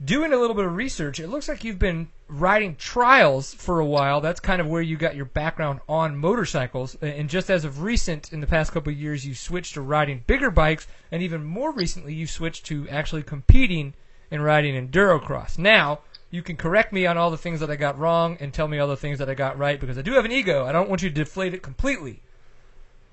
doing 0.05 0.35
a 0.35 0.37
little 0.37 0.55
bit 0.55 0.67
of 0.67 0.77
research, 0.77 1.19
it 1.19 1.29
looks 1.29 1.49
like 1.49 1.65
you've 1.65 1.79
been 1.79 2.09
riding 2.29 2.77
trials 2.77 3.55
for 3.55 3.81
a 3.81 3.87
while. 3.87 4.21
That's 4.21 4.41
kind 4.41 4.61
of 4.61 4.67
where 4.67 4.83
you 4.83 4.99
got 4.99 5.17
your 5.17 5.25
background 5.25 5.81
on 5.89 6.15
motorcycles. 6.15 6.95
And 6.97 7.31
just 7.31 7.49
as 7.49 7.65
of 7.65 7.81
recent, 7.81 8.35
in 8.35 8.43
the 8.43 8.47
past 8.47 8.71
couple 8.71 8.93
of 8.93 8.99
years, 8.99 9.27
you 9.27 9.35
switched 9.35 9.75
to 9.75 9.81
riding 9.81 10.25
bigger 10.27 10.51
bikes, 10.51 10.87
and 11.11 11.23
even 11.23 11.43
more 11.43 11.73
recently, 11.73 12.13
you 12.13 12.27
switched 12.27 12.67
to 12.67 12.87
actually 12.91 13.23
competing 13.23 13.95
and 14.31 14.45
riding 14.45 14.75
endurocross. 14.75 15.57
Now, 15.57 16.01
you 16.35 16.43
can 16.43 16.57
correct 16.57 16.93
me 16.93 17.07
on 17.07 17.17
all 17.17 17.31
the 17.31 17.39
things 17.39 17.61
that 17.61 17.71
I 17.71 17.77
got 17.77 17.97
wrong 17.97 18.37
and 18.41 18.53
tell 18.53 18.67
me 18.67 18.81
all 18.81 18.89
the 18.89 18.97
things 18.97 19.21
that 19.21 19.31
I 19.31 19.35
got 19.35 19.57
right 19.57 19.79
because 19.79 19.97
I 19.97 20.03
do 20.03 20.15
have 20.15 20.25
an 20.25 20.33
ego. 20.33 20.67
I 20.67 20.73
don't 20.73 20.91
want 20.91 21.01
you 21.01 21.09
to 21.09 21.15
deflate 21.15 21.55
it 21.55 21.63
completely. 21.63 22.23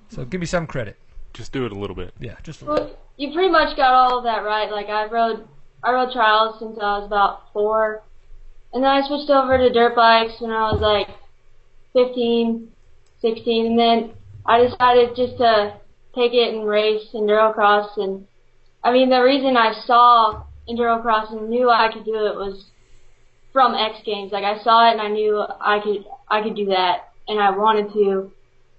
So 0.09 0.25
give 0.25 0.41
me 0.41 0.47
some 0.47 0.65
credit. 0.65 0.97
Just 1.31 1.51
do 1.51 1.63
it 1.67 1.71
a 1.71 1.75
little 1.75 1.95
bit. 1.95 2.15
Yeah, 2.19 2.37
just 2.41 2.63
a 2.63 2.65
little. 2.65 2.85
Well, 2.87 2.97
you 3.17 3.31
pretty 3.31 3.51
much 3.51 3.77
got 3.77 3.93
all 3.93 4.17
of 4.17 4.23
that 4.23 4.39
right. 4.39 4.71
Like 4.71 4.87
I 4.87 5.05
rode, 5.05 5.47
I 5.83 5.91
rode 5.91 6.11
trials 6.11 6.57
since 6.57 6.79
I 6.81 6.97
was 6.97 7.05
about 7.05 7.53
four, 7.53 8.01
and 8.73 8.83
then 8.83 8.89
I 8.89 9.07
switched 9.07 9.29
over 9.29 9.55
to 9.55 9.71
dirt 9.71 9.95
bikes 9.95 10.41
when 10.41 10.49
I 10.49 10.71
was 10.71 10.81
like 10.81 11.07
15, 11.93 12.71
16, 13.21 13.65
and 13.67 13.77
then 13.79 14.13
I 14.47 14.63
decided 14.63 15.15
just 15.15 15.37
to 15.37 15.75
take 16.15 16.33
it 16.33 16.55
and 16.55 16.67
race 16.67 17.07
endurocross. 17.13 17.97
And 17.97 18.25
I 18.83 18.91
mean, 18.91 19.11
the 19.11 19.21
reason 19.21 19.57
I 19.57 19.73
saw 19.85 20.43
endurocross 20.67 21.31
and 21.31 21.51
knew 21.51 21.69
I 21.69 21.93
could 21.93 22.03
do 22.03 22.15
it 22.15 22.35
was 22.35 22.70
from 23.53 23.75
X 23.75 23.99
Games. 24.05 24.31
Like 24.31 24.43
I 24.43 24.61
saw 24.63 24.89
it 24.89 24.93
and 24.93 25.01
I 25.01 25.07
knew 25.09 25.39
I 25.39 25.79
could, 25.83 26.05
I 26.29 26.41
could 26.41 26.55
do 26.55 26.65
that, 26.67 27.09
and 27.27 27.39
I 27.39 27.51
wanted 27.51 27.91
to, 27.93 28.31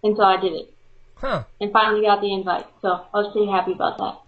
and 0.03 0.17
so 0.17 0.23
I 0.23 0.41
did 0.41 0.53
it, 0.53 0.75
Huh. 1.17 1.45
and 1.61 1.73
finally 1.73 2.03
got 2.03 2.21
the 2.21 2.33
invite. 2.33 2.67
So 2.81 2.89
I 2.89 3.19
was 3.19 3.33
pretty 3.33 3.51
happy 3.51 3.73
about 3.73 3.99
that. 3.99 4.19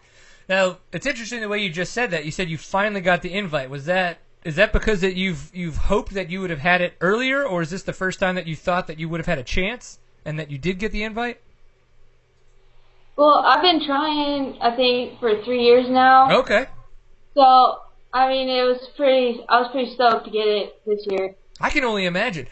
Now 0.48 0.78
it's 0.92 1.06
interesting 1.06 1.40
the 1.40 1.48
way 1.48 1.58
you 1.58 1.70
just 1.70 1.92
said 1.92 2.10
that. 2.10 2.24
You 2.24 2.30
said 2.30 2.48
you 2.50 2.58
finally 2.58 3.00
got 3.00 3.22
the 3.22 3.32
invite. 3.32 3.70
Was 3.70 3.86
that 3.86 4.18
is 4.44 4.56
that 4.56 4.72
because 4.72 5.00
that 5.00 5.14
you've 5.16 5.50
you've 5.54 5.76
hoped 5.76 6.12
that 6.12 6.30
you 6.30 6.40
would 6.40 6.50
have 6.50 6.58
had 6.58 6.80
it 6.82 6.94
earlier, 7.00 7.42
or 7.44 7.62
is 7.62 7.70
this 7.70 7.82
the 7.82 7.94
first 7.94 8.20
time 8.20 8.34
that 8.34 8.46
you 8.46 8.54
thought 8.54 8.86
that 8.88 8.98
you 8.98 9.08
would 9.08 9.20
have 9.20 9.26
had 9.26 9.38
a 9.38 9.42
chance 9.42 9.98
and 10.24 10.38
that 10.38 10.50
you 10.50 10.58
did 10.58 10.78
get 10.78 10.92
the 10.92 11.02
invite? 11.02 11.40
Well, 13.16 13.44
I've 13.46 13.62
been 13.62 13.84
trying, 13.86 14.58
I 14.60 14.74
think, 14.74 15.20
for 15.20 15.42
three 15.44 15.62
years 15.62 15.88
now. 15.88 16.40
Okay, 16.40 16.66
So, 17.34 17.78
I 18.14 18.28
mean, 18.28 18.48
it 18.48 18.62
was 18.62 18.88
pretty, 18.96 19.44
I 19.48 19.60
was 19.60 19.70
pretty 19.72 19.92
stoked 19.92 20.24
to 20.26 20.30
get 20.30 20.46
it 20.46 20.80
this 20.86 21.04
year. 21.10 21.34
I 21.60 21.68
can 21.70 21.84
only 21.84 22.06
imagine. 22.06 22.46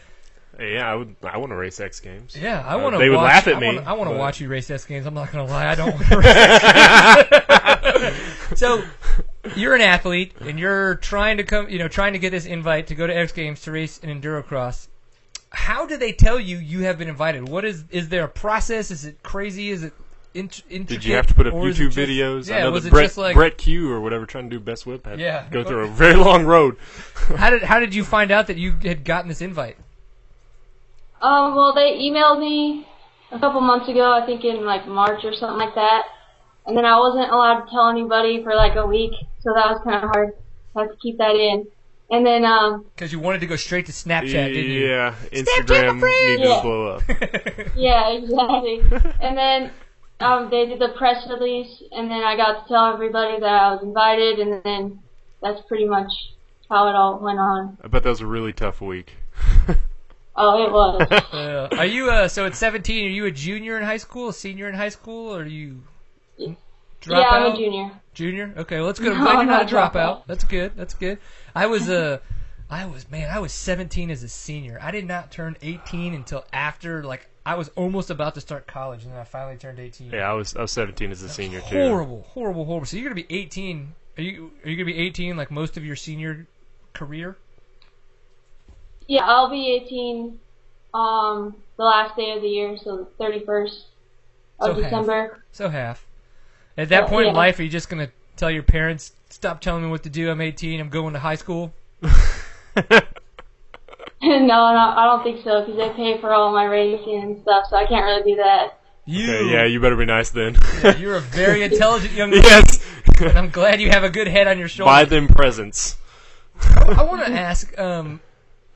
Yeah, 0.59 0.91
I 0.91 0.93
would. 0.95 1.15
I 1.23 1.37
want 1.37 1.51
to 1.51 1.55
race 1.55 1.79
X 1.79 1.99
Games. 1.99 2.35
Yeah, 2.39 2.63
I 2.67 2.75
Uh, 2.75 2.79
want 2.79 2.93
to. 2.93 2.99
they 2.99 3.09
would 3.09 3.15
laugh 3.17 3.47
at 3.47 3.55
I 3.55 3.59
me, 3.59 3.65
Wanna, 3.67 3.83
I 3.89 3.93
want 3.93 4.09
to 4.09 4.13
but- 4.13 4.19
watch 4.19 4.39
you 4.39 4.47
race 4.49 4.69
S 4.69 4.85
games. 4.85 5.07
I'm 5.07 5.15
not 5.15 5.31
gonna 5.31 5.45
lie, 5.49 5.67
I 5.67 5.73
don't. 5.75 5.93
want 5.95 6.05
to 6.09 6.17
race 6.17 6.35
X 8.05 8.53
so 8.59 8.83
you're 9.55 9.73
an 9.73 9.81
athlete 9.81 10.33
and 10.41 10.59
you're 10.59 10.95
trying 10.95 11.37
to 11.37 11.43
come, 11.43 11.69
you 11.69 11.79
know, 11.79 11.87
trying 11.87 12.13
to 12.13 12.19
get 12.19 12.29
this 12.31 12.45
invite 12.45 12.87
to 12.87 12.95
go 12.95 13.07
to 13.07 13.13
X 13.15 13.31
Games 13.31 13.61
to 13.61 13.71
race 13.71 13.99
an 14.03 14.09
endurocross. 14.21 14.87
how 15.51 15.85
do 15.87 15.97
they 15.97 16.11
tell 16.11 16.39
you 16.39 16.57
you 16.57 16.81
have 16.81 16.97
been 16.99 17.09
invited? 17.09 17.47
What 17.49 17.65
is 17.65 17.85
is 17.89 18.09
there 18.09 18.25
a 18.25 18.27
process? 18.29 18.91
Is 18.91 19.05
it 19.05 19.23
crazy? 19.23 19.69
Is 19.71 19.83
it 19.83 19.93
int- 20.33 20.63
intricate? 20.69 20.87
Did 21.01 21.05
you 21.05 21.15
have 21.15 21.27
to 21.27 21.33
put 21.33 21.47
up 21.47 21.53
Or 21.53 21.67
is 21.69 21.79
it 21.79 21.83
YouTube 21.83 21.91
just- 21.91 21.97
videos? 22.09 22.49
Yeah, 22.49 22.57
I 22.57 22.59
know 22.61 22.71
was 22.71 22.83
that 22.83 22.89
it 22.89 22.91
Brett, 22.91 23.05
just 23.05 23.17
like 23.17 23.35
Brett 23.35 23.57
Q 23.57 23.91
or 23.91 24.01
whatever 24.01 24.25
trying 24.25 24.49
to 24.49 24.55
do 24.55 24.59
best 24.59 24.85
whip 24.85 25.05
had 25.05 25.19
Yeah. 25.19 25.43
to 25.43 25.49
go 25.51 25.63
through 25.63 25.85
a 25.85 25.87
very 25.87 26.15
long 26.15 26.45
road. 26.45 26.77
how 27.37 27.49
did 27.49 27.63
how 27.63 27.79
did 27.79 27.93
you 27.95 28.03
find 28.03 28.31
out 28.31 28.47
that 28.47 28.57
you 28.57 28.73
had 28.83 29.03
gotten 29.05 29.27
this 29.29 29.41
invite? 29.41 29.77
Um, 31.21 31.55
well, 31.55 31.73
they 31.73 31.97
emailed 31.99 32.39
me 32.39 32.85
a 33.31 33.39
couple 33.39 33.61
months 33.61 33.87
ago, 33.87 34.11
I 34.11 34.25
think 34.25 34.43
in 34.43 34.65
like 34.65 34.87
March 34.87 35.23
or 35.23 35.33
something 35.33 35.57
like 35.57 35.75
that. 35.75 36.03
And 36.65 36.77
then 36.77 36.85
I 36.85 36.97
wasn't 36.99 37.31
allowed 37.31 37.65
to 37.65 37.71
tell 37.71 37.89
anybody 37.89 38.43
for 38.43 38.55
like 38.55 38.75
a 38.75 38.85
week, 38.85 39.11
so 39.41 39.53
that 39.53 39.69
was 39.71 39.81
kind 39.83 40.03
of 40.03 40.09
hard. 40.11 40.33
I 40.75 40.81
had 40.81 40.89
to 40.89 40.95
keep 41.01 41.17
that 41.17 41.35
in. 41.35 41.67
And 42.11 42.25
then, 42.25 42.45
um, 42.45 42.85
Because 42.95 43.11
you 43.11 43.19
wanted 43.19 43.39
to 43.41 43.47
go 43.47 43.55
straight 43.55 43.85
to 43.87 43.91
Snapchat, 43.91 44.53
didn't 44.53 44.71
you? 44.71 44.87
yeah, 44.87 45.15
Instagram 45.31 45.95
needed 46.03 46.47
Yeah. 46.47 46.55
to 46.55 46.61
blow 46.61 46.87
up. 46.87 47.01
yeah, 47.75 48.09
exactly. 48.11 48.81
and 49.19 49.37
then, 49.37 49.71
um, 50.23 50.49
they 50.49 50.65
did 50.65 50.79
the 50.79 50.89
press 50.97 51.27
release, 51.29 51.83
and 51.91 52.09
then 52.09 52.23
I 52.23 52.35
got 52.35 52.63
to 52.63 52.67
tell 52.67 52.93
everybody 52.93 53.39
that 53.39 53.45
I 53.49 53.73
was 53.73 53.83
invited, 53.83 54.39
and 54.39 54.63
then 54.63 54.99
that's 55.41 55.61
pretty 55.67 55.85
much 55.85 56.11
how 56.69 56.87
it 56.87 56.95
all 56.95 57.19
went 57.19 57.39
on. 57.39 57.77
I 57.83 57.87
bet 57.87 58.03
that 58.03 58.09
was 58.09 58.21
a 58.21 58.25
really 58.27 58.53
tough 58.53 58.81
week. 58.81 59.13
Oh, 60.35 60.63
it 60.65 60.71
was. 60.71 61.23
Uh, 61.33 61.67
are 61.77 61.85
you 61.85 62.09
uh, 62.09 62.27
so 62.27 62.45
at 62.45 62.55
17? 62.55 63.05
Are 63.05 63.09
you 63.09 63.25
a 63.25 63.31
junior 63.31 63.77
in 63.77 63.83
high 63.83 63.97
school, 63.97 64.29
a 64.29 64.33
senior 64.33 64.67
in 64.67 64.73
high 64.73 64.89
school, 64.89 65.35
or 65.35 65.41
are 65.41 65.45
you 65.45 65.81
drop 67.01 67.21
yeah, 67.21 67.29
I'm 67.29 67.53
a 67.53 67.55
junior. 67.55 67.91
Junior? 68.13 68.53
Okay, 68.57 68.77
well 68.77 68.87
that's 68.87 68.99
good. 68.99 69.13
I'm 69.13 69.19
No, 69.19 69.23
glad 69.25 69.31
you're 69.33 69.41
I'm 69.41 69.47
not 69.47 69.71
a 69.71 69.73
not 69.75 69.93
dropout. 69.93 69.95
out. 69.99 70.27
That's 70.27 70.43
good. 70.43 70.71
That's 70.75 70.93
good. 70.95 71.19
I 71.53 71.67
was 71.67 71.89
uh, 71.89 72.19
I 72.69 72.85
was 72.85 73.09
man, 73.11 73.29
I 73.29 73.39
was 73.39 73.51
17 73.53 74.09
as 74.09 74.23
a 74.23 74.29
senior. 74.29 74.79
I 74.81 74.91
did 74.91 75.05
not 75.05 75.31
turn 75.31 75.55
18 75.61 76.13
until 76.15 76.45
after 76.51 77.03
like 77.03 77.27
I 77.45 77.55
was 77.55 77.69
almost 77.75 78.09
about 78.09 78.35
to 78.35 78.41
start 78.41 78.67
college, 78.67 79.03
and 79.03 79.11
then 79.11 79.19
I 79.19 79.25
finally 79.25 79.57
turned 79.57 79.79
18. 79.79 80.11
Yeah, 80.11 80.29
I 80.29 80.33
was 80.33 80.55
I 80.55 80.61
was 80.61 80.71
17 80.71 81.11
as 81.11 81.21
a 81.23 81.29
senior 81.29 81.59
too. 81.61 81.77
Horrible, 81.77 82.25
horrible, 82.29 82.65
horrible. 82.65 82.85
So 82.85 82.95
you're 82.97 83.03
gonna 83.03 83.15
be 83.15 83.27
18. 83.29 83.93
Are 84.17 84.21
you 84.23 84.51
are 84.63 84.69
you 84.69 84.77
gonna 84.77 84.85
be 84.85 84.97
18 84.97 85.35
like 85.35 85.51
most 85.51 85.75
of 85.75 85.83
your 85.83 85.95
senior 85.95 86.47
career? 86.93 87.37
Yeah, 89.07 89.25
I'll 89.25 89.49
be 89.49 89.67
18 89.71 90.39
um 90.93 91.55
the 91.77 91.83
last 91.83 92.15
day 92.15 92.31
of 92.31 92.41
the 92.41 92.47
year, 92.47 92.77
so 92.77 92.97
the 92.97 93.23
31st 93.23 93.85
of 94.59 94.75
So 94.75 94.81
half. 94.81 94.83
December. 94.83 95.43
So 95.51 95.69
half. 95.69 96.05
At 96.77 96.89
that 96.89 97.03
Uh, 97.03 97.07
point 97.07 97.27
in 97.27 97.35
life, 97.35 97.59
are 97.59 97.63
you 97.63 97.69
just 97.69 97.89
gonna 97.89 98.09
tell 98.37 98.49
your 98.51 98.63
parents, 98.63 99.11
"Stop 99.29 99.59
telling 99.61 99.83
me 99.83 99.89
what 99.89 100.03
to 100.03 100.09
do. 100.09 100.31
I'm 100.31 100.41
18. 100.41 100.79
I'm 100.79 100.89
going 100.89 101.13
to 101.13 101.19
high 101.19 101.35
school." 101.35 101.73
no, 104.25 104.39
no, 104.39 104.93
I 104.95 105.03
don't 105.05 105.21
think 105.21 105.43
so 105.43 105.65
because 105.65 105.75
they 105.75 105.89
pay 105.89 106.17
for 106.21 106.31
all 106.31 106.53
my 106.53 106.63
racing 106.63 107.21
and 107.21 107.41
stuff, 107.41 107.65
so 107.69 107.75
I 107.75 107.85
can't 107.85 108.05
really 108.05 108.23
do 108.23 108.41
that. 108.41 108.79
You, 109.05 109.33
Okay, 109.33 109.51
yeah, 109.51 109.65
you 109.65 109.81
better 109.81 109.97
be 109.97 110.05
nice 110.05 110.29
then. 110.29 110.55
you're 110.97 111.17
a 111.17 111.19
very 111.21 111.63
intelligent 111.69 112.13
young 112.13 112.29
man, 112.29 112.41
yes. 112.41 112.85
and 113.19 113.37
I'm 113.37 113.49
glad 113.49 113.81
you 113.81 113.89
have 113.89 114.05
a 114.05 114.09
good 114.09 114.27
head 114.27 114.47
on 114.47 114.57
your 114.57 114.69
shoulders. 114.69 114.91
Buy 114.91 115.03
them 115.03 115.27
presents. 115.27 115.97
I 116.61 117.03
want 117.03 117.25
to 117.25 117.33
ask, 117.33 117.77
um, 117.77 118.21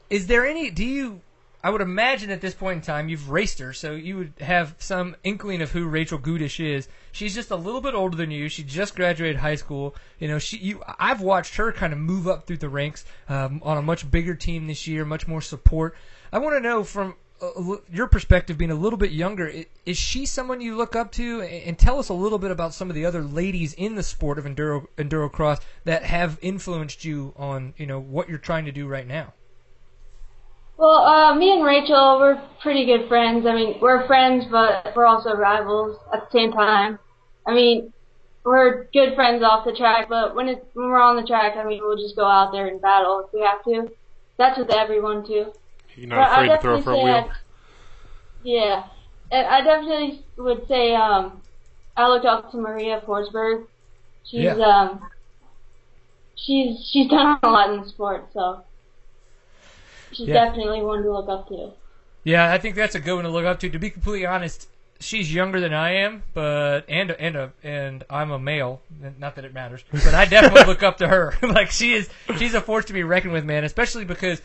is 0.09 0.27
there 0.27 0.45
any? 0.45 0.69
Do 0.69 0.83
you? 0.83 1.21
I 1.67 1.69
would 1.69 1.81
imagine 1.81 2.29
at 2.29 2.39
this 2.39 2.53
point 2.53 2.77
in 2.77 2.81
time 2.81 3.09
you've 3.09 3.29
raced 3.29 3.59
her, 3.59 3.73
so 3.73 3.91
you 3.91 4.15
would 4.15 4.31
have 4.39 4.75
some 4.79 5.17
inkling 5.25 5.61
of 5.61 5.69
who 5.69 5.85
Rachel 5.85 6.17
Gutish 6.17 6.65
is. 6.65 6.87
She's 7.11 7.35
just 7.35 7.51
a 7.51 7.57
little 7.57 7.81
bit 7.81 7.93
older 7.93 8.15
than 8.15 8.31
you. 8.31 8.47
She 8.47 8.63
just 8.63 8.95
graduated 8.95 9.35
high 9.35 9.55
school. 9.55 9.93
You 10.17 10.29
know, 10.29 10.39
she. 10.39 10.59
You. 10.59 10.81
I've 10.97 11.19
watched 11.19 11.57
her 11.57 11.73
kind 11.73 11.91
of 11.91 11.99
move 11.99 12.25
up 12.25 12.47
through 12.47 12.59
the 12.59 12.69
ranks 12.69 13.03
um, 13.27 13.59
on 13.65 13.77
a 13.77 13.81
much 13.81 14.09
bigger 14.09 14.33
team 14.33 14.67
this 14.67 14.87
year, 14.87 15.03
much 15.03 15.27
more 15.27 15.41
support. 15.41 15.97
I 16.31 16.37
want 16.39 16.55
to 16.55 16.61
know 16.61 16.85
from 16.85 17.15
uh, 17.41 17.75
your 17.91 18.07
perspective, 18.07 18.57
being 18.57 18.71
a 18.71 18.75
little 18.75 18.95
bit 18.95 19.11
younger, 19.11 19.51
is 19.85 19.97
she 19.97 20.25
someone 20.25 20.61
you 20.61 20.77
look 20.77 20.95
up 20.95 21.11
to? 21.11 21.41
And 21.41 21.77
tell 21.77 21.99
us 21.99 22.07
a 22.07 22.13
little 22.13 22.39
bit 22.39 22.51
about 22.51 22.75
some 22.75 22.89
of 22.89 22.95
the 22.95 23.05
other 23.05 23.23
ladies 23.23 23.73
in 23.73 23.95
the 23.95 24.03
sport 24.03 24.39
of 24.39 24.45
enduro 24.45 24.87
enduro 24.97 25.29
cross 25.29 25.59
that 25.83 26.03
have 26.03 26.39
influenced 26.41 27.03
you 27.03 27.33
on 27.35 27.73
you 27.75 27.87
know 27.87 27.99
what 27.99 28.29
you're 28.29 28.37
trying 28.37 28.63
to 28.63 28.71
do 28.71 28.87
right 28.87 29.05
now. 29.05 29.33
Well, 30.77 30.89
uh, 31.05 31.35
me 31.35 31.51
and 31.53 31.63
Rachel, 31.63 32.19
we're 32.19 32.39
pretty 32.61 32.85
good 32.85 33.07
friends. 33.07 33.45
I 33.47 33.53
mean, 33.55 33.79
we're 33.81 34.05
friends, 34.05 34.45
but 34.51 34.93
we're 34.95 35.05
also 35.07 35.35
rivals 35.35 35.97
at 36.13 36.29
the 36.29 36.37
same 36.37 36.51
time. 36.51 36.99
I 37.47 37.53
mean, 37.53 37.91
we're 38.45 38.85
good 38.93 39.15
friends 39.15 39.43
off 39.43 39.65
the 39.65 39.73
track, 39.73 40.07
but 40.07 40.35
when 40.35 40.47
it 40.47 40.65
when 40.73 40.87
we're 40.87 41.01
on 41.01 41.15
the 41.15 41.25
track, 41.27 41.53
I 41.57 41.63
mean, 41.65 41.79
we'll 41.81 41.97
just 41.97 42.15
go 42.15 42.25
out 42.25 42.51
there 42.51 42.67
and 42.67 42.81
battle 42.81 43.25
if 43.25 43.33
we 43.33 43.41
have 43.41 43.63
to. 43.65 43.91
That's 44.37 44.57
with 44.59 44.69
everyone 44.69 45.25
too. 45.25 45.51
You're 45.95 46.09
But 46.09 46.15
not 46.15 46.29
I 46.29 46.43
afraid 46.45 46.55
to 46.55 46.61
throw 46.61 46.73
a 46.75 46.77
definitely 46.77 47.01
front 47.01 47.03
wheel. 47.25 47.31
I- 47.31 47.35
yeah, 48.43 48.83
and 49.31 49.47
I 49.47 49.61
definitely 49.63 50.23
would 50.37 50.67
say 50.67 50.93
um, 50.95 51.41
I 51.97 52.07
looked 52.07 52.25
up 52.25 52.51
to 52.51 52.57
Maria 52.57 53.01
Forsberg. 53.05 53.65
She's 54.23 54.43
Yeah. 54.43 54.53
um, 54.57 55.01
she's 56.35 56.87
she's 56.91 57.09
done 57.09 57.39
a 57.41 57.49
lot 57.49 57.71
in 57.73 57.81
the 57.81 57.89
sport, 57.89 58.27
so 58.33 58.63
she's 60.17 60.27
Yeah. 60.27 60.45
definitely 60.45 60.81
one 60.81 61.03
to 61.03 61.11
look 61.11 61.29
up 61.29 61.47
to. 61.49 61.71
Yeah, 62.23 62.51
I 62.51 62.57
think 62.57 62.75
that's 62.75 62.95
a 62.95 62.99
good 62.99 63.15
one 63.15 63.23
to 63.23 63.29
look 63.29 63.45
up 63.45 63.59
to. 63.61 63.69
To 63.69 63.79
be 63.79 63.89
completely 63.89 64.25
honest, 64.25 64.67
she's 64.99 65.33
younger 65.33 65.59
than 65.61 65.73
I 65.73 65.91
am, 65.91 66.23
but 66.33 66.81
and 66.89 67.11
and 67.11 67.35
a, 67.35 67.53
and 67.63 68.03
I'm 68.09 68.31
a 68.31 68.39
male. 68.39 68.81
Not 69.19 69.35
that 69.35 69.45
it 69.45 69.53
matters, 69.53 69.83
but 69.91 70.13
I 70.13 70.25
definitely 70.25 70.65
look 70.73 70.83
up 70.83 70.97
to 70.97 71.07
her. 71.07 71.33
like 71.41 71.71
she 71.71 71.93
is, 71.93 72.09
she's 72.37 72.53
a 72.53 72.61
force 72.61 72.85
to 72.85 72.93
be 72.93 73.03
reckoned 73.03 73.33
with, 73.33 73.45
man. 73.45 73.63
Especially 73.63 74.03
because 74.03 74.41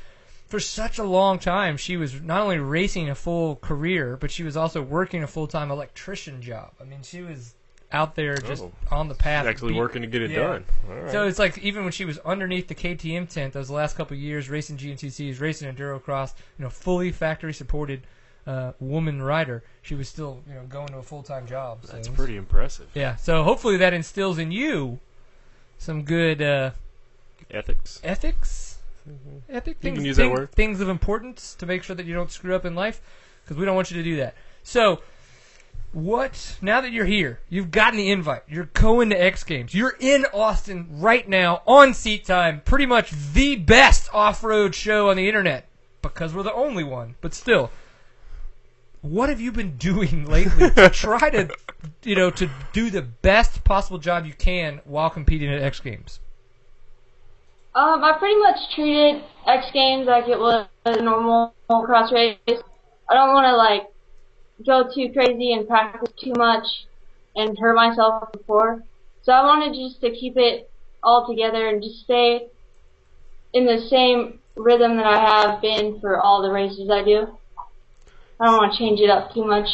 for 0.47 0.61
such 0.61 0.99
a 0.99 1.05
long 1.05 1.39
time 1.39 1.77
she 1.79 1.97
was 1.97 2.21
not 2.21 2.43
only 2.43 2.59
racing 2.59 3.09
a 3.11 3.15
full 3.15 3.57
career, 3.57 4.17
but 4.17 4.31
she 4.31 4.43
was 4.45 4.57
also 4.57 4.83
working 4.83 5.23
a 5.23 5.27
full 5.27 5.47
time 5.49 5.71
electrician 5.71 6.41
job. 6.43 6.71
I 6.81 6.85
mean, 6.85 7.03
she 7.03 7.23
was 7.23 7.55
out 7.93 8.15
there 8.15 8.37
just 8.37 8.63
Oh. 8.63 8.73
on 8.91 9.09
the 9.09 9.15
path. 9.15 9.47
Actually 9.47 9.73
beat- 9.73 9.79
working 9.79 10.03
to 10.03 10.09
get 10.09 10.23
it 10.23 10.31
Yeah. 10.31 10.39
done. 10.39 10.65
All 10.89 10.95
right. 10.97 11.11
So 11.11 11.27
it's 11.27 11.39
like 11.39 11.59
even 11.59 11.83
when 11.85 11.93
she 11.93 12.05
was 12.05 12.19
underneath 12.21 12.69
the 12.69 12.75
KTM 12.75 13.27
tent 13.27 13.53
those 13.53 13.71
last 13.71 13.97
couple 13.97 14.15
of 14.17 14.21
years, 14.21 14.49
racing 14.49 14.77
GNCCs, 14.79 15.41
racing 15.41 15.73
enduro 15.75 16.03
cross, 16.03 16.35
you 16.59 16.63
know, 16.65 16.71
fully 16.71 17.13
factory 17.13 17.53
supported 17.53 18.03
uh, 18.47 18.73
woman 18.81 19.23
rider, 19.23 19.63
she 19.83 19.95
was 19.95 20.09
still 20.09 20.43
you 20.49 20.55
know 20.55 20.63
going 20.65 20.89
to 20.89 20.97
a 20.99 21.03
full 21.03 21.23
time 21.23 21.47
job. 21.47 21.79
So 21.87 21.93
That's 21.93 22.09
it's- 22.09 22.17
pretty 22.17 22.37
impressive. 22.37 22.89
Yeah. 22.95 23.15
So 23.17 23.43
hopefully 23.45 23.77
that 23.77 23.93
instills 23.93 24.39
in 24.39 24.51
you 24.51 24.99
some 25.79 26.03
good 26.03 26.43
uh, 26.43 26.71
Ethics. 27.51 28.01
ethics. 28.03 28.79
Ethic 29.49 29.81
can 29.81 29.95
things, 29.95 30.07
use 30.07 30.17
that 30.17 30.23
thing- 30.25 30.33
word. 30.33 30.53
things 30.53 30.81
of 30.81 30.89
importance 30.89 31.55
to 31.57 31.67
make 31.67 31.83
sure 31.83 31.95
that 31.97 32.07
you 32.07 32.15
don't 32.15 32.31
screw 32.31 32.55
up 32.55 32.65
in 32.65 32.75
life, 32.75 33.01
because 33.45 33.57
we 33.57 33.65
don't 33.65 33.75
want 33.75 33.91
you 33.91 33.97
to 33.97 34.03
do 34.03 34.17
that. 34.17 34.35
So, 34.63 35.03
what? 35.93 36.57
Now 36.63 36.81
that 36.81 36.93
you're 36.93 37.05
here, 37.05 37.41
you've 37.49 37.71
gotten 37.71 37.99
the 37.99 38.11
invite. 38.11 38.43
You're 38.49 38.71
going 38.73 39.11
to 39.11 39.17
X 39.17 39.45
Games. 39.45 39.75
You're 39.75 39.97
in 40.01 40.25
Austin 40.33 40.89
right 40.91 41.29
now 41.29 41.63
on 41.67 41.93
Seat 41.93 42.25
Time. 42.25 42.63
Pretty 42.65 42.87
much 42.87 43.11
the 43.11 43.57
best 43.57 44.09
off-road 44.13 44.75
show 44.75 45.11
on 45.11 45.17
the 45.17 45.29
internet 45.29 45.69
because 46.01 46.35
we're 46.35 46.43
the 46.43 46.53
only 46.55 46.83
one. 46.83 47.15
But 47.21 47.35
still, 47.35 47.71
what 49.03 49.29
have 49.29 49.41
you 49.41 49.53
been 49.53 49.77
doing 49.77 50.25
lately 50.25 50.71
to 50.71 50.89
try 50.93 51.29
to, 51.31 51.51
you 52.03 52.17
know, 52.17 52.31
to 52.31 52.49
do 52.73 52.89
the 52.89 53.03
best 53.03 53.63
possible 53.63 53.99
job 53.99 54.25
you 54.25 54.35
can 54.35 54.81
while 54.85 55.11
competing 55.11 55.53
at 55.53 55.63
X 55.63 55.81
Games? 55.81 56.21
Um, 57.75 58.05
I 58.05 58.17
pretty 58.19 58.39
much 58.39 58.75
treated 58.75 59.25
X 59.47 59.67
Games 59.73 60.07
like 60.07 60.29
it 60.29 60.39
was 60.39 60.67
a 60.85 61.03
normal 61.03 61.55
cross 61.69 62.13
race. 62.13 62.39
I 62.47 63.15
don't 63.15 63.35
want 63.35 63.47
to 63.47 63.57
like 63.57 63.92
go 64.65 64.89
too 64.93 65.13
crazy 65.13 65.53
and 65.53 65.67
practice 65.67 66.13
too 66.17 66.33
much 66.37 66.67
and 67.37 67.59
hurt 67.59 67.75
myself 67.75 68.33
before. 68.33 68.83
So 69.23 69.33
I 69.33 69.43
wanted 69.43 69.75
just 69.75 70.01
to 70.01 70.11
keep 70.11 70.37
it 70.37 70.71
all 71.03 71.27
together 71.27 71.69
and 71.69 71.83
just 71.83 72.01
stay 72.01 72.49
in 73.53 73.67
the 73.67 73.87
same 73.89 74.39
rhythm 74.57 74.97
that 74.97 75.07
I 75.07 75.19
have 75.19 75.63
been 75.63 76.01
for 76.01 76.21
all 76.21 76.43
the 76.43 76.51
races 76.51 76.91
I 76.91 77.03
do. 77.05 77.39
I 78.41 78.47
don't 78.47 78.57
want 78.57 78.73
to 78.73 78.79
change 78.79 79.01
it 79.01 79.11
up 79.11 79.33
too 79.33 79.45
much. 79.45 79.69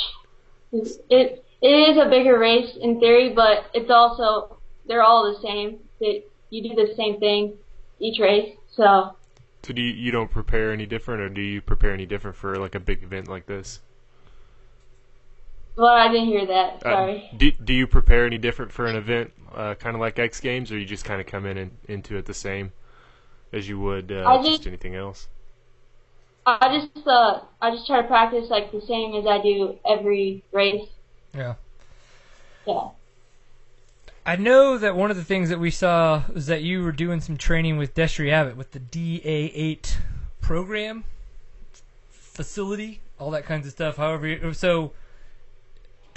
It 0.73 1.45
it 1.61 1.67
is 1.67 1.97
a 1.97 2.09
bigger 2.09 2.39
race 2.39 2.77
in 2.81 3.01
theory, 3.01 3.31
but 3.31 3.67
it's 3.75 3.91
also 3.91 4.59
they're 4.87 5.03
all 5.03 5.33
the 5.33 5.41
same. 5.41 5.79
It, 6.01 6.31
you 6.51 6.63
do 6.63 6.75
the 6.75 6.95
same 6.95 7.19
thing 7.19 7.55
each 7.99 8.21
race. 8.21 8.55
So 8.71 9.17
So 9.65 9.73
do 9.73 9.83
you, 9.83 9.93
you 9.93 10.13
don't 10.13 10.31
prepare 10.31 10.73
any 10.73 10.87
different, 10.87 11.23
or 11.23 11.29
do 11.29 11.41
you 11.41 11.61
prepare 11.61 11.93
any 11.93 12.07
different 12.07 12.37
for 12.37 12.57
like 12.57 12.75
a 12.75 12.81
big 12.81 13.03
event 13.03 13.29
like 13.29 13.47
this? 13.47 13.81
Well, 15.79 15.95
I 15.95 16.09
didn't 16.13 16.27
hear 16.27 16.47
that. 16.47 16.75
Uh, 16.85 16.91
Sorry. 16.91 17.31
do, 17.37 17.51
do 17.53 17.73
you 17.73 17.87
prepare 17.87 18.27
any 18.27 18.37
different 18.39 18.73
for 18.73 18.87
an 18.87 18.97
event, 18.97 19.33
uh, 19.55 19.75
kind 19.75 19.95
of 19.95 20.01
like 20.01 20.19
X 20.19 20.41
Games, 20.41 20.71
or 20.71 20.79
you 20.79 20.85
just 20.85 21.05
kind 21.05 21.21
of 21.21 21.27
come 21.27 21.47
in 21.47 21.57
and 21.57 21.71
into 21.89 22.17
it 22.17 22.27
the 22.27 22.35
same 22.35 22.73
as 23.53 23.69
you 23.69 23.79
would 23.81 24.13
uh, 24.13 24.37
just 24.39 24.49
just- 24.51 24.67
anything 24.67 24.95
else? 24.95 25.29
I 26.47 26.79
just 26.81 27.07
uh 27.07 27.41
I 27.61 27.71
just 27.73 27.87
try 27.87 28.01
to 28.01 28.09
practice 28.09 28.49
like 28.49 28.73
the 28.73 28.81
same 28.81 29.15
as 29.15 29.27
I 29.27 29.41
do 29.43 29.79
every 29.87 30.43
race. 30.51 30.89
Yeah. 31.35 31.55
Yeah. 32.67 32.89
I 34.25 34.37
know 34.37 34.79
that 34.79 34.97
one 34.97 35.11
of 35.11 35.17
the 35.19 35.25
things 35.25 35.51
that 35.51 35.59
we 35.61 35.71
saw 35.71 36.23
was 36.33 36.47
that 36.47 36.63
you 36.63 36.83
were 36.83 36.93
doing 36.93 37.21
some 37.21 37.37
training 37.37 37.77
with 37.77 37.95
Destry 37.95 38.31
Abbott 38.33 38.57
with 38.57 38.73
the 38.73 38.81
DA8 38.81 39.97
program. 40.41 41.05
facility, 42.11 43.01
all 43.19 43.31
that 43.33 43.45
kinds 43.45 43.67
of 43.67 43.73
stuff. 43.73 43.97
However, 43.97 44.27
you- 44.27 44.53
so 44.55 44.93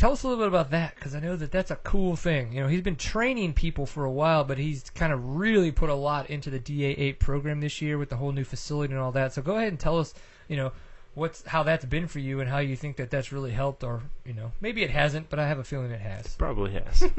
tell 0.01 0.13
us 0.13 0.23
a 0.23 0.27
little 0.27 0.43
bit 0.43 0.47
about 0.47 0.71
that 0.71 0.95
because 0.95 1.13
I 1.13 1.19
know 1.19 1.35
that 1.35 1.51
that's 1.51 1.69
a 1.69 1.75
cool 1.75 2.15
thing. 2.15 2.53
You 2.53 2.61
know, 2.61 2.67
he's 2.67 2.81
been 2.81 2.95
training 2.95 3.53
people 3.53 3.85
for 3.85 4.03
a 4.03 4.11
while, 4.11 4.43
but 4.43 4.57
he's 4.57 4.89
kind 4.89 5.13
of 5.13 5.35
really 5.35 5.71
put 5.71 5.91
a 5.91 5.93
lot 5.93 6.31
into 6.31 6.49
the 6.49 6.59
DA8 6.59 7.19
program 7.19 7.59
this 7.59 7.83
year 7.83 7.99
with 7.99 8.09
the 8.09 8.15
whole 8.15 8.31
new 8.31 8.43
facility 8.43 8.93
and 8.93 8.99
all 8.99 9.11
that. 9.11 9.31
So 9.31 9.43
go 9.43 9.57
ahead 9.57 9.67
and 9.67 9.79
tell 9.79 9.99
us, 9.99 10.15
you 10.47 10.57
know, 10.57 10.71
what's 11.13 11.45
how 11.45 11.61
that's 11.61 11.85
been 11.85 12.07
for 12.07 12.17
you 12.17 12.39
and 12.39 12.49
how 12.49 12.57
you 12.57 12.75
think 12.75 12.95
that 12.95 13.11
that's 13.11 13.31
really 13.31 13.51
helped, 13.51 13.83
or 13.83 14.01
you 14.25 14.33
know, 14.33 14.51
maybe 14.59 14.81
it 14.81 14.89
hasn't, 14.89 15.29
but 15.29 15.37
I 15.37 15.47
have 15.47 15.59
a 15.59 15.63
feeling 15.63 15.91
it 15.91 16.01
has. 16.01 16.35
Probably 16.35 16.73
has. 16.73 17.03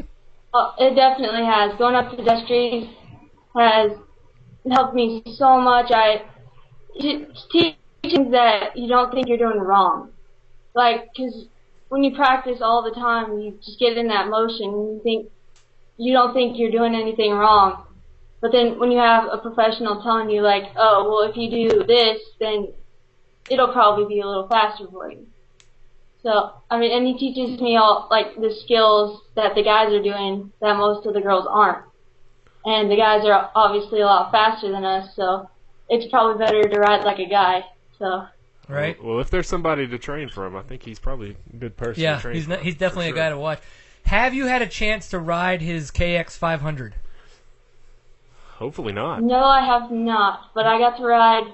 Oh, 0.55 0.75
it 0.79 0.95
definitely 0.95 1.47
has. 1.47 1.75
Going 1.79 1.95
up 1.95 2.11
to 2.11 2.17
the 2.17 2.25
pedestrians 2.25 2.95
has 3.57 3.93
helped 4.71 4.95
me 4.95 5.23
so 5.35 5.59
much. 5.59 5.91
I 5.91 6.27
it's 6.95 7.47
teaching 7.51 8.33
that 8.33 8.77
you 8.77 8.87
don't 8.87 9.11
think 9.15 9.29
you're 9.29 9.39
doing 9.39 9.59
wrong, 9.59 10.11
like 10.75 11.09
because 11.17 11.47
when 11.93 12.03
you 12.03 12.17
practice 12.17 12.63
all 12.63 12.83
the 12.83 12.99
time, 12.99 13.39
you 13.39 13.59
just 13.63 13.79
get 13.79 13.99
in 13.99 14.07
that 14.07 14.31
motion 14.31 14.73
and 14.73 14.95
you 14.95 15.01
think 15.03 15.31
you 15.99 16.15
don't 16.15 16.33
think 16.33 16.59
you're 16.59 16.71
doing 16.71 16.95
anything 16.95 17.33
wrong. 17.33 17.85
But 18.41 18.51
then 18.51 18.79
when 18.79 18.91
you 18.91 18.97
have 18.97 19.25
a 19.31 19.37
professional 19.37 20.03
telling 20.03 20.31
you 20.31 20.41
like, 20.41 20.73
oh, 20.75 21.07
well, 21.07 21.29
if 21.29 21.37
you 21.37 21.51
do 21.51 21.85
this, 21.85 22.19
then 22.41 22.73
it'll 23.51 23.75
probably 23.75 24.07
be 24.07 24.23
a 24.23 24.27
little 24.27 24.49
faster 24.49 24.87
for 24.91 25.11
you. 25.11 25.27
So, 26.23 26.55
I 26.71 26.79
mean, 26.79 26.97
and 26.97 27.07
he 27.07 27.19
teaches 27.19 27.61
me 27.61 27.77
all, 27.77 28.09
like, 28.11 28.37
the 28.37 28.57
skills 28.65 29.21
that 29.37 29.55
the 29.55 29.63
guys 29.63 29.93
are 29.93 30.03
doing 30.03 30.51
that 30.63 30.79
most 30.79 31.05
of 31.07 31.13
the 31.13 31.21
girls 31.21 31.47
aren't. 31.47 31.85
And 32.65 32.91
the 32.91 32.97
guys 32.97 33.27
are 33.27 33.51
obviously 33.55 34.01
a 34.01 34.07
lot 34.07 34.33
faster 34.33 34.73
than 34.73 34.85
us, 34.85 35.15
so 35.15 35.51
it's 35.91 36.11
probably 36.11 36.43
better 36.43 36.63
to 36.63 36.81
ride 36.81 37.05
like 37.05 37.19
a 37.19 37.29
guy. 37.29 37.65
So, 37.99 38.25
Right? 38.75 39.03
Well, 39.03 39.21
if 39.21 39.31
there's 39.31 39.49
somebody 39.49 39.87
to 39.87 39.99
train 39.99 40.29
for 40.29 40.47
him, 40.47 40.57
I 40.57 40.63
think 40.63 40.83
he's 40.83 40.99
probably 40.99 41.37
a 41.53 41.57
good 41.57 41.77
person 41.77 42.03
Yeah, 42.03 42.17
to 42.17 42.23
train 42.23 42.35
he's 42.35 42.45
for 42.45 42.51
not, 42.51 42.61
he's 42.61 42.77
definitely 42.77 43.07
sure. 43.07 43.15
a 43.15 43.19
guy 43.19 43.29
to 43.31 43.39
watch. 43.39 43.61
Have 44.05 44.35
you 44.35 44.47
had 44.47 44.63
a 44.63 44.67
chance 44.67 45.09
to 45.11 45.19
ride 45.19 45.61
his 45.63 45.91
KX 45.91 46.37
500? 46.37 46.95
Hopefully 48.57 48.93
not. 48.93 49.23
no, 49.23 49.43
I 49.45 49.65
have 49.65 49.91
not, 49.91 50.51
but 50.55 50.67
I 50.67 50.79
got 50.79 50.97
to 50.99 51.05
ride 51.05 51.53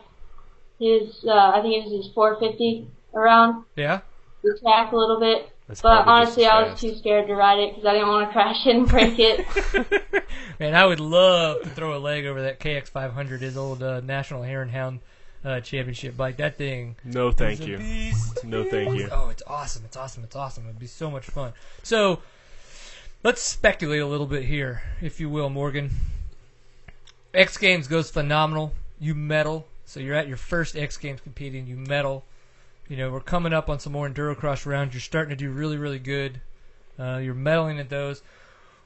his, 0.78 1.24
uh, 1.26 1.32
I 1.32 1.60
think 1.62 1.74
it 1.76 1.84
was 1.90 2.04
his 2.06 2.12
450 2.14 2.88
around 3.14 3.64
Yeah. 3.76 4.00
the 4.42 4.58
track 4.62 4.92
a 4.92 4.96
little 4.96 5.18
bit. 5.18 5.50
That's 5.66 5.80
But 5.82 6.06
honestly, 6.06 6.46
I 6.46 6.62
was 6.68 6.80
too 6.80 6.96
scared 6.96 7.26
to 7.28 7.34
ride 7.34 7.58
it 7.58 7.74
because 7.74 7.86
I 7.86 7.92
didn't 7.94 8.08
want 8.08 8.28
to 8.28 8.32
crash 8.32 8.66
it 8.66 8.76
and 8.76 8.88
break 8.88 9.18
it. 9.18 9.46
Man, 10.60 10.74
I 10.74 10.84
would 10.86 11.00
love 11.00 11.62
to 11.62 11.68
throw 11.70 11.96
a 11.96 11.98
leg 12.00 12.26
over 12.26 12.42
that 12.42 12.58
KX 12.60 12.88
500, 12.88 13.42
his 13.42 13.56
old 13.56 13.82
uh, 13.82 14.00
National 14.00 14.42
Hare 14.42 14.62
and 14.62 14.70
Hound 14.70 15.00
uh, 15.44 15.60
Championship 15.60 16.16
bike. 16.16 16.36
That 16.36 16.56
thing. 16.56 16.96
No, 17.04 17.30
thank 17.30 17.66
you. 17.66 17.78
beast. 17.78 18.44
No, 18.44 18.64
thank 18.64 18.98
you. 18.98 19.08
Oh, 19.10 19.28
it's 19.28 19.42
awesome! 19.46 19.82
It's 19.84 19.96
awesome! 19.96 20.24
It's 20.24 20.36
awesome! 20.36 20.64
It'd 20.64 20.78
be 20.78 20.86
so 20.86 21.10
much 21.10 21.24
fun. 21.26 21.52
So, 21.82 22.20
let's 23.22 23.42
speculate 23.42 24.00
a 24.00 24.06
little 24.06 24.26
bit 24.26 24.44
here, 24.44 24.82
if 25.00 25.20
you 25.20 25.28
will, 25.28 25.50
Morgan. 25.50 25.90
X 27.34 27.56
Games 27.56 27.88
goes 27.88 28.10
phenomenal. 28.10 28.72
You 29.00 29.14
medal, 29.14 29.66
so 29.84 30.00
you're 30.00 30.16
at 30.16 30.28
your 30.28 30.36
first 30.36 30.76
X 30.76 30.96
Games 30.96 31.20
competing. 31.20 31.66
You 31.66 31.76
medal. 31.76 32.24
You 32.88 32.96
know, 32.96 33.10
we're 33.10 33.20
coming 33.20 33.52
up 33.52 33.68
on 33.68 33.78
some 33.78 33.92
more 33.92 34.08
endurocross 34.08 34.64
rounds. 34.64 34.94
You're 34.94 35.02
starting 35.02 35.30
to 35.30 35.36
do 35.36 35.50
really, 35.50 35.76
really 35.76 35.98
good. 35.98 36.40
Uh, 36.98 37.18
you're 37.18 37.34
medaling 37.34 37.78
at 37.78 37.90
those. 37.90 38.22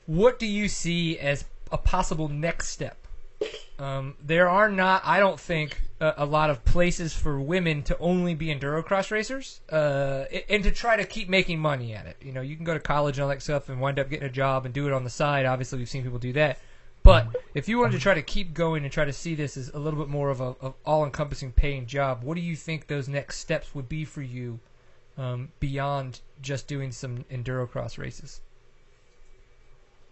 What 0.06 0.38
do 0.38 0.46
you 0.46 0.68
see 0.68 1.18
as 1.18 1.44
a 1.70 1.78
possible 1.78 2.28
next 2.28 2.68
step? 2.68 3.01
Um, 3.78 4.14
there 4.22 4.48
are 4.48 4.70
not, 4.70 5.02
I 5.04 5.18
don't 5.18 5.40
think, 5.40 5.80
a, 6.00 6.14
a 6.18 6.26
lot 6.26 6.50
of 6.50 6.64
places 6.64 7.12
for 7.12 7.40
women 7.40 7.82
to 7.84 7.98
only 7.98 8.34
be 8.34 8.46
endurocross 8.46 9.10
racers, 9.10 9.60
uh, 9.70 10.24
and 10.48 10.62
to 10.62 10.70
try 10.70 10.96
to 10.96 11.04
keep 11.04 11.28
making 11.28 11.58
money 11.58 11.94
at 11.94 12.06
it. 12.06 12.16
You 12.20 12.32
know, 12.32 12.42
you 12.42 12.54
can 12.54 12.64
go 12.64 12.74
to 12.74 12.80
college 12.80 13.18
and 13.18 13.24
all 13.24 13.28
that 13.30 13.42
stuff 13.42 13.68
and 13.68 13.80
wind 13.80 13.98
up 13.98 14.08
getting 14.08 14.26
a 14.26 14.30
job 14.32 14.64
and 14.64 14.74
do 14.74 14.86
it 14.86 14.92
on 14.92 15.04
the 15.04 15.10
side. 15.10 15.46
Obviously, 15.46 15.78
we've 15.78 15.88
seen 15.88 16.02
people 16.02 16.18
do 16.18 16.32
that. 16.34 16.58
But 17.02 17.34
if 17.54 17.68
you 17.68 17.78
wanted 17.78 17.92
to 17.92 17.98
try 17.98 18.14
to 18.14 18.22
keep 18.22 18.54
going 18.54 18.84
and 18.84 18.92
try 18.92 19.04
to 19.04 19.12
see 19.12 19.34
this 19.34 19.56
as 19.56 19.70
a 19.70 19.78
little 19.78 19.98
bit 19.98 20.08
more 20.08 20.30
of 20.30 20.40
a 20.40 20.54
all-encompassing 20.86 21.50
paying 21.50 21.86
job, 21.86 22.22
what 22.22 22.36
do 22.36 22.40
you 22.40 22.54
think 22.54 22.86
those 22.86 23.08
next 23.08 23.38
steps 23.38 23.74
would 23.74 23.88
be 23.88 24.04
for 24.04 24.22
you 24.22 24.60
um, 25.18 25.50
beyond 25.58 26.20
just 26.40 26.68
doing 26.68 26.92
some 26.92 27.24
endurocross 27.24 27.98
races? 27.98 28.40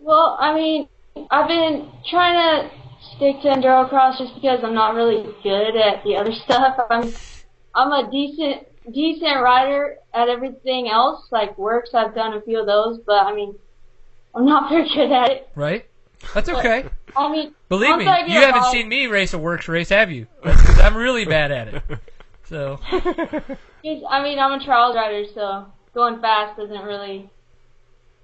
Well, 0.01 0.37
I 0.41 0.53
mean, 0.53 0.89
I've 1.31 1.49
been 1.49 1.91
trying 2.09 2.35
to 2.35 2.71
stick 3.17 3.43
to 3.43 3.49
endurocross 3.49 4.19
just 4.19 4.35
because 4.35 4.61
I'm 4.63 4.75
not 4.75 4.95
really 4.95 5.25
good 5.43 5.77
at 5.77 6.03
the 6.05 6.17
other 6.17 6.33
stuff. 6.45 6.79
I'm 6.91 7.13
I'm 7.75 7.93
a 7.93 8.11
decent 8.11 8.67
decent 8.93 9.41
rider 9.41 9.97
at 10.15 10.29
everything 10.29 10.89
else, 10.89 11.27
like 11.31 11.57
works. 11.59 11.91
I've 11.95 12.15
done 12.15 12.35
a 12.35 12.41
few 12.41 12.61
of 12.61 12.67
those, 12.67 12.99
but 13.07 13.27
I 13.27 13.35
mean, 13.35 13.55
I'm 14.35 14.47
not 14.47 14.69
very 14.71 14.89
good 14.89 15.13
at 15.13 15.31
it. 15.31 15.49
Right? 15.55 15.87
That's 16.35 16.49
okay. 16.49 16.87
I 17.17 17.31
mean, 17.31 17.55
Believe 17.69 17.97
me, 17.97 18.07
I 18.07 18.27
you 18.27 18.41
haven't 18.41 18.71
seen 18.71 18.89
me 18.89 19.07
race 19.07 19.33
a 19.33 19.39
works 19.39 19.69
race, 19.69 19.89
have 19.89 20.11
you? 20.11 20.27
Because 20.43 20.79
I'm 20.81 20.97
really 20.97 21.25
bad 21.25 21.51
at 21.51 21.69
it. 21.69 21.83
So, 22.45 22.81
I 22.83 24.23
mean, 24.23 24.39
I'm 24.39 24.61
a 24.61 24.65
trials 24.65 24.97
rider, 24.97 25.25
so 25.33 25.67
going 25.95 26.21
fast 26.21 26.57
doesn't 26.59 26.83
really. 26.83 27.31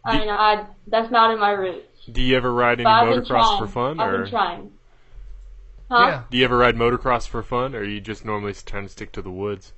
I 0.04 0.18
mean, 0.18 0.28
I 0.28 0.66
that's 0.88 1.10
not 1.10 1.32
in 1.32 1.38
my 1.40 1.50
roots. 1.50 1.95
Do 2.10 2.22
you 2.22 2.36
ever 2.36 2.52
ride 2.52 2.80
any 2.80 2.84
But 2.84 3.04
motocross 3.04 3.58
for 3.58 3.66
fun, 3.66 4.00
I've 4.00 4.12
or 4.12 4.22
been 4.22 4.30
trying. 4.30 4.72
Huh? 5.88 6.06
yeah. 6.08 6.22
do 6.30 6.38
you 6.38 6.44
ever 6.44 6.58
ride 6.58 6.74
motocross 6.76 7.28
for 7.28 7.42
fun, 7.42 7.74
or 7.74 7.80
are 7.80 7.84
you 7.84 8.00
just 8.00 8.24
normally 8.24 8.54
trying 8.54 8.84
to 8.84 8.88
stick 8.88 9.12
to 9.12 9.22
the 9.22 9.30
woods? 9.30 9.72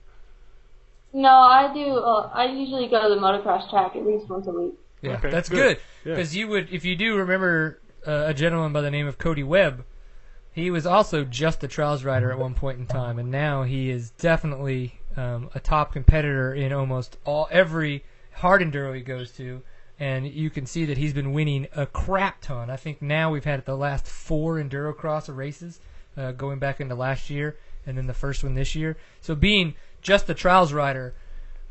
No, 1.12 1.28
I 1.28 1.72
do. 1.72 1.96
Uh, 1.96 2.30
I 2.32 2.46
usually 2.46 2.88
go 2.88 3.02
to 3.02 3.14
the 3.14 3.20
motocross 3.20 3.68
track 3.70 3.96
at 3.96 4.06
least 4.06 4.28
once 4.28 4.46
a 4.46 4.50
week. 4.52 4.74
Yeah, 5.02 5.12
Okay, 5.12 5.30
that's 5.30 5.48
good. 5.48 5.56
good. 5.56 5.78
Yeah. 6.04 6.14
Because 6.16 6.36
you 6.36 6.48
would, 6.48 6.68
if 6.70 6.84
you 6.84 6.96
do 6.96 7.16
remember 7.16 7.80
uh, 8.06 8.24
a 8.26 8.34
gentleman 8.34 8.72
by 8.72 8.80
the 8.80 8.90
name 8.90 9.06
of 9.06 9.18
Cody 9.18 9.42
Webb, 9.42 9.84
he 10.52 10.70
was 10.70 10.86
also 10.86 11.24
just 11.24 11.62
a 11.62 11.68
trials 11.68 12.04
rider 12.04 12.30
at 12.32 12.38
one 12.38 12.54
point 12.54 12.78
in 12.78 12.86
time, 12.86 13.18
and 13.18 13.30
now 13.30 13.62
he 13.62 13.90
is 13.90 14.10
definitely 14.10 15.00
um, 15.16 15.50
a 15.54 15.60
top 15.60 15.92
competitor 15.92 16.52
in 16.54 16.72
almost 16.72 17.16
all 17.24 17.48
every 17.50 18.04
hard 18.34 18.60
enduro 18.60 18.94
he 18.94 19.02
goes 19.02 19.30
to. 19.32 19.62
And 20.00 20.26
you 20.28 20.48
can 20.50 20.64
see 20.66 20.84
that 20.84 20.96
he's 20.96 21.12
been 21.12 21.32
winning 21.32 21.66
a 21.74 21.84
crap 21.86 22.40
ton. 22.40 22.70
I 22.70 22.76
think 22.76 23.02
now 23.02 23.32
we've 23.32 23.44
had 23.44 23.64
the 23.64 23.76
last 23.76 24.06
four 24.06 24.56
endurocross 24.56 25.34
races, 25.34 25.80
uh, 26.16 26.32
going 26.32 26.58
back 26.60 26.80
into 26.80 26.94
last 26.94 27.30
year, 27.30 27.56
and 27.86 27.98
then 27.98 28.06
the 28.06 28.14
first 28.14 28.44
one 28.44 28.54
this 28.54 28.74
year. 28.76 28.96
So 29.20 29.34
being 29.34 29.74
just 30.00 30.28
a 30.30 30.34
trials 30.34 30.72
rider 30.72 31.14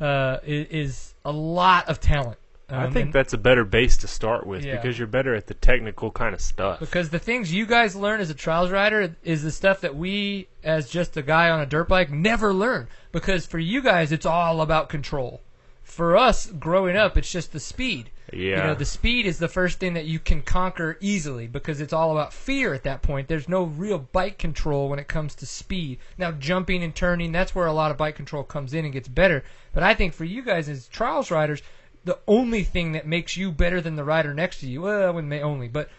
uh, 0.02 0.40
is, 0.46 0.68
is 0.70 1.14
a 1.26 1.32
lot 1.32 1.88
of 1.88 2.00
talent. 2.02 2.38
I 2.70 2.84
Um, 2.84 2.92
think 2.92 3.06
and- 3.06 3.14
that's 3.14 3.32
a 3.32 3.38
better 3.38 3.64
base 3.64 3.96
to 3.98 4.08
start 4.10 4.46
with 4.46 4.66
Yeah. 4.66 4.76
because 4.76 5.00
you're 5.00 5.08
better 5.08 5.34
at 5.34 5.48
the 5.48 5.54
technical 5.54 6.12
kind 6.12 6.36
of 6.36 6.42
stuff. 6.42 6.82
Because 6.82 7.10
the 7.12 7.20
things 7.20 7.54
you 7.54 7.66
guys 7.66 7.96
learn 7.96 8.20
as 8.20 8.30
a 8.30 8.34
trials 8.34 8.70
rider 8.72 9.16
is 9.24 9.42
the 9.42 9.52
stuff 9.52 9.80
that 9.82 9.96
we, 9.96 10.50
as 10.66 10.90
just 10.90 11.16
a 11.16 11.22
guy 11.22 11.50
on 11.50 11.62
a 11.62 11.66
dirt 11.66 11.88
bike, 11.88 12.12
never 12.12 12.54
learn. 12.54 12.90
Because 13.14 13.46
for 13.46 13.58
you 13.58 13.82
guys, 13.82 14.12
it's 14.12 14.26
all 14.26 14.60
about 14.60 14.90
control. 14.90 15.42
For 15.82 16.18
us, 16.18 16.48
growing 16.48 16.98
up, 16.98 17.18
it's 17.18 17.32
just 17.32 17.54
the 17.54 17.60
speed. 17.62 18.12
You 18.60 18.68
know, 18.68 18.76
the 18.76 18.86
speed 18.86 19.26
is 19.26 19.40
the 19.40 19.48
first 19.48 19.80
thing 19.80 19.94
that 19.94 20.06
you 20.06 20.20
can 20.20 20.42
conquer 20.42 20.98
easily 21.00 21.48
because 21.48 21.80
it's 21.80 21.94
all 21.94 22.12
about 22.12 22.34
fear 22.34 22.74
at 22.74 22.84
that 22.84 23.02
point. 23.02 23.28
There's 23.28 23.48
no 23.48 23.64
real 23.64 24.00
bike 24.00 24.38
control 24.38 24.90
when 24.90 25.00
it 25.00 25.08
comes 25.08 25.34
to 25.36 25.46
speed. 25.46 26.00
Now, 26.18 26.32
jumping 26.32 26.84
and 26.84 26.94
turning, 26.94 27.32
that's 27.32 27.56
where 27.56 27.68
a 27.68 27.74
lot 27.74 27.92
of 27.92 27.98
bike 27.98 28.16
control 28.16 28.44
comes 28.44 28.74
in 28.74 28.84
and 28.84 28.94
gets 28.94 29.08
better. 29.08 29.44
But 29.74 29.84
I 29.84 29.94
think 29.94 30.14
for 30.14 30.26
you 30.26 30.42
guys 30.42 30.68
as 30.68 30.88
trials 30.88 31.32
riders, 31.32 31.62
the 32.04 32.20
only 32.28 32.64
thing 32.64 32.94
that 32.94 33.08
makes 33.08 33.38
you 33.38 33.52
better 33.52 33.82
than 33.82 33.96
the 33.96 34.04
rider 34.04 34.34
next 34.34 34.60
to 34.60 34.68
you, 34.68 34.82
well, 34.82 35.08
I 35.08 35.12
wouldn't 35.12 35.32
say 35.32 35.42
only, 35.42 35.68
but 35.68 35.90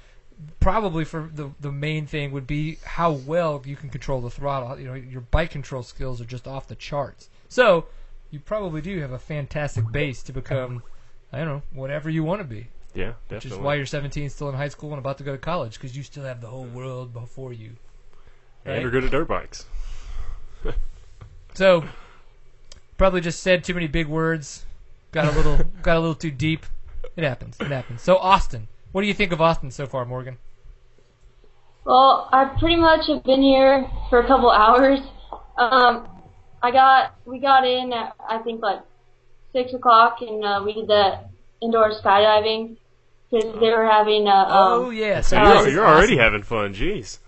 probably 0.60 1.04
for 1.04 1.28
the 1.34 1.50
the 1.60 1.72
main 1.72 2.06
thing 2.06 2.30
would 2.32 2.46
be 2.46 2.78
how 2.84 3.10
well 3.12 3.62
you 3.64 3.76
can 3.76 3.90
control 3.90 4.20
the 4.20 4.30
throttle. 4.30 4.78
You 4.78 4.86
know, 4.86 4.94
your 4.94 5.20
bike 5.20 5.50
control 5.50 5.82
skills 5.82 6.20
are 6.20 6.24
just 6.24 6.46
off 6.46 6.68
the 6.68 6.74
charts. 6.74 7.28
So 7.48 7.86
you 8.30 8.40
probably 8.40 8.80
do 8.80 9.00
have 9.00 9.12
a 9.12 9.18
fantastic 9.18 9.90
base 9.90 10.22
to 10.24 10.32
become, 10.32 10.82
I 11.32 11.38
don't 11.38 11.46
know, 11.48 11.62
whatever 11.72 12.08
you 12.10 12.24
want 12.24 12.40
to 12.40 12.44
be. 12.44 12.68
yeah, 12.94 13.12
Which 13.28 13.44
is 13.44 13.54
why 13.54 13.74
you're 13.74 13.86
17, 13.86 14.30
still 14.30 14.48
in 14.48 14.54
high 14.54 14.68
school, 14.68 14.90
and 14.90 14.98
about 14.98 15.18
to 15.18 15.24
go 15.24 15.32
to 15.32 15.38
college 15.38 15.74
because 15.74 15.96
you 15.96 16.02
still 16.02 16.24
have 16.24 16.40
the 16.40 16.46
whole 16.48 16.64
world 16.64 17.12
before 17.12 17.52
you. 17.52 17.72
and 18.64 18.80
you're 18.82 18.90
good 18.90 19.04
at 19.04 19.10
dirt 19.10 19.28
bikes. 19.28 19.66
So 21.54 21.84
probably 22.96 23.20
just 23.20 23.40
said 23.42 23.64
too 23.64 23.74
many 23.74 23.86
big 23.88 24.06
words. 24.06 24.64
Got 25.12 25.32
a 25.32 25.36
little 25.36 25.56
got 25.82 25.96
a 25.96 26.00
little 26.00 26.14
too 26.14 26.30
deep. 26.30 26.66
It 27.16 27.24
happens. 27.24 27.56
It 27.60 27.68
happens. 27.68 28.02
So 28.02 28.16
Austin, 28.18 28.68
what 28.92 29.00
do 29.02 29.08
you 29.08 29.14
think 29.14 29.32
of 29.32 29.40
Austin 29.40 29.70
so 29.70 29.86
far, 29.86 30.04
Morgan? 30.04 30.38
Well, 31.84 32.28
I 32.32 32.44
pretty 32.58 32.76
much 32.76 33.06
have 33.08 33.24
been 33.24 33.42
here 33.42 33.88
for 34.10 34.20
a 34.20 34.26
couple 34.26 34.50
hours. 34.50 35.00
Um, 35.56 36.06
I 36.62 36.70
got 36.70 37.16
we 37.24 37.40
got 37.40 37.66
in 37.66 37.92
at 37.92 38.14
I 38.28 38.38
think 38.38 38.62
like 38.62 38.80
six 39.58 39.74
o'clock, 39.74 40.18
and 40.20 40.44
uh, 40.44 40.62
we 40.64 40.72
did 40.74 40.86
the 40.86 41.18
indoor 41.60 41.90
skydiving 41.90 42.76
because 43.30 43.52
they 43.60 43.70
were 43.70 43.86
having 43.86 44.26
a 44.26 44.30
um, 44.30 44.72
oh 44.86 44.90
yeah, 44.90 45.20
So 45.20 45.36
so 45.36 45.42
Uh, 45.42 45.62
you're, 45.62 45.68
you're 45.74 45.86
already 45.86 46.16
having 46.16 46.42
fun. 46.42 46.74
Jeez. 46.74 47.18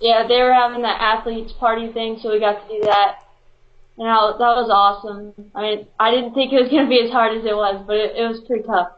yeah 0.00 0.26
they 0.28 0.40
were 0.42 0.52
having 0.52 0.82
the 0.82 0.88
athletes 1.12 1.52
party 1.52 1.90
thing, 1.92 2.18
so 2.20 2.30
we 2.32 2.38
got 2.40 2.56
to 2.62 2.74
do 2.74 2.80
that. 2.84 3.10
and 3.98 4.08
I, 4.08 4.14
that 4.42 4.54
was 4.60 4.70
awesome. 4.70 5.32
I 5.54 5.60
mean, 5.62 5.86
I 5.98 6.10
didn't 6.10 6.34
think 6.34 6.52
it 6.52 6.60
was 6.62 6.70
going 6.70 6.84
to 6.84 6.88
be 6.88 7.00
as 7.06 7.10
hard 7.10 7.36
as 7.38 7.44
it 7.44 7.56
was, 7.56 7.82
but 7.86 7.96
it, 7.96 8.16
it 8.16 8.26
was 8.28 8.40
pretty 8.46 8.64
tough. 8.64 8.88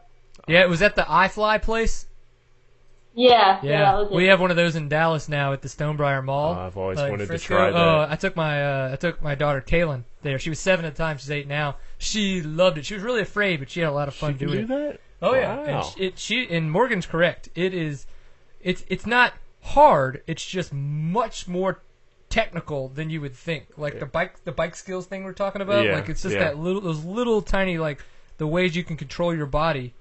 Yeah, 0.47 0.61
it 0.61 0.69
was 0.69 0.81
at 0.81 0.95
the 0.95 1.01
iFly 1.03 1.61
place. 1.61 2.05
Yeah, 3.17 3.59
yeah, 3.63 3.79
that 3.83 3.97
was 3.97 4.07
it. 4.11 4.15
we 4.15 4.25
have 4.25 4.41
one 4.41 4.51
of 4.51 4.57
those 4.57 4.75
in 4.75 4.89
Dallas 4.89 5.29
now 5.29 5.53
at 5.53 5.61
the 5.61 5.69
Stonebriar 5.69 6.21
Mall. 6.23 6.53
Oh, 6.53 6.59
I've 6.67 6.75
always 6.77 6.99
uh, 6.99 7.05
in 7.05 7.11
wanted 7.11 7.23
to 7.23 7.27
Frisco. 7.27 7.55
try 7.55 7.71
that. 7.71 7.77
Oh, 7.79 8.05
I 8.09 8.15
took 8.17 8.35
my 8.35 8.53
uh, 8.61 8.89
I 8.93 8.95
took 8.97 9.21
my 9.21 9.35
daughter 9.35 9.61
Kaylin 9.65 10.03
there. 10.21 10.37
She 10.37 10.49
was 10.49 10.59
seven 10.59 10.83
at 10.85 10.95
the 10.95 11.01
time. 11.01 11.17
She's 11.17 11.31
eight 11.31 11.47
now. 11.47 11.77
She 11.97 12.41
loved 12.41 12.77
it. 12.77 12.85
She 12.85 12.93
was 12.93 13.03
really 13.03 13.21
afraid, 13.21 13.59
but 13.59 13.69
she 13.69 13.79
had 13.79 13.89
a 13.89 13.93
lot 13.93 14.07
of 14.07 14.13
fun 14.15 14.33
you 14.33 14.37
can 14.39 14.47
doing 14.47 14.67
do 14.67 14.73
it. 14.73 14.77
that? 14.91 14.99
Oh 15.21 15.33
yeah, 15.33 15.55
Wow. 15.55 15.63
and 15.63 15.85
sh- 15.85 15.95
it 15.97 16.19
she 16.19 16.47
and 16.49 16.71
Morgan's 16.71 17.05
correct. 17.05 17.49
It 17.55 17.73
is, 17.73 18.05
it's 18.61 18.83
it's 18.89 19.05
not 19.05 19.33
hard. 19.61 20.21
It's 20.27 20.45
just 20.45 20.73
much 20.73 21.47
more 21.47 21.81
technical 22.29 22.89
than 22.89 23.09
you 23.09 23.21
would 23.21 23.33
think. 23.35 23.67
Like 23.77 23.99
the 23.99 24.05
bike 24.05 24.43
the 24.43 24.51
bike 24.51 24.75
skills 24.75 25.05
thing 25.05 25.23
we're 25.23 25.33
talking 25.33 25.61
about. 25.61 25.85
Yeah, 25.85 25.95
Like 25.95 26.09
it's 26.09 26.21
just 26.21 26.33
yeah. 26.35 26.43
that 26.45 26.57
little 26.59 26.81
those 26.81 27.03
little 27.05 27.41
tiny 27.41 27.77
like 27.77 28.03
the 28.37 28.47
ways 28.47 28.75
you 28.75 28.83
can 28.83 28.97
control 28.97 29.33
your 29.33 29.45
body. 29.45 29.93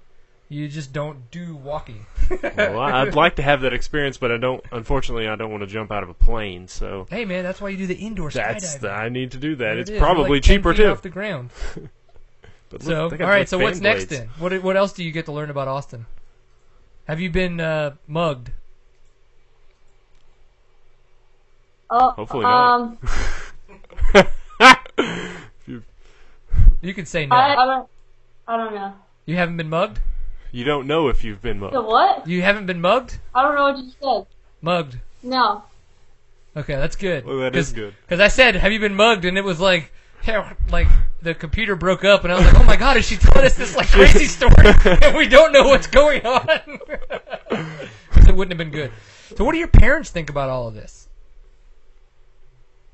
You 0.49 0.69
just 0.69 0.93
don't 0.93 1.31
do 1.31 1.57
walking. 1.57 2.07
Well, 2.57 2.79
I'd 2.81 3.15
like 3.15 3.37
to 3.37 3.43
have 3.43 3.63
that 3.63 3.73
experience, 3.75 4.17
but 4.19 4.31
I 4.33 4.37
don't. 4.37 4.65
Unfortunately, 4.73 5.27
I 5.29 5.37
don't 5.37 5.51
want 5.51 5.63
to 5.63 5.67
jump 5.67 5.91
out 5.93 6.03
of 6.03 6.09
a 6.09 6.15
plane. 6.15 6.69
So 6.69 7.07
Hey 7.11 7.25
man, 7.25 7.43
that's 7.45 7.61
why 7.61 7.69
you 7.71 7.77
do 7.77 7.87
the 7.87 7.95
indoor 7.97 8.31
that's 8.31 8.77
skydiving. 8.77 8.81
the, 8.81 8.91
I 8.91 9.09
need 9.09 9.31
to 9.33 9.39
do 9.39 9.57
that. 9.57 9.65
There 9.65 9.79
It's 9.79 9.91
it 9.91 9.95
is. 9.95 9.99
You're 9.99 10.07
probably 10.07 10.31
like 10.39 10.43
10 10.43 10.57
cheaper 10.57 10.73
feet 10.75 10.83
too. 10.83 10.89
off 10.91 11.03
the 11.03 11.09
ground. 11.11 11.51
But 12.71 12.83
look, 12.83 12.89
So, 12.91 13.09
they 13.11 13.17
got 13.19 13.29
right. 13.29 13.39
like 13.41 13.49
So, 13.49 13.59
what's 13.59 13.79
fan 13.79 13.83
next 13.83 14.07
blades. 14.07 14.21
then? 14.25 14.31
What 14.39 14.63
what 14.63 14.77
else 14.77 14.93
do 14.95 15.05
you 15.05 15.13
get 15.13 15.27
to 15.27 15.33
learn 15.33 15.51
about 15.51 15.69
Austin? 15.69 16.07
Have 17.07 17.21
you 17.21 17.31
been 17.31 17.61
uh, 17.61 17.95
mugged? 18.09 18.51
oh, 21.91 22.11
Hopefully 22.13 22.43
not. 22.45 22.97
um, 24.15 24.27
You 26.83 26.93
can 26.95 27.07
say 27.07 27.27
no. 27.27 27.35
I, 27.37 27.53
I 27.63 27.65
don't, 27.67 27.89
I 28.47 28.57
don't 28.59 28.75
know. 28.75 28.93
you 29.27 29.37
haven't 29.37 29.57
been 29.57 29.71
mugged. 29.71 30.01
You 30.55 30.63
don't 30.63 30.87
know 30.87 31.09
if 31.09 31.25
you've 31.25 31.43
been 31.43 31.59
mugged. 31.59 31.75
The 31.75 31.83
what? 31.83 32.29
You 32.29 32.41
haven't 32.43 32.67
been 32.67 32.81
mugged. 32.81 33.19
I 33.35 33.43
don't 33.43 33.57
know 33.57 33.73
what 33.73 33.79
you 33.79 33.91
said. 34.01 34.27
Mugged. 34.63 34.99
No. 35.21 35.65
Okay, 36.57 36.77
that's 36.77 36.95
good. 36.95 37.27
Well, 37.27 37.39
that 37.39 37.57
is 37.57 37.73
good. 37.73 37.93
Because 38.03 38.21
I 38.21 38.29
said, 38.29 38.55
"Have 38.55 38.71
you 38.71 38.79
been 38.79 38.95
mugged?" 38.95 39.25
and 39.25 39.37
it 39.37 39.43
was 39.43 39.59
like, 39.59 39.91
like 40.71 40.87
the 41.23 41.35
computer 41.35 41.75
broke 41.75 42.05
up, 42.05 42.23
and 42.23 42.33
I 42.33 42.37
was 42.37 42.47
like, 42.47 42.55
"Oh 42.55 42.63
my 42.63 42.77
god, 42.77 42.97
is 42.97 43.05
she 43.05 43.17
telling 43.17 43.45
us 43.45 43.57
this 43.57 43.75
like 43.75 43.89
crazy 43.91 44.27
story?" 44.27 44.53
and 45.03 45.17
we 45.17 45.27
don't 45.27 45.53
know 45.53 45.67
what's 45.67 45.89
going 45.89 46.25
on. 46.25 46.47
'Cause 48.13 48.29
it 48.29 48.37
wouldn't 48.37 48.53
have 48.53 48.59
been 48.59 48.71
good. 48.71 48.93
So, 49.37 49.45
what 49.45 49.51
do 49.53 49.59
your 49.59 49.67
parents 49.67 50.11
think 50.11 50.31
about 50.31 50.51
all 50.51 50.69
of 50.69 50.75
this? 50.75 51.09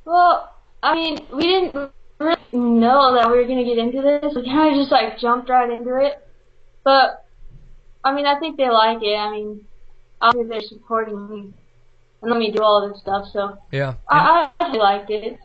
Well, 0.06 0.50
I 0.82 0.94
mean, 0.94 1.26
we 1.30 1.42
didn't 1.42 1.90
really 2.18 2.38
know 2.54 3.12
that 3.16 3.30
we 3.30 3.36
were 3.36 3.44
gonna 3.44 3.64
get 3.64 3.76
into 3.76 4.00
this. 4.00 4.34
We 4.34 4.46
kind 4.46 4.72
of 4.74 4.80
just 4.80 4.90
like 4.90 5.18
jumped 5.18 5.50
right 5.50 5.68
into 5.68 5.94
it. 6.02 6.26
But 6.84 7.26
I 8.04 8.14
mean, 8.14 8.26
I 8.26 8.38
think 8.38 8.56
they 8.56 8.68
like 8.70 9.02
it. 9.02 9.16
I 9.16 9.30
mean, 9.30 9.66
obviously 10.20 10.48
they're 10.48 10.60
supporting 10.62 11.28
me 11.28 11.52
and 12.22 12.30
let 12.30 12.38
me 12.38 12.50
do 12.50 12.62
all 12.62 12.88
this 12.88 13.00
stuff. 13.00 13.26
So 13.32 13.58
Yeah. 13.70 13.94
I, 14.08 14.50
I 14.60 14.64
really 14.66 14.78
liked 14.78 15.10
it. 15.10 15.38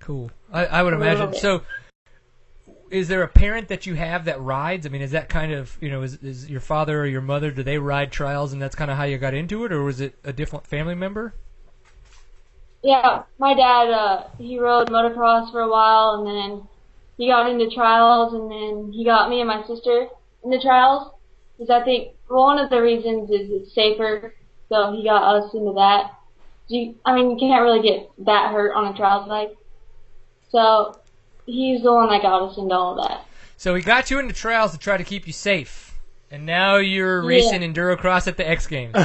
Cool. 0.00 0.30
I, 0.52 0.66
I 0.66 0.82
would 0.82 0.94
imagine. 0.94 1.34
So, 1.34 1.62
is 2.90 3.06
there 3.06 3.22
a 3.22 3.28
parent 3.28 3.68
that 3.68 3.86
you 3.86 3.94
have 3.94 4.24
that 4.24 4.40
rides? 4.40 4.86
I 4.86 4.88
mean, 4.88 5.02
is 5.02 5.12
that 5.12 5.28
kind 5.28 5.52
of 5.52 5.76
you 5.80 5.90
know, 5.90 6.02
is 6.02 6.16
is 6.16 6.50
your 6.50 6.60
father 6.60 7.02
or 7.02 7.06
your 7.06 7.20
mother? 7.20 7.50
Do 7.50 7.62
they 7.62 7.78
ride 7.78 8.10
trials, 8.10 8.52
and 8.52 8.60
that's 8.60 8.74
kind 8.74 8.90
of 8.90 8.96
how 8.96 9.04
you 9.04 9.18
got 9.18 9.34
into 9.34 9.64
it, 9.64 9.72
or 9.72 9.84
was 9.84 10.00
it 10.00 10.18
a 10.24 10.32
different 10.32 10.66
family 10.66 10.94
member? 10.94 11.34
Yeah, 12.82 13.24
my 13.38 13.54
dad, 13.54 13.90
uh, 13.90 14.24
he 14.38 14.58
rode 14.58 14.88
motocross 14.88 15.52
for 15.52 15.60
a 15.60 15.68
while 15.68 16.14
and 16.14 16.26
then 16.26 16.68
he 17.18 17.28
got 17.28 17.50
into 17.50 17.68
trials 17.74 18.32
and 18.32 18.50
then 18.50 18.92
he 18.92 19.04
got 19.04 19.28
me 19.28 19.40
and 19.40 19.48
my 19.48 19.62
sister 19.66 20.08
into 20.42 20.60
trials. 20.60 21.12
Because 21.60 21.82
I 21.82 21.84
think 21.84 22.12
one 22.28 22.58
of 22.58 22.70
the 22.70 22.80
reasons 22.80 23.28
is 23.28 23.50
it's 23.50 23.74
safer, 23.74 24.34
so 24.70 24.92
he 24.92 25.04
got 25.04 25.36
us 25.36 25.52
into 25.52 25.74
that. 25.74 26.10
You, 26.68 26.94
I 27.04 27.14
mean, 27.14 27.32
you 27.32 27.36
can't 27.36 27.62
really 27.62 27.82
get 27.82 28.10
that 28.24 28.50
hurt 28.50 28.72
on 28.72 28.94
a 28.94 28.96
trials 28.96 29.28
bike. 29.28 29.54
So 30.50 30.98
he's 31.44 31.82
the 31.82 31.92
one 31.92 32.08
that 32.08 32.22
got 32.22 32.48
us 32.48 32.56
into 32.56 32.74
all 32.74 32.94
that. 33.06 33.26
So 33.58 33.74
he 33.74 33.82
got 33.82 34.10
you 34.10 34.18
into 34.20 34.32
trials 34.32 34.72
to 34.72 34.78
try 34.78 34.96
to 34.96 35.04
keep 35.04 35.26
you 35.26 35.34
safe, 35.34 35.98
and 36.30 36.46
now 36.46 36.76
you're 36.76 37.22
racing 37.22 37.60
endurocross 37.60 38.26
at 38.26 38.38
the 38.38 38.48
X 38.48 38.66
Games. 38.66 38.94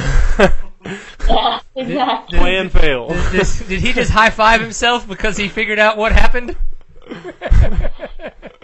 Yeah, 1.27 1.59
exactly. 1.75 2.37
Plan 2.37 2.69
failed. 2.69 3.09
This- 3.31 3.57
did 3.67 3.79
he 3.81 3.91
just 3.91 4.11
high 4.11 4.29
five 4.29 4.61
himself 4.61 5.07
because 5.07 5.35
he 5.35 5.49
figured 5.49 5.79
out 5.79 5.97
what 5.97 6.11
happened? 6.11 6.55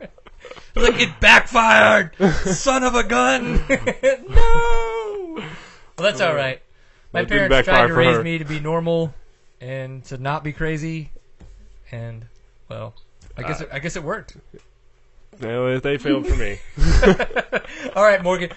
like 0.76 1.00
it 1.02 1.20
backfired, 1.20 2.16
son 2.46 2.84
of 2.84 2.96
a 2.96 3.04
gun! 3.04 3.64
no. 4.30 5.36
Well, 5.38 5.46
that's 5.98 6.22
all 6.22 6.34
right. 6.36 6.62
My 7.14 7.22
That 7.24 7.30
didn't 7.30 7.50
parents 7.50 7.66
tried 7.68 7.74
backfire 7.74 7.88
to 7.90 7.94
for 7.94 8.00
raise 8.00 8.18
her. 8.18 8.24
me 8.24 8.38
to 8.38 8.46
be 8.46 8.60
normal 8.60 9.14
and 9.60 10.04
to 10.06 10.18
not 10.18 10.44
be 10.44 10.54
crazy, 10.54 11.12
and 11.92 12.26
well, 12.70 12.94
I 13.38 13.44
guess 13.44 13.62
it, 13.62 13.70
I 13.72 13.80
guess 13.80 13.96
it 13.96 14.04
worked. 14.04 14.38
no, 15.40 15.80
they 15.80 15.98
failed 15.98 16.26
for 16.28 16.36
me. 16.36 16.60
All 17.96 18.04
right, 18.04 18.24
Morgan. 18.24 18.50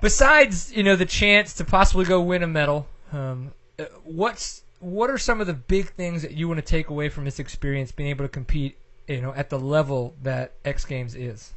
Besides, 0.00 0.72
you 0.72 0.82
know, 0.82 0.96
the 0.96 1.06
chance 1.06 1.54
to 1.54 1.64
possibly 1.64 2.04
go 2.06 2.20
win 2.22 2.42
a 2.42 2.46
medal, 2.46 2.86
um, 3.12 3.52
uh, 3.78 3.84
what's 4.04 4.62
what 4.80 5.10
are 5.10 5.18
some 5.18 5.40
of 5.40 5.46
the 5.46 5.52
big 5.52 5.90
things 5.90 6.22
that 6.22 6.32
you 6.32 6.48
want 6.48 6.58
to 6.58 6.64
take 6.64 6.88
away 6.88 7.08
from 7.10 7.24
this 7.26 7.38
experience, 7.38 7.92
being 7.92 8.08
able 8.08 8.24
to 8.24 8.28
compete, 8.30 8.78
you 9.10 9.20
know, 9.20 9.34
at 9.34 9.50
the 9.50 9.58
level 9.58 10.14
that 10.22 10.52
X 10.64 10.84
Games 10.84 11.14
is? 11.14 11.52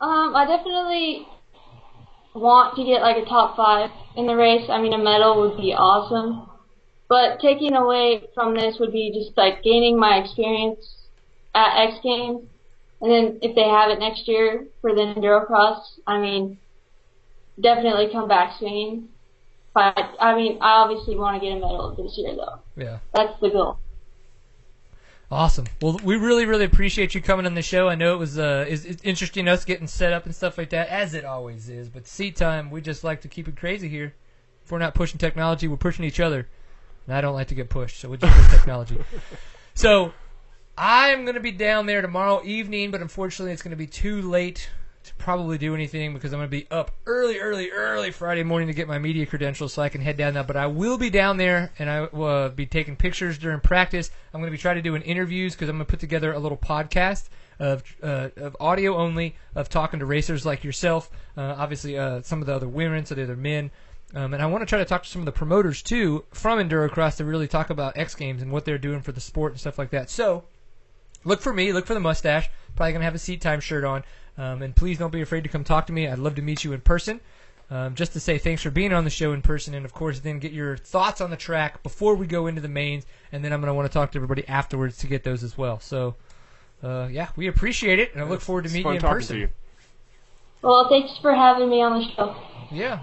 Um, 0.00 0.36
I 0.36 0.44
definitely 0.46 1.26
want 2.34 2.76
to 2.76 2.84
get 2.84 3.00
like 3.00 3.16
a 3.16 3.24
top 3.24 3.56
five 3.56 3.90
in 4.16 4.26
the 4.26 4.36
race. 4.36 4.68
I 4.68 4.80
mean, 4.80 4.92
a 4.92 4.98
medal 4.98 5.40
would 5.40 5.56
be 5.56 5.72
awesome. 5.72 6.50
But 7.08 7.40
taking 7.40 7.74
away 7.74 8.24
from 8.34 8.54
this 8.54 8.76
would 8.78 8.92
be 8.92 9.12
just 9.14 9.36
like 9.36 9.62
gaining 9.62 9.98
my 9.98 10.18
experience 10.18 11.06
at 11.54 11.88
X 11.88 11.98
Games. 12.02 12.42
And 13.00 13.10
then 13.10 13.38
if 13.42 13.54
they 13.54 13.68
have 13.68 13.90
it 13.90 14.00
next 14.00 14.28
year 14.28 14.66
for 14.80 14.94
the 14.94 15.00
Endurocross, 15.00 16.00
I 16.06 16.20
mean, 16.20 16.58
definitely 17.60 18.08
come 18.12 18.28
back 18.28 18.58
swinging. 18.58 19.08
But, 19.74 20.14
I 20.20 20.34
mean, 20.34 20.58
I 20.60 20.82
obviously 20.82 21.16
want 21.16 21.40
to 21.40 21.46
get 21.46 21.56
a 21.56 21.60
medal 21.60 21.94
this 21.96 22.16
year 22.16 22.34
though. 22.36 22.60
Yeah. 22.76 22.98
That's 23.12 23.38
the 23.40 23.50
goal. 23.50 23.78
Awesome. 25.34 25.66
Well, 25.82 25.98
we 26.04 26.14
really, 26.14 26.46
really 26.46 26.64
appreciate 26.64 27.12
you 27.12 27.20
coming 27.20 27.44
on 27.44 27.56
the 27.56 27.62
show. 27.62 27.88
I 27.88 27.96
know 27.96 28.14
it 28.14 28.18
was 28.18 28.38
uh, 28.38 28.66
it's 28.68 29.02
interesting 29.02 29.48
us 29.48 29.64
getting 29.64 29.88
set 29.88 30.12
up 30.12 30.26
and 30.26 30.34
stuff 30.34 30.56
like 30.56 30.70
that, 30.70 30.86
as 30.90 31.12
it 31.12 31.24
always 31.24 31.68
is. 31.68 31.88
But 31.88 32.06
seat 32.06 32.36
time, 32.36 32.70
we 32.70 32.80
just 32.80 33.02
like 33.02 33.22
to 33.22 33.28
keep 33.28 33.48
it 33.48 33.56
crazy 33.56 33.88
here. 33.88 34.14
If 34.64 34.70
we're 34.70 34.78
not 34.78 34.94
pushing 34.94 35.18
technology, 35.18 35.66
we're 35.66 35.76
pushing 35.76 36.04
each 36.04 36.20
other. 36.20 36.46
And 37.08 37.16
I 37.16 37.20
don't 37.20 37.34
like 37.34 37.48
to 37.48 37.56
get 37.56 37.68
pushed, 37.68 37.98
so 37.98 38.08
we 38.10 38.16
just 38.16 38.32
push 38.32 38.50
technology. 38.50 38.96
So 39.76 40.12
I'm 40.78 41.24
gonna 41.24 41.40
be 41.40 41.50
down 41.50 41.86
there 41.86 42.00
tomorrow 42.00 42.40
evening, 42.44 42.92
but 42.92 43.00
unfortunately, 43.00 43.52
it's 43.52 43.60
gonna 43.60 43.74
be 43.74 43.88
too 43.88 44.22
late 44.22 44.56
to 44.56 44.83
probably 45.18 45.58
do 45.58 45.74
anything 45.74 46.12
because 46.12 46.32
I'm 46.32 46.38
gonna 46.38 46.48
be 46.48 46.66
up 46.70 46.92
early, 47.06 47.38
early, 47.38 47.70
early 47.70 48.10
Friday 48.10 48.42
morning 48.42 48.68
to 48.68 48.74
get 48.74 48.88
my 48.88 48.98
media 48.98 49.26
credentials 49.26 49.72
so 49.72 49.82
I 49.82 49.88
can 49.88 50.00
head 50.00 50.16
down 50.16 50.34
there. 50.34 50.44
But 50.44 50.56
I 50.56 50.66
will 50.66 50.98
be 50.98 51.10
down 51.10 51.36
there, 51.36 51.72
and 51.78 51.88
I 51.88 52.08
will 52.12 52.24
uh, 52.24 52.48
be 52.50 52.66
taking 52.66 52.96
pictures 52.96 53.38
during 53.38 53.60
practice. 53.60 54.10
I'm 54.32 54.40
gonna 54.40 54.50
be 54.50 54.58
trying 54.58 54.76
to 54.76 54.82
doing 54.82 55.02
interviews 55.02 55.54
because 55.54 55.68
I'm 55.68 55.76
gonna 55.76 55.84
put 55.86 56.00
together 56.00 56.32
a 56.32 56.38
little 56.38 56.58
podcast 56.58 57.28
of 57.58 57.82
uh, 58.02 58.30
of 58.36 58.56
audio 58.60 58.96
only 58.96 59.36
of 59.54 59.68
talking 59.68 60.00
to 60.00 60.06
racers 60.06 60.44
like 60.44 60.64
yourself. 60.64 61.10
Uh, 61.36 61.54
obviously, 61.56 61.98
uh, 61.98 62.22
some 62.22 62.40
of 62.40 62.46
the 62.46 62.54
other 62.54 62.68
women, 62.68 63.04
so 63.06 63.14
the 63.14 63.22
other 63.22 63.36
men. 63.36 63.70
Um, 64.14 64.32
and 64.32 64.42
I 64.42 64.46
want 64.46 64.62
to 64.62 64.66
try 64.66 64.78
to 64.78 64.84
talk 64.84 65.02
to 65.02 65.08
some 65.08 65.22
of 65.22 65.26
the 65.26 65.32
promoters 65.32 65.82
too 65.82 66.24
from 66.32 66.58
Endurocross 66.58 67.16
to 67.16 67.24
really 67.24 67.48
talk 67.48 67.70
about 67.70 67.96
X 67.96 68.14
Games 68.14 68.42
and 68.42 68.52
what 68.52 68.64
they're 68.64 68.78
doing 68.78 69.00
for 69.00 69.10
the 69.12 69.20
sport 69.20 69.52
and 69.52 69.60
stuff 69.60 69.78
like 69.78 69.90
that. 69.90 70.08
So 70.08 70.44
look 71.24 71.40
for 71.40 71.52
me, 71.52 71.72
look 71.72 71.86
for 71.86 71.94
the 71.94 72.00
mustache. 72.00 72.48
Probably 72.76 72.92
gonna 72.92 73.04
have 73.04 73.14
a 73.14 73.18
seat 73.18 73.40
time 73.40 73.60
shirt 73.60 73.84
on. 73.84 74.04
Um, 74.36 74.62
and 74.62 74.74
please 74.74 74.98
don't 74.98 75.12
be 75.12 75.20
afraid 75.22 75.44
to 75.44 75.48
come 75.48 75.64
talk 75.64 75.86
to 75.86 75.92
me. 75.92 76.08
I'd 76.08 76.18
love 76.18 76.34
to 76.36 76.42
meet 76.42 76.64
you 76.64 76.72
in 76.72 76.80
person. 76.80 77.20
Um, 77.70 77.94
just 77.94 78.12
to 78.12 78.20
say 78.20 78.36
thanks 78.38 78.62
for 78.62 78.70
being 78.70 78.92
on 78.92 79.04
the 79.04 79.10
show 79.10 79.32
in 79.32 79.40
person, 79.40 79.74
and 79.74 79.86
of 79.86 79.92
course, 79.94 80.20
then 80.20 80.38
get 80.38 80.52
your 80.52 80.76
thoughts 80.76 81.20
on 81.20 81.30
the 81.30 81.36
track 81.36 81.82
before 81.82 82.14
we 82.14 82.26
go 82.26 82.46
into 82.46 82.60
the 82.60 82.68
mains, 82.68 83.06
and 83.32 83.42
then 83.42 83.52
I'm 83.52 83.60
gonna 83.60 83.74
want 83.74 83.90
to 83.90 83.92
talk 83.92 84.12
to 84.12 84.18
everybody 84.18 84.46
afterwards 84.46 84.98
to 84.98 85.06
get 85.06 85.24
those 85.24 85.42
as 85.42 85.56
well. 85.56 85.80
So, 85.80 86.16
uh, 86.82 87.08
yeah, 87.10 87.28
we 87.36 87.46
appreciate 87.46 87.98
it, 87.98 88.12
and 88.12 88.22
I 88.22 88.28
look 88.28 88.42
forward 88.42 88.64
to 88.64 88.70
meeting 88.70 88.92
you 88.92 88.96
in 88.96 89.00
person. 89.00 89.36
to 89.36 89.40
you. 89.42 89.48
Well, 90.60 90.88
thanks 90.88 91.16
for 91.22 91.34
having 91.34 91.70
me 91.70 91.82
on 91.82 92.00
the 92.00 92.08
show. 92.14 92.36
Yeah. 92.70 93.00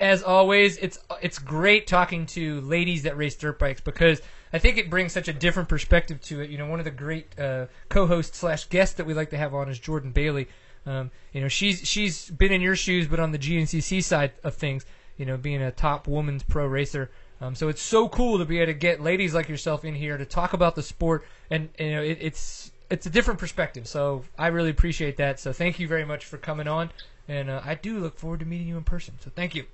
As 0.00 0.22
always, 0.22 0.76
it's 0.78 0.98
it's 1.22 1.38
great 1.38 1.86
talking 1.86 2.26
to 2.26 2.60
ladies 2.62 3.04
that 3.04 3.16
race 3.16 3.36
dirt 3.36 3.58
bikes 3.58 3.80
because 3.80 4.20
I 4.52 4.58
think 4.58 4.78
it 4.78 4.90
brings 4.90 5.12
such 5.12 5.28
a 5.28 5.32
different 5.32 5.68
perspective 5.68 6.20
to 6.22 6.40
it. 6.40 6.50
You 6.50 6.58
know, 6.58 6.66
one 6.66 6.78
of 6.78 6.84
the 6.84 6.90
great 6.90 7.38
uh, 7.38 7.66
co-hosts 7.88 8.38
slash 8.38 8.68
guests 8.68 8.96
that 8.96 9.06
we 9.06 9.14
like 9.14 9.30
to 9.30 9.36
have 9.36 9.54
on 9.54 9.68
is 9.68 9.78
Jordan 9.78 10.10
Bailey. 10.10 10.48
Um, 10.86 11.10
you 11.32 11.40
know, 11.40 11.48
she's 11.48 11.86
she's 11.86 12.30
been 12.30 12.52
in 12.52 12.60
your 12.60 12.76
shoes, 12.76 13.06
but 13.06 13.20
on 13.20 13.32
the 13.32 13.38
GNCC 13.38 14.02
side 14.02 14.32
of 14.42 14.54
things, 14.54 14.86
you 15.16 15.26
know, 15.26 15.36
being 15.36 15.62
a 15.62 15.70
top 15.70 16.08
woman's 16.08 16.42
pro 16.42 16.66
racer. 16.66 17.10
Um, 17.40 17.54
so 17.54 17.68
it's 17.68 17.82
so 17.82 18.08
cool 18.08 18.38
to 18.38 18.44
be 18.44 18.58
able 18.58 18.72
to 18.72 18.78
get 18.78 19.00
ladies 19.00 19.34
like 19.34 19.48
yourself 19.48 19.84
in 19.84 19.94
here 19.94 20.16
to 20.16 20.24
talk 20.24 20.54
about 20.54 20.74
the 20.74 20.82
sport, 20.82 21.24
and 21.50 21.68
you 21.78 21.90
know 21.90 22.02
it, 22.02 22.18
it's 22.20 22.72
it's 22.90 23.06
a 23.06 23.10
different 23.10 23.38
perspective. 23.38 23.86
So 23.86 24.24
I 24.38 24.48
really 24.48 24.70
appreciate 24.70 25.18
that. 25.18 25.38
So 25.38 25.52
thank 25.52 25.78
you 25.78 25.86
very 25.86 26.04
much 26.04 26.24
for 26.24 26.38
coming 26.38 26.66
on, 26.66 26.90
and 27.28 27.50
uh, 27.50 27.60
I 27.64 27.74
do 27.74 27.98
look 28.00 28.18
forward 28.18 28.40
to 28.40 28.46
meeting 28.46 28.66
you 28.66 28.76
in 28.76 28.84
person. 28.84 29.14
So 29.20 29.30
thank 29.34 29.54
you. 29.54 29.66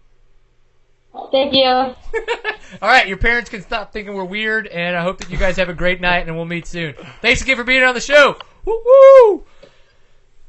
Thank 1.31 1.55
you. 1.55 1.65
All 2.83 2.89
right, 2.89 3.07
your 3.07 3.17
parents 3.17 3.49
can 3.51 3.63
stop 3.63 3.93
thinking 3.93 4.15
we're 4.15 4.25
weird, 4.25 4.67
and 4.67 4.97
I 4.97 5.03
hope 5.03 5.19
that 5.19 5.31
you 5.31 5.37
guys 5.39 5.57
have 5.57 5.69
a 5.69 5.75
great 5.75 6.01
night, 6.01 6.27
and 6.27 6.37
we'll 6.37 6.45
meet 6.45 6.67
soon. 6.67 6.95
Thanks 7.23 7.41
again 7.43 7.57
for 7.57 7.65
being 7.65 7.83
on 7.83 7.95
the 7.95 8.01
show. 8.01 8.37
Woo 8.65 8.83
woo! 8.85 9.45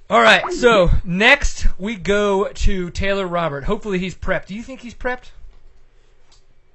All 0.09 0.21
right, 0.21 0.51
so 0.51 0.89
next 1.03 1.67
we 1.79 1.95
go 1.95 2.47
to 2.49 2.89
Taylor 2.91 3.27
Robert. 3.27 3.63
Hopefully 3.65 3.99
he's 3.99 4.15
prepped. 4.15 4.47
Do 4.47 4.55
you 4.55 4.63
think 4.63 4.81
he's 4.81 4.93
prepped? 4.95 5.31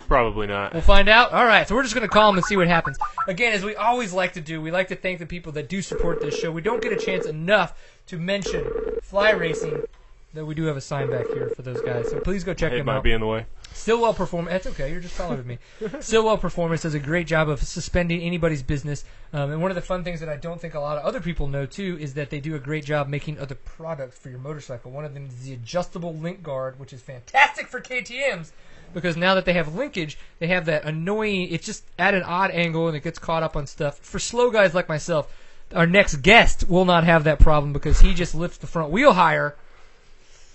Probably 0.09 0.49
not. 0.49 0.72
We'll 0.72 0.82
find 0.82 1.09
out. 1.09 1.32
All 1.32 1.45
right, 1.45 1.66
so 1.68 1.74
we're 1.76 1.84
just 1.84 1.95
going 1.95 2.07
to 2.07 2.12
call 2.12 2.30
him 2.30 2.36
and 2.36 2.45
see 2.45 2.57
what 2.57 2.66
happens. 2.66 2.99
Again, 3.28 3.53
as 3.53 3.64
we 3.64 3.76
always 3.76 4.12
like 4.12 4.32
to 4.32 4.41
do, 4.41 4.61
we 4.61 4.72
like 4.72 4.88
to 4.88 4.97
thank 4.97 5.20
the 5.20 5.26
people 5.26 5.53
that 5.53 5.68
do 5.68 5.80
support 5.82 6.20
this 6.20 6.36
show. 6.36 6.51
We 6.51 6.62
don't 6.62 6.82
get 6.82 6.93
a 6.93 6.97
chance 6.97 7.26
enough 7.26 7.78
to 8.09 8.18
mention 8.18 8.66
Fly 9.03 9.30
Racing, 9.30 9.82
though 10.34 10.45
we 10.45 10.57
do 10.57 10.64
have 10.64 10.76
a 10.76 10.80
sign 10.80 11.11
back 11.11 11.26
here 11.28 11.49
for 11.51 11.62
those 11.62 11.80
guys. 11.82 12.11
So 12.11 12.18
please 12.18 12.43
go 12.43 12.55
check 12.55 12.72
It 12.72 12.78
them 12.78 12.86
might 12.86 12.97
out. 12.97 13.05
be 13.05 13.12
in 13.12 13.20
the 13.20 13.26
way. 13.28 13.47
Stillwell 13.72 14.14
Performance. 14.14 14.52
That's 14.52 14.66
okay. 14.74 14.90
You're 14.90 15.00
just 15.00 15.14
following 15.14 15.46
me. 15.46 15.58
Stillwell 16.00 16.38
Performance 16.38 16.82
does 16.82 16.94
a 16.94 16.98
great 16.98 17.26
job 17.26 17.48
of 17.48 17.62
suspending 17.62 18.20
anybody's 18.20 18.62
business. 18.62 19.04
Um, 19.32 19.52
and 19.52 19.62
one 19.62 19.70
of 19.70 19.74
the 19.74 19.80
fun 19.80 20.04
things 20.04 20.20
that 20.20 20.28
I 20.28 20.36
don't 20.36 20.60
think 20.60 20.74
a 20.74 20.80
lot 20.80 20.98
of 20.98 21.04
other 21.04 21.20
people 21.20 21.46
know 21.46 21.66
too 21.66 21.96
is 22.00 22.14
that 22.14 22.30
they 22.30 22.40
do 22.40 22.54
a 22.54 22.58
great 22.58 22.84
job 22.84 23.08
making 23.08 23.38
other 23.38 23.54
products 23.54 24.18
for 24.18 24.28
your 24.28 24.38
motorcycle. 24.38 24.90
One 24.90 25.04
of 25.04 25.14
them 25.14 25.26
is 25.26 25.44
the 25.44 25.54
adjustable 25.54 26.14
link 26.14 26.42
guard, 26.42 26.78
which 26.78 26.92
is 26.92 27.00
fantastic 27.00 27.68
for 27.68 27.80
KTM's 27.80 28.52
because 28.92 29.16
now 29.16 29.34
that 29.34 29.44
they 29.44 29.52
have 29.52 29.74
linkage, 29.74 30.18
they 30.40 30.48
have 30.48 30.66
that 30.66 30.84
annoying. 30.84 31.48
It's 31.50 31.66
just 31.66 31.84
at 31.98 32.14
an 32.14 32.22
odd 32.22 32.50
angle 32.50 32.88
and 32.88 32.96
it 32.96 33.04
gets 33.04 33.18
caught 33.18 33.42
up 33.42 33.56
on 33.56 33.66
stuff. 33.66 33.98
For 33.98 34.18
slow 34.18 34.50
guys 34.50 34.74
like 34.74 34.88
myself, 34.88 35.32
our 35.74 35.86
next 35.86 36.16
guest 36.16 36.68
will 36.68 36.84
not 36.84 37.04
have 37.04 37.24
that 37.24 37.38
problem 37.38 37.72
because 37.72 38.00
he 38.00 38.14
just 38.14 38.34
lifts 38.34 38.58
the 38.58 38.66
front 38.66 38.90
wheel 38.90 39.12
higher 39.12 39.56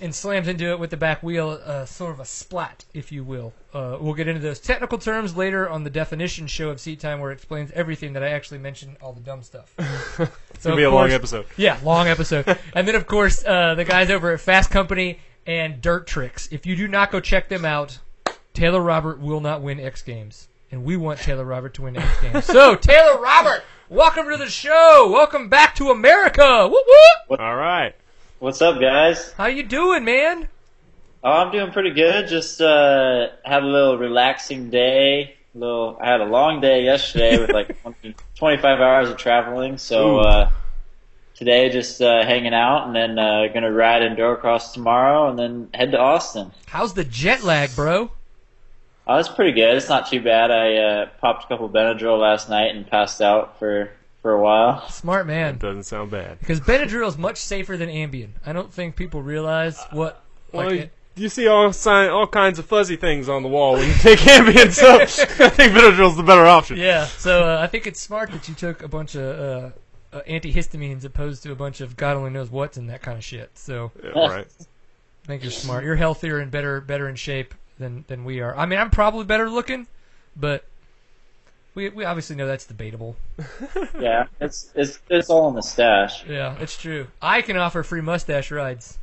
and 0.06 0.16
slams 0.16 0.47
into 0.47 0.70
it 0.70 0.80
with 0.80 0.89
the 0.91 0.97
back 0.97 1.22
wheel, 1.22 1.60
uh, 1.66 1.84
sort 1.86 2.12
of 2.12 2.20
a 2.22 2.26
splat, 2.26 2.86
if 2.93 3.12
you 3.12 3.24
will. 3.24 3.51
Uh, 3.74 3.97
we'll 3.99 4.14
get 4.14 4.28
into 4.30 4.39
those 4.39 4.60
technical 4.60 4.97
terms 4.97 5.36
later 5.36 5.70
on 5.70 5.84
the 5.84 5.89
definition 5.89 6.47
show 6.47 6.70
of 6.70 6.80
Seat 6.80 6.99
Time, 7.01 7.20
where 7.20 7.32
it 7.32 7.36
explains 7.36 7.72
everything 7.72 8.14
that 8.14 8.24
I 8.24 8.30
actually 8.30 8.60
mentioned, 8.60 8.95
all 9.01 9.12
the 9.12 9.20
dumb 9.22 9.41
stuff. 9.43 9.74
It's 10.56 10.64
So, 10.64 10.70
gonna 10.70 10.78
be 10.78 10.84
a 10.84 10.89
long 10.91 11.12
episode. 11.12 11.45
Yeah, 11.58 11.78
long 11.84 12.08
episode. 12.08 12.45
and 12.74 12.88
then, 12.88 12.95
of 12.95 13.06
course, 13.08 13.43
uh, 13.45 13.76
the 13.76 13.84
guys 13.84 14.10
over 14.10 14.32
at 14.32 14.39
Fasst 14.39 14.70
Company 14.72 15.20
and 15.45 15.82
Dirt 15.82 16.08
Tricks. 16.08 16.47
If 16.51 16.66
you 16.66 16.78
do 16.78 16.88
not 16.88 17.12
go 17.12 17.20
check 17.20 17.49
them 17.49 17.66
out, 17.66 17.99
Taylor 18.53 18.80
Robert 18.82 19.20
will 19.20 19.41
not 19.41 19.62
win 19.62 19.80
X 19.82 20.01
Games. 20.01 20.47
And 20.72 20.86
we 20.86 20.95
want 20.97 21.20
Taylor 21.20 21.43
Robert 21.45 21.74
to 21.76 21.82
win 21.84 21.97
X 21.97 22.22
Games. 22.22 22.45
So, 22.56 22.76
Taylor 22.76 23.20
Robert, 23.20 23.64
welcome 23.89 24.30
to 24.30 24.38
the 24.38 24.49
show. 24.49 25.10
Welcome 25.12 25.49
back 25.49 25.76
to 25.76 25.89
America. 25.89 26.68
Whoop, 26.68 26.86
whoop. 27.30 27.39
All 27.39 27.56
right. 27.56 27.93
What's 28.40 28.62
up, 28.62 28.80
guys? 28.80 29.32
How 29.34 29.48
you 29.48 29.64
doing, 29.64 30.04
man? 30.04 30.48
Oh, 31.24 31.32
I'm 31.32 31.52
doing 31.52 31.72
pretty 31.72 31.92
good. 31.92 32.28
Just 32.28 32.62
uh, 32.62 33.28
had 33.44 33.64
a 33.64 33.66
little 33.66 33.98
relaxing 33.98 34.70
day. 34.70 35.36
Little, 35.54 35.98
I 36.02 36.08
had 36.12 36.22
a 36.22 36.26
long 36.26 36.60
day 36.60 36.84
yesterday 36.84 37.40
with 37.40 37.52
like 37.52 37.82
20, 38.02 38.16
25 38.36 38.80
hours 38.80 39.10
of 39.10 39.18
traveling. 39.18 39.78
So 39.78 40.20
uh, 40.20 40.50
today, 41.34 41.70
just 41.70 42.02
uh, 42.02 42.24
hanging 42.26 42.54
out, 42.54 42.86
and 42.88 42.96
then 42.96 43.18
uh, 43.18 43.48
gonna 43.54 43.72
ride 43.72 44.02
Endurocross 44.02 44.74
tomorrow, 44.74 45.30
and 45.30 45.40
then 45.40 45.70
head 45.74 45.92
to 45.92 46.00
Austin. 46.00 46.52
How's 46.68 46.94
the 46.94 47.06
jet 47.06 47.44
lag, 47.44 47.74
bro? 47.74 48.12
Oh, 49.08 49.18
it's 49.18 49.30
pretty 49.30 49.54
good. 49.54 49.78
It's 49.78 49.88
not 49.88 50.10
too 50.10 50.22
bad. 50.22 50.52
I 50.52 50.76
uh, 50.76 51.10
popped 51.22 51.46
a 51.46 51.48
couple 51.48 51.70
Benadryl 51.70 52.20
last 52.20 52.50
night 52.50 52.76
and 52.76 52.86
passed 52.86 53.22
out 53.22 53.60
for 53.60 53.92
for 54.26 54.32
a 54.32 54.41
while. 54.41 54.89
Smart 54.89 55.28
man. 55.28 55.59
Doesn't 55.59 55.84
sound 55.84 56.09
bad. 56.09 56.39
Because 56.39 56.59
Benadryl 56.59 57.07
is 57.07 57.15
much 57.15 57.38
safer 57.38 57.78
than 57.78 57.89
Ambien. 57.89 58.30
I 58.43 58.53
don't 58.53 58.73
think 58.73 58.95
people 58.95 59.21
realize 59.21 59.80
what. 59.91 60.23
Like 60.51 60.65
Well, 60.67 60.76
it- 60.80 60.91
you 61.15 61.30
see 61.30 61.47
all 61.47 61.71
sign, 61.71 62.09
all 62.09 62.26
kinds 62.26 62.57
of 62.57 62.65
fuzzy 62.65 62.95
things 62.95 63.30
on 63.30 63.43
the 63.43 63.49
wall 63.49 63.73
when 63.73 63.88
you 63.88 63.93
take 63.93 64.17
Ambien, 64.21 64.71
so 64.71 64.99
I 64.99 65.49
think 65.49 65.73
Benadryl's 65.73 66.17
the 66.17 66.23
better 66.23 66.45
option. 66.47 66.78
yeah, 66.78 67.05
so 67.05 67.43
uh, 67.43 67.61
I 67.61 67.67
think 67.67 67.86
it's 67.86 68.01
smart 68.01 68.32
that 68.32 68.49
you 68.49 68.55
took 68.55 68.82
a 68.82 68.88
bunch 68.88 69.13
of 69.13 69.21
uh, 69.23 70.17
uh, 70.17 70.21
antihistamines 70.28 71.05
opposed 71.05 71.43
to 71.43 71.51
a 71.51 71.55
bunch 71.55 71.80
of 71.82 71.95
God 71.95 72.17
only 72.17 72.32
knows 72.32 72.49
what's 72.49 72.78
and 72.78 72.89
that 72.89 73.03
kind 73.03 73.17
of 73.19 73.23
shit. 73.23 73.51
So 73.53 73.91
Yeah, 74.03 74.09
right. 74.28 74.47
I 74.59 75.28
think 75.28 75.43
you're 75.43 75.51
smart. 75.51 75.84
You're 75.84 75.95
healthier 75.97 76.39
and 76.39 76.49
better, 76.49 76.82
better 76.82 77.07
in 77.07 77.15
shape 77.15 77.53
than 77.78 78.03
than 78.07 78.26
we 78.26 78.41
are. 78.41 78.57
I 78.57 78.65
mean, 78.65 78.80
I'm 78.80 78.89
probably 78.89 79.23
better 79.26 79.49
looking, 79.51 79.86
but 80.36 80.65
we 81.76 81.89
we 81.89 82.05
obviously 82.05 82.36
know 82.36 82.47
that's 82.47 82.65
debatable. 82.65 83.15
Yeah, 83.99 84.28
it's 84.41 84.71
it's 84.76 84.99
it's 85.09 85.30
all 85.30 85.47
in 85.49 85.55
the 85.55 85.61
stash. 85.61 86.26
Yeah, 86.26 86.57
it's 86.59 86.78
true. 86.78 87.07
I 87.21 87.41
can 87.41 87.55
offer 87.57 87.82
free 87.84 88.01
mustache 88.01 88.51
rides. 88.51 88.97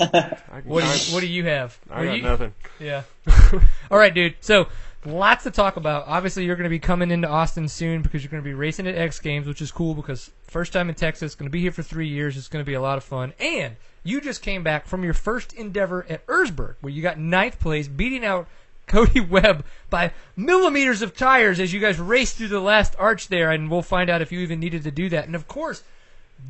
I, 0.00 0.36
What 0.64 0.82
do 0.82 0.86
you 0.88 1.14
What 1.14 1.20
do 1.20 1.26
you 1.26 1.44
have? 1.44 1.78
I 1.90 2.00
Are 2.02 2.04
got 2.06 2.16
you- 2.16 2.22
nothing. 2.22 2.54
Yeah. 2.78 3.02
All 3.90 3.98
right, 3.98 4.14
dude. 4.14 4.36
So 4.40 4.68
lots 5.04 5.42
to 5.44 5.50
talk 5.50 5.76
about. 5.76 6.04
Obviously, 6.06 6.44
you're 6.44 6.56
going 6.56 6.64
to 6.64 6.70
be 6.70 6.78
coming 6.78 7.10
into 7.10 7.28
Austin 7.28 7.68
soon 7.68 8.02
because 8.02 8.22
you're 8.22 8.30
going 8.30 8.42
to 8.42 8.48
be 8.48 8.54
racing 8.54 8.86
at 8.86 8.94
X 8.94 9.18
Games, 9.18 9.46
which 9.46 9.60
is 9.60 9.72
cool 9.72 9.94
because 9.94 10.30
first 10.44 10.72
time 10.72 10.88
in 10.88 10.94
Texas, 10.94 11.34
going 11.34 11.48
to 11.48 11.52
be 11.52 11.60
here 11.60 11.72
for 11.72 11.82
three 11.82 12.08
years. 12.08 12.36
It's 12.36 12.48
going 12.48 12.64
to 12.64 12.66
be 12.68 12.74
a 12.74 12.80
lot 12.80 12.96
of 12.96 13.04
fun. 13.04 13.32
And 13.40 13.74
you 14.04 14.20
just 14.20 14.40
came 14.40 14.62
back 14.62 14.86
from 14.86 15.02
your 15.02 15.14
first 15.14 15.52
endeavor 15.52 16.06
at 16.08 16.24
Erzberg, 16.26 16.76
where 16.80 16.92
you 16.92 17.02
got 17.02 17.18
ninth 17.18 17.58
place, 17.58 17.88
beating 17.88 18.24
out 18.24 18.46
Cody 18.86 19.20
Webb 19.20 19.64
by 19.90 20.12
millimeters 20.36 21.02
of 21.02 21.16
tires 21.16 21.58
as 21.58 21.72
you 21.72 21.80
guys 21.80 21.98
raced 21.98 22.36
through 22.36 22.48
the 22.48 22.60
last 22.60 22.94
arch 22.98 23.28
there, 23.28 23.50
and 23.50 23.70
we'll 23.70 23.82
find 23.82 24.08
out 24.08 24.22
if 24.22 24.30
you 24.30 24.40
even 24.40 24.60
needed 24.60 24.84
to 24.84 24.90
do 24.90 25.08
that. 25.08 25.26
And 25.26 25.34
of 25.34 25.48
course, 25.48 25.82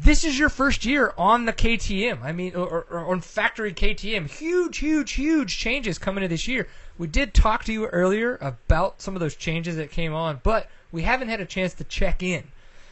this 0.00 0.24
is 0.24 0.38
your 0.38 0.48
first 0.48 0.84
year 0.84 1.14
on 1.16 1.46
the 1.46 1.52
KTM. 1.52 2.22
I 2.22 2.32
mean, 2.32 2.54
or, 2.54 2.86
or 2.90 3.06
on 3.06 3.20
factory 3.20 3.72
KTM. 3.72 4.28
Huge, 4.28 4.78
huge, 4.78 5.12
huge 5.12 5.56
changes 5.56 5.98
coming 5.98 6.24
into 6.24 6.34
this 6.34 6.48
year. 6.48 6.68
We 6.98 7.06
did 7.06 7.32
talk 7.32 7.64
to 7.64 7.72
you 7.72 7.86
earlier 7.86 8.36
about 8.40 9.00
some 9.00 9.14
of 9.14 9.20
those 9.20 9.36
changes 9.36 9.76
that 9.76 9.90
came 9.90 10.12
on, 10.12 10.40
but 10.42 10.68
we 10.92 11.02
haven't 11.02 11.28
had 11.28 11.40
a 11.40 11.46
chance 11.46 11.74
to 11.74 11.84
check 11.84 12.22
in. 12.22 12.44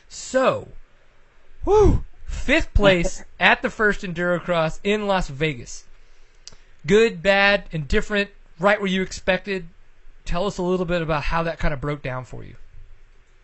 So, 0.08 0.68
whoo, 1.64 2.04
fifth 2.24 2.72
place 2.74 3.24
at 3.40 3.62
the 3.62 3.70
first 3.70 4.02
Endurocross 4.02 4.80
in 4.84 5.06
Las 5.06 5.28
Vegas. 5.28 5.84
Good, 6.86 7.22
bad, 7.22 7.64
indifferent, 7.72 8.30
right 8.58 8.78
where 8.80 8.88
you 8.90 9.02
expected. 9.02 9.68
Tell 10.24 10.46
us 10.46 10.58
a 10.58 10.62
little 10.62 10.86
bit 10.86 11.02
about 11.02 11.22
how 11.24 11.42
that 11.42 11.58
kind 11.58 11.74
of 11.74 11.80
broke 11.80 12.02
down 12.02 12.24
for 12.24 12.42
you. 12.44 12.56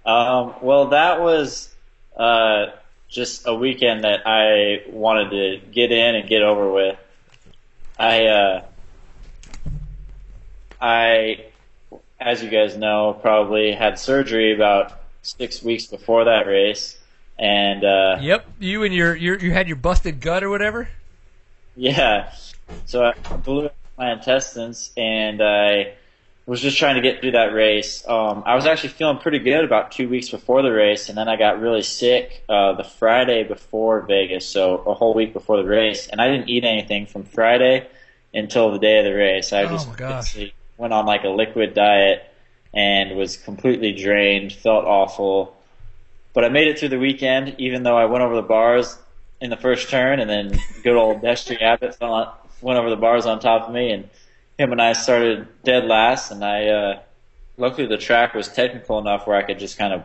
Um, 0.07 0.55
well, 0.63 0.87
that 0.89 1.21
was 1.21 1.75
uh, 2.17 2.67
just 3.09 3.47
a 3.47 3.55
weekend 3.55 4.05
that 4.05 4.21
I 4.27 4.83
wanted 4.91 5.31
to 5.31 5.67
get 5.73 5.93
in 5.93 6.15
and 6.15 6.29
get 6.29 6.43
over 6.43 6.73
with. 6.73 6.97
I, 7.99 8.27
uh, 8.27 8.63
I, 10.81 11.45
as 12.19 12.43
you 12.43 12.49
guys 12.49 12.77
know, 12.77 13.13
probably 13.21 13.73
had 13.73 13.99
surgery 13.99 14.55
about 14.55 14.99
six 15.23 15.63
weeks 15.63 15.87
before 15.87 16.25
that 16.25 16.47
race, 16.47 16.99
and 17.39 17.85
uh, 17.85 18.17
Yep, 18.21 18.47
you 18.59 18.85
and 18.85 18.95
your, 18.95 19.15
your 19.15 19.39
you 19.39 19.51
had 19.53 19.67
your 19.69 19.77
busted 19.77 20.21
gut 20.21 20.43
or 20.43 20.49
whatever. 20.49 20.89
yeah, 21.77 22.33
so 22.87 23.05
I 23.05 23.13
blew 23.37 23.69
my 24.01 24.13
intestines, 24.13 24.91
and 24.97 25.43
I 25.43 25.93
was 26.47 26.61
just 26.61 26.79
trying 26.79 26.97
to 26.97 27.03
get 27.03 27.21
through 27.21 27.33
that 27.33 27.53
race. 27.53 28.03
Um, 28.09 28.43
I 28.47 28.57
was 28.57 28.67
actually 28.67 28.89
feeling 28.89 29.19
pretty 29.19 29.39
good 29.39 29.63
about 29.63 29.93
two 29.93 30.09
weeks 30.09 30.31
before 30.31 30.63
the 30.63 30.73
race, 30.73 31.11
and 31.11 31.19
then 31.19 31.29
I 31.29 31.37
got 31.37 31.61
really 31.61 31.83
sick 31.83 32.43
uh, 32.49 32.73
the 32.73 32.83
Friday 32.83 33.45
before 33.45 34.01
Vegas, 34.01 34.47
so 34.47 34.79
a 34.79 34.95
whole 34.95 35.15
week 35.15 35.35
before 35.35 35.59
the 35.59 35.69
race, 35.69 36.09
and 36.09 36.21
I 36.21 36.29
didn't 36.29 36.49
eat 36.49 36.65
anything 36.65 37.07
from 37.07 37.25
Friday 37.25 37.87
until 38.33 38.73
the 38.73 38.79
day 38.79 38.99
of 38.99 39.05
the 39.05 39.13
race. 39.13 39.53
I 39.53 39.65
Oh 39.65 39.69
just 39.69 39.87
went 40.79 40.95
on 40.95 41.05
like 41.05 41.25
a 41.25 41.29
liquid 41.29 41.75
diet 41.75 42.25
and 42.73 43.17
was 43.17 43.37
completely 43.37 43.93
drained, 43.93 44.53
felt 44.53 44.87
awful. 44.87 45.57
But 46.33 46.45
I 46.45 46.49
made 46.49 46.69
it 46.69 46.79
through 46.79 46.91
the 46.91 46.99
weekend, 46.99 47.57
even 47.59 47.83
though 47.83 47.99
I 47.99 48.07
went 48.07 48.23
over 48.23 48.35
the 48.35 48.43
bars 48.43 48.97
in 49.41 49.51
the 49.51 49.57
first 49.57 49.91
turn, 49.91 50.21
and 50.21 50.31
then 50.31 50.59
good 50.83 50.97
old 50.97 51.21
Destry 51.21 51.61
Abbott 51.61 51.97
fell 51.97 52.15
on, 52.15 52.33
went 52.61 52.79
over 52.79 52.91
the 52.91 52.97
bars 52.97 53.27
on 53.27 53.41
top 53.41 53.69
of 53.69 53.75
me, 53.75 53.91
and 53.91 54.09
him 54.59 54.73
and 54.73 54.81
I 54.81 54.93
started 54.93 55.49
dead 55.65 55.87
last. 55.87 56.31
And 56.31 56.45
I, 56.45 56.67
uh, 56.69 57.01
luckily, 57.57 57.87
the 57.87 57.99
track 57.99 58.35
was 58.35 58.49
technical 58.49 58.99
enough 58.99 59.27
where 59.27 59.37
I 59.37 59.43
could 59.43 59.59
just 59.59 59.79
kind 59.79 59.93
of 59.93 60.05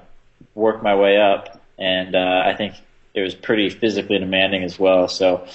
work 0.53 0.82
my 0.82 0.95
way 0.95 1.18
up, 1.18 1.61
and 1.77 2.15
uh, 2.15 2.44
I 2.45 2.53
think 2.56 2.76
it 3.14 3.22
was 3.22 3.36
pretty 3.36 3.69
physically 3.69 4.19
demanding 4.19 4.64
as 4.64 4.77
well. 4.77 5.07
So 5.07 5.48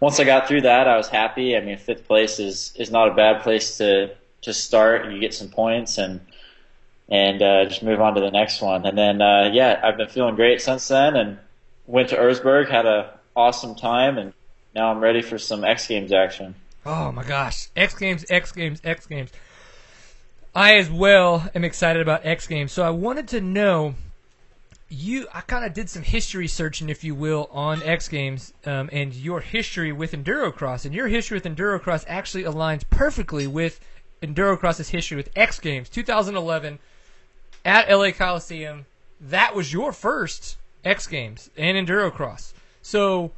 once 0.00 0.20
I 0.20 0.24
got 0.24 0.48
through 0.48 0.62
that, 0.62 0.88
I 0.88 0.96
was 0.96 1.08
happy. 1.08 1.56
I 1.56 1.60
mean, 1.60 1.76
fifth 1.78 2.06
place 2.06 2.38
is 2.38 2.72
is 2.76 2.90
not 2.90 3.08
a 3.08 3.14
bad 3.14 3.42
place 3.42 3.78
to 3.78 4.14
to 4.42 4.52
start, 4.52 5.04
and 5.04 5.14
you 5.14 5.20
get 5.20 5.34
some 5.34 5.48
points 5.48 5.98
and 5.98 6.20
and 7.08 7.42
uh, 7.42 7.64
just 7.64 7.82
move 7.82 8.00
on 8.00 8.14
to 8.14 8.20
the 8.20 8.30
next 8.30 8.60
one. 8.60 8.84
And 8.86 8.96
then 8.96 9.22
uh, 9.22 9.50
yeah, 9.52 9.80
I've 9.82 9.96
been 9.96 10.08
feeling 10.08 10.34
great 10.34 10.60
since 10.60 10.88
then, 10.88 11.16
and 11.16 11.38
went 11.86 12.10
to 12.10 12.16
Erzberg, 12.16 12.68
had 12.68 12.86
a 12.86 13.18
awesome 13.34 13.74
time, 13.74 14.18
and 14.18 14.32
now 14.78 14.92
I'm 14.92 15.00
ready 15.00 15.22
for 15.22 15.38
some 15.38 15.64
X 15.64 15.88
Games 15.88 16.12
action. 16.12 16.54
Oh 16.86 17.10
my 17.10 17.24
gosh. 17.24 17.68
X 17.76 17.94
Games, 17.94 18.24
X 18.30 18.52
Games, 18.52 18.80
X 18.84 19.06
Games. 19.06 19.30
I 20.54 20.76
as 20.76 20.88
well 20.88 21.50
am 21.52 21.64
excited 21.64 22.00
about 22.00 22.24
X 22.24 22.46
Games. 22.46 22.70
So 22.70 22.84
I 22.84 22.90
wanted 22.90 23.26
to 23.28 23.40
know 23.40 23.96
you. 24.88 25.26
I 25.34 25.40
kind 25.40 25.64
of 25.64 25.74
did 25.74 25.90
some 25.90 26.04
history 26.04 26.46
searching, 26.46 26.88
if 26.88 27.02
you 27.02 27.16
will, 27.16 27.48
on 27.50 27.82
X 27.82 28.06
Games 28.06 28.54
um, 28.66 28.88
and 28.92 29.12
your 29.12 29.40
history 29.40 29.90
with 29.90 30.12
Endurocross. 30.12 30.84
And 30.84 30.94
your 30.94 31.08
history 31.08 31.38
with 31.38 31.44
Endurocross 31.44 32.04
actually 32.06 32.44
aligns 32.44 32.88
perfectly 32.88 33.48
with 33.48 33.80
Endurocross's 34.22 34.90
history 34.90 35.16
with 35.16 35.30
X 35.34 35.58
Games 35.58 35.88
2011 35.88 36.78
at 37.64 37.90
LA 37.90 38.12
Coliseum. 38.12 38.86
That 39.20 39.56
was 39.56 39.72
your 39.72 39.92
first 39.92 40.56
X 40.84 41.08
Games 41.08 41.50
and 41.56 41.76
Endurocross. 41.76 42.52
So 42.80 43.32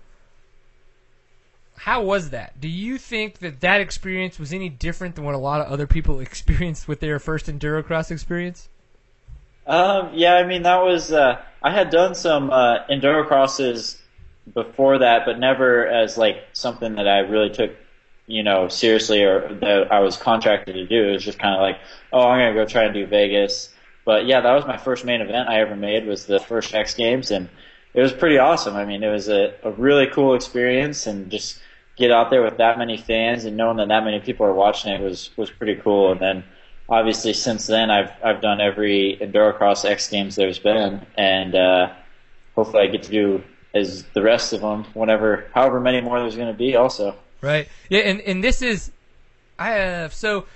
how 1.85 2.03
was 2.03 2.29
that? 2.29 2.61
Do 2.61 2.69
you 2.69 2.99
think 2.99 3.39
that 3.39 3.63
that 3.63 3.81
experience 3.81 4.39
was 4.39 4.53
any 4.53 4.69
different 4.69 5.15
than 5.15 5.25
what 5.25 5.35
a 5.35 5.39
lot 5.39 5.63
of 5.63 5.73
other 5.73 5.87
people 5.87 6.21
experienced 6.29 6.87
with 6.87 7.01
their 7.01 7.19
first 7.19 7.47
endurocross 7.47 8.11
experience? 8.11 8.69
Um, 9.67 10.11
yeah, 10.13 10.35
I 10.35 10.47
mean 10.47 10.65
that 10.65 10.83
was 10.83 11.11
uh, 11.11 11.41
I 11.63 11.71
had 11.73 11.89
done 11.89 12.15
some 12.15 12.51
uh, 12.51 12.87
endurocrosses 12.91 13.97
before 14.53 14.99
that, 14.99 15.25
but 15.25 15.39
never 15.39 15.87
as 15.87 16.19
like 16.19 16.45
something 16.53 16.97
that 16.97 17.09
I 17.09 17.21
really 17.21 17.49
took, 17.49 17.71
you 18.27 18.43
know, 18.43 18.69
seriously 18.69 19.23
or 19.23 19.55
that 19.63 19.91
I 19.91 20.01
was 20.01 20.19
contracted 20.19 20.75
to 20.75 20.87
do. 20.87 21.09
It 21.09 21.13
was 21.13 21.25
just 21.25 21.39
kind 21.39 21.55
of 21.55 21.63
like, 21.63 21.79
oh, 22.13 22.29
I'm 22.29 22.41
gonna 22.41 22.53
go 22.53 22.67
try 22.67 22.85
and 22.85 22.93
do 22.93 23.07
Vegas. 23.07 23.73
But 24.05 24.27
yeah, 24.27 24.43
that 24.43 24.53
was 24.53 24.67
my 24.67 24.77
first 24.77 25.07
main 25.07 25.23
event 25.23 25.49
I 25.49 25.61
ever 25.61 25.77
made 25.77 26.07
was 26.07 26.27
the 26.27 26.41
first 26.41 26.75
X 26.75 26.93
Games, 26.93 27.31
and 27.31 27.49
it 27.95 28.03
was 28.03 28.13
pretty 28.13 28.37
awesome. 28.37 28.77
I 28.77 28.85
mean, 28.85 29.03
it 29.03 29.11
was 29.11 29.31
a, 29.31 29.55
a 29.63 29.71
really 29.71 30.09
cool 30.09 30.35
experience, 30.35 31.07
and 31.07 31.31
just 31.31 31.59
get 32.01 32.11
out 32.11 32.31
there 32.31 32.43
with 32.43 32.57
that 32.57 32.79
many 32.79 32.97
fans 32.97 33.45
and 33.45 33.57
knowing 33.57 33.77
that 33.77 33.89
that 33.89 34.05
many 34.05 34.19
people 34.19 34.47
are 34.47 34.55
watching 34.55 34.93
it 34.93 35.01
was 35.01 35.31
was 35.37 35.51
pretty 35.51 35.77
cool. 35.77 36.11
And 36.11 36.21
then 36.21 36.45
obviously 36.89 37.35
since 37.35 37.67
then 37.67 37.91
I've 37.91 38.11
I've 38.25 38.41
done 38.41 38.61
every 38.61 39.19
endurocross 39.21 39.85
X 39.85 40.09
Games 40.09 40.35
there's 40.35 40.59
been, 40.59 41.07
and 41.17 41.55
uh, 41.55 41.93
hopefully 42.57 42.83
I 42.83 42.87
get 42.87 43.05
to 43.05 43.11
do 43.11 43.43
as 43.75 44.03
the 44.15 44.23
rest 44.23 44.53
of 44.53 44.63
them 44.63 44.85
whenever 44.95 45.47
however 45.55 45.79
many 45.79 46.01
more 46.01 46.19
there's 46.19 46.37
going 46.37 46.53
to 46.53 46.59
be 46.59 46.75
also. 46.75 47.15
Right. 47.43 47.69
Yeah, 47.89 48.01
and 48.01 48.21
and 48.23 48.43
this 48.43 48.63
is 48.63 48.91
I 49.59 49.73
have 49.73 50.15
so 50.15 50.47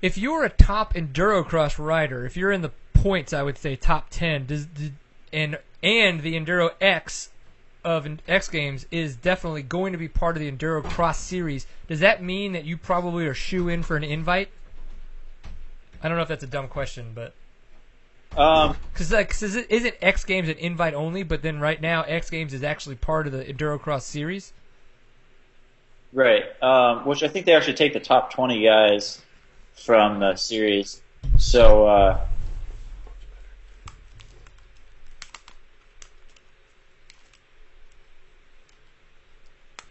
if 0.00 0.18
you're 0.18 0.44
a 0.44 0.50
top 0.50 0.94
endurocross 0.94 1.78
rider, 1.78 2.24
if 2.24 2.36
you're 2.36 2.50
in 2.50 2.62
the 2.62 2.72
points, 2.94 3.32
I 3.32 3.42
would 3.42 3.58
say 3.58 3.76
top 3.76 4.08
ten. 4.10 4.46
Does, 4.46 4.66
does 4.66 4.90
and 5.34 5.58
and 5.82 6.22
the 6.22 6.34
Enduro 6.34 6.70
X 6.80 7.28
of 7.84 8.08
X 8.26 8.48
Games 8.48 8.86
is 8.90 9.16
definitely 9.16 9.62
going 9.62 9.92
to 9.92 9.98
be 9.98 10.08
part 10.08 10.36
of 10.36 10.40
the 10.40 10.50
Enduro 10.50 10.82
Cross 10.82 11.20
Series. 11.20 11.66
Does 11.86 12.00
that 12.00 12.22
mean 12.22 12.52
that 12.52 12.64
you 12.64 12.76
probably 12.76 13.26
are 13.26 13.34
shoe 13.34 13.68
in 13.68 13.82
for 13.82 13.96
an 13.96 14.04
invite? 14.04 14.48
I 16.02 16.08
don't 16.08 16.16
know 16.16 16.22
if 16.22 16.28
that's 16.28 16.44
a 16.44 16.48
dumb 16.48 16.68
question, 16.68 17.12
but 17.14 17.34
Um, 18.36 18.76
because 18.92 19.12
like, 19.12 19.30
cause 19.30 19.42
is 19.42 19.56
it, 19.56 19.70
isn't 19.70 19.94
X 20.02 20.24
Games 20.24 20.48
an 20.48 20.58
invite 20.58 20.94
only? 20.94 21.22
But 21.22 21.42
then 21.42 21.60
right 21.60 21.80
now, 21.80 22.02
X 22.02 22.30
Games 22.30 22.52
is 22.52 22.62
actually 22.62 22.96
part 22.96 23.26
of 23.26 23.32
the 23.32 23.44
Enduro 23.44 23.80
Cross 23.80 24.06
Series. 24.06 24.52
right. 26.12 26.44
Um, 26.62 27.06
which 27.06 27.22
I 27.22 27.28
think 27.28 27.46
they 27.46 27.54
actually 27.54 27.74
take 27.74 27.92
the 27.92 28.00
top 28.00 28.32
20 28.32 28.64
guys 28.64 29.20
from 29.74 30.20
the 30.20 30.36
series. 30.36 31.02
So, 31.38 31.86
uh, 31.86 32.20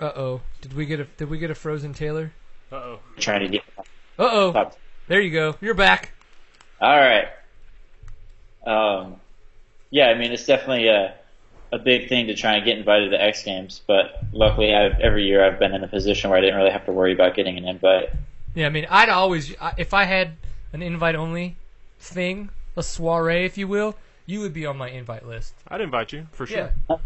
Uh 0.04 0.12
oh. 0.18 0.42
Did 0.60 0.74
we 0.74 0.86
get 0.86 1.00
a 1.00 1.06
Did 1.06 1.30
we 1.30 1.38
get 1.38 1.50
a 1.50 1.56
frozen 1.56 1.94
Taylor? 1.94 2.34
Uh 2.70 2.76
oh. 2.76 3.00
trying 3.18 3.40
to 3.40 3.48
get 3.48 3.64
Uh 3.78 3.84
oh. 4.20 4.72
There 5.08 5.22
you 5.22 5.32
go. 5.32 5.56
You're 5.62 5.76
back. 5.76 6.12
All 6.82 6.98
right. 6.98 7.28
Um, 8.68 9.16
yeah, 9.92 10.08
I 10.08 10.16
mean 10.16 10.34
it's 10.34 10.46
definitely 10.46 10.90
a 10.90 11.16
a 11.72 11.80
big 11.80 12.10
thing 12.10 12.28
to 12.28 12.36
try 12.36 12.56
and 12.56 12.66
get 12.66 12.78
invited 12.78 13.12
to 13.12 13.22
X 13.22 13.44
Games, 13.44 13.82
but 13.88 14.22
luckily 14.34 14.76
I've, 14.76 15.00
every 15.00 15.24
year 15.24 15.42
I've 15.42 15.58
been 15.58 15.74
in 15.74 15.86
a 15.86 15.88
position 15.88 16.30
where 16.30 16.38
I 16.38 16.42
didn't 16.42 16.58
really 16.58 16.72
have 16.72 16.86
to 16.86 16.92
worry 16.92 17.14
about 17.14 17.34
getting 17.34 17.58
an 17.58 17.66
invite. 17.66 18.10
Yeah, 18.56 18.68
I 18.68 18.70
mean, 18.72 18.86
I'd 18.90 19.08
always 19.08 19.56
if 19.78 19.94
I 19.94 20.04
had 20.04 20.34
an 20.74 20.82
invite 20.82 21.16
only 21.16 21.56
thing, 22.02 22.50
a 22.76 22.84
soiree, 22.84 23.46
if 23.46 23.58
you 23.58 23.70
will, 23.70 23.96
you 24.26 24.42
would 24.42 24.54
be 24.54 24.66
on 24.66 24.76
my 24.76 24.90
invite 24.90 25.26
list. 25.26 25.54
I'd 25.70 25.80
invite 25.80 26.12
you 26.12 26.28
for 26.34 26.46
sure. 26.46 26.74
Yeah. 26.90 26.98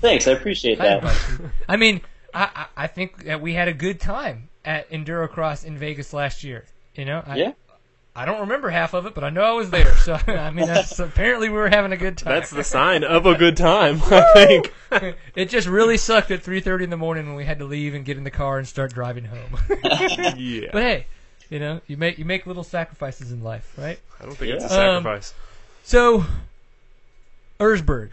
Thanks, 0.00 0.26
I 0.26 0.32
appreciate 0.32 0.78
that. 0.78 0.98
invite. 0.98 1.50
I 1.68 1.76
mean, 1.76 2.00
I, 2.34 2.48
I 2.54 2.66
I 2.84 2.86
think 2.86 3.24
that 3.24 3.40
we 3.40 3.54
had 3.54 3.68
a 3.68 3.72
good 3.74 4.00
time 4.00 4.48
at 4.64 4.90
Endurocross 4.90 5.64
in 5.64 5.78
Vegas 5.78 6.12
last 6.12 6.44
year. 6.44 6.64
You 6.94 7.04
know, 7.04 7.22
I, 7.26 7.36
Yeah. 7.36 7.52
I 8.14 8.24
don't 8.24 8.40
remember 8.40 8.68
half 8.70 8.92
of 8.92 9.06
it, 9.06 9.14
but 9.14 9.22
I 9.22 9.30
know 9.30 9.42
I 9.42 9.52
was 9.52 9.70
there. 9.70 9.94
So 9.98 10.14
I 10.26 10.50
mean, 10.50 10.66
that's 10.66 10.98
apparently 10.98 11.48
we 11.48 11.56
were 11.56 11.68
having 11.70 11.92
a 11.92 11.96
good 11.96 12.18
time. 12.18 12.34
That's 12.34 12.50
the 12.50 12.64
sign 12.78 13.04
of 13.04 13.24
a 13.26 13.34
good 13.36 13.56
time, 13.56 14.00
I 14.04 14.32
think. 14.34 14.72
it 15.36 15.48
just 15.48 15.68
really 15.68 15.96
sucked 15.96 16.30
at 16.30 16.42
3:30 16.42 16.82
in 16.84 16.90
the 16.90 16.96
morning 16.96 17.26
when 17.28 17.36
we 17.36 17.44
had 17.44 17.58
to 17.60 17.64
leave 17.64 17.94
and 17.94 18.04
get 18.04 18.16
in 18.18 18.24
the 18.24 18.30
car 18.30 18.58
and 18.58 18.66
start 18.66 18.92
driving 18.92 19.24
home. 19.24 19.56
yeah. 20.36 20.68
but 20.72 20.82
hey, 20.82 21.06
you 21.48 21.60
know, 21.60 21.80
you 21.86 21.96
make 21.96 22.18
you 22.18 22.24
make 22.24 22.46
little 22.46 22.64
sacrifices 22.64 23.30
in 23.32 23.42
life, 23.42 23.72
right? 23.78 23.98
I 24.20 24.24
don't 24.26 24.34
think 24.36 24.52
it's 24.54 24.64
a 24.64 24.68
Yeah. 24.68 24.96
Um, 24.96 25.02
sacrifice. 25.04 25.34
So, 25.84 26.24
Erzberg. 27.58 28.10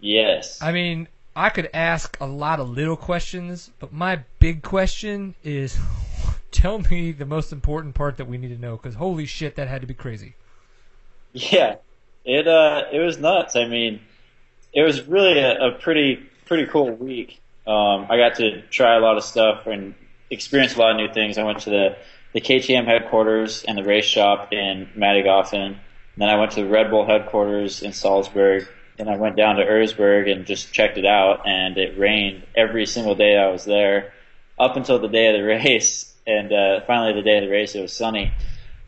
Yes. 0.00 0.60
I 0.60 0.72
mean, 0.72 1.06
I 1.34 1.48
could 1.48 1.70
ask 1.72 2.16
a 2.20 2.26
lot 2.26 2.60
of 2.60 2.68
little 2.68 2.96
questions, 2.96 3.70
but 3.78 3.92
my 3.92 4.20
big 4.38 4.62
question 4.62 5.34
is 5.42 5.78
tell 6.50 6.78
me 6.78 7.12
the 7.12 7.24
most 7.24 7.52
important 7.52 7.94
part 7.94 8.18
that 8.18 8.26
we 8.26 8.38
need 8.38 8.48
to 8.48 8.60
know 8.60 8.76
because 8.76 8.94
holy 8.94 9.26
shit, 9.26 9.56
that 9.56 9.68
had 9.68 9.80
to 9.80 9.86
be 9.86 9.94
crazy. 9.94 10.34
Yeah, 11.32 11.76
it 12.24 12.46
uh, 12.46 12.84
it 12.92 12.98
was 12.98 13.18
nuts. 13.18 13.56
I 13.56 13.66
mean, 13.66 14.00
it 14.72 14.82
was 14.82 15.02
really 15.06 15.38
a, 15.38 15.68
a 15.68 15.72
pretty 15.72 16.16
pretty 16.44 16.66
cool 16.66 16.90
week. 16.90 17.40
Um, 17.66 18.06
I 18.10 18.16
got 18.16 18.36
to 18.36 18.62
try 18.62 18.96
a 18.96 19.00
lot 19.00 19.16
of 19.16 19.24
stuff 19.24 19.66
and 19.66 19.94
experience 20.30 20.76
a 20.76 20.78
lot 20.78 20.90
of 20.90 20.96
new 20.96 21.12
things. 21.12 21.38
I 21.38 21.44
went 21.44 21.60
to 21.60 21.70
the 21.70 21.96
the 22.32 22.40
KTM 22.40 22.86
headquarters 22.86 23.64
and 23.64 23.76
the 23.76 23.84
race 23.84 24.04
shop 24.04 24.52
in 24.52 24.88
Mattighofen. 24.96 25.76
Then 26.16 26.28
I 26.28 26.38
went 26.38 26.52
to 26.52 26.62
the 26.62 26.68
Red 26.68 26.90
Bull 26.90 27.06
headquarters 27.06 27.82
in 27.82 27.92
Salzburg. 27.92 28.68
Then 29.02 29.12
I 29.12 29.16
went 29.16 29.34
down 29.34 29.56
to 29.56 29.64
Erzberg 29.64 30.30
and 30.30 30.46
just 30.46 30.72
checked 30.72 30.96
it 30.96 31.04
out. 31.04 31.44
And 31.44 31.76
it 31.76 31.98
rained 31.98 32.44
every 32.54 32.86
single 32.86 33.16
day 33.16 33.36
I 33.36 33.48
was 33.48 33.64
there, 33.64 34.12
up 34.60 34.76
until 34.76 35.00
the 35.00 35.08
day 35.08 35.26
of 35.26 35.34
the 35.34 35.42
race. 35.42 36.14
And 36.24 36.52
uh, 36.52 36.82
finally, 36.86 37.12
the 37.12 37.22
day 37.22 37.38
of 37.38 37.42
the 37.42 37.50
race, 37.50 37.74
it 37.74 37.80
was 37.80 37.92
sunny. 37.92 38.32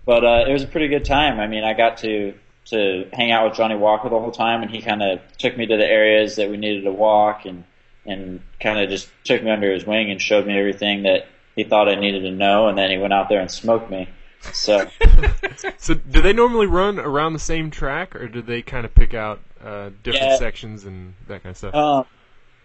But 0.07 0.25
uh, 0.25 0.45
it 0.47 0.53
was 0.53 0.63
a 0.63 0.69
pretty 0.69 0.87
good 0.87 1.05
time. 1.05 1.41
I 1.41 1.49
mean, 1.49 1.65
I 1.65 1.75
got 1.75 1.99
to 1.99 2.35
to 2.67 3.09
hang 3.13 3.31
out 3.31 3.47
with 3.47 3.59
Jonny 3.59 3.75
Walker 3.75 4.09
the 4.09 4.19
whole 4.19 4.31
time, 4.31 4.63
and 4.63 4.71
he 4.71 4.81
kind 4.81 5.03
of 5.03 5.21
took 5.37 5.55
me 5.55 5.67
to 5.67 5.77
the 5.77 5.85
areas 5.85 6.37
that 6.37 6.49
we 6.49 6.59
needed 6.59 6.85
to 6.85 6.93
walk, 6.93 7.45
and 7.45 7.65
and 8.07 8.41
kind 8.61 8.79
of 8.79 8.89
just 8.89 9.11
took 9.25 9.43
me 9.43 9.51
under 9.51 9.73
his 9.73 9.85
wing 9.85 10.13
and 10.13 10.23
showed 10.23 10.47
me 10.47 10.57
everything 10.57 11.03
that 11.03 11.27
he 11.57 11.65
thought 11.65 11.89
I 11.89 11.97
needed 11.97 12.21
to 12.21 12.31
know, 12.31 12.69
and 12.69 12.79
then 12.79 12.91
he 12.91 12.99
went 12.99 13.13
out 13.13 13.29
there 13.29 13.41
and 13.41 13.51
smoked 13.51 13.91
me. 13.91 14.09
So 14.53 14.89
So, 15.79 15.95
do 15.95 16.21
they 16.23 16.33
normally 16.33 16.67
run 16.67 16.99
around 16.99 17.33
the 17.33 17.39
same 17.39 17.71
track, 17.71 18.17
or 18.17 18.29
do 18.29 18.43
they 18.43 18.63
kind 18.63 18.85
of 18.85 18.95
pick 18.95 19.15
out 19.15 19.41
uh, 19.63 19.91
different 20.03 20.31
Yeah. 20.31 20.37
sections 20.39 20.85
and 20.85 21.15
that 21.29 21.43
kind 21.43 21.51
of 21.53 21.57
stuff? 21.57 21.75
Um, 21.75 22.05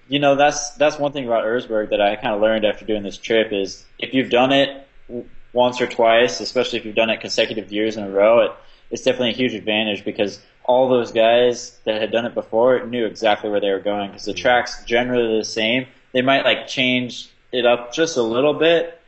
you 0.08 0.20
know, 0.20 0.36
that's 0.36 0.72
that's 0.72 0.98
one 0.98 1.12
thing 1.12 1.26
about 1.26 1.44
Erzberg 1.46 1.90
that 1.92 2.02
I 2.02 2.16
kind 2.16 2.34
of 2.34 2.42
learned 2.42 2.66
after 2.66 2.86
doing 2.86 3.04
this 3.04 3.18
trip 3.18 3.52
is 3.52 3.86
if 4.00 4.14
you've 4.14 4.30
done 4.30 4.52
it 4.52 4.88
w- 5.08 5.28
once 5.54 5.82
or 5.82 5.88
twice, 5.88 6.40
especially 6.40 6.80
if 6.80 6.86
you've 6.86 6.96
done 6.96 7.10
it 7.10 7.22
consecutive 7.22 7.72
years 7.72 7.98
in 7.98 8.04
a 8.04 8.10
row, 8.10 8.42
it, 8.46 8.52
it's 8.92 9.04
definitely 9.04 9.32
a 9.32 9.34
huge 9.36 9.54
advantage 9.54 10.04
because 10.04 10.42
all 10.64 10.90
those 10.90 11.12
guys 11.12 11.78
that 11.86 12.02
had 12.02 12.12
done 12.12 12.26
it 12.26 12.34
before 12.34 12.86
knew 12.86 13.06
exactly 13.06 13.50
where 13.50 13.60
they 13.60 13.70
were 13.72 13.80
going 13.80 14.10
because 14.10 14.26
the 14.26 14.34
track's 14.34 14.84
generally 14.86 15.38
the 15.38 15.46
same. 15.46 15.88
They 16.12 16.22
might 16.22 16.44
like 16.44 16.68
change 16.68 17.30
it 17.52 17.66
up 17.66 17.94
just 17.94 18.18
a 18.18 18.22
little 18.24 18.54
bit, 18.54 19.00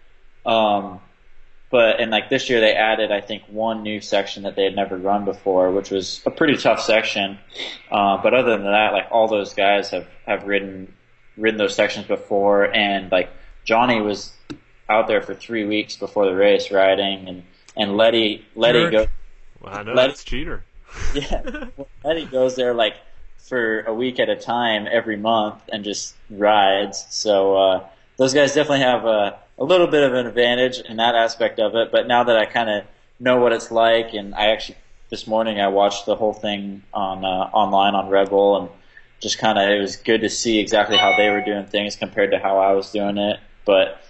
um, 0.46 1.00
but 1.72 2.00
and 2.00 2.12
like 2.12 2.30
this 2.30 2.50
year 2.50 2.60
they 2.60 2.74
added 2.74 3.12
I 3.12 3.22
think 3.22 3.44
one 3.48 3.82
new 3.84 4.02
section 4.02 4.44
that 4.44 4.56
they 4.56 4.64
had 4.66 4.76
never 4.76 4.98
run 4.98 5.26
before, 5.26 5.72
which 5.72 5.90
was 5.90 6.22
a 6.26 6.32
pretty 6.32 6.56
tough 6.58 6.82
section. 6.82 7.40
Uh, 7.90 8.22
but 8.22 8.34
other 8.34 8.52
than 8.52 8.64
that, 8.64 8.94
like 8.94 9.08
all 9.12 9.28
those 9.28 9.54
guys 9.54 9.90
have 9.90 10.08
have 10.26 10.44
ridden 10.44 10.94
ridden 11.38 11.58
those 11.58 11.76
sections 11.76 12.06
before, 12.08 12.66
and 12.76 13.12
like 13.12 13.30
Jonny 13.64 14.02
was 14.02 14.34
out 14.90 15.08
there 15.08 15.22
for 15.22 15.34
three 15.34 15.66
weeks 15.66 15.96
before 15.96 16.26
the 16.26 16.36
race 16.36 16.72
riding, 16.72 17.28
and 17.28 17.44
and 17.78 17.96
Letty 17.98 18.46
Letty 18.56 18.82
Jerk. 18.82 18.92
go 18.92 19.08
well, 19.62 19.74
I 19.78 19.84
know 19.84 19.94
let- 19.94 20.08
that's 20.08 20.24
cheater. 20.24 20.64
yeah 21.14 21.68
Letty 22.04 22.26
goes 22.26 22.58
there 22.58 22.74
like 22.74 22.96
for 23.48 23.82
a 23.84 23.94
week 23.94 24.20
at 24.20 24.28
a 24.30 24.36
time 24.36 24.88
every 24.92 25.16
month 25.16 25.62
and 25.72 25.86
just 25.86 26.16
rides. 26.30 27.06
So 27.10 27.56
uh, 27.56 27.88
those 28.18 28.34
guys 28.34 28.54
definitely 28.54 28.82
have 28.82 29.06
a 29.06 29.40
a 29.62 29.64
little 29.64 29.86
bit 29.86 30.02
of 30.02 30.16
an 30.16 30.26
advantage 30.26 30.80
in 30.80 30.98
that 30.98 31.14
aspect 31.14 31.60
of 31.60 31.76
it. 31.76 31.92
But 31.92 32.08
now 32.08 32.24
that 32.24 32.36
I 32.36 32.46
kind 32.46 32.68
of 32.68 32.84
know 33.20 33.40
what 33.40 33.54
it's 33.54 33.70
like, 33.70 34.14
and 34.14 34.34
I 34.34 34.48
actually 34.48 34.78
this 35.12 35.28
morning 35.28 35.62
I 35.62 35.68
watched 35.68 36.08
the 36.08 36.16
whole 36.16 36.34
thing 36.34 36.82
on 36.94 37.24
uh, 37.24 37.28
online 37.54 37.94
on 37.94 38.10
Red 38.10 38.32
Bull, 38.32 38.60
and 38.60 38.70
just 39.20 39.38
kind 39.38 39.60
of 39.60 39.70
it 39.70 39.80
was 39.80 39.98
good 39.98 40.22
to 40.22 40.30
see 40.30 40.60
exactly 40.60 40.98
how 40.98 41.16
they 41.16 41.30
were 41.30 41.44
doing 41.46 41.66
things 41.66 41.96
compared 41.96 42.32
to 42.32 42.40
how 42.40 42.58
I 42.58 42.74
was 42.74 42.92
doing 42.92 43.20
it. 43.20 43.40
But 43.64 44.02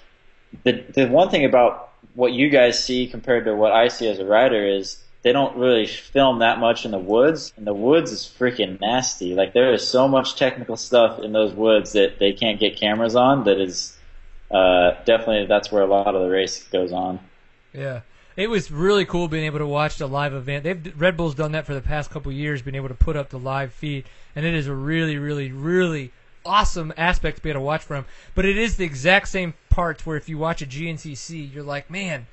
the 0.63 0.85
the 0.93 1.07
one 1.07 1.29
thing 1.29 1.43
about 1.43 1.89
what 2.15 2.31
you 2.31 2.49
guys 2.49 2.81
see 2.81 3.07
compared 3.07 3.43
to 3.45 3.53
what 3.53 3.73
I 3.73 3.89
see 3.89 4.07
as 4.07 4.19
a 4.19 4.25
rider 4.25 4.65
is 4.65 5.03
they 5.21 5.33
don't 5.33 5.57
really 5.57 5.85
film 5.85 6.39
that 6.39 6.59
much 6.59 6.85
in 6.85 6.91
the 6.91 6.97
woods, 6.97 7.51
and 7.57 7.67
the 7.67 7.73
woods 7.73 8.13
is 8.13 8.21
freaking 8.21 8.79
nasty. 8.79 9.35
Like 9.35 9.51
there 9.51 9.73
is 9.73 9.85
so 9.85 10.07
much 10.07 10.37
technical 10.37 10.77
stuff 10.77 11.19
in 11.19 11.33
those 11.33 11.51
woods 11.51 11.91
that 11.91 12.19
they 12.19 12.31
can't 12.31 12.57
get 12.57 12.77
cameras 12.77 13.17
on. 13.17 13.43
That 13.43 13.59
is 13.59 13.97
uh, 14.51 15.03
definitely 15.05 15.45
that's 15.47 15.71
where 15.71 15.83
a 15.83 15.87
lot 15.87 16.13
of 16.15 16.21
the 16.21 16.29
race 16.29 16.63
goes 16.65 16.91
on. 16.91 17.19
Yeah. 17.73 18.01
It 18.37 18.49
was 18.49 18.71
really 18.71 19.05
cool 19.05 19.27
being 19.27 19.45
able 19.45 19.59
to 19.59 19.67
watch 19.67 19.97
the 19.97 20.07
live 20.07 20.33
event. 20.33 20.63
They've 20.63 20.99
Red 20.99 21.17
Bull's 21.17 21.35
done 21.35 21.51
that 21.51 21.65
for 21.65 21.73
the 21.73 21.81
past 21.81 22.09
couple 22.11 22.31
years, 22.31 22.61
being 22.61 22.75
able 22.75 22.87
to 22.87 22.93
put 22.93 23.15
up 23.17 23.29
the 23.29 23.37
live 23.39 23.73
feed, 23.73 24.05
and 24.35 24.45
it 24.45 24.53
is 24.53 24.67
a 24.67 24.73
really, 24.73 25.17
really, 25.17 25.51
really 25.51 26.11
awesome 26.45 26.93
aspect 26.97 27.37
to 27.37 27.43
be 27.43 27.49
able 27.49 27.59
to 27.59 27.65
watch 27.65 27.83
from. 27.83 28.05
But 28.33 28.45
it 28.45 28.57
is 28.57 28.77
the 28.77 28.85
exact 28.85 29.27
same 29.27 29.53
parts 29.69 30.05
where 30.05 30.15
if 30.17 30.29
you 30.29 30.37
watch 30.37 30.61
a 30.61 30.65
GNCC, 30.65 31.53
you're 31.53 31.63
like, 31.63 31.89
man, 31.91 32.25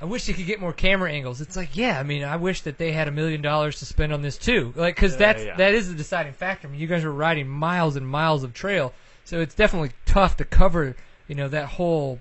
I 0.00 0.04
wish 0.04 0.26
they 0.26 0.34
could 0.34 0.46
get 0.46 0.60
more 0.60 0.74
camera 0.74 1.10
angles. 1.10 1.40
It's 1.40 1.56
like, 1.56 1.76
yeah, 1.76 1.98
I 1.98 2.02
mean, 2.02 2.22
I 2.22 2.36
wish 2.36 2.60
that 2.62 2.76
they 2.76 2.92
had 2.92 3.08
a 3.08 3.10
million 3.10 3.40
dollars 3.40 3.78
to 3.78 3.86
spend 3.86 4.12
on 4.12 4.20
this 4.20 4.36
too, 4.36 4.74
like 4.76 4.94
because 4.96 5.12
Yeah, 5.12 5.18
that's 5.18 5.44
yeah. 5.44 5.56
that 5.56 5.74
is 5.74 5.88
the 5.88 5.94
deciding 5.94 6.34
factor. 6.34 6.68
I 6.68 6.70
mean, 6.70 6.80
you 6.80 6.86
guys 6.86 7.04
are 7.04 7.12
riding 7.12 7.48
miles 7.48 7.96
and 7.96 8.06
miles 8.06 8.44
of 8.44 8.52
trail, 8.52 8.92
so 9.24 9.40
it's 9.40 9.54
definitely 9.54 9.92
tough 10.04 10.36
to 10.36 10.44
cover, 10.44 10.94
you 11.28 11.34
know, 11.34 11.48
that 11.48 11.70
whole 11.70 12.20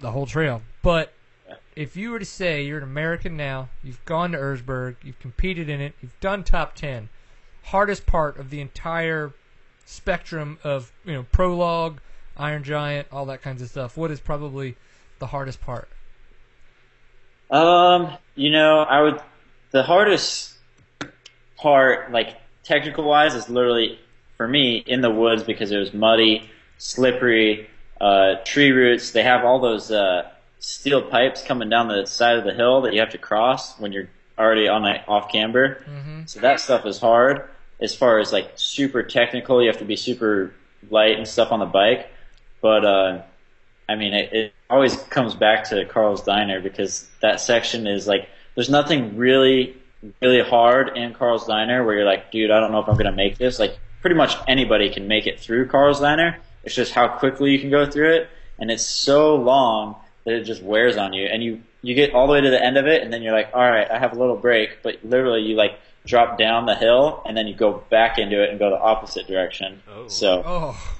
the 0.00 0.10
whole 0.10 0.26
trail. 0.26 0.62
But 0.82 1.12
if 1.74 1.96
you 1.96 2.10
were 2.10 2.18
to 2.18 2.24
say 2.24 2.64
you're 2.64 2.78
an 2.78 2.84
American 2.84 3.36
now, 3.36 3.68
you've 3.82 4.04
gone 4.04 4.32
to 4.32 4.38
Erzberg, 4.38 4.96
you've 5.02 5.18
competed 5.18 5.68
in 5.68 5.80
it, 5.80 5.94
you've 6.00 6.18
done 6.20 6.44
top 6.44 6.74
ten, 6.74 7.08
hardest 7.64 8.06
part 8.06 8.38
of 8.38 8.50
the 8.50 8.60
entire 8.60 9.32
spectrum 9.84 10.58
of 10.64 10.92
you 11.04 11.12
know 11.12 11.26
prologue, 11.32 12.00
Iron 12.36 12.62
Giant, 12.62 13.08
all 13.10 13.26
that 13.26 13.42
kinds 13.42 13.62
of 13.62 13.68
stuff. 13.68 13.96
What 13.96 14.10
is 14.10 14.20
probably 14.20 14.76
the 15.18 15.28
hardest 15.28 15.60
part? 15.60 15.88
Um, 17.50 18.16
you 18.34 18.50
know, 18.50 18.80
I 18.80 19.02
would 19.02 19.20
the 19.70 19.82
hardest 19.82 20.54
part, 21.56 22.10
like 22.10 22.36
technical 22.62 23.04
wise, 23.04 23.34
is 23.34 23.48
literally 23.48 23.98
for 24.36 24.46
me 24.46 24.82
in 24.86 25.00
the 25.00 25.10
woods 25.10 25.42
because 25.42 25.70
it 25.70 25.78
was 25.78 25.94
muddy, 25.94 26.50
slippery, 26.78 27.68
uh, 28.00 28.36
tree 28.44 28.70
roots. 28.70 29.10
They 29.12 29.22
have 29.22 29.44
all 29.44 29.60
those 29.60 29.90
uh, 29.90 30.30
steel 30.58 31.02
pipes 31.02 31.42
coming 31.42 31.68
down 31.68 31.88
the 31.88 32.06
side 32.06 32.38
of 32.38 32.44
the 32.44 32.52
hill 32.54 32.82
that 32.82 32.94
you 32.94 33.00
have 33.00 33.10
to 33.10 33.18
cross 33.18 33.78
when 33.78 33.92
you're 33.92 34.08
already 34.38 34.68
on 34.68 34.84
a 34.84 35.02
off 35.08 35.30
camber. 35.30 35.84
So 36.26 36.40
that 36.40 36.60
stuff 36.60 36.84
is 36.86 36.98
hard. 36.98 37.48
As 37.80 37.94
far 37.94 38.18
as 38.18 38.32
like 38.32 38.52
super 38.56 39.02
technical, 39.02 39.62
you 39.62 39.68
have 39.68 39.78
to 39.78 39.84
be 39.84 39.96
super 39.96 40.52
light 40.90 41.16
and 41.16 41.26
stuff 41.26 41.52
on 41.52 41.60
the 41.60 41.66
bike. 41.66 42.08
But 42.60 42.84
uh, 42.84 43.22
I 43.88 43.94
mean, 43.94 44.14
it, 44.14 44.32
it 44.32 44.52
always 44.68 44.96
comes 44.96 45.34
back 45.34 45.64
to 45.70 45.84
Carl's 45.84 46.22
Diner 46.22 46.60
because 46.60 47.08
that 47.20 47.40
section 47.40 47.86
is 47.86 48.06
like, 48.06 48.28
there's 48.54 48.70
nothing 48.70 49.16
really, 49.16 49.76
really 50.20 50.42
hard 50.42 50.96
in 50.96 51.14
Carl's 51.14 51.46
Diner 51.46 51.84
where 51.84 51.96
you're 51.96 52.06
like, 52.06 52.32
dude, 52.32 52.50
I 52.50 52.60
don't 52.60 52.72
know 52.72 52.80
if 52.80 52.88
I'm 52.88 52.96
gonna 52.96 53.12
make 53.12 53.38
this. 53.38 53.58
Like, 53.58 53.78
pretty 54.00 54.16
much 54.16 54.36
anybody 54.48 54.92
can 54.92 55.08
make 55.08 55.26
it 55.26 55.40
through 55.40 55.68
Carl's 55.68 56.00
Diner. 56.00 56.38
It's 56.66 56.74
just 56.74 56.92
how 56.92 57.08
quickly 57.08 57.52
you 57.52 57.60
can 57.60 57.70
go 57.70 57.88
through 57.88 58.14
it, 58.16 58.28
and 58.58 58.70
it's 58.70 58.84
so 58.84 59.36
long 59.36 59.96
that 60.24 60.34
it 60.34 60.42
just 60.42 60.62
wears 60.62 60.96
on 60.96 61.12
you, 61.12 61.24
and 61.26 61.42
you 61.42 61.62
you 61.80 61.94
get 61.94 62.12
all 62.12 62.26
the 62.26 62.32
way 62.32 62.40
to 62.40 62.50
the 62.50 62.62
end 62.62 62.76
of 62.76 62.86
it, 62.86 63.02
and 63.02 63.12
then 63.12 63.22
you're 63.22 63.32
like, 63.32 63.50
all 63.54 63.60
right, 63.62 63.88
I 63.88 63.98
have 63.98 64.12
a 64.12 64.16
little 64.18 64.36
break, 64.36 64.82
but 64.82 64.98
literally 65.04 65.42
you 65.42 65.54
like 65.54 65.78
drop 66.04 66.36
down 66.38 66.66
the 66.66 66.74
hill, 66.74 67.22
and 67.24 67.36
then 67.36 67.46
you 67.46 67.54
go 67.54 67.84
back 67.88 68.18
into 68.18 68.42
it 68.42 68.50
and 68.50 68.58
go 68.58 68.70
the 68.70 68.78
opposite 68.78 69.26
direction. 69.28 69.80
Oh. 69.88 70.08
So 70.08 70.42
Oh, 70.44 70.96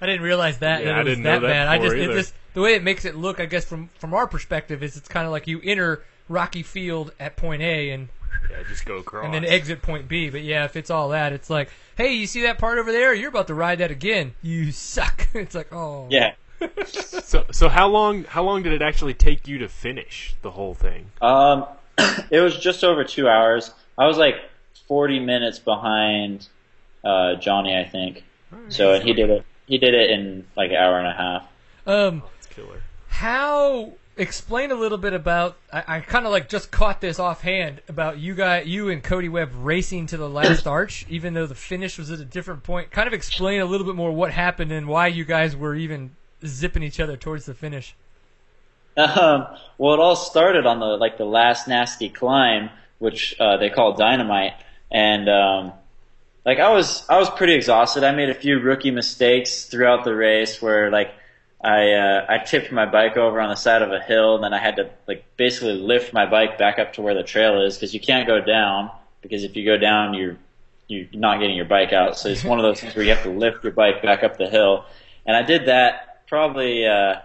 I 0.00 0.06
didn't 0.06 0.22
realize 0.22 0.58
that. 0.58 0.80
Yeah, 0.80 0.86
that 0.86 0.94
I 0.94 1.00
it 1.00 1.04
was 1.04 1.12
didn't 1.12 1.24
know 1.24 1.30
that 1.32 1.40
that 1.40 1.48
bad. 1.48 1.68
I 1.68 1.78
just 1.78 1.94
before 1.96 2.12
it 2.12 2.16
just 2.16 2.34
the 2.54 2.60
way 2.62 2.74
it 2.74 2.84
makes 2.84 3.04
it 3.04 3.16
look, 3.16 3.40
I 3.40 3.46
guess 3.46 3.64
from 3.64 3.90
from 3.98 4.14
our 4.14 4.28
perspective, 4.28 4.82
is 4.84 4.96
it's 4.96 5.08
kind 5.08 5.26
of 5.26 5.32
like 5.32 5.48
you 5.48 5.60
enter 5.64 6.04
Rocky 6.28 6.62
Field 6.62 7.12
at 7.18 7.34
point 7.36 7.62
A 7.62 7.90
and 7.90 8.08
Yeah, 8.50 8.62
just 8.68 8.84
go 8.86 8.96
across. 8.96 9.24
and 9.24 9.34
then 9.34 9.44
exit 9.44 9.82
point 9.82 10.08
B. 10.08 10.30
But 10.30 10.42
yeah, 10.42 10.64
if 10.64 10.76
it's 10.76 10.90
all 10.90 11.10
that, 11.10 11.32
it's 11.32 11.50
like, 11.50 11.70
hey, 11.96 12.12
you 12.14 12.26
see 12.26 12.42
that 12.42 12.58
part 12.58 12.78
over 12.78 12.90
there? 12.92 13.12
You're 13.14 13.28
about 13.28 13.46
to 13.48 13.54
ride 13.54 13.78
that 13.78 13.90
again. 13.90 14.34
You 14.42 14.72
suck. 14.72 15.28
it's 15.34 15.54
like, 15.54 15.72
oh, 15.72 16.06
yeah. 16.10 16.34
So, 16.86 17.44
so 17.52 17.68
how 17.68 17.88
long? 17.88 18.24
How 18.24 18.42
long 18.42 18.62
did 18.62 18.72
it 18.72 18.82
actually 18.82 19.14
take 19.14 19.46
you 19.46 19.58
to 19.58 19.68
finish 19.68 20.34
the 20.42 20.50
whole 20.50 20.74
thing? 20.74 21.10
Um, 21.22 21.66
it 22.30 22.40
was 22.40 22.58
just 22.58 22.82
over 22.82 23.04
two 23.04 23.28
hours. 23.28 23.70
I 23.96 24.06
was 24.06 24.16
like 24.18 24.36
40 24.88 25.20
minutes 25.20 25.58
behind 25.58 26.48
uh, 27.04 27.34
Jonny, 27.36 27.76
I 27.76 27.84
think. 27.84 28.24
So 28.70 28.94
and 28.94 29.04
he 29.04 29.12
did 29.12 29.30
it. 29.30 29.44
He 29.66 29.78
did 29.78 29.94
it 29.94 30.10
in 30.10 30.46
like 30.56 30.70
an 30.70 30.76
hour 30.76 30.98
and 30.98 31.06
a 31.06 31.12
half. 31.12 31.48
Um, 31.86 32.22
It's 32.38 32.46
killer. 32.46 32.82
how? 33.08 33.92
Explain 34.18 34.72
a 34.72 34.74
little 34.74 34.98
bit 34.98 35.12
about. 35.12 35.56
I, 35.72 35.84
I 35.86 36.00
kind 36.00 36.26
of 36.26 36.32
like 36.32 36.48
just 36.48 36.72
caught 36.72 37.00
this 37.00 37.20
offhand 37.20 37.80
about 37.88 38.18
you 38.18 38.34
guys, 38.34 38.66
you 38.66 38.88
and 38.88 39.02
Cody 39.02 39.28
Webb 39.28 39.52
racing 39.54 40.06
to 40.08 40.16
the 40.16 40.28
last 40.28 40.66
arch, 40.66 41.06
even 41.08 41.34
though 41.34 41.46
the 41.46 41.54
finish 41.54 41.96
was 41.98 42.10
at 42.10 42.18
a 42.18 42.24
different 42.24 42.64
point. 42.64 42.90
Kind 42.90 43.06
of 43.06 43.14
explain 43.14 43.60
a 43.60 43.64
little 43.64 43.86
bit 43.86 43.94
more 43.94 44.10
what 44.10 44.32
happened 44.32 44.72
and 44.72 44.88
why 44.88 45.06
you 45.06 45.24
guys 45.24 45.54
were 45.54 45.76
even 45.76 46.10
zipping 46.44 46.82
each 46.82 46.98
other 46.98 47.16
towards 47.16 47.46
the 47.46 47.54
finish. 47.54 47.94
Um, 48.96 49.46
well, 49.78 49.94
it 49.94 50.00
all 50.00 50.16
started 50.16 50.66
on 50.66 50.80
the 50.80 50.86
like 50.86 51.16
the 51.16 51.24
last 51.24 51.68
nasty 51.68 52.08
climb, 52.08 52.70
which 52.98 53.38
uh, 53.38 53.56
they 53.58 53.70
call 53.70 53.94
dynamite, 53.94 54.54
and 54.90 55.28
um, 55.28 55.72
like 56.44 56.58
I 56.58 56.72
was 56.72 57.08
I 57.08 57.18
was 57.18 57.30
pretty 57.30 57.54
exhausted. 57.54 58.02
I 58.02 58.10
made 58.10 58.30
a 58.30 58.34
few 58.34 58.58
rookie 58.58 58.90
mistakes 58.90 59.66
throughout 59.66 60.04
the 60.04 60.14
race 60.14 60.60
where 60.60 60.90
like 60.90 61.12
I 61.60 61.92
uh, 61.92 62.26
I 62.28 62.38
tipped 62.38 62.70
my 62.70 62.86
bike 62.86 63.16
over 63.16 63.40
on 63.40 63.48
the 63.48 63.56
side 63.56 63.82
of 63.82 63.90
a 63.92 64.00
hill, 64.00 64.36
and 64.36 64.44
then 64.44 64.54
I 64.54 64.58
had 64.58 64.76
to 64.76 64.90
like 65.08 65.24
basically 65.36 65.74
lift 65.74 66.12
my 66.12 66.26
bike 66.26 66.56
back 66.56 66.78
up 66.78 66.92
to 66.94 67.02
where 67.02 67.14
the 67.14 67.24
trail 67.24 67.62
is 67.62 67.76
because 67.76 67.92
you 67.92 68.00
can't 68.00 68.26
go 68.26 68.40
down 68.40 68.90
because 69.22 69.42
if 69.42 69.56
you 69.56 69.64
go 69.64 69.76
down 69.76 70.14
you're 70.14 70.36
you're 70.86 71.06
not 71.12 71.40
getting 71.40 71.56
your 71.56 71.66
bike 71.66 71.92
out. 71.92 72.16
So 72.16 72.28
it's 72.28 72.44
one 72.44 72.58
of 72.58 72.62
those 72.62 72.80
things 72.80 72.94
where 72.94 73.04
you 73.04 73.10
have 73.10 73.24
to 73.24 73.30
lift 73.30 73.62
your 73.62 73.72
bike 73.72 74.02
back 74.02 74.22
up 74.22 74.38
the 74.38 74.48
hill, 74.48 74.84
and 75.26 75.36
I 75.36 75.42
did 75.42 75.66
that 75.66 76.26
probably. 76.26 76.86
Uh, 76.86 77.16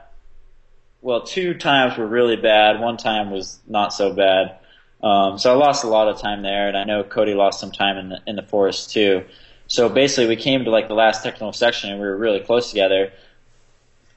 well, 1.02 1.24
two 1.24 1.54
times 1.54 1.98
were 1.98 2.08
really 2.08 2.38
bad. 2.38 2.80
One 2.80 2.96
time 2.96 3.30
was 3.30 3.60
not 3.68 3.94
so 3.94 4.14
bad. 4.14 4.58
Um, 5.04 5.38
so 5.38 5.52
I 5.52 5.58
lost 5.58 5.84
a 5.84 5.88
lot 5.88 6.08
of 6.08 6.22
time 6.22 6.44
there, 6.44 6.70
and 6.70 6.78
I 6.78 6.86
know 6.86 7.04
Cody 7.04 7.34
lost 7.34 7.60
some 7.60 7.72
time 7.72 7.98
in 7.98 8.10
the 8.10 8.22
in 8.26 8.36
the 8.36 8.44
forest 8.44 8.92
too. 8.92 9.26
So 9.68 9.90
basically, 9.90 10.28
we 10.28 10.38
came 10.38 10.64
to 10.64 10.72
like 10.72 10.88
the 10.88 10.94
last 10.94 11.24
technical 11.24 11.54
section, 11.54 11.92
and 11.92 12.00
we 12.00 12.06
were 12.06 12.18
really 12.18 12.40
close 12.40 12.70
together. 12.70 13.12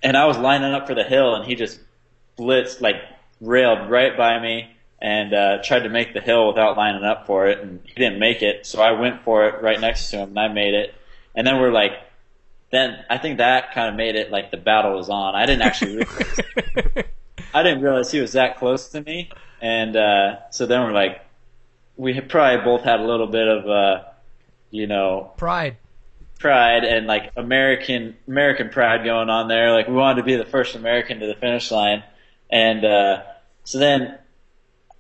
And 0.06 0.16
I 0.16 0.26
was 0.26 0.38
lining 0.38 0.72
up 0.72 0.86
for 0.86 0.94
the 0.94 1.02
hill, 1.02 1.34
and 1.34 1.44
he 1.44 1.56
just 1.56 1.80
blitzed, 2.38 2.80
like 2.80 2.94
railed 3.40 3.90
right 3.90 4.16
by 4.16 4.38
me, 4.38 4.70
and 5.02 5.34
uh, 5.34 5.58
tried 5.64 5.80
to 5.80 5.88
make 5.88 6.14
the 6.14 6.20
hill 6.20 6.46
without 6.46 6.76
lining 6.76 7.02
up 7.02 7.26
for 7.26 7.48
it, 7.48 7.58
and 7.58 7.80
he 7.82 7.94
didn't 7.94 8.20
make 8.20 8.40
it. 8.40 8.66
So 8.66 8.80
I 8.80 8.92
went 8.92 9.24
for 9.24 9.48
it 9.48 9.60
right 9.60 9.80
next 9.80 10.10
to 10.10 10.18
him, 10.18 10.28
and 10.28 10.38
I 10.38 10.46
made 10.46 10.74
it. 10.74 10.94
And 11.34 11.44
then 11.44 11.58
we're 11.58 11.72
like, 11.72 11.90
then 12.70 13.04
I 13.10 13.18
think 13.18 13.38
that 13.38 13.74
kind 13.74 13.88
of 13.88 13.96
made 13.96 14.14
it 14.14 14.30
like 14.30 14.52
the 14.52 14.58
battle 14.58 14.96
was 14.96 15.08
on. 15.08 15.34
I 15.34 15.44
didn't 15.44 15.62
actually. 15.62 15.96
Realize, 15.96 16.40
I 17.52 17.64
didn't 17.64 17.82
realize 17.82 18.12
he 18.12 18.20
was 18.20 18.34
that 18.34 18.58
close 18.58 18.90
to 18.90 19.00
me, 19.00 19.32
and 19.60 19.96
uh, 19.96 20.48
so 20.50 20.66
then 20.66 20.82
we're 20.82 20.92
like, 20.92 21.20
we 21.96 22.20
probably 22.20 22.64
both 22.64 22.82
had 22.84 23.00
a 23.00 23.04
little 23.04 23.26
bit 23.26 23.48
of, 23.48 23.68
uh, 23.68 24.04
you 24.70 24.86
know, 24.86 25.32
Pride. 25.36 25.78
Pride 26.38 26.84
and 26.84 27.06
like 27.06 27.32
American 27.36 28.16
American 28.26 28.68
pride 28.68 29.04
going 29.04 29.30
on 29.30 29.48
there. 29.48 29.72
Like 29.72 29.88
we 29.88 29.94
wanted 29.94 30.20
to 30.20 30.24
be 30.24 30.36
the 30.36 30.44
first 30.44 30.74
American 30.74 31.20
to 31.20 31.26
the 31.26 31.34
finish 31.34 31.70
line, 31.70 32.02
and 32.50 32.84
uh, 32.84 33.22
so 33.64 33.78
then 33.78 34.18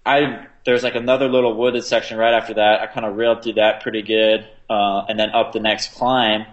I 0.04 0.46
there's 0.64 0.82
like 0.82 0.94
another 0.94 1.28
little 1.28 1.54
wooded 1.56 1.84
section 1.84 2.18
right 2.18 2.34
after 2.34 2.54
that. 2.54 2.80
I 2.80 2.86
kind 2.86 3.06
of 3.06 3.16
railed 3.16 3.42
through 3.42 3.54
that 3.54 3.82
pretty 3.82 4.02
good, 4.02 4.46
uh, 4.68 5.04
and 5.08 5.18
then 5.18 5.30
up 5.30 5.52
the 5.52 5.60
next 5.60 5.94
climb, 5.94 6.46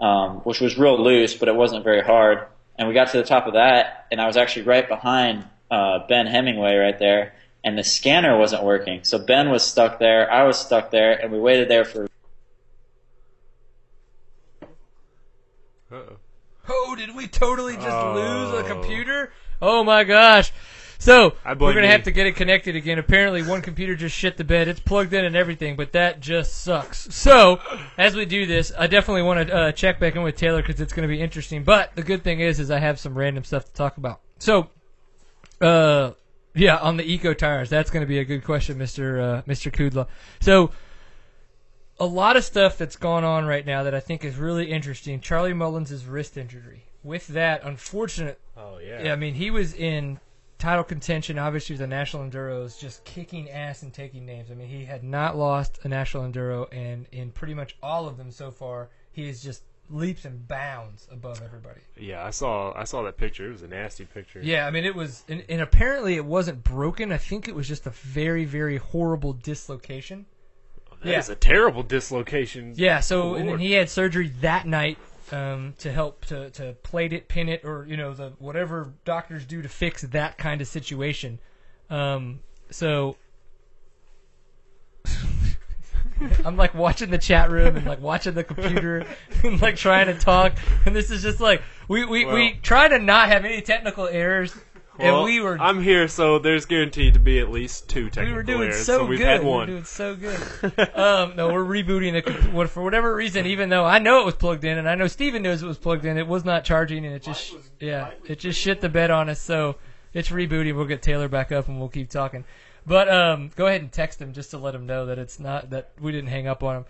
um, 0.00 0.38
which 0.38 0.60
was 0.60 0.78
real 0.78 1.02
loose, 1.02 1.34
but 1.34 1.48
it 1.48 1.54
wasn't 1.54 1.84
very 1.84 2.02
hard. 2.02 2.46
And 2.76 2.88
we 2.88 2.94
got 2.94 3.08
to 3.08 3.16
the 3.16 3.24
top 3.24 3.46
of 3.46 3.54
that, 3.54 4.06
and 4.10 4.20
I 4.20 4.26
was 4.26 4.36
actually 4.36 4.62
right 4.62 4.88
behind 4.88 5.44
uh, 5.70 6.06
Ben 6.06 6.26
Hemingway 6.26 6.76
right 6.76 6.98
there, 6.98 7.34
and 7.64 7.76
the 7.76 7.84
scanner 7.84 8.38
wasn't 8.38 8.62
working. 8.62 9.04
So 9.04 9.18
Ben 9.18 9.50
was 9.50 9.64
stuck 9.64 9.98
there, 9.98 10.30
I 10.30 10.44
was 10.44 10.58
stuck 10.58 10.90
there, 10.90 11.12
and 11.12 11.32
we 11.32 11.40
waited 11.40 11.68
there 11.68 11.84
for 11.84 12.08
Uh-oh. 15.92 16.16
Oh, 16.68 16.94
did 16.96 17.14
we 17.16 17.26
totally 17.26 17.74
just 17.74 17.86
lose 17.86 18.50
Oh. 18.52 18.62
a 18.64 18.68
computer? 18.68 19.32
Oh 19.62 19.82
my 19.84 20.04
gosh. 20.04 20.52
So, 21.00 21.34
we're 21.46 21.54
going 21.54 21.76
to 21.76 21.82
me. 21.82 21.86
have 21.88 22.02
to 22.02 22.10
get 22.10 22.26
it 22.26 22.34
connected 22.34 22.74
again. 22.74 22.98
Apparently, 22.98 23.42
one 23.44 23.62
computer 23.62 23.94
just 23.94 24.16
shit 24.16 24.36
the 24.36 24.42
bed. 24.42 24.66
It's 24.66 24.80
plugged 24.80 25.12
in 25.12 25.24
and 25.24 25.36
everything, 25.36 25.76
but 25.76 25.92
that 25.92 26.18
just 26.18 26.62
sucks. 26.62 27.14
So, 27.14 27.60
as 27.96 28.16
we 28.16 28.26
do 28.26 28.46
this, 28.46 28.72
I 28.76 28.88
definitely 28.88 29.22
want 29.22 29.46
to 29.48 29.54
uh, 29.54 29.72
check 29.72 30.00
back 30.00 30.16
in 30.16 30.22
with 30.22 30.34
Taylor 30.34 30.60
because 30.60 30.80
it's 30.80 30.92
going 30.92 31.08
to 31.08 31.14
be 31.14 31.20
interesting. 31.20 31.62
But 31.62 31.94
the 31.94 32.02
good 32.02 32.24
thing 32.24 32.40
is, 32.40 32.58
is 32.58 32.72
I 32.72 32.80
have 32.80 32.98
some 32.98 33.16
random 33.16 33.44
stuff 33.44 33.64
to 33.66 33.72
talk 33.74 33.96
about. 33.96 34.20
So, 34.40 34.70
uh, 35.60 36.12
yeah, 36.54 36.78
on 36.78 36.96
the 36.96 37.04
eco 37.04 37.32
tires, 37.32 37.70
that's 37.70 37.90
going 37.90 38.02
to 38.02 38.08
be 38.08 38.18
a 38.18 38.24
good 38.24 38.42
question, 38.44 38.76
Mister 38.76 39.20
uh, 39.20 39.42
Mister 39.46 39.70
Kudla. 39.70 40.08
So, 40.40 40.72
a 42.00 42.06
lot 42.06 42.36
of 42.36 42.44
stuff 42.44 42.78
that's 42.78 42.96
gone 42.96 43.24
on 43.24 43.46
right 43.46 43.66
now 43.66 43.82
that 43.82 43.94
I 43.94 44.00
think 44.00 44.24
is 44.24 44.36
really 44.36 44.70
interesting. 44.70 45.20
Charlie 45.20 45.52
Mullins' 45.52 46.04
wrist 46.06 46.36
injury. 46.36 46.84
With 47.02 47.28
that, 47.28 47.64
unfortunate 47.64 48.40
Oh 48.56 48.78
yeah. 48.78 49.02
yeah, 49.02 49.12
I 49.12 49.16
mean, 49.16 49.34
he 49.34 49.50
was 49.50 49.74
in 49.74 50.18
title 50.58 50.84
contention, 50.84 51.38
obviously 51.38 51.76
the 51.76 51.86
National 51.86 52.24
enduros, 52.28 52.78
just 52.78 53.04
kicking 53.04 53.48
ass 53.50 53.82
and 53.82 53.94
taking 53.94 54.26
names. 54.26 54.50
I 54.50 54.54
mean, 54.54 54.68
he 54.68 54.84
had 54.84 55.04
not 55.04 55.36
lost 55.36 55.78
a 55.84 55.88
National 55.88 56.24
Enduro, 56.24 56.66
and 56.72 57.06
in 57.12 57.30
pretty 57.30 57.54
much 57.54 57.76
all 57.82 58.08
of 58.08 58.16
them 58.16 58.30
so 58.30 58.50
far, 58.50 58.88
he 59.12 59.28
is 59.28 59.42
just 59.42 59.62
leaps 59.90 60.24
and 60.24 60.46
bounds 60.46 61.08
above 61.10 61.40
everybody. 61.42 61.80
Yeah, 61.96 62.24
I 62.24 62.30
saw 62.30 62.76
I 62.76 62.84
saw 62.84 63.02
that 63.04 63.16
picture. 63.16 63.46
It 63.46 63.52
was 63.52 63.62
a 63.62 63.68
nasty 63.68 64.04
picture. 64.04 64.40
Yeah, 64.42 64.66
I 64.66 64.70
mean, 64.70 64.84
it 64.84 64.94
was, 64.94 65.24
and, 65.28 65.44
and 65.48 65.60
apparently 65.60 66.16
it 66.16 66.24
wasn't 66.24 66.62
broken. 66.64 67.12
I 67.12 67.18
think 67.18 67.48
it 67.48 67.54
was 67.54 67.68
just 67.68 67.86
a 67.86 67.90
very, 67.90 68.44
very 68.44 68.76
horrible 68.76 69.32
dislocation. 69.32 70.26
That 71.02 71.10
yeah. 71.10 71.18
is 71.18 71.28
a 71.28 71.36
terrible 71.36 71.82
dislocation. 71.82 72.74
Yeah, 72.76 73.00
so 73.00 73.34
and 73.34 73.48
then 73.48 73.58
he 73.58 73.72
had 73.72 73.88
surgery 73.88 74.32
that 74.40 74.66
night 74.66 74.98
um, 75.32 75.74
to 75.78 75.92
help 75.92 76.24
to, 76.26 76.50
to 76.50 76.72
plate 76.82 77.12
it, 77.12 77.28
pin 77.28 77.48
it, 77.48 77.64
or 77.64 77.86
you 77.86 77.96
know 77.96 78.14
the 78.14 78.32
whatever 78.38 78.92
doctors 79.04 79.44
do 79.46 79.62
to 79.62 79.68
fix 79.68 80.02
that 80.02 80.38
kind 80.38 80.60
of 80.60 80.66
situation. 80.66 81.38
Um, 81.88 82.40
so 82.70 83.16
I'm 86.44 86.56
like 86.56 86.74
watching 86.74 87.10
the 87.10 87.18
chat 87.18 87.50
room 87.50 87.76
and 87.76 87.86
like 87.86 88.00
watching 88.00 88.34
the 88.34 88.44
computer 88.44 89.06
and 89.44 89.60
like 89.60 89.76
trying 89.76 90.06
to 90.06 90.14
talk, 90.14 90.54
and 90.84 90.96
this 90.96 91.10
is 91.10 91.22
just 91.22 91.40
like 91.40 91.62
we 91.86 92.04
we, 92.04 92.24
we 92.24 92.58
try 92.62 92.88
to 92.88 92.98
not 92.98 93.28
have 93.28 93.44
any 93.44 93.60
technical 93.60 94.06
errors, 94.08 94.56
Well, 94.98 95.16
and 95.18 95.24
we 95.24 95.40
were 95.40 95.56
I'm 95.60 95.82
here, 95.82 96.08
so 96.08 96.38
there's 96.38 96.64
guaranteed 96.66 97.14
to 97.14 97.20
be 97.20 97.38
at 97.38 97.50
least 97.50 97.88
two 97.88 98.10
technical 98.10 98.26
we 98.26 98.32
were 98.34 98.42
doing 98.42 98.70
errors, 98.70 98.84
so, 98.84 99.06
we've 99.06 99.18
good. 99.18 99.28
had 99.28 99.40
We 99.42 99.46
one. 99.46 99.60
were 99.60 99.66
doing 99.66 99.84
so 99.84 100.16
good. 100.16 100.40
um, 100.96 101.36
no, 101.36 101.52
we're 101.52 101.64
rebooting 101.64 102.12
the 102.14 102.22
comp- 102.22 102.70
for 102.70 102.82
whatever 102.82 103.14
reason. 103.14 103.46
Even 103.46 103.68
though 103.68 103.84
I 103.84 104.00
know 104.00 104.20
it 104.20 104.26
was 104.26 104.34
plugged 104.34 104.64
in, 104.64 104.76
and 104.76 104.88
I 104.88 104.96
know 104.96 105.06
Steven 105.06 105.42
knows 105.42 105.62
it 105.62 105.66
was 105.66 105.78
plugged 105.78 106.04
in, 106.04 106.18
it 106.18 106.26
was 106.26 106.44
not 106.44 106.64
charging, 106.64 107.06
and 107.06 107.14
it 107.14 107.22
just 107.22 107.54
yeah, 107.78 108.10
it 108.26 108.40
just 108.40 108.60
shit 108.60 108.80
the 108.80 108.88
bed 108.88 109.10
on 109.10 109.28
us. 109.28 109.40
So 109.40 109.76
it's 110.12 110.30
rebooting. 110.30 110.74
We'll 110.74 110.86
get 110.86 111.00
Taylor 111.02 111.28
back 111.28 111.52
up, 111.52 111.68
and 111.68 111.78
we'll 111.78 111.88
keep 111.88 112.10
talking. 112.10 112.44
But 112.84 113.08
um, 113.08 113.50
go 113.54 113.66
ahead 113.66 113.82
and 113.82 113.92
text 113.92 114.20
him 114.20 114.32
just 114.32 114.50
to 114.50 114.58
let 114.58 114.74
him 114.74 114.86
know 114.86 115.06
that 115.06 115.18
it's 115.18 115.38
not 115.38 115.70
that 115.70 115.90
we 116.00 116.10
didn't 116.10 116.30
hang 116.30 116.48
up 116.48 116.62
on 116.62 116.76
him. 116.76 116.84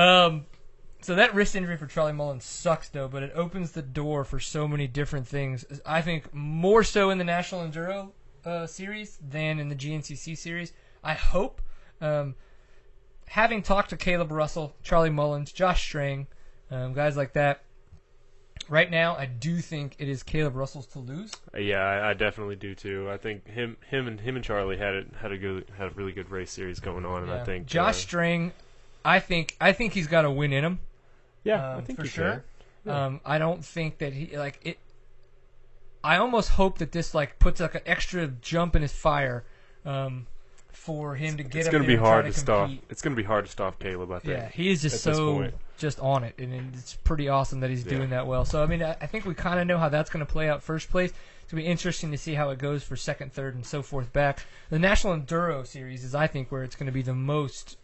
Um, 0.00 0.46
so 1.00 1.14
that 1.14 1.34
wrist 1.34 1.54
injury 1.54 1.76
for 1.76 1.86
Charlie 1.86 2.12
Mullen 2.12 2.40
sucks 2.40 2.88
though, 2.88 3.08
but 3.08 3.22
it 3.22 3.32
opens 3.34 3.72
the 3.72 3.82
door 3.82 4.24
for 4.24 4.40
so 4.40 4.66
many 4.66 4.86
different 4.86 5.26
things. 5.26 5.64
I 5.86 6.02
think 6.02 6.32
more 6.34 6.82
so 6.82 7.10
in 7.10 7.18
the 7.18 7.24
National 7.24 7.66
Enduro 7.66 8.10
uh, 8.44 8.66
series 8.66 9.18
than 9.26 9.58
in 9.58 9.68
the 9.68 9.76
GNCC 9.76 10.36
series. 10.36 10.72
I 11.02 11.14
hope. 11.14 11.62
Um, 12.00 12.34
having 13.26 13.62
talked 13.62 13.90
to 13.90 13.96
Caleb 13.96 14.32
Russell, 14.32 14.74
Charlie 14.82 15.10
Mullins, 15.10 15.52
Josh 15.52 15.82
Strang, 15.82 16.26
um, 16.70 16.92
guys 16.94 17.16
like 17.16 17.32
that, 17.34 17.62
right 18.68 18.90
now 18.90 19.16
I 19.16 19.26
do 19.26 19.58
think 19.58 19.96
it 19.98 20.08
is 20.08 20.22
Caleb 20.22 20.56
Russell's 20.56 20.86
to 20.88 20.98
lose. 20.98 21.32
Uh, 21.54 21.58
Yeah, 21.58 21.80
I, 21.80 22.10
I 22.10 22.14
definitely 22.14 22.56
do 22.56 22.74
too. 22.74 23.08
I 23.10 23.16
think 23.16 23.46
him, 23.48 23.76
him, 23.88 24.06
and 24.06 24.20
him 24.20 24.36
and 24.36 24.44
Charlie 24.44 24.76
had 24.76 24.94
it 24.94 25.08
had 25.20 25.32
a 25.32 25.38
good 25.38 25.66
had 25.76 25.88
a 25.88 25.94
really 25.94 26.12
good 26.12 26.30
race 26.30 26.50
series 26.50 26.80
going 26.80 27.04
on, 27.04 27.22
and 27.22 27.32
I 27.32 27.44
think 27.44 27.66
Josh 27.66 27.96
uh, 27.96 27.98
Strang, 27.98 28.52
I 29.04 29.20
think 29.20 29.56
I 29.60 29.72
think 29.72 29.92
he's 29.92 30.06
got 30.06 30.24
a 30.24 30.30
win 30.30 30.52
in 30.52 30.64
him. 30.64 30.80
yeah, 31.44 31.70
I 31.70 31.74
um, 31.74 31.82
think 31.82 31.98
for 31.98 32.04
he 32.04 32.08
sure. 32.08 32.44
can. 32.84 32.92
Um, 32.92 33.20
I 33.24 33.38
don't 33.38 33.64
think 33.64 33.98
that 33.98 34.12
he 34.12 34.36
like 34.36 34.60
it. 34.62 34.78
I 36.02 36.16
almost 36.16 36.50
hope 36.50 36.78
that 36.78 36.92
this 36.92 37.14
like 37.14 37.38
puts 37.38 37.60
like 37.60 37.74
an 37.74 37.82
extra 37.86 38.28
jump 38.28 38.76
in 38.76 38.82
his 38.82 38.92
fire 38.92 39.44
um, 39.84 40.26
for 40.72 41.16
him 41.16 41.36
to 41.36 41.42
get 41.42 41.56
It's 41.60 41.68
going 41.68 41.82
to 41.82 41.88
be 41.88 41.96
hard 41.96 42.26
to 42.26 42.32
to 42.32 42.38
stop. 42.38 42.70
It's 42.88 43.02
going 43.02 43.14
to 43.14 43.20
be 43.20 43.26
hard 43.26 43.44
to 43.46 43.50
stop 43.50 43.78
Caleb. 43.78 44.12
I 44.12 44.20
think. 44.20 44.32
Yeah, 44.32 44.48
he 44.48 44.70
is 44.70 44.82
just 44.82 45.02
so 45.02 45.50
just 45.76 46.00
on 46.00 46.24
it, 46.24 46.34
and 46.38 46.74
it's 46.74 46.94
pretty 46.94 47.28
awesome 47.28 47.60
that 47.60 47.70
he's 47.70 47.84
Yeah. 47.84 47.98
doing 47.98 48.10
that 48.10 48.26
well. 48.26 48.44
So 48.44 48.62
I 48.62 48.66
mean, 48.66 48.82
I, 48.82 48.96
I 49.00 49.06
think 49.06 49.26
we 49.26 49.34
kind 49.34 49.60
of 49.60 49.66
know 49.66 49.78
how 49.78 49.88
that's 49.88 50.10
going 50.10 50.24
to 50.24 50.30
play 50.30 50.48
out 50.48 50.62
first 50.62 50.90
place. 50.90 51.10
It's 51.42 51.52
going 51.52 51.62
to 51.62 51.66
be 51.66 51.70
interesting 51.70 52.10
to 52.10 52.18
see 52.18 52.34
how 52.34 52.50
it 52.50 52.58
goes 52.58 52.82
for 52.84 52.94
second, 52.96 53.32
third, 53.32 53.54
and 53.54 53.64
so 53.64 53.80
forth 53.82 54.12
back. 54.12 54.40
The 54.70 54.78
National 54.78 55.16
Enduro 55.16 55.66
Series 55.66 56.04
is, 56.04 56.14
I 56.14 56.26
think, 56.26 56.52
where 56.52 56.62
it's 56.62 56.76
going 56.76 56.86
to 56.86 56.92
be 56.92 57.00
the 57.02 57.14
most 57.14 57.78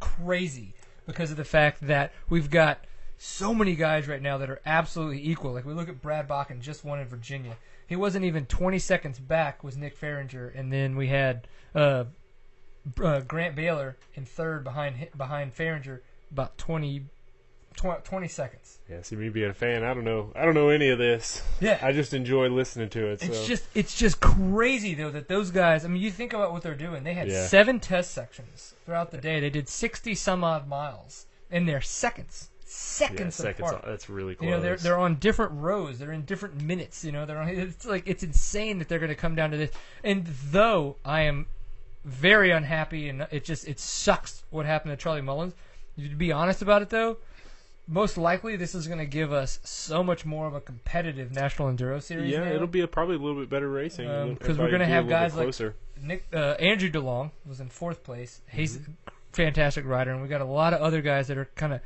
crazy 0.00 0.74
because 1.06 1.30
of 1.30 1.36
the 1.36 1.44
fact 1.44 1.86
that 1.86 2.12
we've 2.28 2.50
got 2.50 2.80
so 3.18 3.54
many 3.54 3.74
guys 3.74 4.08
right 4.08 4.20
now 4.20 4.38
that 4.38 4.50
are 4.50 4.60
absolutely 4.66 5.26
equal. 5.26 5.52
Like 5.52 5.64
we 5.64 5.72
look 5.72 5.88
at 5.88 6.02
Brad 6.02 6.28
Bakken, 6.28 6.60
just 6.60 6.84
won 6.84 7.00
in 7.00 7.06
Virginia. 7.06 7.56
He 7.86 7.96
wasn't 7.96 8.24
even 8.24 8.46
20 8.46 8.78
seconds 8.78 9.18
back 9.18 9.62
was 9.62 9.76
Nick 9.76 9.98
Fahringer, 9.98 10.52
and 10.58 10.72
then 10.72 10.96
we 10.96 11.08
had 11.08 11.46
uh, 11.74 12.04
uh, 13.02 13.20
Grant 13.20 13.54
Baylor 13.54 13.96
in 14.14 14.24
third 14.24 14.64
behind 14.64 15.08
behind 15.16 15.54
Fahringer, 15.54 16.00
about 16.30 16.58
20, 16.58 17.06
tw- 17.76 18.04
20 18.04 18.28
seconds. 18.28 18.78
Yeah, 18.90 19.02
see 19.02 19.16
me 19.16 19.28
being 19.28 19.50
a 19.50 19.54
fan, 19.54 19.84
I 19.84 19.94
don't 19.94 20.04
know. 20.04 20.32
I 20.34 20.44
don't 20.44 20.54
know 20.54 20.68
any 20.68 20.88
of 20.88 20.98
this. 20.98 21.42
Yeah. 21.60 21.78
I 21.82 21.92
just 21.92 22.14
enjoy 22.14 22.48
listening 22.48 22.88
to 22.90 23.06
it. 23.06 23.22
It's 23.22 23.38
so. 23.38 23.46
just 23.46 23.64
it's 23.74 23.96
just 23.96 24.20
crazy 24.20 24.94
though 24.94 25.10
that 25.10 25.28
those 25.28 25.50
guys. 25.50 25.84
I 25.84 25.88
mean, 25.88 26.02
you 26.02 26.10
think 26.10 26.32
about 26.32 26.52
what 26.52 26.62
they're 26.62 26.74
doing. 26.74 27.02
They 27.04 27.14
had 27.14 27.28
Yeah. 27.28 27.46
seven 27.46 27.80
test 27.80 28.12
sections 28.12 28.74
throughout 28.84 29.10
the 29.10 29.18
day. 29.18 29.40
They 29.40 29.50
did 29.50 29.68
60 29.68 30.14
some 30.14 30.44
odd 30.44 30.68
miles 30.68 31.26
in 31.50 31.66
their 31.66 31.80
seconds, 31.80 32.48
yeah, 32.60 32.64
seconds 32.68 33.34
seconds. 33.34 33.68
apart. 33.70 33.84
That's 33.86 34.08
really 34.08 34.34
close. 34.34 34.46
You 34.46 34.50
know, 34.52 34.60
they're 34.60 34.76
they're 34.76 34.98
on 34.98 35.16
different 35.16 35.52
rows. 35.52 35.98
They're 35.98 36.12
in 36.12 36.24
different 36.24 36.62
minutes. 36.62 37.04
You 37.04 37.12
know, 37.12 37.26
they're 37.26 37.38
on. 37.38 37.48
It's 37.48 37.84
like 37.86 38.04
it's 38.06 38.22
insane 38.22 38.78
that 38.78 38.88
they're 38.88 38.98
going 38.98 39.08
to 39.10 39.14
come 39.16 39.34
down 39.34 39.50
to 39.50 39.56
this. 39.56 39.70
And 40.04 40.26
though 40.26 40.96
I 41.04 41.22
am 41.22 41.46
very 42.04 42.52
unhappy, 42.52 43.08
and 43.08 43.26
it 43.32 43.44
just 43.44 43.66
it 43.66 43.80
sucks 43.80 44.44
what 44.50 44.64
happened 44.64 44.92
to 44.92 44.96
Charlie 45.02 45.22
Mullins. 45.22 45.54
To 45.98 46.08
be 46.14 46.30
honest 46.30 46.60
about 46.62 46.82
it, 46.82 46.90
though, 46.90 47.16
most 47.88 48.18
likely 48.18 48.56
this 48.56 48.74
is 48.74 48.86
going 48.86 48.98
to 48.98 49.06
give 49.06 49.32
us 49.32 49.60
so 49.62 50.02
much 50.02 50.24
more 50.24 50.46
of 50.46 50.54
a 50.54 50.60
competitive 50.60 51.32
national 51.32 51.68
enduro 51.72 52.02
series. 52.02 52.32
yeah, 52.32 52.44
now. 52.44 52.52
it'll 52.52 52.66
be 52.66 52.80
a, 52.80 52.88
probably 52.88 53.14
a 53.16 53.18
little 53.18 53.40
bit 53.40 53.48
better 53.48 53.68
racing 53.68 54.08
Um, 54.10 54.36
we're 54.40 54.70
gonna 54.70 54.84
have 54.86 55.08
guys 55.08 55.34
like- 55.34 55.44
closer. 55.46 55.74
Nick 56.02 56.26
uh, 56.34 56.56
Andrew 56.58 56.90
DeLong 56.90 57.30
was 57.46 57.58
in 57.60 57.68
fourth 57.70 58.02
place. 58.04 58.40
He's 58.50 58.76
Mm-hmm. 58.76 58.92
a 59.08 59.10
fantastic 59.32 59.86
rider, 59.86 60.10
and 60.12 60.20
we 60.22 60.28
got 60.28 60.40
a 60.42 60.44
lot 60.46 60.74
of 60.74 60.80
other 60.82 61.00
guys 61.00 61.28
that 61.28 61.38
are 61.38 61.46
kind 61.54 61.72
of 61.72 61.80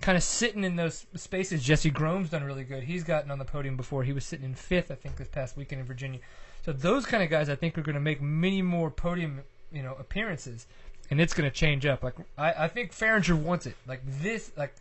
kind 0.00 0.16
of 0.18 0.22
sitting 0.24 0.64
in 0.64 0.76
those 0.76 1.06
spaces. 1.14 1.62
Jesse 1.62 1.90
Groemm's 1.90 2.28
done 2.30 2.44
really 2.44 2.64
good. 2.64 2.82
He's 2.82 3.04
gotten 3.04 3.30
on 3.30 3.38
the 3.38 3.44
podium 3.44 3.76
before. 3.76 4.02
He 4.04 4.12
was 4.12 4.24
sitting 4.24 4.44
in 4.44 4.54
fifth, 4.54 4.90
I 4.90 4.96
think, 4.96 5.16
this 5.16 5.28
past 5.28 5.56
weekend 5.56 5.80
in 5.80 5.86
Virginia. 5.86 6.20
So 6.64 6.72
those 6.72 7.06
kind 7.06 7.22
of 7.22 7.30
guys, 7.30 7.48
I 7.48 7.54
think, 7.56 7.78
are 7.78 7.82
going 7.82 7.94
to 7.94 8.00
make 8.00 8.20
many 8.20 8.60
more 8.60 8.90
podium, 8.90 9.40
you 9.72 9.82
know, 9.82 9.94
appearances, 9.98 10.66
and 11.10 11.20
it's 11.20 11.32
going 11.32 11.48
to 11.48 11.54
change 11.54 11.86
up. 11.86 12.02
Like 12.02 12.14
I, 12.36 12.64
I 12.64 12.68
think 12.68 12.92
Fahringer 12.92 13.34
wants 13.40 13.64
it. 13.66 13.76
Like 13.86 14.02
this, 14.04 14.50
like 14.58 14.74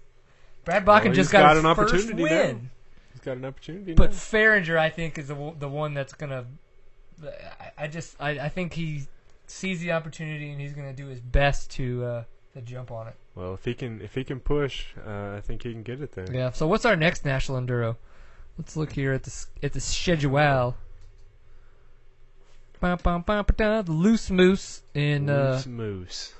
Brad 0.66 0.86
Bakken 0.86 1.06
Well, 1.06 1.14
just 1.14 1.32
got, 1.32 1.42
got 1.42 1.56
his 1.56 1.66
an 1.66 1.76
first 1.76 1.94
opportunity 1.94 2.24
win. 2.24 2.56
now. 2.64 2.70
He's 3.12 3.22
got 3.22 3.38
an 3.38 3.46
opportunity. 3.46 3.94
But 3.94 4.12
now. 4.12 4.18
Fahringer, 4.18 4.78
I 4.78 4.90
think, 4.90 5.18
is 5.18 5.28
the 5.28 5.54
the 5.58 5.68
one 5.70 5.94
that's 5.94 6.14
gonna. 6.14 6.46
I, 7.24 7.84
I 7.84 7.88
just 7.88 8.16
I, 8.20 8.32
I 8.32 8.50
think 8.50 8.74
he 8.74 9.04
sees 9.46 9.80
the 9.82 9.92
opportunity 9.92 10.52
and 10.52 10.60
he's 10.60 10.74
gonna 10.74 10.94
do 10.94 11.08
his 11.08 11.20
best 11.20 11.72
to 11.72 12.04
uh, 12.06 12.24
to 12.54 12.62
jump 12.62 12.92
on 12.92 13.08
it. 13.08 13.16
well, 13.36 13.54
if 13.54 13.66
he 13.66 13.74
can, 13.74 14.02
if 14.02 14.16
he 14.16 14.24
can 14.24 14.40
push, 14.40 14.86
uh, 15.06 15.36
I 15.38 15.42
think 15.42 15.64
he 15.64 15.72
can 15.72 15.84
get 15.84 16.02
it 16.02 16.12
there. 16.14 16.32
Yeah. 16.32 16.52
So 16.52 16.68
what's 16.68 16.86
our 16.86 16.96
next 16.96 17.26
national 17.26 17.60
enduro? 17.62 17.98
Let's 18.58 18.78
look 18.78 18.92
here 18.92 19.14
at 19.14 19.24
the 19.24 19.46
at 19.64 19.74
the 19.74 19.80
schedule. 19.82 20.76
The 22.80 23.84
Loose 23.88 24.30
Moose 24.30 24.84
in 24.94 25.30
uh, 25.30 25.52
Loose 25.54 25.68
moose. 25.68 26.34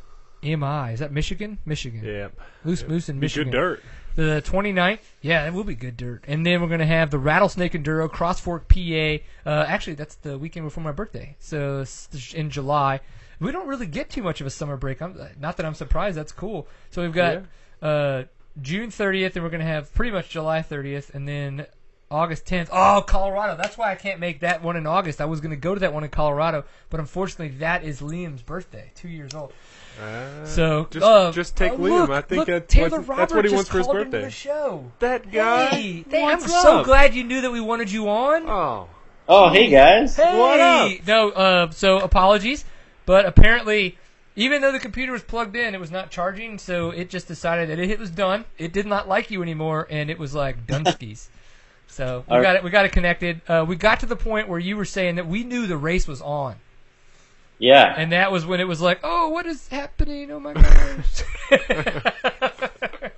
MI. 0.44 0.92
Is 0.92 1.00
that 1.00 1.12
Michigan? 1.12 1.58
Michigan. 1.66 2.04
Yeah, 2.04 2.28
Loose 2.66 2.86
Moose 2.86 3.08
in 3.08 3.16
be 3.16 3.22
Michigan. 3.22 3.52
good 3.52 3.58
dirt. 3.58 3.84
The 4.16 4.44
29th, 4.46 5.00
yeah, 5.22 5.48
it 5.48 5.54
will 5.54 5.64
be 5.64 5.74
good 5.74 5.98
dirt. 5.98 6.24
And 6.28 6.46
then 6.46 6.62
we're 6.62 6.68
going 6.68 6.80
to 6.80 6.86
have 6.86 7.10
the 7.10 7.18
Rattlesnake 7.18 7.74
Enduro, 7.74 8.10
Cross 8.10 8.42
Fork, 8.42 8.68
PA. 8.68 9.18
Uh, 9.46 9.66
actually, 9.68 9.96
that's 9.96 10.16
the 10.16 10.38
weekend 10.38 10.66
before 10.66 10.84
my 10.84 10.92
birthday. 10.92 11.36
So 11.40 11.86
in 12.34 12.50
July. 12.50 13.00
We 13.40 13.52
don't 13.52 13.68
really 13.68 13.88
get 13.88 14.10
too 14.10 14.22
much 14.22 14.40
of 14.40 14.48
a 14.48 14.52
summer 14.52 14.78
break. 14.78 15.02
I'm, 15.02 15.20
not 15.40 15.58
that 15.58 15.66
I'm 15.66 15.74
surprised. 15.74 16.16
That's 16.16 16.32
cool. 16.32 16.68
So 16.92 17.02
we've 17.02 17.12
got 17.12 17.44
uh, 17.82 18.24
June 18.62 18.90
30th, 18.90 19.36
and 19.36 19.44
we're 19.44 19.50
going 19.50 19.60
to 19.62 19.66
have 19.66 19.94
pretty 19.94 20.12
much 20.12 20.30
July 20.30 20.60
30th, 20.60 21.14
and 21.14 21.28
then 21.28 21.66
August 22.10 22.46
10th. 22.46 22.70
Oh, 22.72 23.04
Colorado. 23.06 23.58
That's 23.58 23.78
why 23.78 23.92
I 23.92 23.96
can't 23.96 24.20
make 24.20 24.42
that 24.42 24.62
one 24.62 24.78
in 24.78 24.86
August. 24.86 25.20
I 25.20 25.26
was 25.26 25.42
going 25.42 25.52
to 25.52 25.58
go 25.58 25.74
to 25.74 25.80
that 25.80 25.94
one 25.94 26.04
in 26.04 26.12
Colorado, 26.12 26.64
but 26.90 27.00
unfortunately, 27.00 27.58
that 27.58 27.84
is 27.84 28.02
Liam's 28.02 28.44
birthday, 28.44 28.92
two 28.96 29.10
years 29.10 29.34
old. 29.34 29.52
Uh, 30.02 30.46
So 30.46 30.88
just, 30.90 31.06
uh, 31.06 31.32
just 31.32 31.56
take 31.56 31.74
oh, 31.74 31.78
Liam. 31.78 31.90
look, 32.02 32.10
I 32.10 32.22
think 32.22 32.40
look, 32.40 32.48
that's, 32.48 32.74
Taylor 32.74 33.02
what, 33.02 33.18
that's 33.18 33.34
what 33.34 33.46
he 33.46 33.54
wants 33.54 33.70
for 33.70 33.78
his 33.80 33.88
birthday. 33.88 34.22
The 34.24 34.30
show. 34.32 34.92
That 35.00 35.32
guy. 35.32 35.68
Hey, 35.68 36.06
hey, 36.10 36.24
I'm 36.24 36.40
what's 36.40 36.62
so 36.62 36.84
glad 36.84 37.14
you 37.14 37.24
knew 37.24 37.42
that 37.42 37.52
we 37.52 37.62
wanted 37.62 37.92
you 37.92 38.10
on. 38.10 38.48
Oh, 38.48 38.88
Oh, 39.28 39.50
hey 39.50 39.70
guys. 39.70 40.16
hey, 40.18 40.38
what 40.38 40.60
up? 40.60 40.92
no, 41.08 41.30
uh, 41.32 41.70
so 41.72 42.00
apologies, 42.00 42.66
but 43.06 43.26
apparently, 43.26 43.98
even 44.36 44.62
though 44.62 44.72
the 44.74 44.80
computer 44.80 45.14
was 45.14 45.24
plugged 45.24 45.56
in, 45.56 45.74
it 45.74 45.80
was 45.80 45.92
not 45.92 46.10
charging, 46.12 46.58
so 46.58 46.90
it 46.90 47.10
just 47.10 47.28
decided 47.30 47.70
that 47.70 47.80
it 47.80 48.00
was 48.00 48.10
done. 48.12 48.44
It 48.58 48.74
did 48.74 48.86
not 48.86 49.08
like 49.08 49.32
you 49.32 49.42
anymore, 49.42 49.88
and 49.90 50.10
it 50.10 50.20
was 50.20 50.34
like 50.36 50.68
Dunskies. 50.68 51.28
so 51.88 52.26
we 52.30 52.36
All 52.36 52.42
got 52.42 52.58
it. 52.58 52.64
We 52.66 52.70
got 52.70 52.84
it 52.86 52.92
connected. 52.92 53.42
Uh, 53.48 53.64
we 53.66 53.76
got 53.78 54.02
to 54.02 54.06
the 54.08 54.16
point 54.18 54.50
where 54.50 54.60
you 54.60 54.76
were 54.76 54.84
saying 54.86 55.16
that 55.16 55.28
we 55.28 55.44
knew 55.46 55.68
the 55.68 55.78
race 55.78 56.06
was 56.08 56.22
on, 56.22 56.56
Yeah. 57.60 57.94
and 57.98 58.12
that 58.12 58.32
was 58.32 58.46
when 58.46 58.60
it 58.60 58.68
was 58.68 58.82
like, 58.82 59.00
"Oh, 59.04 59.30
what 59.30 59.46
is 59.46 59.68
happening? 59.70 60.32
Oh 60.32 60.40
my 60.40 60.54
gosh!" 60.54 61.24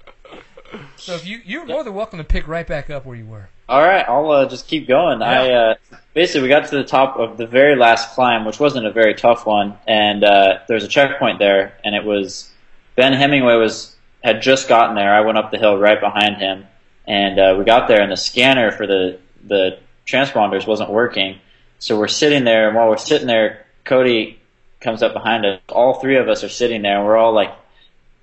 so 0.98 1.16
if 1.16 1.26
you 1.26 1.41
you're 1.45 1.66
more 1.66 1.84
than 1.84 1.94
welcome 1.94 2.20
to 2.20 2.24
pick 2.24 2.48
right 2.48 2.68
back 2.68 2.90
up 2.90 3.06
where 3.06 3.16
you 3.16 3.26
were. 3.26 3.49
All 3.68 3.82
right, 3.82 4.06
I'll 4.07 4.30
uh, 4.30 4.45
just 4.48 4.68
keep 4.68 4.88
going. 4.88 5.22
I 5.22 5.52
uh, 5.52 5.76
basically 6.14 6.44
we 6.44 6.49
got 6.49 6.68
to 6.68 6.76
the 6.76 6.84
top 6.84 7.18
of 7.18 7.38
the 7.38 7.48
very 7.48 7.76
last 7.76 8.14
climb, 8.14 8.45
which 8.45 8.60
wasn't 8.60 8.86
a 8.86 8.91
very 8.91 9.16
tough 9.16 9.45
one, 9.45 9.78
and 9.88 10.24
uh, 10.24 10.60
there 10.68 10.76
was 10.76 10.84
a 10.84 10.90
checkpoint 10.90 11.40
there, 11.40 11.74
and 11.84 11.95
it 11.95 12.03
was 12.03 12.52
Ben 12.95 13.14
Hemingway 13.14 13.56
was 13.56 13.95
had 14.24 14.41
just 14.41 14.68
gotten 14.68 14.95
there. 14.95 15.14
I 15.14 15.22
went 15.22 15.38
up 15.38 15.52
the 15.52 15.57
hill 15.57 15.78
right 15.78 15.99
behind 15.99 16.38
him, 16.38 16.66
and 17.07 17.40
uh, 17.40 17.56
we 17.57 17.64
got 17.64 17.88
there, 17.88 18.02
and 18.02 18.12
the 18.12 18.18
scanner 18.18 18.72
for 18.72 18.86
the 18.86 19.20
the 19.44 19.80
transponders 20.06 20.68
wasn't 20.68 20.90
working. 20.90 21.40
So 21.80 21.98
we're 21.98 22.07
sitting 22.07 22.44
there, 22.44 22.68
and 22.68 22.76
while 22.76 22.90
we're 22.90 22.98
sitting 22.98 23.28
there, 23.28 23.65
Cody 23.86 24.40
comes 24.82 25.02
up 25.02 25.14
behind 25.14 25.45
us. 25.45 25.62
All 25.70 25.99
three 25.99 26.18
of 26.18 26.28
us 26.28 26.44
are 26.44 26.49
sitting 26.49 26.82
there, 26.82 26.98
and 26.98 27.06
we're 27.06 27.18
all 27.18 27.34
like 27.34 27.53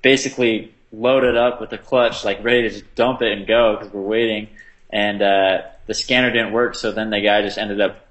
basically 0.02 0.74
loaded 0.92 1.36
up 1.36 1.60
with 1.60 1.70
the 1.70 1.78
clutch, 1.78 2.24
like 2.24 2.44
ready 2.44 2.62
to 2.62 2.70
just 2.70 2.94
dump 2.94 3.22
it 3.22 3.32
and 3.32 3.46
go 3.46 3.76
because 3.76 3.92
we're 3.92 4.02
waiting. 4.02 4.48
And 4.90 5.22
uh, 5.22 5.62
the 5.86 5.94
scanner 5.94 6.30
didn't 6.30 6.52
work, 6.52 6.74
so 6.74 6.92
then 6.92 7.10
the 7.10 7.20
guy 7.20 7.40
just 7.42 7.56
ended 7.56 7.80
up 7.80 8.06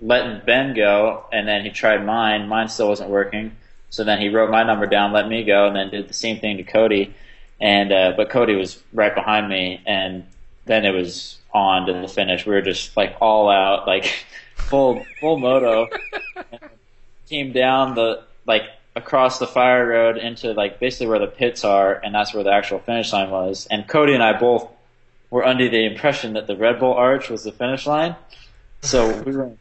letting 0.00 0.44
Ben 0.44 0.74
go, 0.74 1.24
and 1.32 1.48
then 1.48 1.64
he 1.64 1.70
tried 1.70 2.04
mine. 2.04 2.48
Mine 2.48 2.68
still 2.68 2.88
wasn't 2.88 3.10
working, 3.10 3.56
so 3.90 4.04
then 4.04 4.20
he 4.20 4.28
wrote 4.28 4.50
my 4.50 4.62
number 4.62 4.86
down, 4.86 5.12
let 5.12 5.28
me 5.28 5.44
go, 5.44 5.66
and 5.66 5.76
then 5.76 5.90
did 5.90 6.08
the 6.08 6.14
same 6.14 6.40
thing 6.40 6.58
to 6.58 6.62
Cody. 6.62 7.14
And 7.60 7.92
uh, 7.92 8.12
but 8.16 8.30
Cody 8.30 8.54
was 8.54 8.82
right 8.92 9.14
behind 9.14 9.48
me, 9.48 9.80
and 9.86 10.26
then 10.66 10.84
it 10.84 10.90
was 10.90 11.38
on 11.52 11.86
to 11.86 11.92
the 11.92 12.08
finish. 12.08 12.44
We 12.44 12.52
were 12.52 12.62
just 12.62 12.96
like 12.96 13.16
all 13.20 13.48
out, 13.48 13.86
like 13.86 14.12
full 14.56 15.04
full 15.20 15.38
moto. 15.38 15.88
Came 17.28 17.52
down 17.52 17.94
the 17.94 18.22
like 18.46 18.64
across 18.96 19.38
the 19.38 19.46
fire 19.46 19.86
road 19.86 20.18
into 20.18 20.52
like 20.52 20.78
basically 20.78 21.08
where 21.08 21.18
the 21.18 21.26
pits 21.26 21.64
are, 21.64 21.94
and 21.94 22.14
that's 22.14 22.34
where 22.34 22.44
the 22.44 22.52
actual 22.52 22.78
finish 22.78 23.12
line 23.12 23.30
was. 23.30 23.66
And 23.70 23.86
Cody 23.88 24.14
and 24.14 24.22
I 24.22 24.38
both 24.38 24.68
were 25.30 25.44
under 25.44 25.68
the 25.68 25.84
impression 25.84 26.34
that 26.34 26.46
the 26.46 26.56
Red 26.56 26.78
Bull 26.78 26.92
Arch 26.92 27.28
was 27.28 27.44
the 27.44 27.52
finish 27.52 27.86
line, 27.86 28.14
so 28.82 29.22
we 29.22 29.32
were 29.34 29.52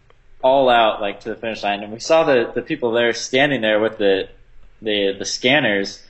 all 0.43 0.69
out 0.69 1.01
like 1.01 1.21
to 1.21 1.29
the 1.29 1.35
finish 1.35 1.63
line, 1.63 1.81
and 1.83 1.91
we 1.91 1.99
saw 1.99 2.23
the 2.23 2.51
the 2.53 2.61
people 2.61 2.91
there 2.91 3.13
standing 3.13 3.61
there 3.61 3.79
with 3.79 3.97
the 3.97 4.29
the 4.81 5.15
the 5.17 5.25
scanners, 5.25 6.03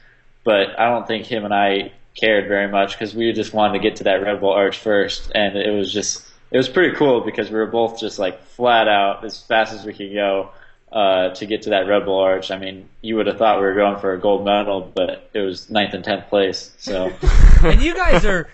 but 0.43 0.79
I 0.79 0.89
don't 0.89 1.07
think 1.07 1.25
him 1.25 1.45
and 1.45 1.53
I 1.53 1.93
cared 2.15 2.47
very 2.47 2.67
much 2.67 2.93
because 2.93 3.15
we 3.15 3.31
just 3.31 3.53
wanted 3.53 3.73
to 3.73 3.79
get 3.79 3.97
to 3.97 4.03
that 4.05 4.21
Red 4.21 4.39
Bull 4.41 4.51
Arch 4.51 4.77
first, 4.77 5.31
and 5.33 5.55
it 5.55 5.71
was 5.71 5.93
just 5.93 6.27
it 6.53 6.57
was 6.57 6.69
pretty 6.69 6.95
cool 6.95 7.21
because 7.21 7.49
we 7.49 7.55
were 7.57 7.65
both 7.65 7.99
just 7.99 8.19
like 8.19 8.41
flat 8.43 8.87
out 8.87 9.25
as 9.25 9.41
fast 9.41 9.73
as 9.73 9.83
we 9.85 9.91
could 9.93 10.13
go 10.13 10.51
uh, 10.91 11.29
to 11.33 11.45
get 11.47 11.63
to 11.63 11.71
that 11.71 11.87
Red 11.87 12.05
Bull 12.05 12.19
Arch. 12.19 12.51
I 12.51 12.57
mean, 12.59 12.87
you 13.01 13.15
would 13.17 13.25
have 13.27 13.37
thought 13.39 13.57
we 13.57 13.65
were 13.65 13.73
going 13.73 13.99
for 13.99 14.13
a 14.13 14.19
gold 14.19 14.45
medal, 14.45 14.81
but 14.93 15.29
it 15.33 15.39
was 15.39 15.69
ninth 15.69 15.93
and 15.95 16.03
tenth 16.03 16.29
place. 16.29 16.71
So 16.77 17.11
And 17.63 17.81
you 17.81 17.95
guys 17.95 18.23
are 18.25 18.47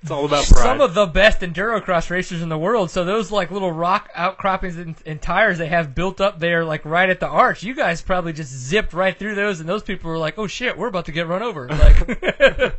It's 0.00 0.10
all 0.10 0.24
about 0.24 0.46
pride. 0.46 0.62
some 0.62 0.80
of 0.80 0.94
the 0.94 1.06
best 1.06 1.40
endurocross 1.40 2.08
racers 2.10 2.40
in 2.42 2.48
the 2.48 2.58
world. 2.58 2.90
So 2.90 3.04
those 3.04 3.32
like 3.32 3.50
little 3.50 3.72
rock 3.72 4.08
outcroppings 4.14 4.76
and, 4.76 4.94
and 5.04 5.20
tires 5.20 5.58
they 5.58 5.66
have 5.66 5.94
built 5.94 6.20
up 6.20 6.38
there, 6.38 6.64
like 6.64 6.84
right 6.84 7.10
at 7.10 7.18
the 7.18 7.26
arch, 7.28 7.64
you 7.64 7.74
guys 7.74 8.00
probably 8.02 8.32
just 8.32 8.52
zipped 8.52 8.92
right 8.92 9.18
through 9.18 9.34
those, 9.34 9.58
and 9.58 9.68
those 9.68 9.82
people 9.82 10.08
were 10.10 10.18
like, 10.18 10.38
"Oh 10.38 10.46
shit, 10.46 10.78
we're 10.78 10.86
about 10.88 11.06
to 11.06 11.12
get 11.12 11.26
run 11.26 11.42
over!" 11.42 11.68
Like, 11.68 12.20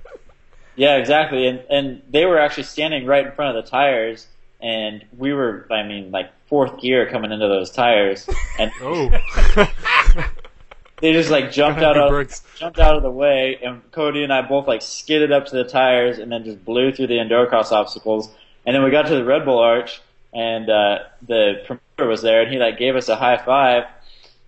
yeah, 0.76 0.96
exactly. 0.96 1.48
And 1.48 1.60
and 1.70 2.02
they 2.10 2.26
were 2.26 2.40
actually 2.40 2.64
standing 2.64 3.06
right 3.06 3.26
in 3.26 3.32
front 3.34 3.58
of 3.58 3.64
the 3.66 3.70
tires, 3.70 4.28
and 4.64 5.04
we 5.18 5.34
were, 5.34 5.68
I 5.70 5.84
mean, 5.84 6.10
like 6.12 6.32
fourth 6.48 6.80
gear 6.80 7.10
coming 7.10 7.32
into 7.32 7.48
those 7.48 7.70
tires, 7.70 8.28
and 8.58 8.72
oh, 8.82 9.10
they 11.02 11.12
just 11.12 11.30
like 11.30 11.52
jumped 11.52 11.82
out 11.82 11.98
of 11.98 12.10
brakes. 12.10 12.42
jumped 12.58 12.80
out 12.80 12.96
of 12.96 13.04
the 13.04 13.12
way, 13.12 13.60
and 13.62 13.82
Cody 13.92 14.24
and 14.24 14.32
I 14.32 14.42
both 14.42 14.66
like 14.66 14.82
skidded 14.82 15.34
up 15.34 15.48
to 15.48 15.56
the 15.56 15.66
tires, 15.66 16.18
and 16.18 16.32
then 16.32 16.46
just 16.46 16.64
blew 16.64 16.94
through 16.94 17.08
the 17.08 17.16
endurocross 17.16 17.74
obstacles. 17.74 18.30
And 18.66 18.74
then 18.74 18.84
we 18.84 18.92
got 18.92 19.08
to 19.08 19.16
the 19.16 19.26
Red 19.26 19.44
Bull 19.44 19.60
Arch, 19.60 20.02
and 20.34 20.70
uh, 20.70 21.00
the 21.28 21.62
promoter 21.66 22.10
was 22.10 22.22
there, 22.22 22.44
and 22.44 22.52
he 22.52 22.58
like 22.58 22.80
gave 22.80 22.96
us 22.96 23.10
a 23.10 23.18
high 23.18 23.44
five, 23.44 23.84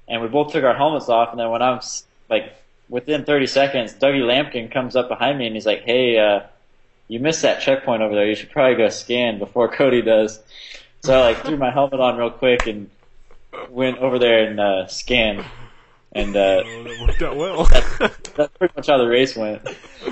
and 0.08 0.22
we 0.22 0.30
both 0.30 0.54
took 0.54 0.64
our 0.64 0.76
helmets 0.76 1.10
off. 1.10 1.32
And 1.32 1.40
then 1.40 1.50
when 1.50 1.62
I'm 1.62 1.82
like 2.30 2.56
within 2.88 3.26
30 3.26 3.48
seconds, 3.48 3.94
Dougie 3.94 4.24
Lampkin 4.24 4.72
comes 4.72 4.96
up 4.96 5.10
behind 5.10 5.38
me, 5.38 5.48
and 5.48 5.56
he's 5.56 5.66
like, 5.66 5.82
"Hey, 5.82 6.18
uh, 6.18 6.44
you 7.08 7.20
missed 7.20 7.42
that 7.44 7.62
checkpoint 7.62 8.02
over 8.02 8.16
there. 8.16 8.26
You 8.28 8.36
should 8.36 8.52
probably 8.52 8.76
go 8.78 8.90
scan 8.90 9.40
before 9.40 9.68
Cody 9.76 10.02
does." 10.02 10.40
So 11.04 11.14
I 11.18 11.22
like 11.22 11.46
threw 11.46 11.58
my 11.58 11.72
helmet 11.72 12.00
on 12.00 12.18
real 12.18 12.32
quick 12.32 12.66
and 12.68 12.90
went 13.70 14.00
over 14.00 14.18
there 14.20 14.46
and 14.50 14.60
uh, 14.60 14.88
scanned. 14.88 15.46
And 16.12 16.36
uh, 16.36 16.64
that 16.64 16.98
worked 17.08 17.22
out 17.22 17.36
well. 17.36 17.66
that's 17.66 18.58
pretty 18.58 18.74
much 18.76 18.88
how 18.88 18.98
the 18.98 19.06
race 19.08 19.36
went. 19.36 19.62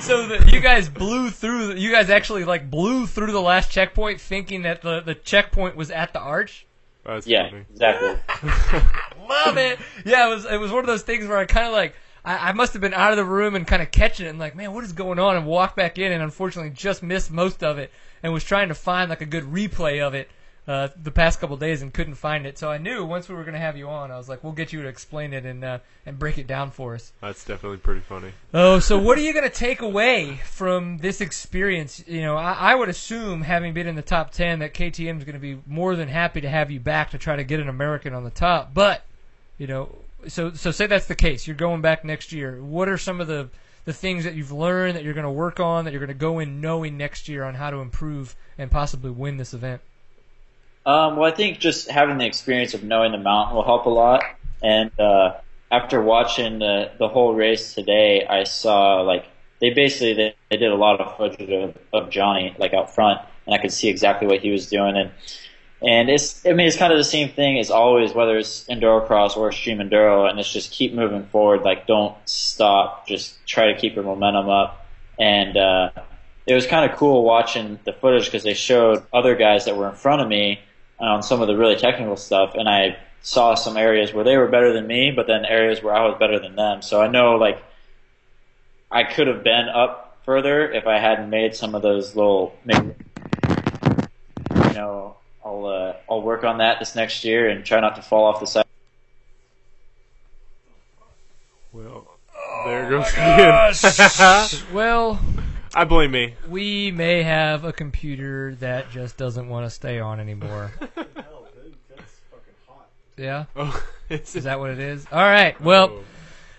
so 0.01 0.27
the, 0.27 0.49
you 0.51 0.59
guys 0.59 0.89
blew 0.89 1.29
through. 1.29 1.75
You 1.75 1.91
guys 1.91 2.09
actually 2.09 2.43
like 2.43 2.69
blew 2.69 3.07
through 3.07 3.31
the 3.31 3.41
last 3.41 3.71
checkpoint, 3.71 4.19
thinking 4.19 4.63
that 4.63 4.81
the 4.81 4.99
the 4.99 5.15
checkpoint 5.15 5.75
was 5.77 5.89
at 5.91 6.11
the 6.13 6.19
arch. 6.19 6.65
That's 7.05 7.25
Yeah, 7.25 7.49
funny. 7.49 7.65
exactly. 7.71 8.09
Love 9.29 9.57
it. 9.57 9.79
Yeah, 10.05 10.27
it 10.27 10.35
was 10.35 10.45
it 10.45 10.57
was 10.57 10.71
one 10.71 10.81
of 10.81 10.87
those 10.87 11.03
things 11.03 11.25
where 11.27 11.37
I 11.37 11.45
kind 11.45 11.67
of 11.67 11.73
like 11.73 11.95
I, 12.25 12.49
I 12.49 12.53
must 12.53 12.73
have 12.73 12.81
been 12.81 12.93
out 12.93 13.11
of 13.11 13.17
the 13.17 13.25
room 13.25 13.55
and 13.55 13.67
kind 13.67 13.81
of 13.81 13.91
catching 13.91 14.25
it 14.25 14.29
and 14.29 14.39
like, 14.39 14.55
man, 14.55 14.73
what 14.73 14.83
is 14.83 14.93
going 14.93 15.19
on? 15.19 15.35
And 15.35 15.45
walked 15.45 15.75
back 15.75 15.97
in 15.97 16.11
and 16.11 16.23
unfortunately 16.23 16.71
just 16.71 17.03
missed 17.03 17.31
most 17.31 17.63
of 17.63 17.77
it 17.77 17.91
and 18.21 18.33
was 18.33 18.43
trying 18.43 18.69
to 18.69 18.75
find 18.75 19.09
like 19.09 19.21
a 19.21 19.25
good 19.25 19.43
replay 19.43 20.01
of 20.01 20.13
it 20.13 20.29
uh, 20.67 20.87
the 21.01 21.11
past 21.11 21.39
couple 21.39 21.57
days 21.57 21.81
and 21.81 21.93
couldn't 21.93 22.15
find 22.15 22.45
it. 22.45 22.57
So 22.57 22.69
I 22.69 22.77
knew 22.77 23.03
once 23.03 23.27
we 23.27 23.35
were 23.35 23.43
gonna 23.43 23.59
have 23.59 23.75
you 23.75 23.89
on, 23.89 24.11
I 24.11 24.17
was 24.17 24.29
like, 24.29 24.43
we'll 24.43 24.53
get 24.53 24.71
you 24.71 24.81
to 24.83 24.87
explain 24.87 25.33
it 25.33 25.45
and 25.45 25.63
uh, 25.63 25.79
and 26.05 26.17
break 26.17 26.37
it 26.37 26.47
down 26.47 26.71
for 26.71 26.95
us. 26.95 27.11
That's 27.21 27.43
definitely 27.43 27.79
pretty 27.79 28.01
funny. 28.01 28.31
Oh, 28.53 28.79
so 28.79 28.97
what 28.97 29.17
are 29.17 29.21
you 29.21 29.33
going 29.33 29.49
to 29.49 29.55
take 29.55 29.81
away 29.81 30.39
from 30.45 30.97
this 30.97 31.21
experience? 31.21 32.03
You 32.07 32.21
know, 32.21 32.35
I, 32.35 32.53
I 32.53 32.75
would 32.75 32.89
assume, 32.89 33.41
having 33.41 33.73
been 33.73 33.87
in 33.87 33.95
the 33.95 34.01
top 34.01 34.31
10, 34.31 34.59
that 34.59 34.73
KTM 34.73 35.17
is 35.17 35.23
going 35.23 35.33
to 35.33 35.39
be 35.39 35.59
more 35.65 35.95
than 35.95 36.09
happy 36.09 36.41
to 36.41 36.49
have 36.49 36.71
you 36.71 36.79
back 36.79 37.11
to 37.11 37.17
try 37.17 37.35
to 37.35 37.43
get 37.43 37.59
an 37.59 37.69
American 37.69 38.13
on 38.13 38.25
the 38.25 38.29
top. 38.29 38.73
But, 38.73 39.05
you 39.57 39.67
know, 39.67 39.95
so 40.27 40.53
so 40.53 40.71
say 40.71 40.87
that's 40.87 41.07
the 41.07 41.15
case. 41.15 41.47
You're 41.47 41.55
going 41.55 41.81
back 41.81 42.03
next 42.03 42.31
year. 42.31 42.61
What 42.61 42.89
are 42.89 42.97
some 42.97 43.21
of 43.21 43.27
the, 43.27 43.49
the 43.85 43.93
things 43.93 44.23
that 44.23 44.33
you've 44.33 44.51
learned 44.51 44.95
that 44.95 45.03
you're 45.03 45.13
going 45.13 45.25
to 45.25 45.31
work 45.31 45.59
on, 45.59 45.85
that 45.85 45.91
you're 45.91 45.99
going 45.99 46.07
to 46.07 46.13
go 46.13 46.39
in 46.39 46.61
knowing 46.61 46.97
next 46.97 47.27
year 47.27 47.43
on 47.43 47.55
how 47.55 47.69
to 47.69 47.77
improve 47.77 48.35
and 48.57 48.71
possibly 48.71 49.11
win 49.11 49.37
this 49.37 49.53
event? 49.53 49.81
Um, 50.85 51.15
well, 51.15 51.31
I 51.31 51.35
think 51.35 51.59
just 51.59 51.89
having 51.89 52.17
the 52.17 52.25
experience 52.25 52.73
of 52.73 52.83
knowing 52.83 53.11
the 53.11 53.17
mountain 53.17 53.55
will 53.55 53.63
help 53.63 53.85
a 53.85 53.89
lot. 53.89 54.23
And 54.61 54.97
uh, 54.99 55.37
after 55.71 56.01
watching 56.01 56.59
the 56.59 56.91
the 56.97 57.07
whole 57.07 57.33
race 57.33 57.73
today, 57.73 58.25
I 58.25 58.43
saw 58.43 59.01
like 59.01 59.25
they 59.59 59.71
basically 59.71 60.13
they, 60.13 60.35
they 60.49 60.57
did 60.57 60.71
a 60.71 60.75
lot 60.75 60.99
of 60.99 61.17
footage 61.17 61.49
of, 61.49 61.77
of 61.93 62.09
Jonny 62.09 62.55
like 62.57 62.73
out 62.73 62.93
front, 62.93 63.21
and 63.45 63.55
I 63.55 63.57
could 63.57 63.71
see 63.71 63.89
exactly 63.89 64.27
what 64.27 64.41
he 64.41 64.51
was 64.51 64.69
doing. 64.69 64.95
And 64.97 65.11
and 65.83 66.09
it's 66.09 66.45
I 66.45 66.53
mean 66.53 66.67
it's 66.67 66.77
kind 66.77 66.93
of 66.93 66.97
the 66.97 67.03
same 67.03 67.29
thing 67.29 67.59
as 67.59 67.69
always, 67.69 68.13
whether 68.13 68.37
it's 68.37 68.63
endurocross 68.65 69.35
or 69.35 69.49
extreme 69.49 69.79
enduro, 69.79 70.29
and 70.29 70.39
it's 70.39 70.51
just 70.51 70.71
keep 70.71 70.93
moving 70.93 71.25
forward. 71.25 71.61
Like 71.61 71.87
don't 71.87 72.15
stop, 72.27 73.05
just 73.05 73.45
try 73.45 73.73
to 73.73 73.77
keep 73.77 73.95
your 73.95 74.05
momentum 74.05 74.49
up. 74.49 74.85
And 75.19 75.57
uh, 75.57 75.91
it 76.47 76.53
was 76.53 76.65
kind 76.65 76.89
of 76.89 76.97
cool 76.97 77.23
watching 77.23 77.79
the 77.83 77.91
footage 77.93 78.25
because 78.25 78.43
they 78.43 78.53
showed 78.53 79.03
other 79.11 79.35
guys 79.35 79.65
that 79.65 79.75
were 79.75 79.89
in 79.89 79.95
front 79.95 80.21
of 80.21 80.27
me 80.27 80.61
on 80.99 81.21
some 81.21 81.41
of 81.41 81.47
the 81.47 81.57
really 81.57 81.75
technical 81.75 82.15
stuff, 82.15 82.53
and 82.55 82.69
I 82.69 82.97
saw 83.21 83.55
some 83.55 83.75
areas 83.75 84.13
where 84.13 84.23
they 84.23 84.37
were 84.37 84.47
better 84.47 84.71
than 84.73 84.87
me, 84.87 85.11
but 85.11 85.27
then 85.27 85.45
areas 85.45 85.83
where 85.83 85.93
I 85.93 86.05
was 86.05 86.17
better 86.17 86.39
than 86.39 86.55
them. 86.55 86.81
So 86.81 87.01
I 87.01 87.07
know 87.07 87.35
like 87.35 87.61
I 88.89 89.03
could 89.03 89.27
have 89.27 89.43
been 89.43 89.67
up 89.67 90.19
further 90.25 90.71
if 90.71 90.87
I 90.87 90.99
hadn't 90.99 91.29
made 91.29 91.55
some 91.55 91.75
of 91.75 91.81
those 91.81 92.15
little 92.15 92.55
you 92.65 92.95
know 94.73 95.17
I'll 95.53 95.65
uh, 95.67 95.93
I'll 96.09 96.21
work 96.21 96.43
on 96.43 96.57
that 96.57 96.79
this 96.79 96.95
next 96.95 97.23
year 97.23 97.47
and 97.49 97.63
try 97.63 97.79
not 97.79 97.95
to 97.97 98.01
fall 98.01 98.25
off 98.25 98.39
the 98.39 98.47
side. 98.47 98.65
Well, 101.71 102.07
there 102.65 102.89
goes 102.89 103.11
again. 103.13 104.53
well, 104.73 105.19
I 105.75 105.85
blame 105.85 106.11
me. 106.11 106.35
we 106.49 106.91
may 106.91 107.23
have 107.23 107.65
a 107.65 107.73
computer 107.73 108.55
that 108.55 108.89
just 108.91 109.17
doesn't 109.17 109.47
want 109.47 109.65
to 109.65 109.69
stay 109.69 109.99
on 109.99 110.19
anymore. 110.19 110.71
Yeah? 113.15 113.45
Oh, 113.55 113.83
Is 114.09 114.33
that 114.33 114.59
what 114.59 114.71
it 114.71 114.79
is? 114.79 115.05
All 115.11 115.21
right. 115.21 115.59
Well, 115.61 115.89
Oh. 115.91 116.03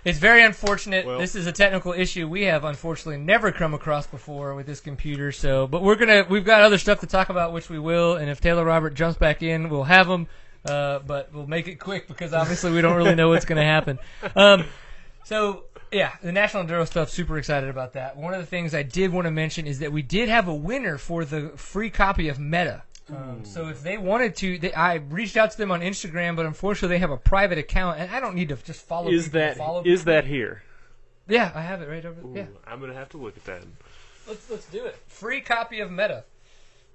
It's 0.05 0.19
very 0.19 0.45
unfortunate. 0.45 1.07
Well- 1.07 1.19
this 1.19 1.35
is 1.35 1.47
a 1.47 1.53
technical 1.53 1.93
issue 1.93 2.29
we 2.29 2.43
have 2.43 2.65
unfortunately 2.65 3.19
never 3.23 3.53
come 3.53 3.75
across 3.75 4.07
before 4.07 4.55
with 4.55 4.67
this 4.67 4.81
computer. 4.81 5.33
So, 5.33 5.67
but 5.67 5.83
we're 5.83 5.97
gonna 5.97 6.27
we've 6.29 6.45
got 6.45 6.63
other 6.63 6.79
stuff 6.79 7.01
to 7.01 7.07
talk 7.07 7.29
about, 7.29 7.53
which 7.53 7.69
we 7.69 7.79
will. 7.79 8.17
And 8.17 8.31
if 8.31 8.41
Taylor 8.41 8.65
Robert 8.65 8.95
jumps 8.95 9.19
back 9.19 9.43
in, 9.43 9.69
we'll 9.71 9.85
have 9.85 10.07
him. 10.09 10.27
Uh, 10.65 10.99
but 11.01 11.33
we'll 11.35 11.47
make 11.47 11.69
it 11.69 11.77
quick 11.77 12.09
because 12.09 12.33
obviously 12.33 12.73
we 12.73 12.81
don't 12.81 12.97
really 12.97 13.15
know 13.15 13.29
what's 13.29 13.45
gonna 13.45 13.63
happen. 13.65 13.99
Um, 14.35 14.65
so 15.25 15.65
yeah, 15.93 16.13
the 16.23 16.33
National 16.33 16.65
Enduro 16.65 16.87
stuff. 16.87 17.09
Super 17.11 17.39
excited 17.39 17.69
about 17.71 17.93
that. 17.93 18.17
One 18.17 18.35
of 18.35 18.41
the 18.41 18.47
things 18.47 18.75
I 18.75 18.83
did 18.83 19.13
want 19.13 19.27
to 19.27 19.31
mention 19.31 19.67
is 19.67 19.79
that 19.79 19.93
we 19.93 20.03
did 20.03 20.29
have 20.29 20.49
a 20.49 20.55
winner 20.55 20.99
for 20.99 21.25
the 21.25 21.51
free 21.57 21.91
copy 21.91 22.29
of 22.29 22.39
Meta. 22.39 22.83
Um, 23.11 23.45
so 23.45 23.69
if 23.69 23.83
they 23.83 23.99
wanted 23.99 24.37
to, 24.37 24.59
they, 24.59 24.73
I 24.73 24.95
reached 24.95 25.37
out 25.37 25.51
to 25.51 25.59
them 25.59 25.71
on 25.71 25.81
Instagram, 25.81 26.37
but 26.37 26.47
unfortunately 26.47 26.97
they 26.97 27.01
have 27.01 27.11
a 27.11 27.19
private 27.19 27.59
account, 27.59 27.99
and 28.01 28.11
I 28.11 28.19
don't 28.21 28.35
need 28.35 28.49
to 28.49 28.57
just 28.57 28.87
follow. 28.87 29.11
is 29.11 29.25
people 29.25 29.41
that 29.41 29.57
follow 29.59 29.83
is 29.85 30.01
people. 30.01 30.13
that 30.15 30.25
here? 30.27 30.63
Yeah, 31.29 31.53
I 31.55 31.61
have 31.61 31.83
it 31.83 31.89
right 31.89 32.05
over. 32.05 32.21
Ooh, 32.23 32.33
Yeah, 32.35 32.47
I'm 32.67 32.81
gonna 32.81 32.95
have 32.95 33.11
to 33.11 33.19
look 33.19 33.37
at 33.37 33.45
that. 33.45 33.63
let's 34.27 34.49
let's 34.51 34.67
do 34.67 34.85
it. 34.87 34.97
Free 35.07 35.41
copy 35.41 35.81
of 35.81 35.91
Meta. 35.91 36.25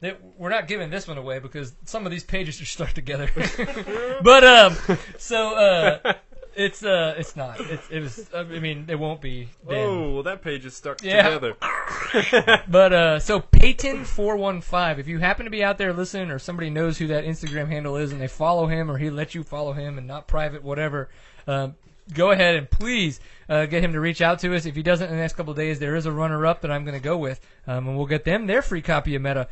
They, 0.01 0.15
we're 0.37 0.49
not 0.49 0.67
giving 0.67 0.89
this 0.89 1.07
one 1.07 1.17
away 1.17 1.39
because 1.39 1.73
some 1.85 2.05
of 2.05 2.11
these 2.11 2.23
pages 2.23 2.61
are 2.61 2.65
stuck 2.65 2.93
together. 2.93 3.29
but 4.23 4.43
um, 4.43 4.77
so 5.17 5.55
uh, 5.55 6.13
it's 6.59 6.83
uh, 6.83 7.15
it's 7.17 7.35
not. 7.35 7.59
It's, 7.61 7.89
it 7.89 8.01
was. 8.01 8.29
I 8.35 8.43
mean, 8.43 8.85
it 8.89 8.99
won't 8.99 9.21
be. 9.21 9.47
Then. 9.67 9.89
Oh, 9.89 10.13
well, 10.15 10.23
that 10.23 10.41
page 10.41 10.65
is 10.65 10.75
stuck 10.75 11.01
Yeah. 11.01 11.23
together. 11.23 11.55
But 12.67 12.93
uh, 12.93 13.19
so 13.19 13.39
Peyton 13.39 14.03
four 14.05 14.35
one 14.35 14.61
five. 14.61 14.99
If 14.99 15.07
you 15.07 15.19
happen 15.19 15.45
to 15.45 15.49
be 15.49 15.63
out 15.63 15.77
there 15.77 15.93
listening, 15.93 16.31
or 16.31 16.37
somebody 16.39 16.69
knows 16.69 16.97
who 16.97 17.07
that 17.07 17.23
Instagram 17.23 17.67
handle 17.69 17.95
is, 17.95 18.11
and 18.11 18.19
they 18.21 18.27
follow 18.27 18.67
him, 18.67 18.91
or 18.91 18.97
he 18.97 19.09
lets 19.09 19.33
you 19.33 19.43
follow 19.43 19.71
him, 19.73 19.97
and 19.97 20.05
not 20.05 20.27
private, 20.27 20.63
whatever. 20.63 21.09
Um, 21.47 21.75
go 22.13 22.31
ahead 22.31 22.55
and 22.55 22.69
please 22.69 23.19
uh, 23.47 23.65
get 23.65 23.83
him 23.83 23.93
to 23.93 23.99
reach 23.99 24.21
out 24.21 24.39
to 24.39 24.55
us. 24.55 24.65
If 24.65 24.75
he 24.75 24.83
doesn't 24.83 25.07
in 25.07 25.13
the 25.15 25.21
next 25.21 25.33
couple 25.35 25.51
of 25.51 25.57
days, 25.57 25.79
there 25.79 25.95
is 25.95 26.05
a 26.05 26.11
runner 26.11 26.45
up 26.45 26.61
that 26.61 26.71
I'm 26.71 26.83
going 26.83 26.97
to 26.97 27.03
go 27.03 27.17
with, 27.17 27.39
um, 27.67 27.87
and 27.87 27.97
we'll 27.97 28.05
get 28.07 28.25
them 28.25 28.47
their 28.47 28.61
free 28.61 28.81
copy 28.81 29.15
of 29.15 29.21
Meta. 29.21 29.47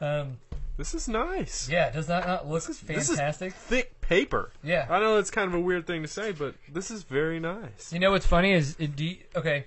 Um, 0.00 0.38
This 0.76 0.94
is 0.94 1.06
nice. 1.06 1.68
yeah, 1.68 1.90
does 1.90 2.06
that 2.06 2.26
not 2.26 2.48
look 2.48 2.64
This 2.64 2.80
fantastic? 2.80 3.48
is 3.48 3.54
thick 3.54 4.00
paper. 4.00 4.50
Yeah. 4.62 4.86
I 4.88 5.00
know 5.00 5.18
it's 5.18 5.30
kind 5.30 5.46
of 5.48 5.54
a 5.54 5.60
weird 5.60 5.86
thing 5.86 6.02
to 6.02 6.08
say, 6.08 6.32
but 6.32 6.54
this 6.70 6.90
is 6.90 7.02
very 7.02 7.38
nice. 7.38 7.92
You 7.92 7.98
know 7.98 8.10
what's 8.10 8.26
funny 8.26 8.52
is, 8.52 8.74
it, 8.78 8.96
do 8.96 9.04
you- 9.04 9.18
okay. 9.36 9.66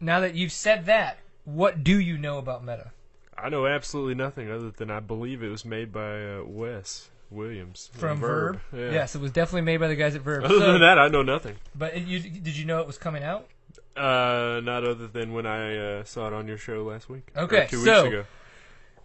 Now 0.00 0.20
that 0.20 0.34
you've 0.34 0.52
said 0.52 0.86
that, 0.86 1.18
what 1.44 1.84
do 1.84 1.98
you 1.98 2.18
know 2.18 2.38
about 2.38 2.64
Meta? 2.64 2.90
I 3.38 3.48
know 3.48 3.66
absolutely 3.66 4.14
nothing 4.14 4.50
other 4.50 4.70
than 4.70 4.90
I 4.90 5.00
believe 5.00 5.42
it 5.42 5.48
was 5.48 5.64
made 5.64 5.92
by 5.92 6.24
uh, 6.24 6.42
Wes 6.44 7.10
Williams 7.30 7.90
From 7.94 8.18
Verb. 8.18 8.60
Verb? 8.70 8.80
Yeah. 8.80 8.90
Yes, 8.92 9.14
it 9.14 9.20
was 9.20 9.30
definitely 9.32 9.62
made 9.62 9.78
by 9.78 9.88
the 9.88 9.96
guys 9.96 10.14
at 10.14 10.22
Verb. 10.22 10.44
Other 10.44 10.58
So- 10.58 10.72
than 10.72 10.80
that, 10.82 10.98
I 10.98 11.08
know 11.08 11.22
nothing. 11.22 11.56
But 11.74 11.94
it, 11.96 12.04
you, 12.06 12.18
did 12.20 12.56
you 12.56 12.64
know 12.64 12.80
it 12.80 12.86
was 12.86 12.98
coming 12.98 13.22
out? 13.22 13.48
Uh, 13.96 14.60
not 14.64 14.84
other 14.84 15.06
than 15.06 15.32
when 15.32 15.46
I 15.46 15.76
uh, 16.00 16.04
saw 16.04 16.26
it 16.26 16.32
on 16.32 16.48
your 16.48 16.58
show 16.58 16.82
last 16.82 17.08
week. 17.08 17.28
Okay, 17.36 17.66
two 17.70 17.84
so- 17.84 18.02
weeks 18.04 18.14
ago. 18.14 18.24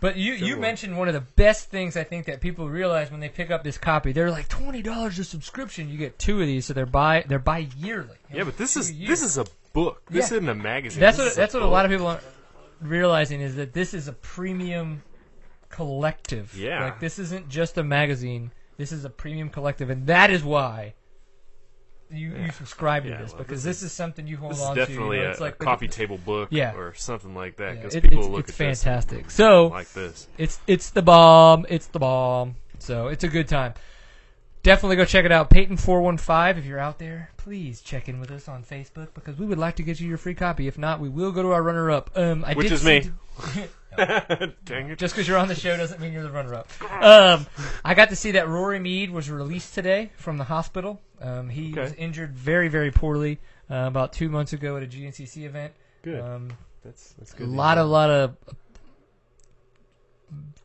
But 0.01 0.15
you, 0.15 0.34
you 0.34 0.53
one. 0.53 0.61
mentioned 0.61 0.97
one 0.97 1.07
of 1.09 1.13
the 1.13 1.19
best 1.21 1.69
things 1.69 1.97
I 1.97 2.03
think 2.05 2.26
that 2.27 2.39
people 2.39 2.69
realize 2.69 3.11
when 3.11 3.19
they 3.19 3.27
pick 3.30 3.51
up 3.51 3.63
this 3.63 3.77
copy. 3.77 4.11
They're 4.13 4.31
like 4.31 4.47
twenty 4.47 4.81
dollars 4.81 5.19
a 5.19 5.23
subscription. 5.26 5.89
You 5.89 5.97
get 5.97 6.17
two 6.17 6.39
of 6.39 6.47
these, 6.47 6.65
so 6.65 6.73
they're 6.73 6.85
buy 6.85 7.26
they're 7.27 7.38
bi 7.39 7.67
yearly. 7.77 8.17
Yeah, 8.34 8.45
but 8.45 8.57
this 8.57 8.77
is 8.77 8.89
a 8.89 8.93
year. 8.93 9.07
this 9.09 9.21
is 9.21 9.38
a 9.38 9.45
book. 9.73 10.01
This 10.09 10.31
Yeah. 10.31 10.38
isn't 10.38 10.49
a 10.49 10.55
magazine. 10.55 11.01
that's 11.01 11.17
This 11.17 11.27
what 11.27 11.35
that's 11.35 11.53
what 11.53 11.63
a 11.63 11.67
lot 11.67 11.84
of 11.85 11.91
people 11.91 12.07
aren't 12.07 12.23
realizing 12.81 13.41
is 13.41 13.55
that 13.55 13.73
this 13.73 13.93
is 13.93 14.07
a 14.07 14.13
premium 14.13 15.03
collective. 15.69 16.55
Yeah. 16.57 16.84
like 16.85 16.99
this 16.99 17.19
isn't 17.19 17.49
just 17.49 17.77
a 17.77 17.84
magazine. 17.84 18.51
This 18.77 18.91
is 18.91 19.03
a 19.05 19.09
premium 19.09 19.49
collective, 19.49 19.89
and 19.89 20.07
that 20.07 20.31
is 20.31 20.43
why. 20.43 20.93
You, 22.11 22.36
you 22.36 22.52
subscribe 22.52 23.03
to 23.03 23.10
Yeah, 23.10 23.22
this 23.22 23.34
well, 23.34 23.40
because 23.44 23.64
this 23.64 23.81
this 23.81 23.91
is 23.91 23.95
something 23.95 24.26
you 24.26 24.38
hold 24.38 24.53
is 24.53 24.61
on 24.61 24.76
definitely 24.76 25.18
to. 25.18 25.22
You 25.22 25.22
know, 25.22 25.27
a, 25.27 25.31
it's 25.31 25.40
like 25.40 25.56
a 25.60 25.64
coffee 25.64 25.88
table 25.88 26.18
book 26.18 26.49
Yeah. 26.52 26.73
or 26.76 26.94
something 26.95 27.36
like 27.36 27.57
that 27.57 27.76
Yeah, 27.76 27.81
because 27.81 27.95
it- 27.95 28.02
people 28.03 28.19
it's, 28.19 28.27
look 28.27 28.40
it's 28.49 28.60
at 28.60 28.68
this 28.68 28.84
fantastic. 28.84 29.30
So 29.31 29.68
like 29.68 29.91
this. 29.94 30.27
It's 30.38 30.60
it's 30.65 30.90
the 30.90 31.03
bomb. 31.03 31.65
It's 31.69 31.86
the 31.88 31.99
bomb. 31.99 32.56
So 32.80 33.07
it's 33.10 33.23
a 33.23 33.27
good 33.27 33.48
time. 33.48 33.73
Definitely 34.64 34.98
go 34.98 35.06
check 35.06 35.23
it 35.23 35.31
out. 35.31 35.49
Peyton 35.49 35.77
four 35.77 36.02
one 36.02 36.18
five. 36.18 36.57
If 36.57 36.65
you're 36.65 36.80
out 36.80 36.99
there, 36.99 37.30
please 37.38 37.81
check 37.81 38.10
in 38.10 38.19
with 38.19 38.31
us 38.31 38.48
on 38.49 38.64
Facebook 38.64 39.14
because 39.14 39.38
we 39.38 39.45
would 39.45 39.57
like 39.57 39.76
to 39.77 39.84
get 39.84 39.99
you 39.99 40.07
your 40.10 40.18
free 40.18 40.34
copy. 40.36 40.68
If 40.68 40.77
not, 40.77 40.99
we 40.99 41.07
will 41.10 41.31
go 41.31 41.41
to 41.44 41.52
our 41.52 41.64
runner 41.64 41.90
up. 41.91 42.10
Um, 42.15 42.44
I 42.44 42.56
Which 42.56 42.72
is 42.72 42.84
me. 42.84 43.10
Dang 44.66 44.90
it. 44.90 44.98
Just 44.99 45.14
because 45.16 45.28
you're 45.28 45.38
on 45.38 45.48
the 45.48 45.56
show 45.56 45.76
doesn't 45.76 45.99
mean 45.99 46.14
you're 46.14 46.24
the 46.24 46.32
runner 46.32 46.53
up. 46.56 46.70
Um, 47.03 47.48
I 47.84 47.94
got 47.95 48.10
to 48.10 48.16
see 48.16 48.32
that 48.32 48.48
Rory 48.48 48.80
Mead 48.80 49.10
was 49.11 49.30
released 49.30 49.74
today 49.74 50.11
from 50.16 50.38
the 50.38 50.44
hospital. 50.45 51.02
Um, 51.22 51.49
he 51.49 51.72
Okay. 51.72 51.82
was 51.82 51.94
injured 51.94 52.34
very 52.34 52.70
very 52.70 52.91
poorly 52.91 53.40
uh, 53.70 53.86
about 53.88 54.14
two 54.14 54.30
months 54.30 54.53
ago 54.53 54.78
at 54.78 54.84
a 54.84 54.88
GNCC 54.88 55.44
event. 55.45 55.74
Good. 56.02 56.22
Um, 56.22 56.49
that's 56.84 57.14
that's 57.14 57.34
a 57.34 57.38
good. 57.38 57.49
lot 57.49 57.78
of 57.78 57.88
lot 57.90 58.10
of 58.10 58.36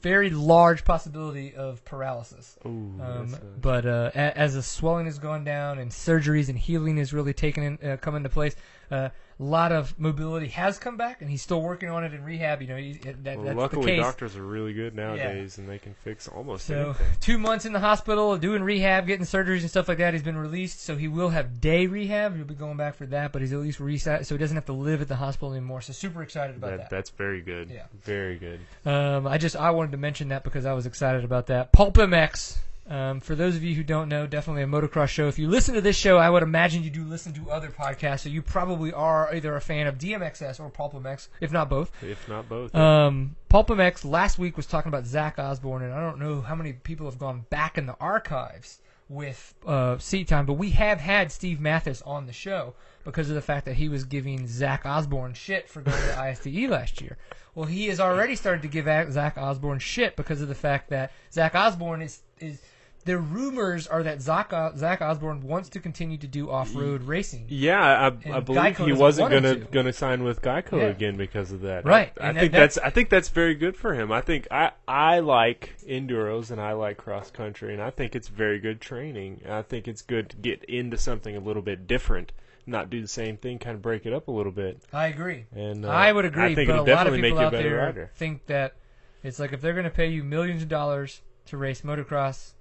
very 0.05 0.29
large 0.31 0.85
possibility 0.85 1.55
of 1.55 1.83
paralysis. 1.87 2.57
Ooh, 2.67 2.69
Um, 2.69 3.35
uh, 3.35 3.39
but 3.61 3.87
uh, 3.87 4.11
a- 4.15 4.39
as 4.39 4.53
the 4.55 4.63
swelling 4.63 5.07
has 5.07 5.19
gone 5.19 5.45
down 5.45 5.79
and 5.79 5.91
surgeries 5.91 6.49
and 6.51 6.59
healing 6.59 6.99
has 6.99 7.13
really 7.15 7.33
taken 7.33 7.63
in, 7.81 7.91
uh, 7.91 7.97
come 7.97 8.15
into 8.15 8.29
place, 8.29 8.55
uh, 8.91 9.09
a 9.41 9.43
lot 9.43 9.73
of 9.73 9.99
mobility 9.99 10.47
has 10.49 10.79
come 10.79 10.97
back, 10.97 11.21
and 11.21 11.29
he's 11.29 11.43
still 11.43 11.61
working 11.61 11.89
on 11.91 12.05
it 12.05 12.15
in 12.15 12.23
rehab. 12.23 12.63
You 12.63 12.69
know, 12.69 12.77
he, 12.77 12.93
that, 13.25 13.37
well, 13.37 13.45
that's 13.47 13.57
luckily, 13.57 13.87
the 13.87 13.91
case. 13.97 14.01
doctors 14.01 14.37
are 14.37 14.45
really 14.47 14.73
good 14.73 14.95
nowadays, 14.95 15.59
and 15.59 15.69
they 15.69 15.79
can 15.79 15.93
fix 15.95 16.29
almost 16.29 16.67
So 16.67 16.75
anything. 16.91 17.07
two 17.21 17.39
months 17.39 17.65
in 17.65 17.73
the 17.73 17.81
hospital, 17.81 18.37
doing 18.37 18.63
rehab, 18.63 19.09
getting 19.09 19.25
surgeries 19.27 19.63
and 19.63 19.71
stuff 19.71 19.89
like 19.89 19.99
that. 19.99 20.15
He's 20.15 20.23
been 20.23 20.37
released, 20.37 20.83
so 20.85 20.95
he 20.95 21.09
will 21.09 21.31
have 21.31 21.61
day 21.61 21.89
rehab. 21.89 22.37
He'll 22.37 22.45
be 22.45 22.55
going 22.55 22.77
back 22.77 22.95
for 22.95 23.07
that, 23.07 23.33
but 23.33 23.43
he's 23.43 23.53
at 23.53 23.59
least 23.59 23.81
reset, 23.81 24.25
so 24.25 24.37
he 24.37 24.39
doesn't 24.39 24.55
have 24.57 24.67
to 24.67 24.73
live 24.73 25.01
at 25.03 25.09
the 25.09 25.17
hospital 25.17 25.51
anymore. 25.53 25.81
So 25.81 25.93
super 25.93 26.23
excited 26.23 26.55
about 26.55 26.71
That, 26.71 26.77
that. 26.79 26.91
that's 26.91 27.11
very 27.11 27.41
good. 27.41 27.71
Yeah. 27.71 27.87
Very 28.05 28.37
good. 28.39 28.61
Um, 28.87 29.27
I 29.27 29.39
just 29.39 29.57
I 29.57 29.73
wanted 29.73 29.93
to 29.95 30.01
mention 30.01 30.29
that 30.29 30.45
because 30.45 30.67
I 30.67 30.73
was 30.73 30.87
excited 30.87 31.25
about 31.25 31.47
that. 31.47 31.73
Pulp 31.73 31.95
MX. 31.95 32.59
Um, 32.87 33.21
for 33.21 33.35
those 33.35 33.57
of 33.57 33.65
you 33.65 33.75
who 33.75 33.83
don't 33.83 34.11
know, 34.11 34.27
definitely 34.27 34.63
a 34.63 34.67
motocross 34.67 35.09
show. 35.09 35.27
If 35.27 35.39
you 35.39 35.49
listen 35.49 35.75
to 35.75 35.81
this 35.81 35.97
show, 35.97 36.19
I 36.19 36.29
would 36.29 36.43
imagine 36.43 36.83
you 36.83 36.91
do 36.91 37.03
listen 37.05 37.33
to 37.33 37.51
other 37.51 37.71
podcasts, 37.71 38.21
so 38.21 38.29
you 38.29 38.43
probably 38.43 38.93
are 38.93 39.35
either 39.35 39.57
a 39.57 39.61
fan 39.61 39.87
of 39.87 39.97
DMXS 39.97 40.61
or 40.61 40.69
Pulp 40.69 40.93
MX, 40.93 41.29
if 41.41 41.51
not 41.51 41.71
both. 41.71 41.91
If 42.03 42.29
not 42.29 42.47
both. 42.47 42.75
Um, 42.75 43.37
Pulp 43.49 43.69
MX 43.69 44.05
last 44.05 44.39
week 44.39 44.59
was 44.59 44.67
talking 44.67 44.91
about 44.91 45.07
Zach 45.07 45.39
Osborne, 45.39 45.83
and 45.83 45.95
I 45.95 46.01
don't 46.01 46.19
know 46.19 46.43
how 46.43 46.55
many 46.55 46.75
people 46.75 47.07
have 47.07 47.19
gone 47.19 47.47
back 47.49 47.79
in 47.79 47.87
the 47.87 47.97
archives 47.99 48.81
with 49.09 49.55
uh, 49.67 49.99
seat 49.99 50.29
time, 50.29 50.47
but 50.47 50.55
we 50.55 50.71
have 50.71 51.01
had 51.01 51.31
Steve 51.31 51.61
Matthes 51.61 52.03
on 52.03 52.27
the 52.27 52.33
show 52.33 52.75
because 53.05 53.29
of 53.29 53.35
the 53.35 53.43
fact 53.43 53.67
that 53.67 53.75
he 53.75 53.89
was 53.89 54.05
giving 54.05 54.47
Zach 54.47 54.87
Osborne 54.87 55.35
shit 55.35 55.69
for 55.69 55.83
going 55.83 55.97
to 55.97 56.15
ISDE 56.19 56.69
last 56.69 57.01
year. 57.01 57.19
Well, 57.55 57.67
he 57.67 57.87
has 57.89 58.01
already 58.01 58.35
started 58.35 58.63
to 58.63 58.69
give 58.69 58.87
Zach 59.13 59.39
Osborne 59.39 59.79
shit 59.79 60.17
because 60.17 60.41
of 60.41 60.49
the 60.49 60.55
fact 60.55 60.89
that 60.91 61.13
Zach 61.33 61.55
Osborne 61.55 62.03
is 62.03 62.23
is. 62.41 62.61
The 63.05 63.19
rumors 63.19 63.87
are 63.87 64.03
that 64.03 64.23
Zach, 64.23 64.51
Zach 64.77 65.03
Osborne 65.03 65.43
wants 65.43 65.69
to 65.71 65.81
continue 65.81 66.17
to 66.17 66.27
do 66.27 66.51
off-road 66.51 67.03
racing. 67.03 67.45
yeah, 67.49 67.81
I, 67.83 68.07
I 68.07 68.41
believe 68.41 68.63
Geico 68.77 68.87
he 68.87 68.93
wasn't 68.95 69.31
gonna 69.31 69.55
to. 69.57 69.61
gonna 69.67 69.93
sign 69.93 70.25
with 70.25 70.41
Geico 70.41 70.79
Yeah. 70.79 70.85
again 70.87 71.17
because 71.19 71.53
of 71.53 71.61
that. 71.63 71.85
Right, 71.85 72.13
I, 72.19 72.31
I 72.31 72.33
think 72.33 72.53
that- 72.53 72.59
that's 72.59 72.79
I 72.79 72.89
think 72.91 73.11
that's 73.11 73.29
very 73.29 73.55
good 73.55 73.77
for 73.77 73.93
him. 73.93 74.11
I 74.11 74.23
think 74.23 74.49
I 74.51 74.71
I 74.89 75.19
like 75.21 75.75
enduros 75.87 76.51
and 76.51 76.61
I 76.61 76.73
like 76.73 76.97
cross 76.97 77.31
country 77.31 77.75
and 77.75 77.83
I 77.83 77.91
think 77.91 78.17
it's 78.17 78.29
very 78.29 78.59
good 78.59 78.81
training. 78.81 79.43
I 79.49 79.61
think 79.63 79.87
it's 79.87 80.01
good 80.03 80.31
to 80.31 80.37
get 80.37 80.65
into 80.65 80.97
something 80.97 81.37
a 81.37 81.41
little 81.41 81.63
bit 81.63 81.87
different, 81.87 82.33
not 82.67 82.89
do 82.89 83.03
the 83.03 83.09
same 83.09 83.37
thing, 83.37 83.59
kind 83.59 83.75
of 83.77 83.83
break 83.83 84.07
it 84.07 84.15
up 84.15 84.29
a 84.29 84.31
little 84.33 84.53
bit. 84.53 84.81
I 84.95 85.09
agree. 85.09 85.45
And 85.55 85.85
uh, 85.85 85.89
I 85.91 86.11
would 86.11 86.25
agree, 86.25 86.45
I 86.53 86.55
think 86.55 86.69
but 86.71 86.79
a 86.79 86.83
it'll 86.83 86.95
lot 86.95 87.07
of 87.07 87.13
definitely 87.13 87.29
people 87.29 87.37
make 87.37 87.39
you 87.39 87.43
a 87.43 87.47
out 87.49 87.53
better 87.53 87.69
there 87.77 87.85
rider. 87.87 88.11
think 88.15 88.47
that 88.47 88.77
it's 89.23 89.39
like 89.39 89.53
if 89.53 89.61
they're 89.61 89.75
going 89.75 89.85
to 89.85 89.91
pay 89.91 90.07
you 90.09 90.25
millions 90.25 90.63
of 90.63 90.69
dollars 90.71 91.21
to 91.47 91.59
race 91.59 91.83
motocross, 91.83 92.53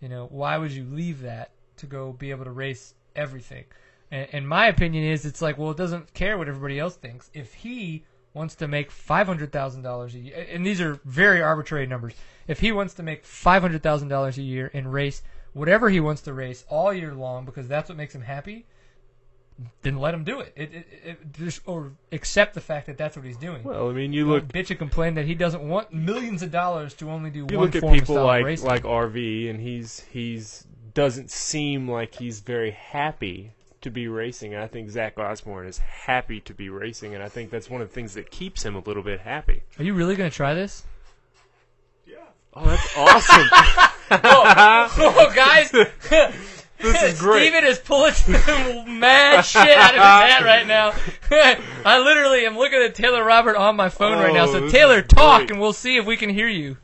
you 0.00 0.08
know, 0.08 0.26
why 0.30 0.58
would 0.58 0.72
you 0.72 0.84
leave 0.84 1.22
that 1.22 1.50
to 1.78 1.86
go 1.86 2.12
be 2.12 2.30
able 2.30 2.44
to 2.44 2.50
race 2.50 2.94
everything? 3.14 3.64
And, 4.10 4.28
and 4.32 4.48
my 4.48 4.66
opinion 4.66 5.04
is, 5.04 5.24
it's 5.24 5.42
like, 5.42 5.58
well, 5.58 5.70
it 5.70 5.76
doesn't 5.76 6.14
care 6.14 6.38
what 6.38 6.48
everybody 6.48 6.78
else 6.78 6.96
thinks. 6.96 7.30
If 7.34 7.54
he 7.54 8.04
wants 8.34 8.54
to 8.56 8.68
make 8.68 8.90
five 8.90 9.26
hundred 9.26 9.52
thousand 9.52 9.82
dollars 9.82 10.14
a 10.14 10.18
year, 10.18 10.46
and 10.50 10.64
these 10.64 10.80
are 10.80 11.00
very 11.04 11.40
arbitrary 11.40 11.86
numbers, 11.86 12.14
if 12.46 12.60
he 12.60 12.72
wants 12.72 12.94
to 12.94 13.02
make 13.02 13.24
five 13.24 13.62
hundred 13.62 13.82
thousand 13.82 14.08
dollars 14.08 14.38
a 14.38 14.42
year 14.42 14.70
and 14.74 14.92
race 14.92 15.22
whatever 15.56 15.88
he 15.88 16.00
wants 16.00 16.20
to 16.20 16.34
race 16.34 16.66
all 16.68 16.92
year 16.92 17.14
long 17.14 17.46
because 17.46 17.66
that's 17.66 17.88
what 17.88 17.96
makes 17.96 18.14
him 18.14 18.20
happy, 18.20 18.66
then 19.82 19.96
let 19.98 20.12
him 20.12 20.24
do 20.24 20.40
it. 20.40 20.52
It, 20.54 20.74
it, 20.74 20.86
it 21.04 21.32
just 21.32 21.60
or 21.66 21.92
accept 22.12 22.54
the 22.54 22.60
fact 22.60 22.86
that 22.86 22.98
that's 22.98 23.16
what 23.16 23.24
he's 23.24 23.36
doing. 23.36 23.62
Well, 23.62 23.88
I 23.88 23.92
mean, 23.92 24.12
you 24.12 24.24
Don't 24.24 24.32
look 24.32 24.48
bitch 24.48 24.70
and 24.70 24.78
complain 24.78 25.14
that 25.14 25.24
he 25.24 25.34
doesn't 25.34 25.66
want 25.66 25.92
millions 25.92 26.42
of 26.42 26.50
dollars 26.50 26.94
to 26.94 27.10
only 27.10 27.30
do 27.30 27.44
one. 27.44 27.52
you 27.52 27.58
one 27.58 27.66
look 27.66 27.82
at 27.82 27.90
people 27.90 28.22
like 28.22 28.44
racing. 28.44 28.66
like 28.66 28.82
RV, 28.82 29.50
and 29.50 29.60
he's 29.60 30.00
he's 30.12 30.66
doesn't 30.94 31.30
seem 31.30 31.88
like 31.88 32.14
he's 32.14 32.40
very 32.40 32.70
happy 32.70 33.52
to 33.82 33.90
be 33.90 34.08
racing. 34.08 34.54
And 34.54 34.62
I 34.62 34.66
think 34.66 34.90
Zach 34.90 35.18
Osborne 35.18 35.66
is 35.66 35.78
happy 35.78 36.40
to 36.40 36.54
be 36.54 36.68
racing, 36.68 37.14
and 37.14 37.22
I 37.22 37.28
think 37.28 37.50
that's 37.50 37.70
one 37.70 37.80
of 37.80 37.88
the 37.88 37.94
things 37.94 38.14
that 38.14 38.30
keeps 38.30 38.62
him 38.64 38.74
a 38.74 38.80
little 38.80 39.02
bit 39.02 39.20
happy. 39.20 39.62
Are 39.78 39.84
you 39.84 39.94
really 39.94 40.16
going 40.16 40.30
to 40.30 40.36
try 40.36 40.54
this? 40.54 40.84
Yeah. 42.06 42.16
Oh, 42.54 42.64
that's 42.64 42.96
awesome! 42.96 43.92
Oh, 44.08 44.88
oh, 44.98 45.32
guys, 45.34 45.72
this 46.78 47.02
is 47.02 47.20
great. 47.20 47.48
Steven 47.48 47.64
is 47.64 47.78
pulling 47.78 48.12
some 48.12 48.98
mad 49.00 49.42
shit 49.42 49.76
out 49.76 49.90
of 49.94 49.96
his 49.96 50.32
hat 50.32 50.42
right 50.44 50.66
now. 50.66 50.92
I 51.84 51.98
literally 52.00 52.46
am 52.46 52.56
looking 52.56 52.80
at 52.80 52.94
Taylor 52.94 53.24
Robert 53.24 53.56
on 53.56 53.76
my 53.76 53.88
phone 53.88 54.18
right 54.18 54.32
now. 54.34 54.44
Oh, 54.44 54.52
So 54.52 54.60
this 54.60 54.72
Taylor, 54.72 54.98
is 55.00 55.06
talk, 55.08 55.38
great. 55.40 55.50
and 55.52 55.60
we'll 55.60 55.72
see 55.72 55.96
if 55.96 56.06
we 56.06 56.16
can 56.16 56.30
hear 56.30 56.48
you. 56.48 56.76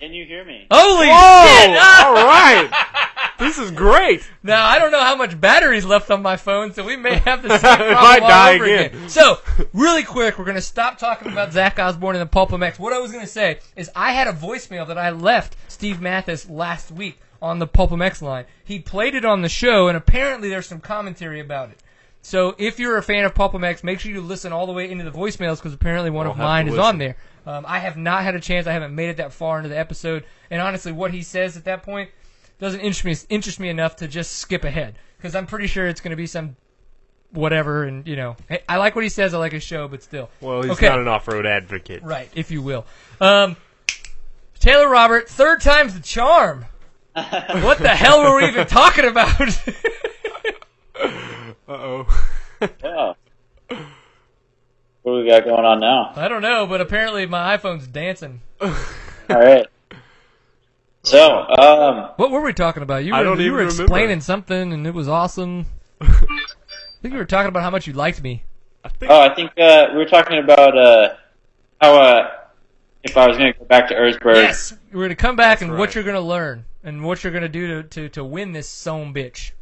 Can 0.00 0.12
you 0.12 0.26
hear 0.26 0.44
me? 0.44 0.66
Holy 0.70 1.06
Whoa! 1.08 1.46
shit! 1.62 1.78
Ah! 1.80 2.06
All 2.06 2.14
right, 2.14 3.34
this 3.38 3.56
is 3.58 3.70
great. 3.70 4.28
Now 4.42 4.66
I 4.66 4.78
don't 4.78 4.90
know 4.92 5.02
how 5.02 5.16
much 5.16 5.40
battery's 5.40 5.86
left 5.86 6.10
on 6.10 6.20
my 6.20 6.36
phone, 6.36 6.74
so 6.74 6.84
we 6.84 6.96
may 6.96 7.14
have 7.14 7.42
the 7.42 7.48
same 7.48 7.56
It 7.56 7.60
problem 7.92 7.94
might 7.94 8.22
all 8.22 8.28
die 8.28 8.54
over 8.56 8.64
again. 8.64 8.84
again. 8.94 9.08
So, 9.08 9.38
really 9.72 10.02
quick, 10.02 10.38
we're 10.38 10.44
gonna 10.44 10.60
stop 10.60 10.98
talking 10.98 11.32
about 11.32 11.54
Zach 11.54 11.78
Osborne 11.78 12.16
and 12.16 12.20
the 12.22 12.26
Pulp 12.30 12.50
MX. 12.50 12.78
What 12.78 12.92
I 12.92 12.98
was 12.98 13.10
gonna 13.10 13.26
say 13.26 13.58
is 13.74 13.90
I 13.96 14.12
had 14.12 14.28
a 14.28 14.32
voicemail 14.34 14.86
that 14.86 14.98
I 14.98 15.10
left 15.10 15.56
Steve 15.68 15.98
Matthes 16.02 16.48
last 16.50 16.90
week 16.90 17.18
on 17.42 17.58
the 17.58 17.66
Pulp 17.66 17.90
MX 17.90 18.22
line. 18.22 18.44
He 18.64 18.78
played 18.78 19.14
it 19.14 19.24
on 19.24 19.42
the 19.42 19.48
show, 19.48 19.88
and 19.88 19.96
apparently 19.96 20.48
there's 20.48 20.66
some 20.66 20.80
commentary 20.80 21.40
about 21.40 21.70
it. 21.70 21.78
So 22.22 22.56
if 22.58 22.80
you're 22.80 22.96
a 22.96 23.02
fan 23.02 23.24
of 23.24 23.34
PulpMX, 23.34 23.84
make 23.84 24.00
sure 24.00 24.10
you 24.10 24.20
listen 24.20 24.52
all 24.52 24.66
the 24.66 24.72
way 24.72 24.90
into 24.90 25.04
the 25.04 25.12
voicemails 25.12 25.56
because 25.58 25.72
apparently 25.72 26.10
one 26.10 26.26
I'll 26.26 26.32
of 26.32 26.38
mine 26.38 26.66
is 26.66 26.76
on 26.78 26.98
there. 26.98 27.16
Um, 27.46 27.64
I 27.68 27.78
have 27.78 27.96
not 27.96 28.24
had 28.24 28.34
a 28.34 28.40
chance. 28.40 28.66
I 28.66 28.72
haven't 28.72 28.94
made 28.94 29.10
it 29.10 29.18
that 29.18 29.32
far 29.32 29.58
into 29.58 29.68
the 29.68 29.78
episode, 29.78 30.24
and 30.50 30.60
honestly, 30.60 30.90
what 30.90 31.12
he 31.12 31.22
says 31.22 31.56
at 31.56 31.64
that 31.66 31.84
point 31.84 32.10
doesn't 32.58 32.80
interest 32.80 33.04
me 33.04 33.14
interest 33.28 33.60
me 33.60 33.68
enough 33.68 33.96
to 33.96 34.08
just 34.08 34.32
skip 34.38 34.64
ahead 34.64 34.98
because 35.18 35.36
I'm 35.36 35.46
pretty 35.46 35.68
sure 35.68 35.86
it's 35.86 36.00
going 36.00 36.10
to 36.10 36.16
be 36.16 36.26
some 36.26 36.56
whatever. 37.30 37.84
And 37.84 38.04
you 38.08 38.16
know, 38.16 38.34
I- 38.50 38.62
I 38.68 38.76
like 38.78 38.96
what 38.96 39.04
he 39.04 39.10
says. 39.10 39.32
I 39.32 39.38
like 39.38 39.52
his 39.52 39.62
show, 39.62 39.86
but 39.86 40.02
still, 40.02 40.28
Well, 40.40 40.62
he's 40.62 40.72
Okay. 40.72 40.88
not 40.88 40.98
an 40.98 41.06
off-road 41.06 41.46
advocate. 41.46 42.02
right, 42.02 42.28
if 42.34 42.50
you 42.50 42.60
will. 42.62 42.86
Um, 43.20 43.54
Taylor 44.58 44.88
Robert, 44.88 45.28
third 45.28 45.60
time's 45.60 45.94
the 45.94 46.00
charm. 46.00 46.64
What 47.16 47.78
the 47.78 47.88
hell 47.88 48.22
were 48.22 48.36
we 48.36 48.46
even 48.48 48.66
talking 48.66 49.06
about? 49.06 49.40
Uh-oh. 51.68 52.06
Yeah. 52.82 53.12
What 53.68 55.12
do 55.12 55.22
we 55.22 55.28
got 55.28 55.44
going 55.44 55.64
on 55.64 55.78
now? 55.80 56.12
I 56.16 56.26
don't 56.26 56.40
know, 56.42 56.66
but 56.66 56.80
apparently 56.80 57.26
my 57.26 57.56
iPhone's 57.56 57.86
dancing. 57.86 58.40
All 58.60 58.70
right. 59.28 59.66
So, 61.04 61.42
um, 61.42 62.10
What 62.16 62.30
were 62.30 62.40
we 62.40 62.52
talking 62.54 62.82
about? 62.82 63.04
You 63.04 63.12
were, 63.12 63.18
I 63.18 63.22
don't 63.22 63.38
you 63.38 63.44
even 63.44 63.52
were 63.52 63.58
remember. 63.60 63.82
explaining 63.84 64.20
something, 64.22 64.72
and 64.72 64.86
it 64.86 64.94
was 64.94 65.06
awesome. 65.06 65.66
I 66.00 66.08
think 67.02 67.12
you 67.12 67.18
were 67.18 67.24
talking 67.26 67.48
about 67.48 67.62
how 67.62 67.70
much 67.70 67.86
you 67.86 67.92
liked 67.92 68.22
me. 68.22 68.42
I 68.84 68.88
think 68.88 69.12
oh, 69.12 69.20
I 69.20 69.34
think 69.34 69.52
uh, 69.58 69.88
we 69.92 69.98
were 69.98 70.06
talking 70.06 70.38
about 70.38 70.76
uh, 70.76 71.14
how 71.80 72.00
uh, 72.00 72.30
if 73.10 73.16
I 73.16 73.26
was 73.26 73.36
going 73.38 73.52
to 73.52 73.58
go 73.58 73.64
back 73.64 73.88
to 73.88 73.94
Erzberg. 73.94 74.36
Yes, 74.36 74.74
we're 74.92 75.02
gonna 75.04 75.14
come 75.14 75.36
back 75.36 75.60
That's 75.60 75.70
and 75.70 75.78
what 75.78 75.94
you're 75.94 76.04
gonna 76.04 76.20
learn 76.20 76.64
and 76.84 77.04
what 77.04 77.22
you're 77.24 77.32
gonna 77.32 77.48
do 77.48 77.82
to 77.82 77.88
to, 77.88 78.08
to 78.10 78.24
win 78.24 78.52
this 78.52 78.68
son 78.68 79.12
bitch. 79.14 79.52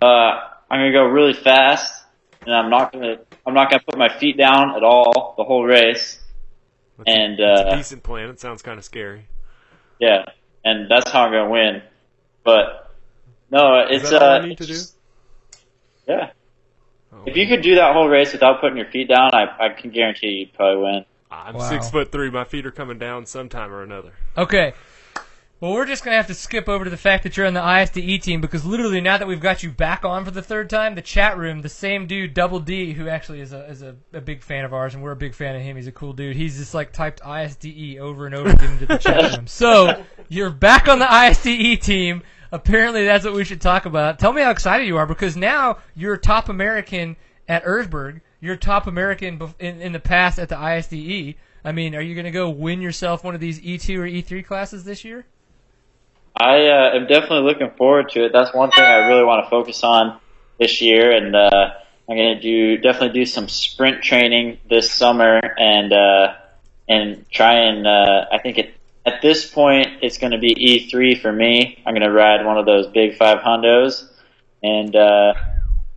Uh, 0.00 0.40
I'm 0.70 0.80
going 0.80 0.92
to 0.92 0.98
go 0.98 1.04
really 1.04 1.34
fast, 1.34 2.04
and 2.44 2.54
I'm 2.54 2.68
not 2.70 2.92
going 2.92 3.04
to 3.04 3.20
I'm 3.46 3.54
not 3.54 3.70
going 3.70 3.78
to 3.80 3.86
put 3.86 3.96
my 3.98 4.08
feet 4.18 4.36
down 4.36 4.74
at 4.74 4.82
all 4.82 5.34
the 5.36 5.44
whole 5.44 5.64
race. 5.64 6.18
that's 6.98 7.08
a- 7.08 7.12
and, 7.12 7.38
that's 7.38 7.60
a 7.60 7.66
uh, 7.68 7.76
decent 7.76 8.02
plan. 8.02 8.28
It 8.30 8.40
sounds 8.40 8.62
kind 8.62 8.78
of 8.78 8.84
scary. 8.84 9.28
Yeah, 10.00 10.24
and 10.64 10.90
that's 10.90 11.10
how 11.10 11.24
I'm 11.26 11.32
going 11.32 11.44
to 11.44 11.50
win. 11.50 11.82
But 12.42 12.92
no, 13.50 13.86
Is 13.86 14.02
it's 14.02 14.10
that 14.10 14.22
all 14.22 14.30
uh, 14.30 14.38
I 14.40 14.46
need 14.46 14.58
to 14.58 14.66
do? 14.66 14.80
yeah. 16.08 16.30
Oh, 17.12 17.22
If 17.26 17.36
you 17.36 17.46
could 17.46 17.62
do 17.62 17.76
that 17.76 17.92
whole 17.92 18.08
race 18.08 18.32
without 18.32 18.60
putting 18.60 18.76
your 18.76 18.90
feet 18.90 19.08
down, 19.08 19.30
I 19.32 19.66
I 19.66 19.68
can 19.68 19.90
guarantee 19.90 20.28
you'd 20.28 20.54
probably 20.54 20.82
win. 20.82 21.04
I'm 21.46 21.54
Wow. 21.54 21.68
six 21.68 21.90
foot 21.90 22.12
three. 22.12 22.30
My 22.30 22.44
feet 22.44 22.66
are 22.66 22.70
coming 22.70 22.98
down 22.98 23.26
sometime 23.26 23.72
or 23.72 23.82
another. 23.82 24.12
Okay. 24.36 24.74
Well, 25.60 25.72
we're 25.72 25.86
just 25.86 26.04
gonna 26.04 26.16
have 26.16 26.26
to 26.26 26.34
skip 26.34 26.68
over 26.68 26.84
to 26.84 26.90
the 26.90 26.96
fact 26.96 27.22
that 27.22 27.36
you're 27.36 27.46
on 27.46 27.54
the 27.54 27.60
ISDE 27.62 28.20
team 28.20 28.40
because 28.42 28.66
literally 28.66 29.00
now 29.00 29.16
that 29.16 29.26
we've 29.26 29.40
got 29.40 29.62
you 29.62 29.70
back 29.70 30.04
on 30.04 30.24
for 30.24 30.30
the 30.30 30.42
third 30.42 30.68
time, 30.68 30.94
the 30.94 31.00
chat 31.00 31.38
room, 31.38 31.62
the 31.62 31.68
same 31.70 32.06
dude, 32.06 32.34
Double 32.34 32.60
D, 32.60 32.92
who 32.92 33.08
actually 33.08 33.40
is 33.40 33.52
a 33.54 33.64
is 33.70 33.80
a, 33.80 33.96
a 34.12 34.20
big 34.20 34.42
fan 34.42 34.64
of 34.66 34.74
ours, 34.74 34.92
and 34.94 35.02
we're 35.02 35.12
a 35.12 35.16
big 35.16 35.34
fan 35.34 35.56
of 35.56 35.62
him. 35.62 35.76
He's 35.76 35.86
a 35.86 35.92
cool 35.92 36.12
dude. 36.12 36.36
He's 36.36 36.58
just 36.58 36.74
like 36.74 36.92
typed 36.92 37.22
ISDE 37.22 37.98
over 37.98 38.26
and 38.26 38.34
over 38.34 38.50
again 38.50 38.72
into 38.72 38.86
the 38.86 38.98
chat 38.98 39.32
room. 39.36 39.46
So 39.46 40.02
you're 40.28 40.50
back 40.50 40.86
on 40.88 40.98
the 40.98 41.06
ISDE 41.06 41.80
team. 41.80 42.22
Apparently, 42.52 43.04
that's 43.06 43.24
what 43.24 43.32
we 43.34 43.44
should 43.44 43.60
talk 43.62 43.86
about. 43.86 44.18
Tell 44.18 44.32
me 44.32 44.42
how 44.42 44.50
excited 44.50 44.86
you 44.86 44.98
are 44.98 45.06
because 45.06 45.36
now 45.36 45.78
you're 45.94 46.16
top 46.16 46.48
American 46.50 47.16
at 47.48 47.64
Erzberg. 47.64 48.20
You're 48.44 48.56
top 48.56 48.86
American 48.86 49.40
in, 49.58 49.80
in 49.80 49.92
the 49.92 49.98
past 49.98 50.38
at 50.38 50.50
the 50.50 50.56
ISDE. 50.56 51.36
I 51.64 51.72
mean, 51.72 51.94
are 51.94 52.02
you 52.02 52.14
going 52.14 52.26
to 52.26 52.30
go 52.30 52.50
win 52.50 52.82
yourself 52.82 53.24
one 53.24 53.34
of 53.34 53.40
these 53.40 53.58
E2 53.58 53.96
or 53.96 54.02
E3 54.02 54.44
classes 54.44 54.84
this 54.84 55.02
year? 55.02 55.24
I 56.36 56.66
uh, 56.66 56.90
am 56.94 57.06
definitely 57.06 57.40
looking 57.40 57.70
forward 57.70 58.10
to 58.10 58.26
it. 58.26 58.32
That's 58.34 58.52
one 58.52 58.70
thing 58.70 58.84
I 58.84 59.06
really 59.06 59.24
want 59.24 59.46
to 59.46 59.48
focus 59.48 59.82
on 59.82 60.20
this 60.58 60.82
year, 60.82 61.10
and 61.10 61.34
uh, 61.34 61.70
I'm 62.06 62.16
going 62.16 62.36
to 62.36 62.40
do 62.42 62.76
definitely 62.76 63.18
do 63.18 63.24
some 63.24 63.48
sprint 63.48 64.02
training 64.02 64.58
this 64.68 64.92
summer, 64.92 65.40
and 65.56 65.90
uh, 65.94 66.34
and 66.86 67.24
try 67.30 67.54
and 67.60 67.86
uh, 67.86 68.26
I 68.30 68.40
think 68.42 68.58
it, 68.58 68.74
at 69.06 69.22
this 69.22 69.50
point 69.50 69.86
it's 70.02 70.18
going 70.18 70.32
to 70.32 70.38
be 70.38 70.54
E3 70.54 71.18
for 71.18 71.32
me. 71.32 71.82
I'm 71.86 71.94
going 71.94 72.06
to 72.06 72.12
ride 72.12 72.44
one 72.44 72.58
of 72.58 72.66
those 72.66 72.88
big 72.88 73.16
five 73.16 73.38
Hondos, 73.38 74.06
and 74.62 74.94
uh, 74.94 75.32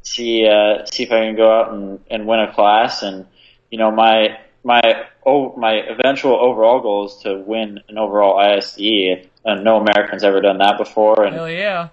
see 0.07 0.47
uh, 0.47 0.85
see 0.85 1.03
if 1.03 1.11
I 1.11 1.25
can 1.25 1.35
go 1.35 1.51
out 1.51 1.73
and, 1.73 1.99
and 2.09 2.27
win 2.27 2.39
a 2.39 2.53
class. 2.53 3.03
And 3.03 3.25
you 3.69 3.77
know 3.77 3.91
my 3.91 4.39
my 4.63 4.81
oh, 5.25 5.55
my 5.55 5.73
eventual 5.73 6.35
overall 6.35 6.81
goal 6.81 7.07
is 7.07 7.15
to 7.23 7.37
win 7.37 7.79
an 7.87 7.97
overall 7.97 8.37
ISDE. 8.37 9.29
And 9.45 9.63
no 9.63 9.77
American's 9.77 10.25
ever 10.25 10.41
done 10.41 10.57
that 10.57 10.77
before, 10.77 11.23
and 11.23 11.33
Hell 11.33 11.49
yeah. 11.49 11.89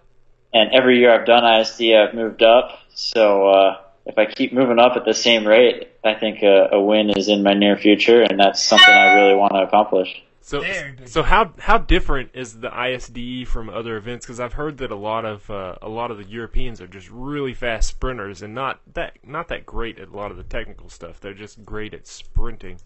and 0.52 0.74
every 0.74 0.98
year 0.98 1.14
I've 1.14 1.24
done 1.24 1.44
ISD, 1.44 1.82
I've 1.92 2.12
moved 2.12 2.42
up. 2.42 2.80
So 2.94 3.48
uh, 3.48 3.80
if 4.06 4.18
I 4.18 4.26
keep 4.26 4.52
moving 4.52 4.80
up 4.80 4.96
at 4.96 5.04
the 5.04 5.14
same 5.14 5.46
rate, 5.46 5.88
I 6.02 6.14
think 6.14 6.42
a, 6.42 6.70
a 6.72 6.82
win 6.82 7.10
is 7.10 7.28
in 7.28 7.44
my 7.44 7.54
near 7.54 7.76
future, 7.76 8.22
and 8.22 8.40
that's 8.40 8.60
something 8.60 8.92
I 8.92 9.14
really 9.14 9.36
want 9.36 9.52
to 9.52 9.60
accomplish. 9.60 10.20
So, 10.46 10.60
Very 10.60 10.92
good. 10.92 11.08
so 11.08 11.22
how 11.22 11.54
how 11.58 11.78
different 11.78 12.32
is 12.34 12.60
the 12.60 12.68
ISDE 12.68 13.48
from 13.48 13.70
other 13.70 13.96
events? 13.96 14.26
Because 14.26 14.40
I've 14.40 14.52
heard 14.52 14.76
that 14.76 14.90
a 14.90 14.94
lot 14.94 15.24
of 15.24 15.48
uh, 15.48 15.76
a 15.80 15.88
lot 15.88 16.10
of 16.10 16.18
the 16.18 16.24
Europeans 16.24 16.82
are 16.82 16.86
just 16.86 17.08
really 17.10 17.54
fast 17.54 17.88
sprinters 17.88 18.42
and 18.42 18.54
not 18.54 18.78
that 18.92 19.16
not 19.24 19.48
that 19.48 19.64
great 19.64 19.98
at 19.98 20.08
a 20.08 20.14
lot 20.14 20.30
of 20.30 20.36
the 20.36 20.42
technical 20.42 20.90
stuff. 20.90 21.18
They're 21.18 21.32
just 21.32 21.64
great 21.64 21.94
at 21.94 22.06
sprinting. 22.06 22.78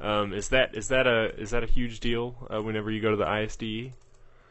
Um, 0.00 0.32
is 0.32 0.48
that 0.48 0.74
is 0.74 0.88
that 0.88 1.06
a 1.06 1.32
is 1.40 1.50
that 1.50 1.62
a 1.62 1.66
huge 1.66 2.00
deal 2.00 2.34
uh, 2.52 2.60
whenever 2.60 2.90
you 2.90 3.00
go 3.00 3.12
to 3.12 3.16
the? 3.16 3.24
ISDE? 3.24 3.92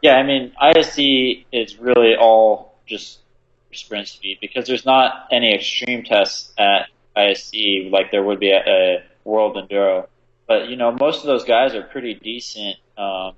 Yeah, 0.02 0.16
I 0.16 0.24
mean 0.24 0.54
ISDE 0.62 1.46
is 1.52 1.78
really 1.78 2.16
all 2.16 2.76
just 2.86 3.20
sprint 3.74 4.08
speed 4.08 4.38
because 4.40 4.66
there's 4.66 4.86
not 4.86 5.28
any 5.30 5.54
extreme 5.54 6.04
tests 6.04 6.54
at 6.58 6.88
ISDE 7.18 7.92
like 7.92 8.12
there 8.12 8.24
would 8.24 8.40
be 8.40 8.54
at 8.54 8.66
a 8.66 9.04
World 9.26 9.58
Enduro. 9.58 10.08
But 10.50 10.68
you 10.68 10.76
know, 10.76 10.92
most 10.92 11.20
of 11.22 11.28
those 11.28 11.46
guys 11.46 11.76
are 11.76 11.84
pretty 11.84 12.16
decent 12.16 12.76
um, 12.98 13.34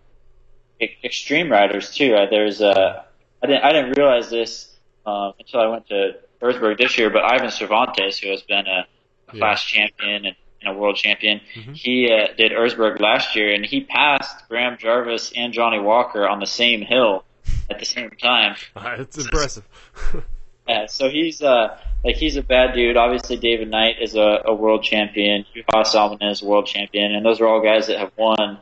e- 0.81 0.97
extreme 1.03 1.51
riders 1.51 1.93
too. 1.93 2.15
Uh, 2.15 2.27
there's 2.29 2.61
a 2.61 3.05
I 3.43 3.47
didn't 3.47 3.63
I 3.65 3.71
didn't 3.73 3.91
realize 3.97 4.29
this 4.29 4.73
um, 5.05 5.33
until 5.37 5.59
I 5.59 5.67
went 5.67 5.87
to 5.89 6.13
Erzberg 6.41 6.77
this 6.79 6.97
year, 6.97 7.09
but 7.09 7.23
Ivan 7.23 7.51
Cervantes, 7.51 8.17
who 8.19 8.29
has 8.31 8.41
been 8.43 8.65
a, 8.65 8.71
a 8.71 8.85
Yeah. 9.33 9.39
class 9.39 9.63
champion 9.63 10.25
and, 10.27 10.35
and 10.61 10.75
a 10.75 10.79
world 10.79 10.95
champion, 10.95 11.41
Mhm. 11.53 11.75
he 11.75 12.09
uh, 12.11 12.33
did 12.37 12.53
Erzberg 12.53 13.01
last 13.01 13.35
year, 13.35 13.53
and 13.53 13.65
he 13.65 13.81
passed 13.81 14.47
Graham 14.47 14.77
Jarvis 14.79 15.33
and 15.35 15.51
Jonny 15.53 15.79
Walker 15.79 16.25
on 16.27 16.39
the 16.39 16.47
same 16.47 16.81
hill 16.81 17.25
at 17.69 17.77
the 17.79 17.85
same 17.85 18.11
time. 18.11 18.55
It's 19.03 19.17
impressive. 19.17 19.65
Yeah, 20.67 20.85
so 20.85 21.09
he's 21.09 21.41
uh 21.41 21.77
like 22.03 22.15
he's 22.15 22.35
a 22.35 22.43
bad 22.43 22.73
dude. 22.73 22.97
Obviously, 22.97 23.37
David 23.37 23.69
Knight 23.69 24.01
is 24.01 24.15
a, 24.15 24.41
a 24.45 24.53
world 24.53 24.83
champion. 24.83 25.45
Juha 25.55 25.85
Salminen 25.85 26.31
is 26.31 26.41
a 26.41 26.45
world 26.45 26.65
champion, 26.65 27.13
and 27.13 27.25
those 27.25 27.39
are 27.39 27.47
all 27.47 27.61
guys 27.61 27.87
that 27.87 27.99
have 27.99 28.11
won 28.17 28.59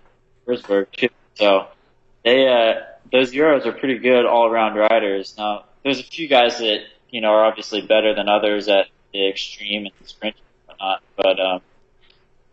Erzberg 0.47 0.91
too. 0.91 1.09
So 1.35 1.67
they 2.23 2.47
uh 2.47 2.81
those 3.11 3.31
Euros 3.31 3.65
are 3.65 3.71
pretty 3.71 3.97
good 3.97 4.25
all 4.25 4.47
around 4.47 4.75
riders. 4.75 5.35
Now 5.37 5.65
there's 5.83 5.99
a 5.99 6.03
few 6.03 6.27
guys 6.27 6.57
that 6.59 6.79
you 7.09 7.21
know 7.21 7.29
are 7.29 7.45
obviously 7.45 7.81
better 7.81 8.13
than 8.13 8.27
others 8.27 8.67
at 8.67 8.87
the 9.13 9.27
extreme 9.27 9.85
and 9.85 9.93
the 10.01 10.07
sprint 10.07 10.35
and 10.35 10.77
whatnot, 10.77 11.03
but 11.15 11.39
um 11.39 11.61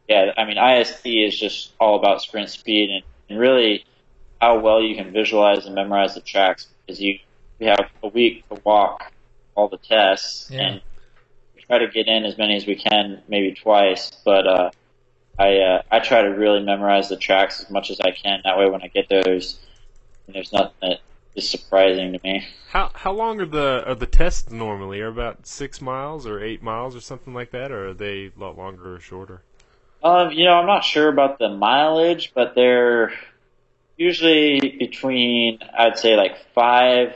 yeah, 0.09 0.33
I 0.37 0.45
mean 0.45 0.57
ISD 0.57 1.07
is 1.07 1.39
just 1.39 1.73
all 1.81 1.99
about 1.99 2.23
sprint 2.23 2.51
speed 2.51 2.91
and, 2.91 3.03
and 3.29 3.39
really 3.41 3.85
how 4.41 4.61
well 4.61 4.81
you 4.81 4.95
can 4.95 5.13
visualize 5.13 5.67
and 5.67 5.75
memorize 5.75 6.15
the 6.15 6.21
tracks 6.21 6.69
because 6.87 7.01
you 7.01 7.19
you 7.59 7.69
have 7.69 7.91
a 8.03 8.09
week 8.09 8.49
to 8.49 8.61
walk 8.65 9.13
all 9.57 9.69
the 9.69 9.78
tests 9.78 10.51
Yeah. 10.51 10.61
and 10.69 10.83
we 11.55 11.62
try 11.62 11.78
to 11.78 11.89
get 11.89 12.07
in 12.07 12.24
as 12.24 12.39
many 12.39 12.57
as 12.57 12.66
we 12.66 12.77
can, 12.77 13.23
maybe 13.28 13.55
twice. 13.55 14.11
But 14.24 14.47
uh, 14.47 14.70
I 15.39 15.57
uh, 15.59 15.83
I 15.91 15.99
try 16.01 16.23
to 16.23 16.28
really 16.28 16.62
memorize 16.62 17.09
the 17.09 17.16
tracks 17.16 17.61
as 17.62 17.70
much 17.70 17.91
as 17.91 17.99
I 18.01 18.11
can. 18.12 18.41
That 18.45 18.59
way, 18.59 18.69
when 18.70 18.83
I 18.83 18.89
get 18.89 19.09
there, 19.09 19.23
there's 19.23 19.59
there's 20.28 20.53
nothing 20.53 20.74
that 20.83 21.01
is 21.35 21.49
surprising 21.49 22.12
to 22.12 22.20
me. 22.23 22.45
How 22.69 22.91
how 22.95 23.12
long 23.12 23.41
are 23.41 23.47
the 23.47 23.85
are 23.87 23.95
the 23.95 24.07
tests 24.07 24.51
normally? 24.51 25.01
Are 25.01 25.09
about 25.09 25.47
six 25.47 25.81
miles 25.81 26.27
or 26.27 26.43
eight 26.43 26.62
miles 26.62 26.95
or 26.95 27.01
something 27.01 27.35
like 27.35 27.51
that, 27.51 27.73
or 27.73 27.89
are 27.89 27.95
they 27.95 28.31
a 28.37 28.41
lot 28.41 28.57
longer 28.57 28.95
or 28.97 29.01
shorter? 29.01 29.43
Um, 30.03 30.31
you 30.31 30.45
know, 30.45 30.53
I'm 30.53 30.66
not 30.66 30.85
sure 30.85 31.09
about 31.09 31.39
the 31.39 31.49
mileage, 31.49 32.33
but 32.35 32.55
they're 32.55 33.12
usually 33.97 34.77
between 34.78 35.59
I'd 35.77 35.99
say 35.99 36.16
like 36.16 36.37
five 36.55 37.15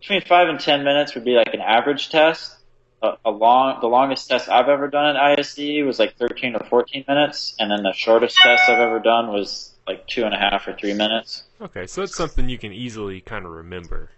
between 0.00 0.22
five 0.22 0.48
and 0.48 0.58
ten 0.60 0.84
minutes 0.84 1.14
would 1.14 1.24
be 1.24 1.34
like 1.34 1.52
an 1.54 1.60
average 1.60 2.10
test. 2.10 2.54
A, 3.00 3.12
a 3.24 3.30
long, 3.30 3.80
the 3.80 3.86
longest 3.86 4.28
test 4.28 4.48
I've 4.48 4.68
ever 4.68 4.88
done 4.88 5.14
at 5.16 5.38
ISD 5.38 5.84
was 5.84 6.00
like 6.00 6.16
13 6.16 6.56
or 6.56 6.66
14 6.68 7.04
minutes, 7.06 7.54
and 7.60 7.70
then 7.70 7.84
the 7.84 7.92
shortest 7.92 8.36
test 8.36 8.68
I've 8.68 8.80
ever 8.80 8.98
done 8.98 9.28
was 9.28 9.72
like 9.86 10.06
two 10.08 10.24
and 10.24 10.34
a 10.34 10.36
half 10.36 10.66
or 10.66 10.74
three 10.74 10.94
minutes. 10.94 11.44
Okay, 11.60 11.86
so 11.86 12.00
that's 12.00 12.16
something 12.16 12.48
you 12.48 12.58
can 12.58 12.72
easily 12.72 13.20
kind 13.20 13.44
of 13.46 13.52
remember. 13.52 14.10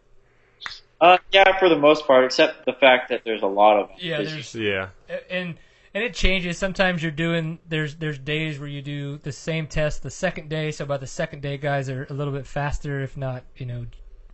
Uh, 0.99 1.19
yeah, 1.31 1.59
for 1.59 1.69
the 1.69 1.77
most 1.77 2.07
part, 2.07 2.25
except 2.25 2.65
the 2.65 2.73
fact 2.73 3.11
that 3.11 3.23
there's 3.25 3.43
a 3.43 3.47
lot 3.47 3.79
of 3.81 3.89
them. 3.89 3.97
Yeah, 4.01 4.17
'Cause 4.19 4.33
there's 4.33 4.55
Yeah. 4.55 4.89
and 5.31 5.57
and 5.93 6.05
it 6.05 6.15
changes. 6.15 6.57
Sometimes 6.57 7.03
you're 7.03 7.11
doing 7.13 7.59
there's 7.69 7.97
there's 7.97 8.19
days 8.19 8.59
where 8.59 8.69
you 8.69 8.81
do 8.83 9.19
the 9.19 9.33
same 9.33 9.67
test 9.67 10.03
the 10.03 10.11
second 10.11 10.49
day. 10.49 10.71
So 10.71 10.85
by 10.87 10.97
the 10.99 11.07
second 11.07 11.41
day, 11.43 11.57
guys 11.59 11.89
are 11.91 12.07
a 12.09 12.13
little 12.15 12.33
bit 12.33 12.47
faster, 12.47 13.01
if 13.03 13.17
not 13.17 13.45
you 13.57 13.67
know 13.67 13.87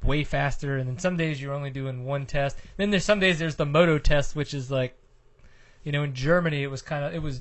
way 0.06 0.24
faster, 0.24 0.76
and 0.76 0.88
then 0.88 0.98
some 0.98 1.16
days 1.16 1.40
you're 1.40 1.54
only 1.54 1.70
doing 1.70 2.04
one 2.04 2.26
test. 2.26 2.56
Then 2.76 2.90
there's 2.90 3.04
some 3.04 3.20
days 3.20 3.38
there's 3.38 3.56
the 3.56 3.66
moto 3.66 3.98
test, 3.98 4.36
which 4.36 4.54
is 4.54 4.70
like, 4.70 4.96
you 5.82 5.92
know, 5.92 6.02
in 6.02 6.14
Germany 6.14 6.62
it 6.62 6.70
was 6.70 6.82
kind 6.82 7.04
of 7.04 7.14
it 7.14 7.22
was 7.22 7.40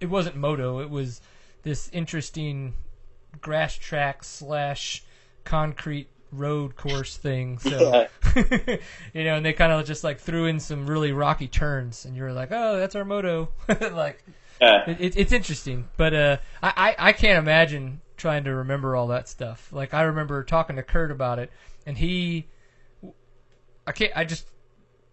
it 0.00 0.06
wasn't 0.06 0.36
moto, 0.36 0.80
it 0.80 0.90
was 0.90 1.20
this 1.62 1.88
interesting 1.92 2.74
grass 3.40 3.76
track 3.76 4.24
slash 4.24 5.04
concrete 5.44 6.08
road 6.32 6.76
course 6.76 7.16
thing. 7.16 7.58
So 7.58 8.06
you 9.14 9.24
know, 9.24 9.36
and 9.36 9.44
they 9.44 9.52
kind 9.52 9.72
of 9.72 9.86
just 9.86 10.04
like 10.04 10.18
threw 10.18 10.46
in 10.46 10.60
some 10.60 10.86
really 10.86 11.12
rocky 11.12 11.48
turns, 11.48 12.04
and 12.04 12.16
you 12.16 12.22
were 12.22 12.32
like, 12.32 12.50
oh, 12.52 12.78
that's 12.78 12.94
our 12.94 13.04
moto, 13.04 13.48
like. 13.92 14.22
Yeah. 14.60 14.88
It, 14.90 15.00
it, 15.00 15.16
it's 15.18 15.32
interesting, 15.32 15.86
but 15.98 16.14
uh, 16.14 16.36
I, 16.62 16.72
I 16.98 17.08
I 17.08 17.12
can't 17.12 17.38
imagine 17.38 18.00
trying 18.16 18.44
to 18.44 18.54
remember 18.54 18.96
all 18.96 19.08
that 19.08 19.28
stuff. 19.28 19.68
Like 19.70 19.92
I 19.92 20.02
remember 20.02 20.42
talking 20.42 20.76
to 20.76 20.82
Kurt 20.82 21.10
about 21.10 21.38
it, 21.38 21.50
and 21.86 21.96
he, 21.96 22.48
I 23.86 23.92
can't. 23.92 24.12
I 24.14 24.24
just 24.24 24.50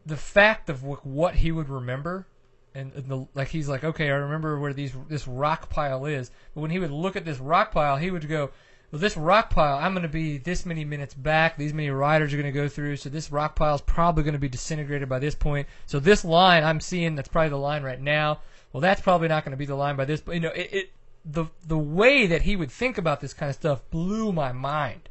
the 0.06 0.18
fact 0.18 0.70
of 0.70 0.84
what 0.84 1.36
he 1.36 1.52
would 1.52 1.70
remember, 1.70 2.28
and 2.76 2.91
the 2.91 3.28
like. 3.34 3.48
He's 3.50 3.70
like, 3.70 3.84
okay, 3.84 4.08
I 4.08 4.16
remember 4.16 4.60
where 4.60 4.74
these 4.74 4.94
this 5.08 5.28
rock 5.28 5.70
pile 5.70 6.06
is. 6.06 6.32
But 6.54 6.62
when 6.62 6.72
he 6.72 6.80
would 6.80 6.91
look 6.91 7.16
at 7.16 7.26
this 7.26 7.40
rock 7.40 7.72
pile, 7.72 7.98
he 7.98 8.12
would 8.12 8.28
go, 8.28 8.50
well, 8.94 9.00
this 9.00 9.18
rock 9.18 9.50
pile, 9.50 9.80
I'm 9.80 9.94
going 9.94 10.04
to 10.04 10.08
be 10.08 10.38
this 10.38 10.68
many 10.68 10.86
minutes 10.86 11.16
back. 11.16 11.58
These 11.58 11.74
many 11.74 11.90
riders 11.90 12.32
are 12.32 12.38
going 12.38 12.45
to 12.45 12.52
go 12.52 12.68
through. 12.68 12.98
So 12.98 13.10
this 13.10 13.32
rock 13.32 13.56
pile 13.56 13.74
is 13.74 13.82
probably 13.82 14.24
going 14.24 14.34
to 14.34 14.40
be 14.40 14.50
disintegrated 14.50 15.10
by 15.10 15.18
this 15.18 15.34
point. 15.34 15.68
So 15.88 16.00
this 16.00 16.24
line 16.24 16.64
I'm 16.64 16.80
seeing, 16.80 17.16
that's 17.16 17.28
probably 17.28 17.50
the 17.50 17.58
line 17.58 17.82
right 17.82 18.00
now. 18.00 18.41
Well, 18.72 18.82
that's 18.82 19.02
probably 19.02 19.30
not 19.30 19.45
going 19.45 19.52
to 19.52 19.58
be 19.58 19.66
the 19.66 19.74
line 19.74 19.95
by 19.95 20.06
this. 20.06 20.22
But 20.22 20.36
you 20.36 20.41
know, 20.41 20.52
it, 20.52 20.74
it 20.74 20.90
the 21.26 21.45
the 21.68 21.78
way 21.78 22.28
that 22.28 22.44
he 22.44 22.56
would 22.56 22.70
think 22.70 23.00
about 23.00 23.20
this 23.20 23.34
kind 23.34 23.50
of 23.50 23.56
stuff 23.56 23.82
blew 23.90 24.32
my 24.32 24.52
mind. 24.52 25.10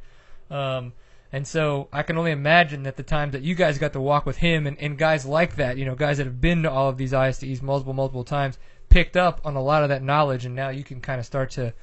Um, 0.49 0.93
and 1.33 1.45
so 1.47 1.89
I 1.91 2.03
can 2.03 2.17
only 2.17 2.31
imagine 2.31 2.83
that 2.83 2.95
the 2.95 3.03
times 3.03 3.31
that 3.33 3.41
you 3.41 3.55
guys 3.55 3.79
got 3.79 3.91
to 3.93 3.99
walk 3.99 4.25
with 4.25 4.37
him 4.37 4.67
and, 4.67 4.77
and 4.79 4.97
guys 4.97 5.25
like 5.25 5.55
that, 5.55 5.77
you 5.77 5.83
know, 5.85 5.95
guys 5.95 6.17
that 6.19 6.25
have 6.25 6.39
been 6.39 6.61
to 6.63 6.71
all 6.71 6.87
of 6.89 6.97
these 6.97 7.11
ISDEs 7.11 7.61
multiple, 7.63 7.93
multiple 7.93 8.23
times, 8.23 8.59
picked 8.89 9.17
up 9.17 9.41
on 9.43 9.55
a 9.55 9.61
lot 9.61 9.81
of 9.81 9.89
that 9.89 10.03
knowledge, 10.03 10.45
and 10.45 10.53
now 10.55 10.69
you 10.69 10.83
can 10.83 11.01
kind 11.01 11.19
of 11.19 11.25
start 11.25 11.49
to, 11.51 11.73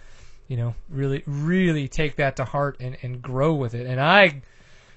you 0.47 0.57
know, 0.57 0.75
really, 0.89 1.25
really 1.27 1.89
take 1.89 2.15
that 2.17 2.37
to 2.37 2.45
heart 2.45 2.77
and, 2.79 2.97
and 3.03 3.21
grow 3.21 3.53
with 3.53 3.75
it. 3.75 3.87
And 3.89 4.01
I, 4.01 4.43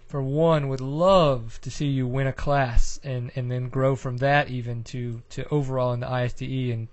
for 0.05 0.21
one, 0.21 0.69
would 0.69 0.81
love 0.81 1.59
to 1.61 1.71
see 1.71 1.87
you 1.87 2.05
win 2.05 2.27
a 2.27 2.33
class 2.33 2.99
and, 3.03 3.31
and 3.35 3.49
then 3.49 3.69
grow 3.69 3.95
from 3.95 4.17
that 4.17 4.49
even 4.49 4.83
to, 4.85 5.23
to 5.31 5.47
overall 5.49 5.93
in 5.93 5.99
the 6.01 6.07
ISDE 6.07 6.71
and 6.71 6.87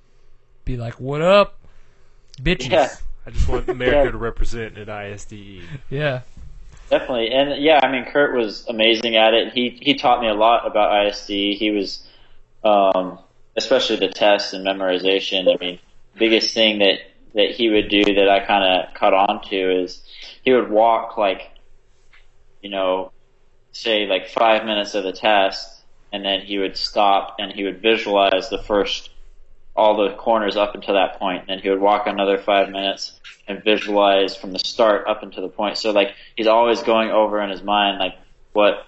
be 0.65 0.79
like, 0.79 0.99
what 0.99 1.21
up, 1.21 1.59
bitches? 2.41 2.71
Yeah. 2.71 2.89
I 3.27 3.31
just 3.31 3.47
want 3.47 3.69
America 3.69 4.05
Yeah. 4.07 4.11
to 4.13 4.17
represent 4.17 4.79
at 4.79 4.89
ISDE. 4.89 5.61
Yeah. 5.91 6.23
Definitely, 6.91 7.31
and 7.31 7.63
yeah, 7.63 7.79
I 7.81 7.91
mean, 7.91 8.05
Kurt 8.05 8.35
was 8.35 8.67
amazing 8.67 9.15
at 9.15 9.33
it. 9.33 9.53
He 9.53 9.79
he 9.81 9.95
taught 9.95 10.21
me 10.21 10.27
a 10.29 10.35
lot 10.35 10.67
about 10.67 11.07
ISD. 11.07 11.29
He 11.29 11.71
was, 11.71 12.05
um, 12.65 13.21
especially 13.57 13.95
the 13.97 14.09
tests 14.09 14.53
and 14.53 14.67
memorization. 14.67 15.47
I 15.49 15.57
mean, 15.65 15.79
biggest 16.17 16.53
thing 16.53 16.81
that 16.81 16.99
that 17.35 17.53
he 17.53 17.69
would 17.69 17.89
do 17.89 18.03
that 18.03 18.29
I 18.29 18.45
kind 18.45 18.65
of 18.65 18.93
caught 18.95 19.15
on 19.15 19.41
to 19.51 19.83
is 19.83 20.03
he 20.43 20.53
would 20.53 20.69
walk 20.69 21.17
like, 21.17 21.51
you 22.61 22.71
know, 22.71 23.13
say 23.71 24.09
like 24.09 24.29
five 24.29 24.65
minutes 24.65 24.97
of 24.97 25.05
the 25.05 25.13
test, 25.13 25.85
and 26.13 26.25
then 26.25 26.41
he 26.41 26.59
would 26.59 26.77
stop 26.77 27.37
and 27.39 27.53
he 27.53 27.63
would 27.63 27.81
visualize 27.81 28.49
the 28.49 28.63
first 28.65 29.11
all 29.77 29.97
the 29.97 30.15
corners 30.17 30.57
up 30.57 30.75
until 30.75 30.95
that 30.95 31.19
point. 31.19 31.47
Then 31.47 31.59
he 31.61 31.71
would 31.71 31.81
walk 31.81 32.07
another 32.07 32.39
five 32.39 32.71
minutes 32.71 33.19
and 33.47 33.63
visualize 33.63 34.37
from 34.37 34.53
the 34.53 34.59
start 34.59 35.07
up 35.07 35.23
until 35.23 35.43
the 35.43 35.49
point. 35.49 35.79
So 35.79 35.91
like 35.91 36.15
he's 36.37 36.47
always 36.47 36.83
going 36.83 37.11
over 37.11 37.41
in 37.41 37.51
his 37.51 37.63
mind 37.63 37.99
like 37.99 38.15
what 38.53 38.87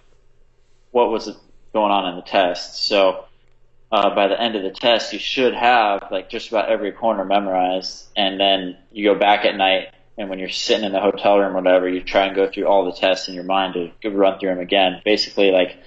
what 0.91 1.11
was 1.11 1.27
going 1.73 1.91
on 1.91 2.11
in 2.11 2.17
the 2.17 2.23
test. 2.23 2.87
So 2.87 3.25
uh, 3.91 4.15
by 4.15 4.27
the 4.27 4.41
end 4.41 4.57
of 4.57 4.63
the 4.63 4.71
test, 4.71 5.13
you 5.13 5.19
should 5.19 5.55
have 5.55 6.09
like 6.11 6.31
just 6.31 6.49
about 6.49 6.71
every 6.71 6.93
corner 6.93 7.25
memorized, 7.25 8.09
and 8.17 8.41
then 8.41 8.77
you 8.91 9.05
go 9.05 9.19
back 9.19 9.45
at 9.45 9.57
night. 9.57 9.89
And 10.19 10.29
when 10.29 10.39
you're 10.39 10.51
sitting 10.51 10.85
in 10.85 10.93
the 10.93 11.01
hotel 11.01 11.39
room 11.39 11.57
or 11.57 11.63
whatever, 11.63 11.89
you 11.89 12.03
try 12.03 12.27
and 12.27 12.37
go 12.37 12.47
through 12.47 12.67
all 12.67 12.85
the 12.85 12.93
tests 12.93 13.29
in 13.29 13.35
your 13.35 13.45
mind 13.45 13.93
to 14.03 14.11
run 14.11 14.39
through 14.39 14.51
them 14.51 14.61
again. 14.61 15.01
Basically, 15.05 15.51
like 15.51 15.79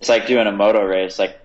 it's 0.00 0.08
like 0.08 0.26
doing 0.26 0.46
a 0.46 0.52
moto 0.52 0.82
race. 0.84 1.18
Like 1.18 1.39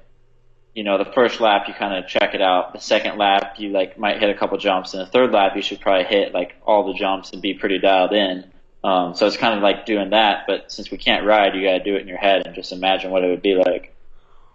you 0.76 0.84
know, 0.84 0.98
the 0.98 1.10
first 1.12 1.40
lap 1.40 1.64
you 1.68 1.74
kind 1.74 1.96
of 2.04 2.08
check 2.10 2.36
it 2.36 2.42
out. 2.42 2.74
The 2.74 2.80
second 2.80 3.18
lap 3.18 3.56
you 3.58 3.70
like 3.70 3.98
might 3.98 4.20
hit 4.20 4.30
a 4.30 4.36
couple 4.38 4.58
jumps, 4.58 4.94
and 4.94 5.02
the 5.02 5.10
third 5.10 5.32
lap 5.32 5.54
you 5.56 5.62
should 5.64 5.80
probably 5.82 6.04
hit 6.06 6.34
like 6.34 6.56
all 6.66 6.86
the 6.86 6.94
jumps 6.94 7.32
and 7.32 7.42
be 7.42 7.54
pretty 7.54 7.80
dialed 7.80 8.14
in. 8.14 8.52
Um, 8.84 9.16
so 9.16 9.26
it's 9.26 9.38
kind 9.38 9.56
of 9.56 9.64
like 9.64 9.88
doing 9.88 10.12
that, 10.12 10.44
but 10.46 10.72
since 10.72 10.92
we 10.92 11.00
can't 11.00 11.26
ride, 11.26 11.56
you 11.56 11.64
got 11.64 11.80
to 11.80 11.84
do 11.84 11.96
it 11.96 12.02
in 12.02 12.08
your 12.08 12.20
head 12.20 12.44
and 12.46 12.54
just 12.54 12.72
imagine 12.72 13.10
what 13.10 13.24
it 13.24 13.30
would 13.30 13.42
be 13.42 13.56
like. 13.56 13.94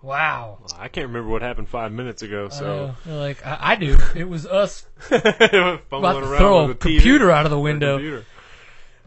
Wow. 0.02 0.58
I 0.78 0.88
can't 0.88 1.08
remember 1.08 1.28
what 1.30 1.42
happened 1.42 1.68
five 1.68 1.90
minutes 1.92 2.22
ago, 2.22 2.48
so 2.48 2.94
Uh, 3.08 3.14
like 3.16 3.44
I, 3.44 3.58
I 3.72 3.76
do. 3.76 3.96
It 4.14 4.28
was 4.28 4.46
us 4.46 4.86
fumbling 5.00 5.22
about 5.90 6.12
to 6.12 6.18
around 6.20 6.38
throw 6.38 6.58
a 6.60 6.66
with 6.68 6.80
the 6.80 6.88
TV. 6.88 6.94
computer 6.96 7.30
out 7.30 7.44
of 7.44 7.50
the 7.50 7.58
window. 7.58 7.96
computer. 7.96 8.24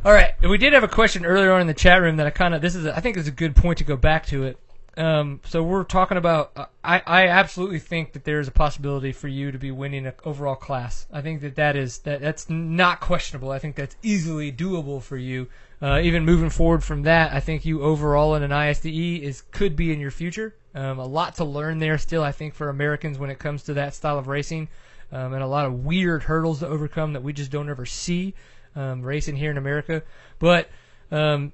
All 0.05 0.11
right, 0.11 0.33
we 0.41 0.57
did 0.57 0.73
have 0.73 0.83
a 0.83 0.87
question 0.89 1.25
earlier 1.25 1.53
on 1.53 1.61
in 1.61 1.67
the 1.67 1.73
chat 1.73 2.01
room 2.01 2.17
that 2.17 2.27
I 2.27 2.29
kind 2.29 2.53
of 2.53 2.61
this 2.61 2.75
is 2.75 2.85
a, 2.85 2.95
I 2.95 2.99
think 2.99 3.15
is 3.17 3.27
a 3.27 3.31
good 3.31 3.55
point 3.55 3.77
to 3.77 3.83
go 3.85 3.95
back 3.95 4.25
to 4.27 4.43
it. 4.43 4.57
Um, 4.95 5.41
so 5.45 5.63
we're 5.63 5.85
talking 5.85 6.17
about 6.17 6.51
uh, 6.55 6.65
I 6.83 7.01
I 7.05 7.27
absolutely 7.27 7.79
think 7.79 8.13
that 8.13 8.25
there 8.25 8.39
is 8.39 8.47
a 8.47 8.51
possibility 8.51 9.11
for 9.11 9.27
you 9.27 9.51
to 9.51 9.57
be 9.57 9.71
winning 9.71 10.05
an 10.05 10.13
overall 10.23 10.55
class. 10.55 11.07
I 11.11 11.21
think 11.21 11.41
that 11.41 11.55
that 11.55 11.75
is 11.75 11.99
that 11.99 12.21
that's 12.21 12.49
not 12.49 12.99
questionable. 12.99 13.49
I 13.49 13.59
think 13.59 13.75
that's 13.75 13.95
easily 14.03 14.51
doable 14.51 15.01
for 15.01 15.17
you. 15.17 15.47
Uh, 15.81 15.99
even 16.01 16.23
moving 16.23 16.49
forward 16.49 16.83
from 16.83 17.01
that, 17.03 17.33
I 17.33 17.39
think 17.39 17.65
you 17.65 17.81
overall 17.81 18.35
in 18.35 18.43
an 18.43 18.51
ISDE 18.51 19.21
is 19.21 19.41
could 19.51 19.75
be 19.75 19.91
in 19.91 19.99
your 19.99 20.11
future. 20.11 20.55
Um, 20.75 20.99
a 20.99 21.05
lot 21.05 21.35
to 21.35 21.43
learn 21.43 21.79
there 21.79 21.97
still. 21.97 22.23
I 22.23 22.31
think 22.31 22.53
for 22.53 22.69
Americans 22.69 23.17
when 23.17 23.31
it 23.31 23.39
comes 23.39 23.63
to 23.63 23.73
that 23.73 23.95
style 23.95 24.19
of 24.19 24.27
racing, 24.27 24.69
um, 25.11 25.33
and 25.33 25.43
a 25.43 25.47
lot 25.47 25.65
of 25.65 25.85
weird 25.85 26.23
hurdles 26.23 26.59
to 26.59 26.67
overcome 26.67 27.13
that 27.13 27.23
we 27.23 27.33
just 27.33 27.51
don't 27.51 27.69
ever 27.69 27.85
see 27.85 28.33
um, 28.75 29.01
racing 29.01 29.35
here 29.35 29.51
in 29.51 29.57
America. 29.57 30.03
But 30.39 30.69
um, 31.11 31.51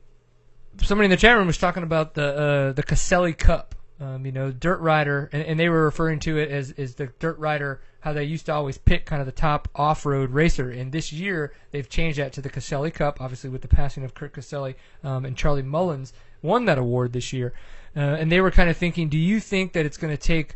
somebody 0.81 1.05
in 1.05 1.11
the 1.11 1.17
chat 1.17 1.37
room 1.37 1.47
was 1.47 1.57
talking 1.57 1.83
about 1.83 2.13
the 2.13 2.35
uh, 2.35 2.71
the 2.73 2.83
Caselli 2.83 3.33
Cup. 3.33 3.75
Um, 4.01 4.25
you 4.25 4.31
know, 4.31 4.49
dirt 4.49 4.79
rider, 4.79 5.29
and, 5.33 5.43
and 5.43 5.59
they 5.59 5.67
were 5.67 5.83
referring 5.83 6.19
to 6.19 6.37
it 6.37 6.49
as, 6.49 6.71
as 6.77 6.95
the 6.95 7.07
dirt 7.19 7.37
rider, 7.37 7.81
how 7.99 8.13
they 8.13 8.23
used 8.23 8.45
to 8.45 8.53
always 8.53 8.77
pick 8.77 9.05
kind 9.05 9.19
of 9.19 9.25
the 9.25 9.33
top 9.33 9.67
off-road 9.75 10.29
racer. 10.29 10.71
And 10.71 10.89
this 10.89 11.11
year, 11.11 11.51
they've 11.71 11.89
changed 11.89 12.17
that 12.17 12.31
to 12.31 12.41
the 12.41 12.49
Caselli 12.49 12.91
Cup, 12.91 13.19
obviously 13.19 13.49
with 13.49 13.61
the 13.61 13.67
passing 13.67 14.05
of 14.05 14.13
Kurt 14.13 14.31
Caselli 14.31 14.77
um, 15.03 15.25
and 15.25 15.35
Charlie 15.35 15.63
Mullins 15.63 16.13
won 16.41 16.63
that 16.63 16.77
award 16.77 17.11
this 17.11 17.33
year. 17.33 17.51
Uh, 17.93 17.99
and 17.99 18.31
they 18.31 18.39
were 18.39 18.51
kind 18.51 18.69
of 18.69 18.77
thinking, 18.77 19.09
do 19.09 19.17
you 19.17 19.41
think 19.41 19.73
that 19.73 19.85
it's 19.85 19.97
going 19.97 20.15
to 20.15 20.21
take 20.21 20.55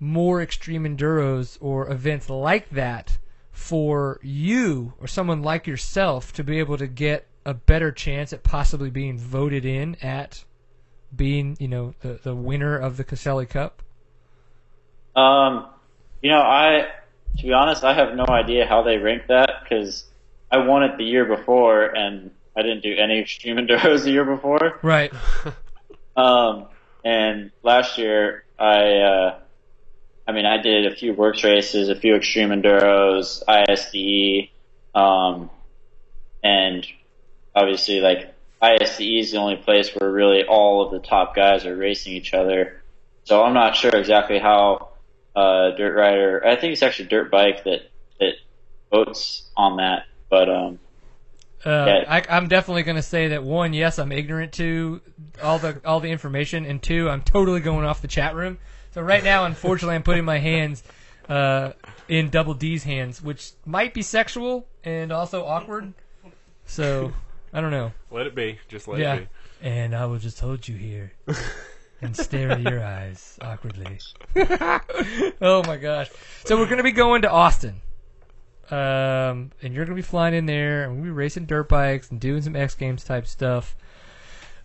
more 0.00 0.40
extreme 0.40 0.84
enduros 0.84 1.58
or 1.60 1.90
events 1.90 2.30
like 2.30 2.70
that 2.70 3.18
for 3.50 4.18
you 4.22 4.94
or 4.98 5.06
someone 5.06 5.42
like 5.42 5.66
yourself 5.66 6.32
to 6.32 6.42
be 6.42 6.58
able 6.58 6.78
to 6.78 6.86
get 6.86 7.26
a 7.48 7.54
better 7.54 7.90
chance 7.90 8.34
at 8.34 8.42
possibly 8.42 8.90
being 8.90 9.16
voted 9.16 9.64
in 9.64 9.96
at 10.02 10.44
being, 11.16 11.56
you 11.58 11.66
know, 11.66 11.94
the, 12.00 12.20
the 12.22 12.34
winner 12.34 12.76
of 12.76 12.98
the 12.98 13.04
Caselli 13.04 13.46
Cup? 13.46 13.82
Um, 15.16 15.66
you 16.20 16.30
know, 16.30 16.42
I 16.42 16.88
to 17.38 17.42
be 17.42 17.52
honest, 17.54 17.84
I 17.84 17.94
have 17.94 18.14
no 18.14 18.26
idea 18.28 18.66
how 18.66 18.82
they 18.82 18.98
rank 18.98 19.28
that 19.28 19.62
because 19.62 20.04
I 20.52 20.58
won 20.58 20.82
it 20.82 20.98
the 20.98 21.04
year 21.04 21.24
before 21.24 21.86
and 21.86 22.32
I 22.54 22.60
didn't 22.60 22.82
do 22.82 22.94
any 22.94 23.18
extreme 23.18 23.56
enduros 23.56 24.02
the 24.04 24.10
year 24.10 24.26
before. 24.26 24.78
Right. 24.82 25.12
Um, 26.16 26.66
and 27.04 27.52
last 27.62 27.96
year 27.96 28.42
I, 28.58 28.96
uh, 28.96 29.38
I 30.26 30.32
mean, 30.32 30.46
I 30.46 30.60
did 30.60 30.92
a 30.92 30.96
few 30.96 31.12
works 31.12 31.44
races, 31.44 31.90
a 31.90 31.94
few 31.94 32.16
extreme 32.16 32.48
enduros, 32.48 33.40
ISDE, 33.46 34.50
um, 34.96 35.48
and 36.42 36.84
obviously 37.58 38.00
like 38.00 38.34
ISDE 38.62 39.20
is 39.20 39.30
the 39.32 39.38
only 39.38 39.56
place 39.56 39.90
where 39.94 40.10
really 40.10 40.44
all 40.44 40.84
of 40.84 40.90
the 40.92 40.98
top 41.06 41.34
guys 41.34 41.66
are 41.66 41.76
racing 41.76 42.12
each 42.14 42.34
other. 42.34 42.82
So 43.24 43.42
I'm 43.42 43.54
not 43.54 43.76
sure 43.76 43.90
exactly 43.94 44.38
how 44.38 44.88
uh, 45.36 45.70
Dirt 45.76 45.94
Rider. 45.94 46.46
I 46.46 46.56
think 46.56 46.72
it's 46.72 46.82
actually 46.82 47.08
Dirt 47.08 47.30
Bike 47.30 47.64
that 47.64 47.90
that 48.20 48.32
votes 48.90 49.48
on 49.56 49.76
that. 49.76 50.06
But 50.30 50.48
um, 50.48 50.78
Uh, 51.64 51.70
Yeah. 51.86 52.04
I, 52.08 52.36
I'm 52.36 52.48
definitely 52.48 52.82
going 52.84 52.96
to 52.96 53.02
say 53.02 53.28
that 53.28 53.42
one, 53.44 53.72
yes, 53.72 53.98
I'm 53.98 54.12
ignorant 54.12 54.52
to 54.54 55.00
all 55.42 55.58
the 55.58 55.80
all 55.84 56.00
the 56.00 56.10
information, 56.10 56.64
and 56.64 56.82
two, 56.82 57.08
I'm 57.08 57.22
totally 57.22 57.60
going 57.60 57.84
off 57.84 58.00
the 58.02 58.08
chat 58.08 58.34
room. 58.34 58.58
So 58.92 59.02
right 59.02 59.22
now, 59.22 59.44
unfortunately, 59.44 59.94
I'm 59.96 60.02
putting 60.02 60.24
my 60.24 60.38
hands 60.38 60.82
uh, 61.28 61.72
in 62.08 62.30
Double 62.30 62.54
D's 62.54 62.84
hands, 62.84 63.22
which 63.22 63.52
might 63.66 63.92
be 63.94 64.02
sexual 64.02 64.66
and 64.82 65.12
also 65.12 65.44
awkward. 65.44 65.92
So 66.66 67.12
I 67.52 67.60
don't 67.60 67.70
know. 67.70 67.92
Let 68.10 68.26
it 68.26 68.34
be. 68.34 68.58
Just 68.68 68.88
let 68.88 69.00
yeah. 69.00 69.14
it 69.14 69.28
be. 69.62 69.68
And 69.68 69.94
I 69.94 70.06
will 70.06 70.18
just 70.18 70.40
hold 70.40 70.66
you 70.66 70.76
here 70.76 71.12
and 72.02 72.16
stare 72.16 72.52
at 72.52 72.62
your 72.62 72.82
eyes 72.82 73.38
awkwardly. 73.42 73.98
oh 75.40 75.62
my 75.66 75.76
gosh! 75.76 76.10
So 76.44 76.56
we're 76.56 76.68
gonna 76.68 76.82
be 76.82 76.92
going 76.92 77.22
to 77.22 77.30
Austin. 77.30 77.80
Um, 78.70 79.50
and 79.62 79.72
you're 79.72 79.84
gonna 79.84 79.96
be 79.96 80.02
flying 80.02 80.34
in 80.34 80.46
there, 80.46 80.84
and 80.84 80.94
we'll 80.94 81.04
be 81.04 81.10
racing 81.10 81.46
dirt 81.46 81.68
bikes 81.68 82.10
and 82.10 82.20
doing 82.20 82.42
some 82.42 82.54
X 82.54 82.74
Games 82.74 83.02
type 83.02 83.26
stuff. 83.26 83.74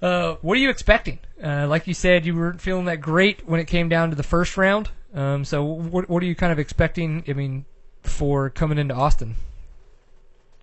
Uh, 0.02 0.36
what 0.42 0.58
are 0.58 0.60
you 0.60 0.70
expecting? 0.70 1.20
Uh, 1.42 1.66
like 1.68 1.88
you 1.88 1.94
said, 1.94 2.26
you 2.26 2.36
weren't 2.36 2.60
feeling 2.60 2.86
that 2.86 2.98
great 2.98 3.48
when 3.48 3.62
it 3.62 3.66
came 3.66 3.88
down 3.88 4.10
to 4.10 4.16
the 4.16 4.24
first 4.24 4.58
round. 4.58 4.90
Um, 5.14 5.46
so 5.46 5.64
what, 5.64 6.10
what 6.10 6.22
are 6.22 6.26
you 6.26 6.36
kind 6.36 6.52
of 6.52 6.60
expecting? 6.60 7.24
I 7.28 7.34
mean, 7.34 7.64
for 8.02 8.50
coming 8.50 8.78
into 8.78 8.94
Austin? 8.94 9.36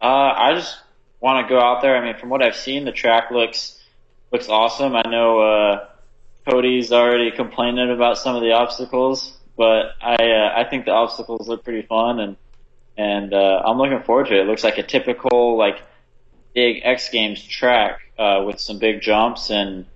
Uh, 0.02 0.34
I 0.36 0.54
just 0.54 0.78
want 1.20 1.46
to 1.46 1.54
go 1.54 1.60
out 1.60 1.82
there. 1.82 1.96
I 1.96 2.04
mean, 2.04 2.18
from 2.18 2.28
what 2.30 2.42
I've 2.42 2.56
seen, 2.56 2.84
the 2.84 2.92
track 2.92 3.30
looks 3.30 3.78
looks 4.32 4.48
awesome. 4.48 4.94
I 4.94 5.02
know 5.08 5.40
uh, 5.40 5.86
Cody's 6.48 6.92
already 6.92 7.30
complaining 7.30 7.90
about 7.90 8.18
some 8.18 8.36
of 8.36 8.42
the 8.42 8.52
obstacles, 8.52 9.36
but 9.56 9.92
I 10.00 10.14
uh, 10.14 10.54
I 10.56 10.64
think 10.68 10.84
the 10.84 10.92
obstacles 10.92 11.48
look 11.48 11.64
pretty 11.64 11.86
fun, 11.86 12.20
and 12.20 12.36
and 12.96 13.34
uh, 13.34 13.62
I'm 13.64 13.78
looking 13.78 14.02
forward 14.02 14.28
to 14.28 14.34
it. 14.34 14.40
It 14.40 14.46
looks 14.46 14.64
like 14.64 14.78
a 14.78 14.82
typical 14.82 15.56
like 15.56 15.80
big 16.54 16.80
X 16.84 17.10
Games 17.10 17.42
track 17.42 18.00
uh, 18.18 18.42
with 18.46 18.60
some 18.60 18.78
big 18.78 19.00
jumps, 19.00 19.50
and 19.50 19.86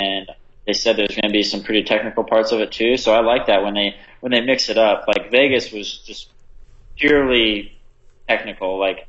and 0.00 0.30
they 0.66 0.72
said 0.72 0.96
there's 0.96 1.14
going 1.14 1.22
to 1.22 1.32
be 1.32 1.42
some 1.42 1.62
pretty 1.62 1.84
technical 1.84 2.24
parts 2.24 2.52
of 2.52 2.60
it 2.60 2.72
too. 2.72 2.96
So 2.96 3.14
I 3.14 3.20
like 3.20 3.46
that 3.46 3.62
when 3.62 3.74
they 3.74 3.96
when 4.20 4.32
they 4.32 4.40
mix 4.40 4.68
it 4.68 4.78
up. 4.78 5.06
Like 5.06 5.30
Vegas 5.30 5.72
was 5.72 5.98
just 5.98 6.30
purely 6.96 7.78
technical. 8.28 8.78
Like 8.78 9.06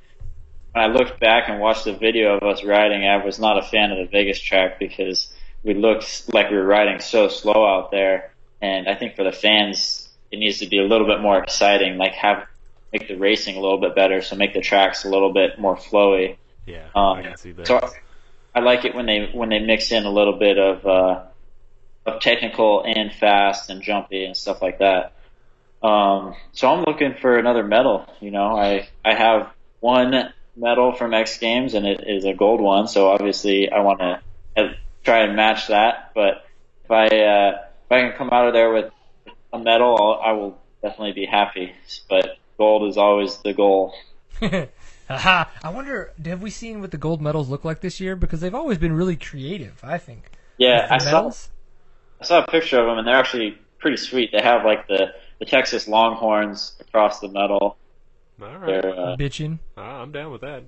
when 0.78 0.92
I 0.92 0.94
looked 0.94 1.20
back 1.20 1.50
and 1.50 1.60
watched 1.60 1.86
the 1.86 1.94
video 1.94 2.38
of 2.38 2.44
us 2.44 2.64
riding, 2.64 3.04
I 3.08 3.24
was 3.26 3.40
not 3.40 3.58
a 3.58 3.64
fan 3.64 3.92
of 3.92 3.98
the 3.98 4.06
Vegas 4.06 4.40
track 4.40 4.78
because 4.78 5.34
we 5.64 5.74
looked 5.74 6.32
like 6.32 6.52
we 6.52 6.56
were 6.58 6.66
riding 6.66 7.00
so 7.00 7.30
slow 7.30 7.66
out 7.66 7.90
there. 7.90 8.32
And 8.62 8.88
I 8.88 8.94
think 8.94 9.16
for 9.16 9.24
the 9.24 9.32
fans, 9.32 10.08
it 10.32 10.38
needs 10.38 10.60
to 10.60 10.68
be 10.68 10.78
a 10.78 10.84
little 10.84 11.08
bit 11.08 11.20
more 11.20 11.42
exciting, 11.42 11.98
like 11.98 12.14
have 12.14 12.46
make 12.94 13.08
the 13.08 13.16
racing 13.16 13.58
a 13.58 13.60
little 13.60 13.80
bit 13.80 13.96
better, 13.96 14.22
so 14.22 14.36
make 14.36 14.54
the 14.54 14.62
tracks 14.62 15.04
a 15.04 15.10
little 15.10 15.34
bit 15.34 15.60
more 15.60 15.76
flowy. 15.76 16.38
Yeah, 16.68 16.86
Um, 16.94 17.18
I 17.18 17.22
can 17.24 17.38
see 17.38 17.54
that. 17.54 17.66
So 17.66 17.90
I 18.54 18.60
like 18.60 18.86
it 18.86 18.94
when 18.94 19.08
they 19.08 19.32
when 19.34 19.50
they 19.50 19.60
mix 19.60 19.92
in 19.92 20.06
a 20.06 20.12
little 20.12 20.38
bit 20.38 20.60
of 20.60 20.86
uh, 20.86 21.24
of 22.06 22.22
technical 22.22 22.84
and 22.84 23.12
fast 23.12 23.72
and 23.72 23.82
jumpy 23.82 24.26
and 24.26 24.38
stuff 24.38 24.62
like 24.62 24.78
that. 24.78 25.14
Um, 25.82 26.36
so 26.52 26.72
I'm 26.72 26.84
looking 26.84 27.16
for 27.20 27.40
another 27.40 27.64
medal. 27.64 28.06
You 28.20 28.30
know, 28.30 28.56
I 28.56 28.90
I 29.04 29.16
have 29.16 29.52
one 29.80 30.34
medal 30.58 30.92
from 30.92 31.14
X 31.14 31.38
Games 31.38 31.74
and 31.74 31.86
it 31.86 32.04
is 32.06 32.26
a 32.26 32.34
gold 32.34 32.60
one. 32.62 32.88
So 32.88 33.10
obviously 33.10 33.70
I 33.70 33.80
want 33.80 34.00
to 34.00 34.22
try 35.08 35.24
and 35.24 35.36
match 35.36 35.68
that. 35.68 36.12
But 36.14 36.46
if 36.84 36.92
I 36.92 37.06
uh, 37.06 37.62
if 37.86 37.92
I 37.92 38.02
can 38.02 38.12
come 38.18 38.30
out 38.32 38.48
of 38.48 38.54
there 38.54 38.72
with 38.72 38.92
a 39.54 39.60
medal, 39.60 39.98
I'll, 40.00 40.22
I 40.22 40.32
will 40.34 40.60
definitely 40.82 41.14
be 41.14 41.26
happy. 41.26 41.74
But 42.10 42.38
gold 42.58 42.90
is 42.90 42.98
always 42.98 43.38
the 43.38 43.54
goal. 43.54 43.94
Aha! 45.10 45.50
I 45.64 45.70
wonder, 45.70 46.12
have 46.26 46.42
we 46.42 46.50
seen 46.50 46.82
what 46.82 46.92
the 46.92 46.98
gold 46.98 47.22
medals 47.22 47.48
look 47.48 47.64
like 47.64 47.80
this 47.80 48.02
year? 48.02 48.18
Because 48.18 48.42
they've 48.42 48.54
always 48.54 48.78
been 48.78 48.92
really 48.92 49.16
creative. 49.16 49.80
I 49.82 49.98
think. 49.98 50.30
Yeah, 50.58 50.86
I 50.92 50.98
saw. 50.98 51.32
I 52.20 52.26
saw 52.26 52.44
a 52.44 52.48
picture 52.48 52.80
of 52.80 52.88
them, 52.88 52.98
and 52.98 53.08
they're 53.08 53.16
actually 53.16 53.58
pretty 53.80 53.98
sweet. 53.98 54.32
They 54.34 54.42
have 54.42 54.66
like 54.66 54.88
the 54.88 55.14
the 55.40 55.46
Texas 55.46 55.88
Longhorns 55.88 56.76
across 56.82 57.22
the 57.22 57.30
medal. 57.30 57.78
All 58.42 58.58
right, 58.60 58.86
uh, 58.86 59.16
bitching, 59.20 59.60
Ah, 59.78 60.02
I'm 60.02 60.12
down 60.12 60.32
with 60.32 60.42
that. 60.42 60.64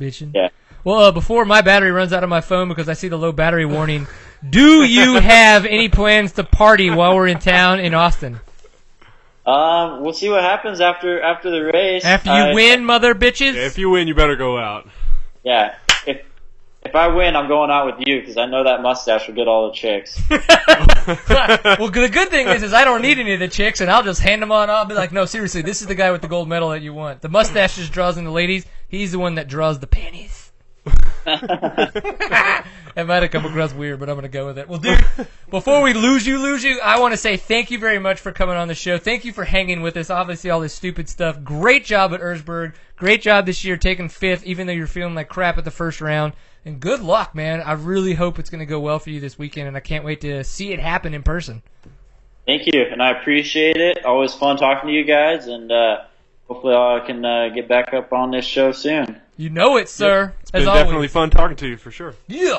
bitching. 0.00 0.32
Yeah. 0.34 0.48
Well, 0.84 0.98
uh, 0.98 1.12
before 1.12 1.44
my 1.44 1.60
battery 1.60 1.90
runs 1.92 2.12
out 2.12 2.24
of 2.24 2.30
my 2.30 2.40
phone 2.40 2.68
because 2.68 2.88
I 2.88 2.94
see 2.94 3.08
the 3.08 3.18
low 3.18 3.32
battery 3.32 3.66
warning, 3.66 4.06
do 4.48 4.82
you 4.84 5.14
have 5.20 5.64
any 5.66 5.88
plans 5.88 6.32
to 6.32 6.44
party 6.44 6.90
while 6.90 7.14
we're 7.14 7.28
in 7.28 7.38
town 7.38 7.80
in 7.80 7.94
Austin? 7.94 8.40
um, 9.44 10.02
we'll 10.02 10.12
see 10.12 10.28
what 10.30 10.42
happens 10.42 10.80
after 10.80 11.20
after 11.20 11.50
the 11.50 11.60
race. 11.72 12.04
After 12.04 12.30
you 12.30 12.44
I- 12.50 12.54
win, 12.54 12.84
mother 12.84 13.14
bitches. 13.14 13.54
Yeah, 13.54 13.66
if 13.66 13.76
you 13.78 13.90
win, 13.90 14.08
you 14.08 14.14
better 14.14 14.36
go 14.36 14.56
out. 14.58 14.88
yeah. 15.44 15.74
If 16.06 16.22
if 16.84 16.94
I 16.94 17.08
win, 17.08 17.36
I'm 17.36 17.48
going 17.48 17.70
out 17.70 17.86
with 17.86 18.06
you 18.06 18.20
because 18.20 18.36
I 18.36 18.46
know 18.46 18.64
that 18.64 18.82
mustache 18.82 19.26
will 19.26 19.34
get 19.34 19.48
all 19.48 19.68
the 19.68 19.74
chicks. 19.74 20.20
well, 20.30 21.90
the 21.90 22.10
good 22.12 22.28
thing 22.28 22.48
is, 22.48 22.62
is 22.62 22.72
I 22.72 22.84
don't 22.84 23.02
need 23.02 23.18
any 23.18 23.34
of 23.34 23.40
the 23.40 23.48
chicks, 23.48 23.80
and 23.80 23.90
I'll 23.90 24.02
just 24.02 24.20
hand 24.20 24.42
them 24.42 24.52
on. 24.52 24.70
I'll 24.70 24.84
be 24.84 24.94
like, 24.94 25.12
no, 25.12 25.24
seriously, 25.24 25.62
this 25.62 25.80
is 25.80 25.86
the 25.86 25.94
guy 25.94 26.10
with 26.10 26.22
the 26.22 26.28
gold 26.28 26.48
medal 26.48 26.70
that 26.70 26.82
you 26.82 26.92
want. 26.92 27.20
The 27.20 27.28
mustache 27.28 27.76
just 27.76 27.92
draws 27.92 28.16
in 28.18 28.24
the 28.24 28.30
ladies. 28.30 28.66
He's 28.88 29.12
the 29.12 29.18
one 29.18 29.36
that 29.36 29.48
draws 29.48 29.78
the 29.78 29.86
panties. 29.86 30.50
That 32.94 33.06
might 33.06 33.22
have 33.22 33.30
come 33.30 33.46
across 33.46 33.72
weird, 33.72 34.00
but 34.00 34.10
I'm 34.10 34.16
going 34.16 34.24
to 34.24 34.28
go 34.28 34.46
with 34.46 34.58
it. 34.58 34.68
Well, 34.68 34.78
dude, 34.78 35.02
before 35.48 35.80
we 35.80 35.94
lose 35.94 36.26
you, 36.26 36.38
lose 36.38 36.62
you, 36.62 36.78
I 36.80 37.00
want 37.00 37.12
to 37.12 37.16
say 37.16 37.36
thank 37.38 37.70
you 37.70 37.78
very 37.78 37.98
much 37.98 38.20
for 38.20 38.32
coming 38.32 38.56
on 38.56 38.68
the 38.68 38.74
show. 38.74 38.98
Thank 38.98 39.24
you 39.24 39.32
for 39.32 39.44
hanging 39.44 39.80
with 39.80 39.96
us. 39.96 40.10
Obviously, 40.10 40.50
all 40.50 40.60
this 40.60 40.74
stupid 40.74 41.08
stuff. 41.08 41.42
Great 41.42 41.84
job 41.84 42.12
at 42.12 42.20
Erzberg. 42.20 42.74
Great 42.96 43.22
job 43.22 43.46
this 43.46 43.64
year 43.64 43.78
taking 43.78 44.10
fifth, 44.10 44.44
even 44.44 44.66
though 44.66 44.74
you're 44.74 44.86
feeling 44.86 45.14
like 45.14 45.28
crap 45.28 45.56
at 45.56 45.64
the 45.64 45.70
first 45.70 46.02
round. 46.02 46.34
And 46.64 46.78
good 46.78 47.00
luck, 47.00 47.34
man. 47.34 47.60
I 47.60 47.72
really 47.72 48.14
hope 48.14 48.38
it's 48.38 48.48
going 48.50 48.60
to 48.60 48.66
go 48.66 48.78
well 48.78 48.98
for 48.98 49.10
you 49.10 49.18
this 49.20 49.38
weekend, 49.38 49.68
and 49.68 49.76
I 49.76 49.80
can't 49.80 50.04
wait 50.04 50.20
to 50.20 50.44
see 50.44 50.72
it 50.72 50.78
happen 50.78 51.12
in 51.12 51.22
person. 51.22 51.62
Thank 52.46 52.66
you, 52.66 52.82
and 52.90 53.02
I 53.02 53.10
appreciate 53.10 53.76
it. 53.76 54.04
Always 54.04 54.32
fun 54.34 54.56
talking 54.56 54.88
to 54.88 54.94
you 54.94 55.04
guys, 55.04 55.46
and 55.46 55.70
uh, 55.70 56.02
hopefully 56.48 56.74
I 56.74 57.00
can 57.04 57.24
uh, 57.24 57.48
get 57.48 57.68
back 57.68 57.92
up 57.94 58.12
on 58.12 58.30
this 58.30 58.44
show 58.44 58.72
soon. 58.72 59.20
You 59.36 59.50
know 59.50 59.76
it, 59.76 59.88
sir. 59.88 60.34
It's 60.42 60.50
as 60.52 60.60
been 60.62 60.68
always. 60.68 60.82
definitely 60.84 61.08
fun 61.08 61.30
talking 61.30 61.56
to 61.56 61.68
you 61.68 61.76
for 61.76 61.90
sure. 61.90 62.14
Yeah. 62.28 62.58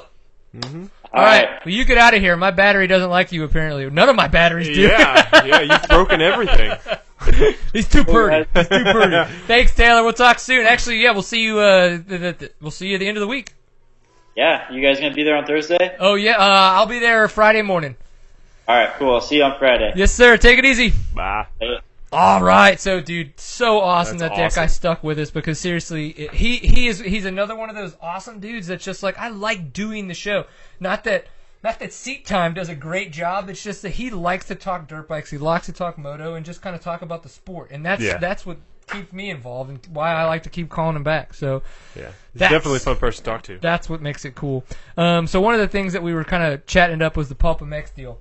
All 0.55 0.89
All 1.13 1.23
right. 1.23 1.47
Well, 1.65 1.73
you 1.73 1.83
get 1.85 1.97
out 1.97 2.13
of 2.13 2.19
here. 2.21 2.35
My 2.35 2.51
battery 2.51 2.87
doesn't 2.87 3.09
like 3.09 3.31
you, 3.31 3.43
apparently. 3.43 3.89
None 3.89 4.09
of 4.09 4.15
my 4.15 4.27
batteries 4.27 4.67
do. 4.67 4.81
Yeah, 4.81 5.45
yeah, 5.45 5.61
you've 5.61 5.87
broken 5.89 6.21
everything. 6.21 6.73
He's 7.73 7.87
too 7.87 8.03
pretty. 8.03 8.47
He's 8.53 8.67
too 8.67 8.83
pretty. 8.83 9.31
Thanks, 9.47 9.73
Taylor. 9.75 10.03
We'll 10.03 10.13
talk 10.13 10.39
soon. 10.39 10.65
Actually, 10.65 11.01
yeah, 11.01 11.11
we'll 11.11 11.21
see 11.21 11.41
you. 11.43 11.59
Uh, 11.59 11.89
th- 11.89 12.07
th- 12.07 12.37
th- 12.37 12.53
we'll 12.61 12.71
see 12.71 12.89
you 12.89 12.95
at 12.95 12.99
the 12.99 13.07
end 13.07 13.17
of 13.17 13.21
the 13.21 13.27
week. 13.27 13.53
Yeah, 14.35 14.71
you 14.71 14.81
guys 14.81 14.99
gonna 14.99 15.13
be 15.13 15.23
there 15.23 15.35
on 15.35 15.45
Thursday? 15.45 15.95
Oh 15.99 16.15
yeah, 16.15 16.37
uh, 16.37 16.73
I'll 16.77 16.87
be 16.87 16.99
there 16.99 17.27
Friday 17.27 17.61
morning. 17.61 17.95
All 18.67 18.75
right, 18.75 18.91
cool. 18.93 19.13
I'll 19.13 19.21
see 19.21 19.37
you 19.37 19.43
on 19.43 19.57
Friday. 19.59 19.93
Yes, 19.95 20.11
sir. 20.13 20.37
Take 20.37 20.57
it 20.57 20.65
easy. 20.65 20.93
Bye. 21.13 21.47
All 22.11 22.43
right, 22.43 22.79
so 22.79 23.01
dude, 23.01 23.39
so 23.39 23.79
awesome 23.79 24.19
That's 24.19 24.35
that 24.37 24.51
that 24.51 24.55
guy 24.55 24.67
stuck 24.67 25.03
with 25.03 25.17
us 25.17 25.31
because 25.31 25.59
seriously, 25.59 26.09
it, 26.09 26.33
he 26.33 26.57
he 26.57 26.87
is 26.87 26.99
he's 26.99 27.25
another 27.25 27.55
one 27.55 27.69
of 27.69 27.75
those 27.75 27.95
awesome 28.01 28.39
dudes 28.39 28.67
that's 28.67 28.85
just 28.85 29.01
like 29.01 29.17
I 29.17 29.29
like 29.29 29.73
doing 29.73 30.07
the 30.07 30.13
show. 30.13 30.45
Not 30.79 31.03
that 31.05 31.25
not 31.63 31.79
that 31.79 31.91
Seat 31.91 32.25
Time 32.25 32.53
does 32.53 32.69
a 32.69 32.75
great 32.75 33.11
job. 33.11 33.49
It's 33.49 33.63
just 33.63 33.81
that 33.81 33.91
he 33.91 34.11
likes 34.11 34.45
to 34.47 34.55
talk 34.55 34.87
dirt 34.87 35.07
bikes. 35.07 35.31
He 35.31 35.39
likes 35.39 35.65
to 35.65 35.73
talk 35.73 35.97
moto 35.97 36.35
and 36.35 36.45
just 36.45 36.61
kind 36.61 36.75
of 36.75 36.83
talk 36.83 37.01
about 37.01 37.23
the 37.23 37.29
sport, 37.29 37.69
and 37.71 37.83
that's 37.83 38.03
Yeah. 38.03 38.17
that's 38.17 38.45
what 38.45 38.57
keeps 38.87 39.11
me 39.13 39.29
involved 39.29 39.69
and 39.69 39.79
why 39.91 40.13
I 40.13 40.25
like 40.25 40.43
to 40.43 40.49
keep 40.49 40.69
calling 40.69 40.95
him 40.95 41.03
back. 41.03 41.33
So 41.33 41.61
Yeah, 41.95 42.11
He's 42.33 42.39
definitely 42.41 42.77
a 42.77 42.79
fun 42.81 42.97
person 42.97 43.23
to 43.23 43.29
talk 43.31 43.43
to. 43.43 43.57
that's 43.59 43.89
what 43.89 44.01
makes 44.01 44.25
it 44.25 44.35
cool. 44.35 44.63
Um, 44.97 45.27
so 45.27 45.41
one 45.41 45.53
of 45.53 45.59
the 45.59 45.67
things 45.67 45.93
that 45.93 46.03
we 46.03 46.13
were 46.13 46.23
kind 46.23 46.43
of 46.53 46.65
chatting 46.65 47.01
up 47.01 47.15
was 47.17 47.29
the 47.29 47.35
Pulp 47.35 47.59
MX 47.61 47.95
deal. 47.95 48.19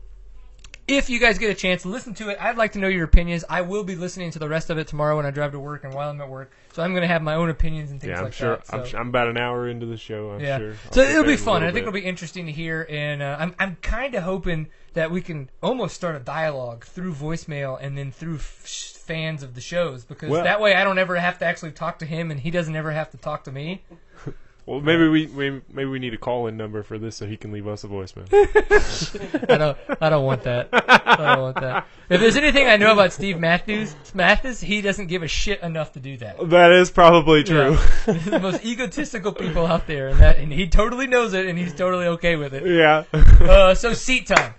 If 0.88 1.08
you 1.08 1.20
guys 1.20 1.38
get 1.38 1.48
a 1.48 1.54
chance, 1.54 1.82
to 1.82 1.88
listen 1.88 2.12
to 2.14 2.28
it. 2.30 2.38
I'd 2.40 2.56
like 2.56 2.72
to 2.72 2.80
know 2.80 2.88
your 2.88 3.04
opinions. 3.04 3.44
I 3.48 3.60
will 3.62 3.84
be 3.84 3.94
listening 3.94 4.32
to 4.32 4.40
the 4.40 4.48
rest 4.48 4.68
of 4.68 4.78
it 4.78 4.88
tomorrow 4.88 5.16
when 5.16 5.24
I 5.24 5.30
drive 5.30 5.52
to 5.52 5.60
work 5.60 5.84
and 5.84 5.94
while 5.94 6.10
I'm 6.10 6.20
at 6.20 6.28
work. 6.28 6.50
So 6.72 6.82
I'm 6.82 6.90
going 6.90 7.02
to 7.02 7.08
have 7.08 7.22
my 7.22 7.34
own 7.36 7.50
opinions 7.50 7.92
and 7.92 8.00
things 8.00 8.10
Yeah, 8.10 8.18
I'm 8.18 8.24
like 8.24 8.32
sure. 8.32 8.56
that. 8.56 8.66
So. 8.66 8.78
I'm, 8.98 9.02
I'm 9.02 9.08
about 9.08 9.28
an 9.28 9.36
hour 9.38 9.68
into 9.68 9.86
the 9.86 9.96
show. 9.96 10.30
I'm 10.32 10.40
Yeah. 10.40 10.58
sure. 10.58 10.74
So 10.90 11.02
I'll 11.02 11.08
it'll 11.08 11.24
be 11.24 11.36
fun. 11.36 11.62
I 11.62 11.66
think 11.66 11.74
bit. 11.74 11.82
it'll 11.82 11.92
be 11.92 12.00
interesting 12.04 12.46
to 12.46 12.52
hear, 12.52 12.84
and 12.90 13.22
uh, 13.22 13.36
I'm 13.38 13.54
I'm 13.60 13.76
kind 13.76 14.16
of 14.16 14.24
hoping 14.24 14.68
that 14.94 15.12
we 15.12 15.22
can 15.22 15.50
almost 15.62 15.94
start 15.94 16.16
a 16.16 16.20
dialogue 16.20 16.84
through 16.84 17.14
voicemail 17.14 17.78
and 17.80 17.96
then 17.96 18.10
through 18.10 18.36
f- 18.36 18.91
fans 19.02 19.42
of 19.42 19.54
the 19.54 19.60
shows 19.60 20.04
because 20.04 20.30
Well- 20.30 20.44
that 20.44 20.60
way 20.60 20.74
I 20.74 20.84
don't 20.84 20.98
ever 20.98 21.16
have 21.16 21.38
to 21.40 21.44
actually 21.44 21.72
talk 21.72 21.98
to 22.00 22.06
him 22.06 22.30
and 22.30 22.40
he 22.40 22.50
doesn't 22.50 22.74
ever 22.76 22.92
have 22.92 23.10
to 23.10 23.16
talk 23.16 23.44
to 23.44 23.52
me. 23.52 23.82
Well, 24.64 24.80
maybe 24.80 25.08
we 25.08 25.26
maybe, 25.26 25.60
maybe 25.72 25.90
we 25.90 25.98
need 25.98 26.14
a 26.14 26.18
call-in 26.18 26.56
number 26.56 26.84
for 26.84 26.96
this 26.96 27.16
so 27.16 27.26
he 27.26 27.36
can 27.36 27.50
leave 27.50 27.66
us 27.66 27.82
a 27.82 27.88
voicemail. 27.88 28.28
I 29.50 29.58
don't 29.58 29.76
I 30.00 30.08
don't 30.08 30.24
want 30.24 30.44
that. 30.44 30.68
I 30.72 31.34
don't 31.34 31.42
want 31.42 31.56
that. 31.56 31.88
If 32.08 32.20
there's 32.20 32.36
anything 32.36 32.68
I 32.68 32.76
know 32.76 32.92
about 32.92 33.12
Steve 33.12 33.40
Matthews, 33.40 33.96
Matthes, 34.14 34.60
he 34.60 34.80
doesn't 34.80 35.08
give 35.08 35.24
a 35.24 35.28
shit 35.28 35.60
enough 35.62 35.94
to 35.94 36.00
do 36.00 36.16
that. 36.18 36.48
that 36.50 36.70
is 36.70 36.92
probably 36.92 37.42
true. 37.42 37.76
He's 38.06 38.24
the 38.26 38.38
most 38.38 38.64
egotistical 38.64 39.32
people 39.32 39.66
out 39.66 39.88
there, 39.88 40.08
and 40.08 40.20
that 40.20 40.38
and 40.38 40.52
he 40.52 40.68
totally 40.68 41.08
knows 41.08 41.34
it, 41.34 41.46
and 41.46 41.58
he's 41.58 41.74
totally 41.74 42.06
okay 42.06 42.36
with 42.36 42.54
it. 42.54 42.64
Yeah. 42.64 43.02
Uh, 43.12 43.74
so 43.74 43.94
seat 43.94 44.28
time. 44.28 44.54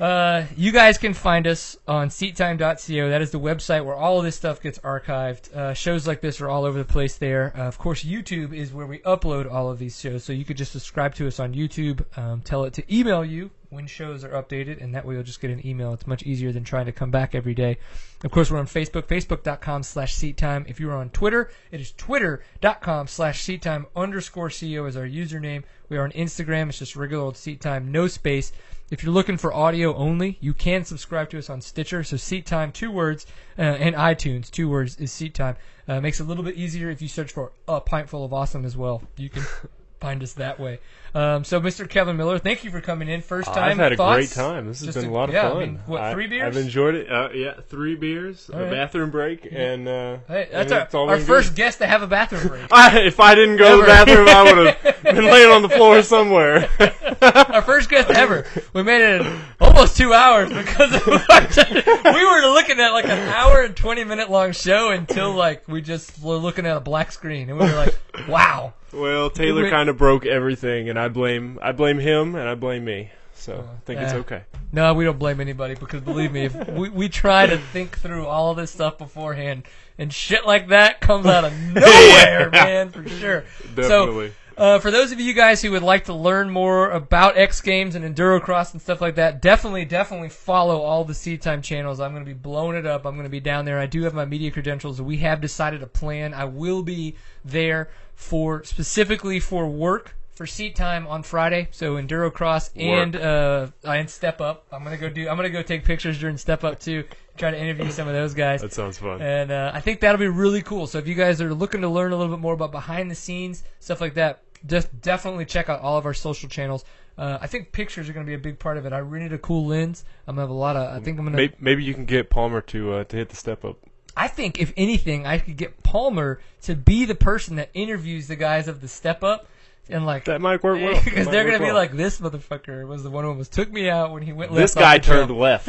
Uh, 0.00 0.44
you 0.56 0.72
guys 0.72 0.96
can 0.96 1.12
find 1.12 1.46
us 1.46 1.76
on 1.86 2.08
seattime.co. 2.08 3.08
That 3.10 3.20
is 3.20 3.30
the 3.30 3.40
website 3.40 3.84
where 3.84 3.94
all 3.94 4.18
of 4.18 4.24
this 4.24 4.36
stuff 4.36 4.62
gets 4.62 4.78
archived. 4.78 5.54
Uh, 5.54 5.74
shows 5.74 6.06
like 6.06 6.20
this 6.20 6.40
are 6.40 6.48
all 6.48 6.64
over 6.64 6.78
the 6.78 6.84
place 6.84 7.16
there. 7.16 7.52
Uh, 7.56 7.62
of 7.62 7.78
course, 7.78 8.02
YouTube 8.02 8.54
is 8.54 8.72
where 8.72 8.86
we 8.86 8.98
upload 9.00 9.50
all 9.50 9.70
of 9.70 9.78
these 9.78 9.98
shows. 10.00 10.24
So 10.24 10.32
you 10.32 10.44
could 10.44 10.56
just 10.56 10.72
subscribe 10.72 11.14
to 11.16 11.26
us 11.26 11.38
on 11.38 11.54
YouTube. 11.54 12.04
Um, 12.16 12.40
tell 12.40 12.64
it 12.64 12.72
to 12.74 12.94
email 12.94 13.24
you 13.24 13.50
when 13.70 13.86
shows 13.86 14.24
are 14.24 14.30
updated, 14.30 14.82
and 14.82 14.94
that 14.94 15.04
way 15.04 15.14
you'll 15.14 15.22
just 15.22 15.40
get 15.40 15.50
an 15.50 15.66
email. 15.66 15.92
It's 15.92 16.06
much 16.06 16.22
easier 16.22 16.52
than 16.52 16.64
trying 16.64 16.86
to 16.86 16.92
come 16.92 17.10
back 17.10 17.34
every 17.34 17.54
day. 17.54 17.78
Of 18.24 18.30
course, 18.30 18.50
we're 18.50 18.58
on 18.58 18.66
Facebook, 18.66 19.02
facebook.com 19.02 19.82
slash 19.82 20.16
seattime. 20.16 20.68
If 20.68 20.80
you're 20.80 20.94
on 20.94 21.10
Twitter, 21.10 21.50
it 21.70 21.80
is 21.80 21.92
twitter.com 21.92 23.06
slash 23.08 23.42
seattime 23.42 23.86
underscore 23.94 24.48
CEO 24.48 24.88
is 24.88 24.96
our 24.96 25.06
username. 25.06 25.64
We 25.90 25.98
are 25.98 26.04
on 26.04 26.12
Instagram. 26.12 26.70
It's 26.70 26.78
just 26.78 26.96
regular 26.96 27.24
old 27.24 27.36
seat 27.36 27.60
time, 27.60 27.92
no 27.92 28.06
space. 28.06 28.52
If 28.90 29.02
you're 29.02 29.12
looking 29.12 29.36
for 29.36 29.52
audio 29.52 29.94
only, 29.94 30.38
you 30.40 30.54
can 30.54 30.84
subscribe 30.84 31.28
to 31.30 31.38
us 31.38 31.50
on 31.50 31.60
Stitcher. 31.60 32.02
So 32.02 32.16
Seat 32.16 32.46
Time, 32.46 32.72
two 32.72 32.90
words, 32.90 33.26
uh, 33.58 33.62
and 33.62 33.94
iTunes, 33.94 34.50
two 34.50 34.68
words 34.68 34.96
is 34.96 35.12
Seat 35.12 35.34
Time. 35.34 35.56
Uh, 35.86 36.00
makes 36.00 36.20
it 36.20 36.22
a 36.22 36.26
little 36.26 36.44
bit 36.44 36.56
easier 36.56 36.88
if 36.88 37.02
you 37.02 37.08
search 37.08 37.32
for 37.32 37.52
a 37.66 37.80
pint 37.80 38.08
full 38.08 38.24
of 38.24 38.32
awesome 38.32 38.64
as 38.64 38.78
well. 38.78 39.02
You 39.16 39.28
can 39.28 39.44
find 40.00 40.22
us 40.22 40.34
that 40.34 40.58
way. 40.60 40.80
Um, 41.14 41.42
so, 41.42 41.58
Mr. 41.58 41.88
Kevin 41.88 42.18
Miller, 42.18 42.38
thank 42.38 42.64
you 42.64 42.70
for 42.70 42.82
coming 42.82 43.08
in. 43.08 43.22
First 43.22 43.48
time. 43.48 43.70
I've 43.70 43.78
had 43.78 43.92
a 43.92 43.96
great 43.96 44.30
time. 44.30 44.66
This 44.68 44.80
has 44.80 44.88
Just 44.94 44.98
been 45.00 45.08
a 45.10 45.12
lot 45.12 45.30
of 45.30 45.34
yeah, 45.34 45.48
I 45.48 45.50
fun. 45.52 45.58
mean, 45.58 45.80
what, 45.86 46.12
three 46.12 46.26
beers? 46.26 46.54
I've 46.54 46.62
enjoyed 46.62 46.94
it. 46.96 47.10
Uh, 47.10 47.30
yeah, 47.32 47.54
three 47.68 47.94
beers, 47.94 48.50
All 48.52 48.60
a 48.60 48.62
right. 48.64 48.70
bathroom 48.72 49.10
break, 49.10 49.48
and 49.50 49.88
uh, 49.88 50.18
Hey, 50.28 50.48
that's 50.52 50.70
our, 50.70 51.08
our 51.08 51.18
first 51.18 51.50
good. 51.50 51.56
guest 51.56 51.78
to 51.78 51.86
have 51.86 52.02
a 52.02 52.06
bathroom 52.06 52.46
break. 52.48 52.66
I, 52.70 53.00
if 53.00 53.20
I 53.20 53.34
didn't 53.34 53.56
go 53.56 53.76
to 53.76 53.80
the 53.80 53.86
bathroom, 53.86 54.28
I 54.28 54.42
would 54.42 54.76
have 54.76 55.02
been 55.02 55.24
laying 55.24 55.50
on 55.50 55.62
the 55.62 55.70
floor 55.70 56.02
somewhere. 56.02 56.68
our 57.22 57.62
first 57.62 57.88
guest 57.88 58.10
ever. 58.10 58.44
We 58.74 58.82
made 58.82 59.00
it 59.00 59.40
almost 59.60 59.96
two 59.96 60.12
hours 60.12 60.50
because 60.52 60.92
we 61.06 62.24
were 62.24 62.52
looking 62.52 62.78
at 62.80 62.90
like 62.90 63.06
an 63.06 63.28
hour 63.30 63.62
and 63.62 63.74
twenty 63.74 64.04
minute 64.04 64.30
long 64.30 64.52
show 64.52 64.90
until 64.90 65.32
like 65.32 65.66
we 65.68 65.80
just 65.80 66.22
were 66.22 66.36
looking 66.36 66.66
at 66.66 66.76
a 66.76 66.80
black 66.80 67.12
screen 67.12 67.48
and 67.48 67.58
we 67.58 67.64
were 67.66 67.74
like, 67.74 67.98
wow. 68.28 68.74
Well, 68.92 69.30
Taylor 69.30 69.68
kind 69.70 69.88
of 69.88 69.98
broke 69.98 70.24
everything, 70.26 70.88
and 70.88 70.98
I 70.98 71.08
blame 71.08 71.58
I 71.62 71.72
blame 71.72 71.98
him, 71.98 72.34
and 72.34 72.48
I 72.48 72.54
blame 72.54 72.84
me. 72.84 73.10
So 73.34 73.68
I 73.72 73.78
think 73.84 74.00
it's 74.00 74.12
okay. 74.12 74.42
No, 74.72 74.92
we 74.94 75.04
don't 75.04 75.18
blame 75.18 75.40
anybody 75.40 75.74
because 75.74 76.00
believe 76.02 76.32
me, 76.32 76.46
if 76.46 76.68
we 76.70 76.88
we 76.88 77.08
try 77.08 77.46
to 77.46 77.56
think 77.58 77.98
through 77.98 78.26
all 78.26 78.54
this 78.54 78.70
stuff 78.70 78.98
beforehand, 78.98 79.62
and 79.96 80.12
shit 80.12 80.44
like 80.46 80.68
that 80.68 81.00
comes 81.00 81.26
out 81.26 81.44
of 81.44 81.52
nowhere, 81.72 82.50
Yeah. 82.52 82.64
man, 82.64 82.90
for 82.90 83.08
sure. 83.08 83.44
Definitely. 83.74 84.28
So, 84.30 84.34
uh, 84.56 84.78
for 84.80 84.90
those 84.90 85.12
of 85.12 85.20
you 85.20 85.34
guys 85.34 85.62
who 85.62 85.70
would 85.70 85.84
like 85.84 86.06
to 86.06 86.12
learn 86.12 86.50
more 86.50 86.90
about 86.90 87.38
X 87.38 87.60
Games 87.60 87.94
and 87.94 88.04
Endurocross 88.04 88.72
and 88.72 88.82
stuff 88.82 89.00
like 89.00 89.14
that, 89.14 89.40
definitely, 89.40 89.84
definitely 89.84 90.30
follow 90.30 90.80
all 90.80 91.04
the 91.04 91.14
Seat 91.14 91.40
Time 91.40 91.62
channels. 91.62 92.00
I'm 92.00 92.10
going 92.10 92.24
to 92.24 92.28
be 92.28 92.34
blowing 92.34 92.76
it 92.76 92.84
up. 92.84 93.06
I'm 93.06 93.14
going 93.14 93.22
to 93.22 93.30
be 93.30 93.38
down 93.38 93.66
there. 93.66 93.78
I 93.78 93.86
do 93.86 94.02
have 94.02 94.14
my 94.14 94.24
media 94.24 94.50
credentials. 94.50 95.00
We 95.00 95.18
have 95.18 95.40
decided 95.40 95.80
a 95.84 95.86
plan. 95.86 96.34
I 96.34 96.46
will 96.46 96.82
be 96.82 97.14
there 97.44 97.88
for 98.18 98.64
specifically 98.64 99.38
for 99.38 99.68
work 99.68 100.16
for 100.34 100.44
seat 100.44 100.74
time 100.74 101.06
on 101.06 101.22
Friday. 101.22 101.68
So 101.70 101.94
Endurocross 101.94 102.70
and 102.76 103.14
uh, 103.14 103.68
and 103.84 104.10
Step 104.10 104.40
Up. 104.40 104.66
I'm 104.72 104.82
gonna 104.82 104.96
go 104.96 105.08
do. 105.08 105.28
I'm 105.28 105.36
gonna 105.36 105.50
go 105.50 105.62
take 105.62 105.84
pictures 105.84 106.18
during 106.18 106.36
Step 106.36 106.64
Up 106.64 106.80
too. 106.80 107.04
Try 107.36 107.52
to 107.52 107.58
interview 107.58 107.90
some 107.92 108.08
of 108.08 108.14
those 108.14 108.34
guys. 108.34 108.60
That 108.60 108.72
sounds 108.72 108.98
fun. 108.98 109.22
And 109.22 109.52
uh, 109.52 109.70
I 109.72 109.80
think 109.80 110.00
that'll 110.00 110.18
be 110.18 110.26
really 110.26 110.62
cool. 110.62 110.88
So 110.88 110.98
if 110.98 111.06
you 111.06 111.14
guys 111.14 111.40
are 111.40 111.54
looking 111.54 111.80
to 111.82 111.88
learn 111.88 112.10
a 112.10 112.16
little 112.16 112.34
bit 112.34 112.42
more 112.42 112.54
about 112.54 112.72
behind 112.72 113.08
the 113.08 113.14
scenes 113.14 113.62
stuff 113.78 114.00
like 114.00 114.14
that, 114.14 114.42
just 114.66 115.00
definitely 115.00 115.44
check 115.44 115.68
out 115.68 115.80
all 115.80 115.96
of 115.96 116.04
our 116.04 116.14
social 116.14 116.48
channels. 116.48 116.84
Uh, 117.16 117.38
I 117.40 117.46
think 117.46 117.70
pictures 117.70 118.08
are 118.08 118.12
going 118.12 118.26
to 118.26 118.30
be 118.30 118.34
a 118.34 118.38
big 118.38 118.58
part 118.58 118.78
of 118.78 118.86
it. 118.86 118.92
I 118.92 118.98
rented 118.98 119.32
a 119.32 119.38
cool 119.38 119.66
lens. 119.66 120.04
I'm 120.26 120.34
gonna 120.34 120.42
have 120.42 120.50
a 120.50 120.54
lot 120.54 120.76
of. 120.76 120.94
I 120.94 121.02
think 121.02 121.20
I'm 121.20 121.24
gonna. 121.24 121.36
Maybe, 121.36 121.54
maybe 121.60 121.84
you 121.84 121.94
can 121.94 122.04
get 122.04 122.30
Palmer 122.30 122.60
to 122.62 122.94
uh, 122.94 123.04
to 123.04 123.16
hit 123.16 123.28
the 123.28 123.36
step 123.36 123.64
up. 123.64 123.78
I 124.18 124.28
think 124.28 124.60
if 124.60 124.72
anything, 124.76 125.26
I 125.26 125.38
could 125.38 125.56
get 125.56 125.82
Palmer 125.82 126.40
to 126.62 126.74
be 126.74 127.04
the 127.04 127.14
person 127.14 127.56
that 127.56 127.70
interviews 127.72 128.26
the 128.28 128.36
guys 128.36 128.66
of 128.68 128.80
the 128.80 128.88
Step 128.88 129.22
Up, 129.22 129.46
and 129.88 130.04
like 130.04 130.24
That 130.24 130.40
might 130.40 130.62
work 130.62 130.78
well. 130.82 131.00
because 131.04 131.28
they're 131.28 131.44
gonna 131.44 131.58
be 131.60 131.64
well. 131.66 131.74
like 131.74 131.92
this 131.96 132.20
motherfucker 132.20 132.86
was 132.86 133.02
the 133.04 133.10
one 133.10 133.24
who 133.24 133.30
almost 133.30 133.52
took 133.52 133.70
me 133.72 133.88
out 133.88 134.12
when 134.12 134.22
he 134.22 134.32
went 134.32 134.52
left. 134.52 134.60
this 134.60 134.74
guy 134.74 134.98
the 134.98 135.04
trail." 135.04 135.26
turned 135.26 135.38
left. 135.38 135.68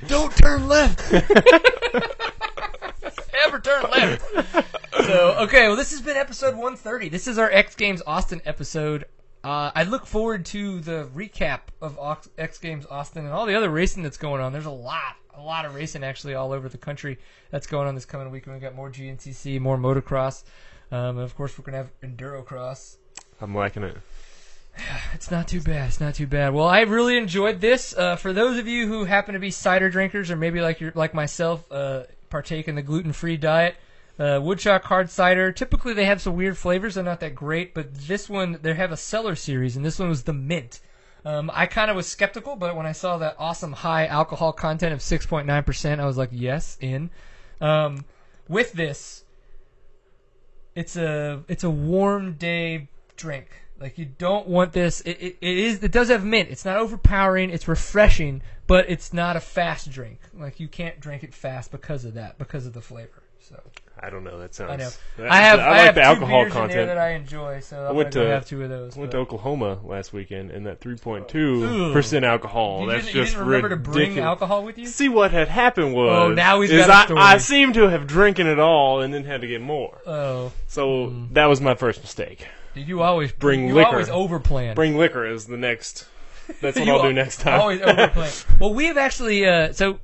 Don't 0.08 0.36
turn 0.36 0.68
left. 0.68 1.12
Ever 3.44 3.58
turn 3.58 3.82
left. 3.90 4.30
So 5.06 5.34
okay, 5.40 5.66
well 5.66 5.76
this 5.76 5.90
has 5.90 6.00
been 6.00 6.16
episode 6.16 6.52
130. 6.54 7.08
This 7.08 7.26
is 7.26 7.38
our 7.38 7.50
X 7.50 7.74
Games 7.74 8.02
Austin 8.06 8.40
episode. 8.44 9.06
Uh, 9.42 9.72
I 9.74 9.82
look 9.82 10.06
forward 10.06 10.44
to 10.46 10.78
the 10.80 11.08
recap 11.14 11.60
of 11.80 11.98
X 12.38 12.58
Games 12.58 12.86
Austin 12.88 13.24
and 13.24 13.34
all 13.34 13.44
the 13.46 13.56
other 13.56 13.68
racing 13.70 14.04
that's 14.04 14.16
going 14.16 14.40
on. 14.40 14.52
There's 14.52 14.66
a 14.66 14.70
lot, 14.70 15.16
a 15.34 15.40
lot 15.40 15.64
of 15.64 15.74
racing 15.74 16.04
actually 16.04 16.34
all 16.34 16.52
over 16.52 16.68
the 16.68 16.78
country 16.78 17.18
that's 17.50 17.66
going 17.66 17.88
on 17.88 17.94
this 17.94 18.04
coming 18.04 18.30
week. 18.30 18.46
We've 18.46 18.60
got 18.60 18.74
more 18.74 18.90
GNCC, 18.90 19.60
more 19.60 19.76
motocross, 19.76 20.44
um, 20.90 21.16
and 21.16 21.20
of 21.20 21.34
course 21.36 21.58
we're 21.58 21.64
gonna 21.64 21.78
have 21.78 21.90
endurocross. 22.02 22.96
I'm 23.40 23.54
liking 23.54 23.82
it. 23.82 23.96
It's 25.14 25.30
not 25.30 25.46
too 25.48 25.60
bad. 25.60 25.88
It's 25.88 26.00
not 26.00 26.14
too 26.14 26.26
bad. 26.26 26.54
Well, 26.54 26.66
I 26.66 26.80
really 26.80 27.18
enjoyed 27.18 27.60
this. 27.60 27.94
Uh, 27.96 28.16
for 28.16 28.32
those 28.32 28.58
of 28.58 28.66
you 28.66 28.88
who 28.88 29.04
happen 29.04 29.34
to 29.34 29.38
be 29.38 29.50
cider 29.50 29.90
drinkers, 29.90 30.30
or 30.30 30.36
maybe 30.36 30.60
like 30.60 30.80
your 30.80 30.92
like 30.94 31.12
myself, 31.12 31.70
uh, 31.70 32.04
partake 32.30 32.66
in 32.66 32.74
the 32.74 32.82
gluten-free 32.82 33.36
diet, 33.36 33.76
uh, 34.18 34.40
Woodchuck 34.42 34.84
hard 34.84 35.10
cider. 35.10 35.52
Typically, 35.52 35.92
they 35.92 36.06
have 36.06 36.20
some 36.20 36.34
weird 36.34 36.56
flavors. 36.56 36.94
They're 36.94 37.04
not 37.04 37.20
that 37.20 37.34
great, 37.34 37.74
but 37.74 37.94
this 37.94 38.28
one 38.28 38.58
they 38.62 38.74
have 38.74 38.92
a 38.92 38.96
cellar 38.96 39.34
series, 39.34 39.76
and 39.76 39.84
this 39.84 39.98
one 39.98 40.08
was 40.08 40.24
the 40.24 40.32
mint. 40.32 40.80
Um, 41.24 41.50
I 41.54 41.66
kind 41.66 41.90
of 41.90 41.96
was 41.96 42.08
skeptical, 42.08 42.56
but 42.56 42.74
when 42.74 42.86
I 42.86 42.92
saw 42.92 43.18
that 43.18 43.36
awesome 43.38 43.72
high 43.72 44.06
alcohol 44.06 44.52
content 44.52 44.92
of 44.92 45.00
6.9%, 45.00 46.00
I 46.00 46.04
was 46.04 46.16
like, 46.16 46.30
yes, 46.32 46.76
in. 46.80 47.10
Um, 47.60 48.04
with 48.48 48.72
this, 48.72 49.24
it's 50.74 50.96
a 50.96 51.44
it's 51.48 51.64
a 51.64 51.70
warm 51.70 52.34
day 52.34 52.88
drink. 53.16 53.48
Like 53.78 53.98
you 53.98 54.04
don't 54.04 54.46
want 54.46 54.72
this. 54.72 55.00
It, 55.02 55.18
it, 55.20 55.36
it 55.40 55.58
is. 55.58 55.82
It 55.82 55.92
does 55.92 56.08
have 56.08 56.24
mint. 56.24 56.50
It's 56.50 56.64
not 56.64 56.76
overpowering. 56.76 57.50
It's 57.50 57.68
refreshing, 57.68 58.42
but 58.66 58.88
it's 58.88 59.12
not 59.12 59.36
a 59.36 59.40
fast 59.40 59.90
drink. 59.90 60.20
Like 60.34 60.60
you 60.60 60.68
can't 60.68 61.00
drink 61.00 61.24
it 61.24 61.34
fast 61.34 61.70
because 61.70 62.04
of 62.04 62.14
that, 62.14 62.38
because 62.38 62.66
of 62.66 62.72
the 62.72 62.80
flavor. 62.80 63.21
So 63.48 63.60
I 64.00 64.08
don't 64.10 64.24
know. 64.24 64.38
That 64.38 64.54
sounds. 64.54 64.70
I 64.72 64.76
know. 64.76 64.90
that- 65.18 65.30
I 65.32 65.36
have. 65.36 65.58
I 65.60 65.62
I, 65.62 65.68
like 65.70 65.80
have 65.86 65.94
the 65.96 66.02
alcohol 66.02 66.28
beers 66.28 66.46
in 66.46 66.48
there 66.52 66.60
content. 66.68 66.86
that 66.88 66.98
I 66.98 67.10
enjoy, 67.10 67.60
so 67.60 67.86
I'm 67.88 67.96
went 67.96 68.12
go 68.12 68.26
have 68.26 68.46
two 68.46 68.62
of 68.62 68.68
those. 68.68 68.96
Went 68.96 69.10
but- 69.10 69.16
to 69.16 69.22
Oklahoma 69.22 69.78
last 69.84 70.12
weekend, 70.12 70.50
and 70.50 70.66
that 70.66 70.80
3.2 70.80 71.92
percent 71.92 72.24
alcohol. 72.24 72.82
you 72.82 72.86
that's 72.90 73.04
didn't, 73.06 73.16
you 73.16 73.22
just 73.22 73.34
didn't 73.34 73.46
remember 73.46 73.68
to 73.70 73.76
bring 73.76 73.96
ridiculous. 73.96 74.24
alcohol 74.26 74.64
with 74.64 74.78
you? 74.78 74.86
See 74.86 75.08
what 75.08 75.30
had 75.32 75.48
happened 75.48 75.94
was. 75.94 76.10
Oh, 76.30 76.32
now 76.32 76.60
he's 76.60 76.70
is 76.70 76.86
got 76.86 77.10
a 77.10 77.14
I. 77.14 77.34
I 77.34 77.38
seem 77.38 77.72
to 77.74 77.88
have 77.88 78.06
drinking 78.06 78.46
it 78.46 78.58
all 78.58 79.00
and 79.00 79.12
then 79.12 79.24
had 79.24 79.40
to 79.42 79.46
get 79.46 79.60
more. 79.60 80.00
Oh, 80.06 80.52
So 80.68 81.12
that 81.32 81.46
was 81.46 81.60
my 81.60 81.74
first 81.74 82.00
mistake. 82.02 82.46
Did 82.74 82.88
you 82.88 83.02
always 83.02 83.32
Bring 83.32 83.68
you 83.68 83.74
liquor. 83.74 83.88
always 83.90 84.08
overplan. 84.08 84.74
Bring 84.74 84.96
liquor 84.96 85.26
is 85.26 85.46
the 85.46 85.58
next. 85.58 86.06
That's 86.60 86.76
what 86.80 86.88
I'll 86.88 87.02
do 87.02 87.12
next 87.12 87.40
time. 87.40 87.60
Always 87.60 87.82
overplay. 87.82 88.30
well, 88.60 88.72
we've 88.72 88.96
actually. 88.96 89.46
Uh, 89.46 89.72
so 89.72 89.98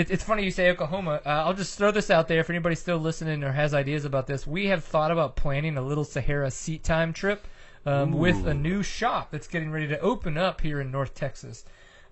it, 0.00 0.10
it's 0.10 0.24
funny 0.24 0.44
you 0.44 0.50
say 0.50 0.70
Oklahoma. 0.70 1.20
Uh, 1.24 1.28
I'll 1.28 1.54
just 1.54 1.76
throw 1.76 1.90
this 1.90 2.10
out 2.10 2.26
there 2.28 2.40
if 2.40 2.50
anybody's 2.50 2.80
still 2.80 2.98
listening 2.98 3.44
or 3.44 3.52
has 3.52 3.74
ideas 3.74 4.04
about 4.04 4.26
this. 4.26 4.46
We 4.46 4.66
have 4.66 4.82
thought 4.82 5.10
about 5.10 5.36
planning 5.36 5.76
a 5.76 5.82
little 5.82 6.04
Sahara 6.04 6.50
seat 6.50 6.82
time 6.82 7.12
trip 7.12 7.46
um, 7.86 8.12
with 8.12 8.46
a 8.46 8.54
new 8.54 8.82
shop 8.82 9.30
that's 9.30 9.46
getting 9.46 9.70
ready 9.70 9.88
to 9.88 10.00
open 10.00 10.36
up 10.38 10.60
here 10.60 10.80
in 10.80 10.90
North 10.90 11.14
Texas. 11.14 11.64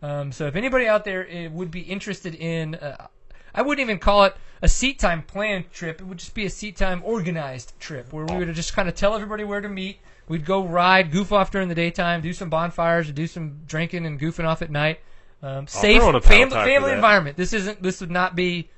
Um, 0.02 0.31
so 0.31 0.47
if 0.47 0.55
anybody 0.55 0.86
out 0.86 1.05
there 1.05 1.28
uh, 1.28 1.51
would 1.51 1.70
be 1.70 1.81
interested 1.81 2.35
in. 2.35 2.74
Uh, 2.77 3.09
I 3.55 3.62
wouldn't 3.62 3.85
even 3.85 3.98
call 3.98 4.24
it 4.24 4.36
a 4.62 4.69
seat 4.69 4.98
time 4.98 5.23
planned 5.23 5.73
trip. 5.73 6.01
It 6.01 6.06
would 6.06 6.19
just 6.19 6.35
be 6.35 6.44
a 6.44 6.51
seat 6.51 6.77
time 6.77 7.02
organized 7.05 7.73
trip 7.81 8.12
where 8.12 8.24
we 8.24 8.36
would 8.36 8.55
just 8.55 8.74
kind 8.74 8.89
of 8.89 8.94
tell 8.94 9.15
everybody 9.15 9.43
where 9.44 9.60
to 9.60 9.69
meet. 9.69 9.98
We'd 10.28 10.44
go 10.44 10.65
ride, 10.65 11.10
goof 11.10 11.32
off 11.32 11.51
during 11.51 11.69
the 11.69 11.74
daytime, 11.74 12.20
do 12.20 12.32
some 12.32 12.51
bonfires, 12.51 13.10
do 13.10 13.27
some 13.27 13.60
drinking 13.66 14.05
and 14.05 14.20
goofing 14.20 14.44
off 14.44 14.60
at 14.60 14.70
night. 14.70 15.01
Um, 15.43 15.66
safe 15.66 16.02
a 16.02 16.20
family, 16.20 16.20
Paddle 16.20 16.51
Talk 16.51 16.65
for 16.65 16.69
family 16.69 16.93
environment. 16.93 17.36
This 17.36 17.52
isn't. 17.52 17.82
This 17.82 18.01
would 18.01 18.10
not 18.10 18.35
be, 18.35 18.70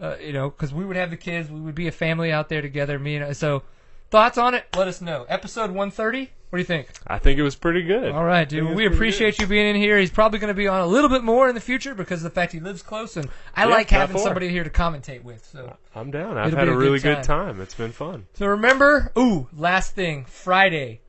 uh, 0.00 0.16
you 0.20 0.32
know, 0.32 0.48
because 0.50 0.72
we 0.72 0.84
would 0.84 0.96
have 0.96 1.10
the 1.10 1.16
kids. 1.16 1.50
We 1.50 1.60
would 1.60 1.74
be 1.74 1.88
a 1.88 1.92
family 1.92 2.32
out 2.32 2.48
there 2.48 2.62
together. 2.62 2.98
Me 2.98 3.16
and 3.16 3.36
so, 3.36 3.62
thoughts 4.10 4.38
on 4.38 4.54
it? 4.54 4.66
Let 4.76 4.88
us 4.88 5.00
know. 5.00 5.26
Episode 5.28 5.70
130. 5.70 6.30
What 6.48 6.58
do 6.58 6.60
you 6.60 6.64
think? 6.64 6.88
I 7.06 7.18
think 7.18 7.40
it 7.40 7.42
was 7.42 7.56
pretty 7.56 7.82
good. 7.82 8.12
All 8.12 8.24
right, 8.24 8.48
dude. 8.48 8.76
We 8.76 8.86
appreciate 8.86 9.40
you 9.40 9.46
being 9.48 9.66
in 9.66 9.76
here. 9.76 9.98
He's 9.98 10.12
probably 10.12 10.38
going 10.38 10.48
to 10.48 10.54
be 10.54 10.68
on 10.68 10.80
a 10.80 10.86
little 10.86 11.10
bit 11.10 11.24
more 11.24 11.48
in 11.48 11.56
the 11.56 11.60
future 11.60 11.92
because 11.94 12.20
of 12.24 12.32
the 12.32 12.34
fact 12.34 12.52
he 12.52 12.60
lives 12.60 12.82
close, 12.82 13.16
and 13.16 13.28
I 13.54 13.64
Yeah, 13.64 13.70
like 13.74 13.90
having 13.90 14.16
somebody 14.18 14.48
here 14.48 14.62
to 14.62 14.70
commentate 14.70 15.24
with. 15.24 15.44
So. 15.44 15.76
I'm 15.94 16.12
down. 16.12 16.38
I've 16.38 16.52
had 16.52 16.68
a 16.68 16.72
a 16.72 16.76
really 16.76 17.00
good 17.00 17.16
good 17.16 17.24
time. 17.24 17.56
time. 17.56 17.60
It's 17.60 17.74
been 17.74 17.90
fun. 17.92 18.26
So 18.34 18.46
remember, 18.46 19.12
ooh, 19.18 19.48
last 19.54 19.94
thing, 19.96 20.24
Friday. 20.24 21.00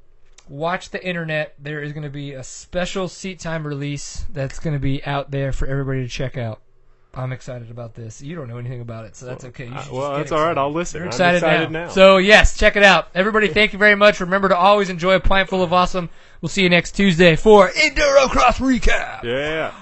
Watch 0.49 0.89
the 0.89 1.05
internet. 1.05 1.55
There 1.59 1.81
is 1.81 1.93
going 1.93 2.03
to 2.03 2.09
be 2.09 2.33
a 2.33 2.43
special 2.43 3.07
seat 3.07 3.39
time 3.39 3.65
release 3.65 4.25
that's 4.31 4.59
going 4.59 4.75
to 4.75 4.79
be 4.79 5.03
out 5.05 5.31
there 5.31 5.51
for 5.51 5.67
everybody 5.67 6.03
to 6.03 6.07
check 6.07 6.37
out. 6.37 6.61
I'm 7.13 7.31
excited 7.31 7.71
about 7.71 7.95
this. 7.95 8.21
You 8.21 8.35
don't 8.35 8.47
know 8.47 8.57
anything 8.57 8.81
about 8.81 9.05
it, 9.05 9.15
so 9.15 9.25
that's 9.25 9.43
okay. 9.45 9.65
You 9.65 9.73
Uh, 9.73 9.85
well, 9.91 10.17
that's 10.17 10.31
all 10.31 10.45
right. 10.45 10.57
I'll 10.57 10.71
listen. 10.71 10.99
You're 10.99 11.05
I'm 11.05 11.09
excited, 11.09 11.37
excited 11.37 11.71
now. 11.71 11.85
now. 11.85 11.89
So 11.89 12.17
yes, 12.17 12.55
check 12.55 12.75
it 12.75 12.83
out. 12.83 13.07
Everybody, 13.15 13.47
thank 13.47 13.73
you 13.73 13.79
very 13.79 13.95
much. 13.95 14.19
Remember 14.19 14.49
to 14.49 14.57
always 14.57 14.89
enjoy 14.89 15.15
a 15.15 15.19
pint 15.19 15.49
full 15.49 15.63
of 15.63 15.73
awesome. 15.73 16.09
We'll 16.41 16.49
see 16.49 16.61
you 16.61 16.69
next 16.69 16.91
Tuesday 16.91 17.35
for 17.35 17.69
Enduro 17.69 18.29
Cross 18.29 18.59
Recap. 18.59 19.23
Yeah. 19.23 19.73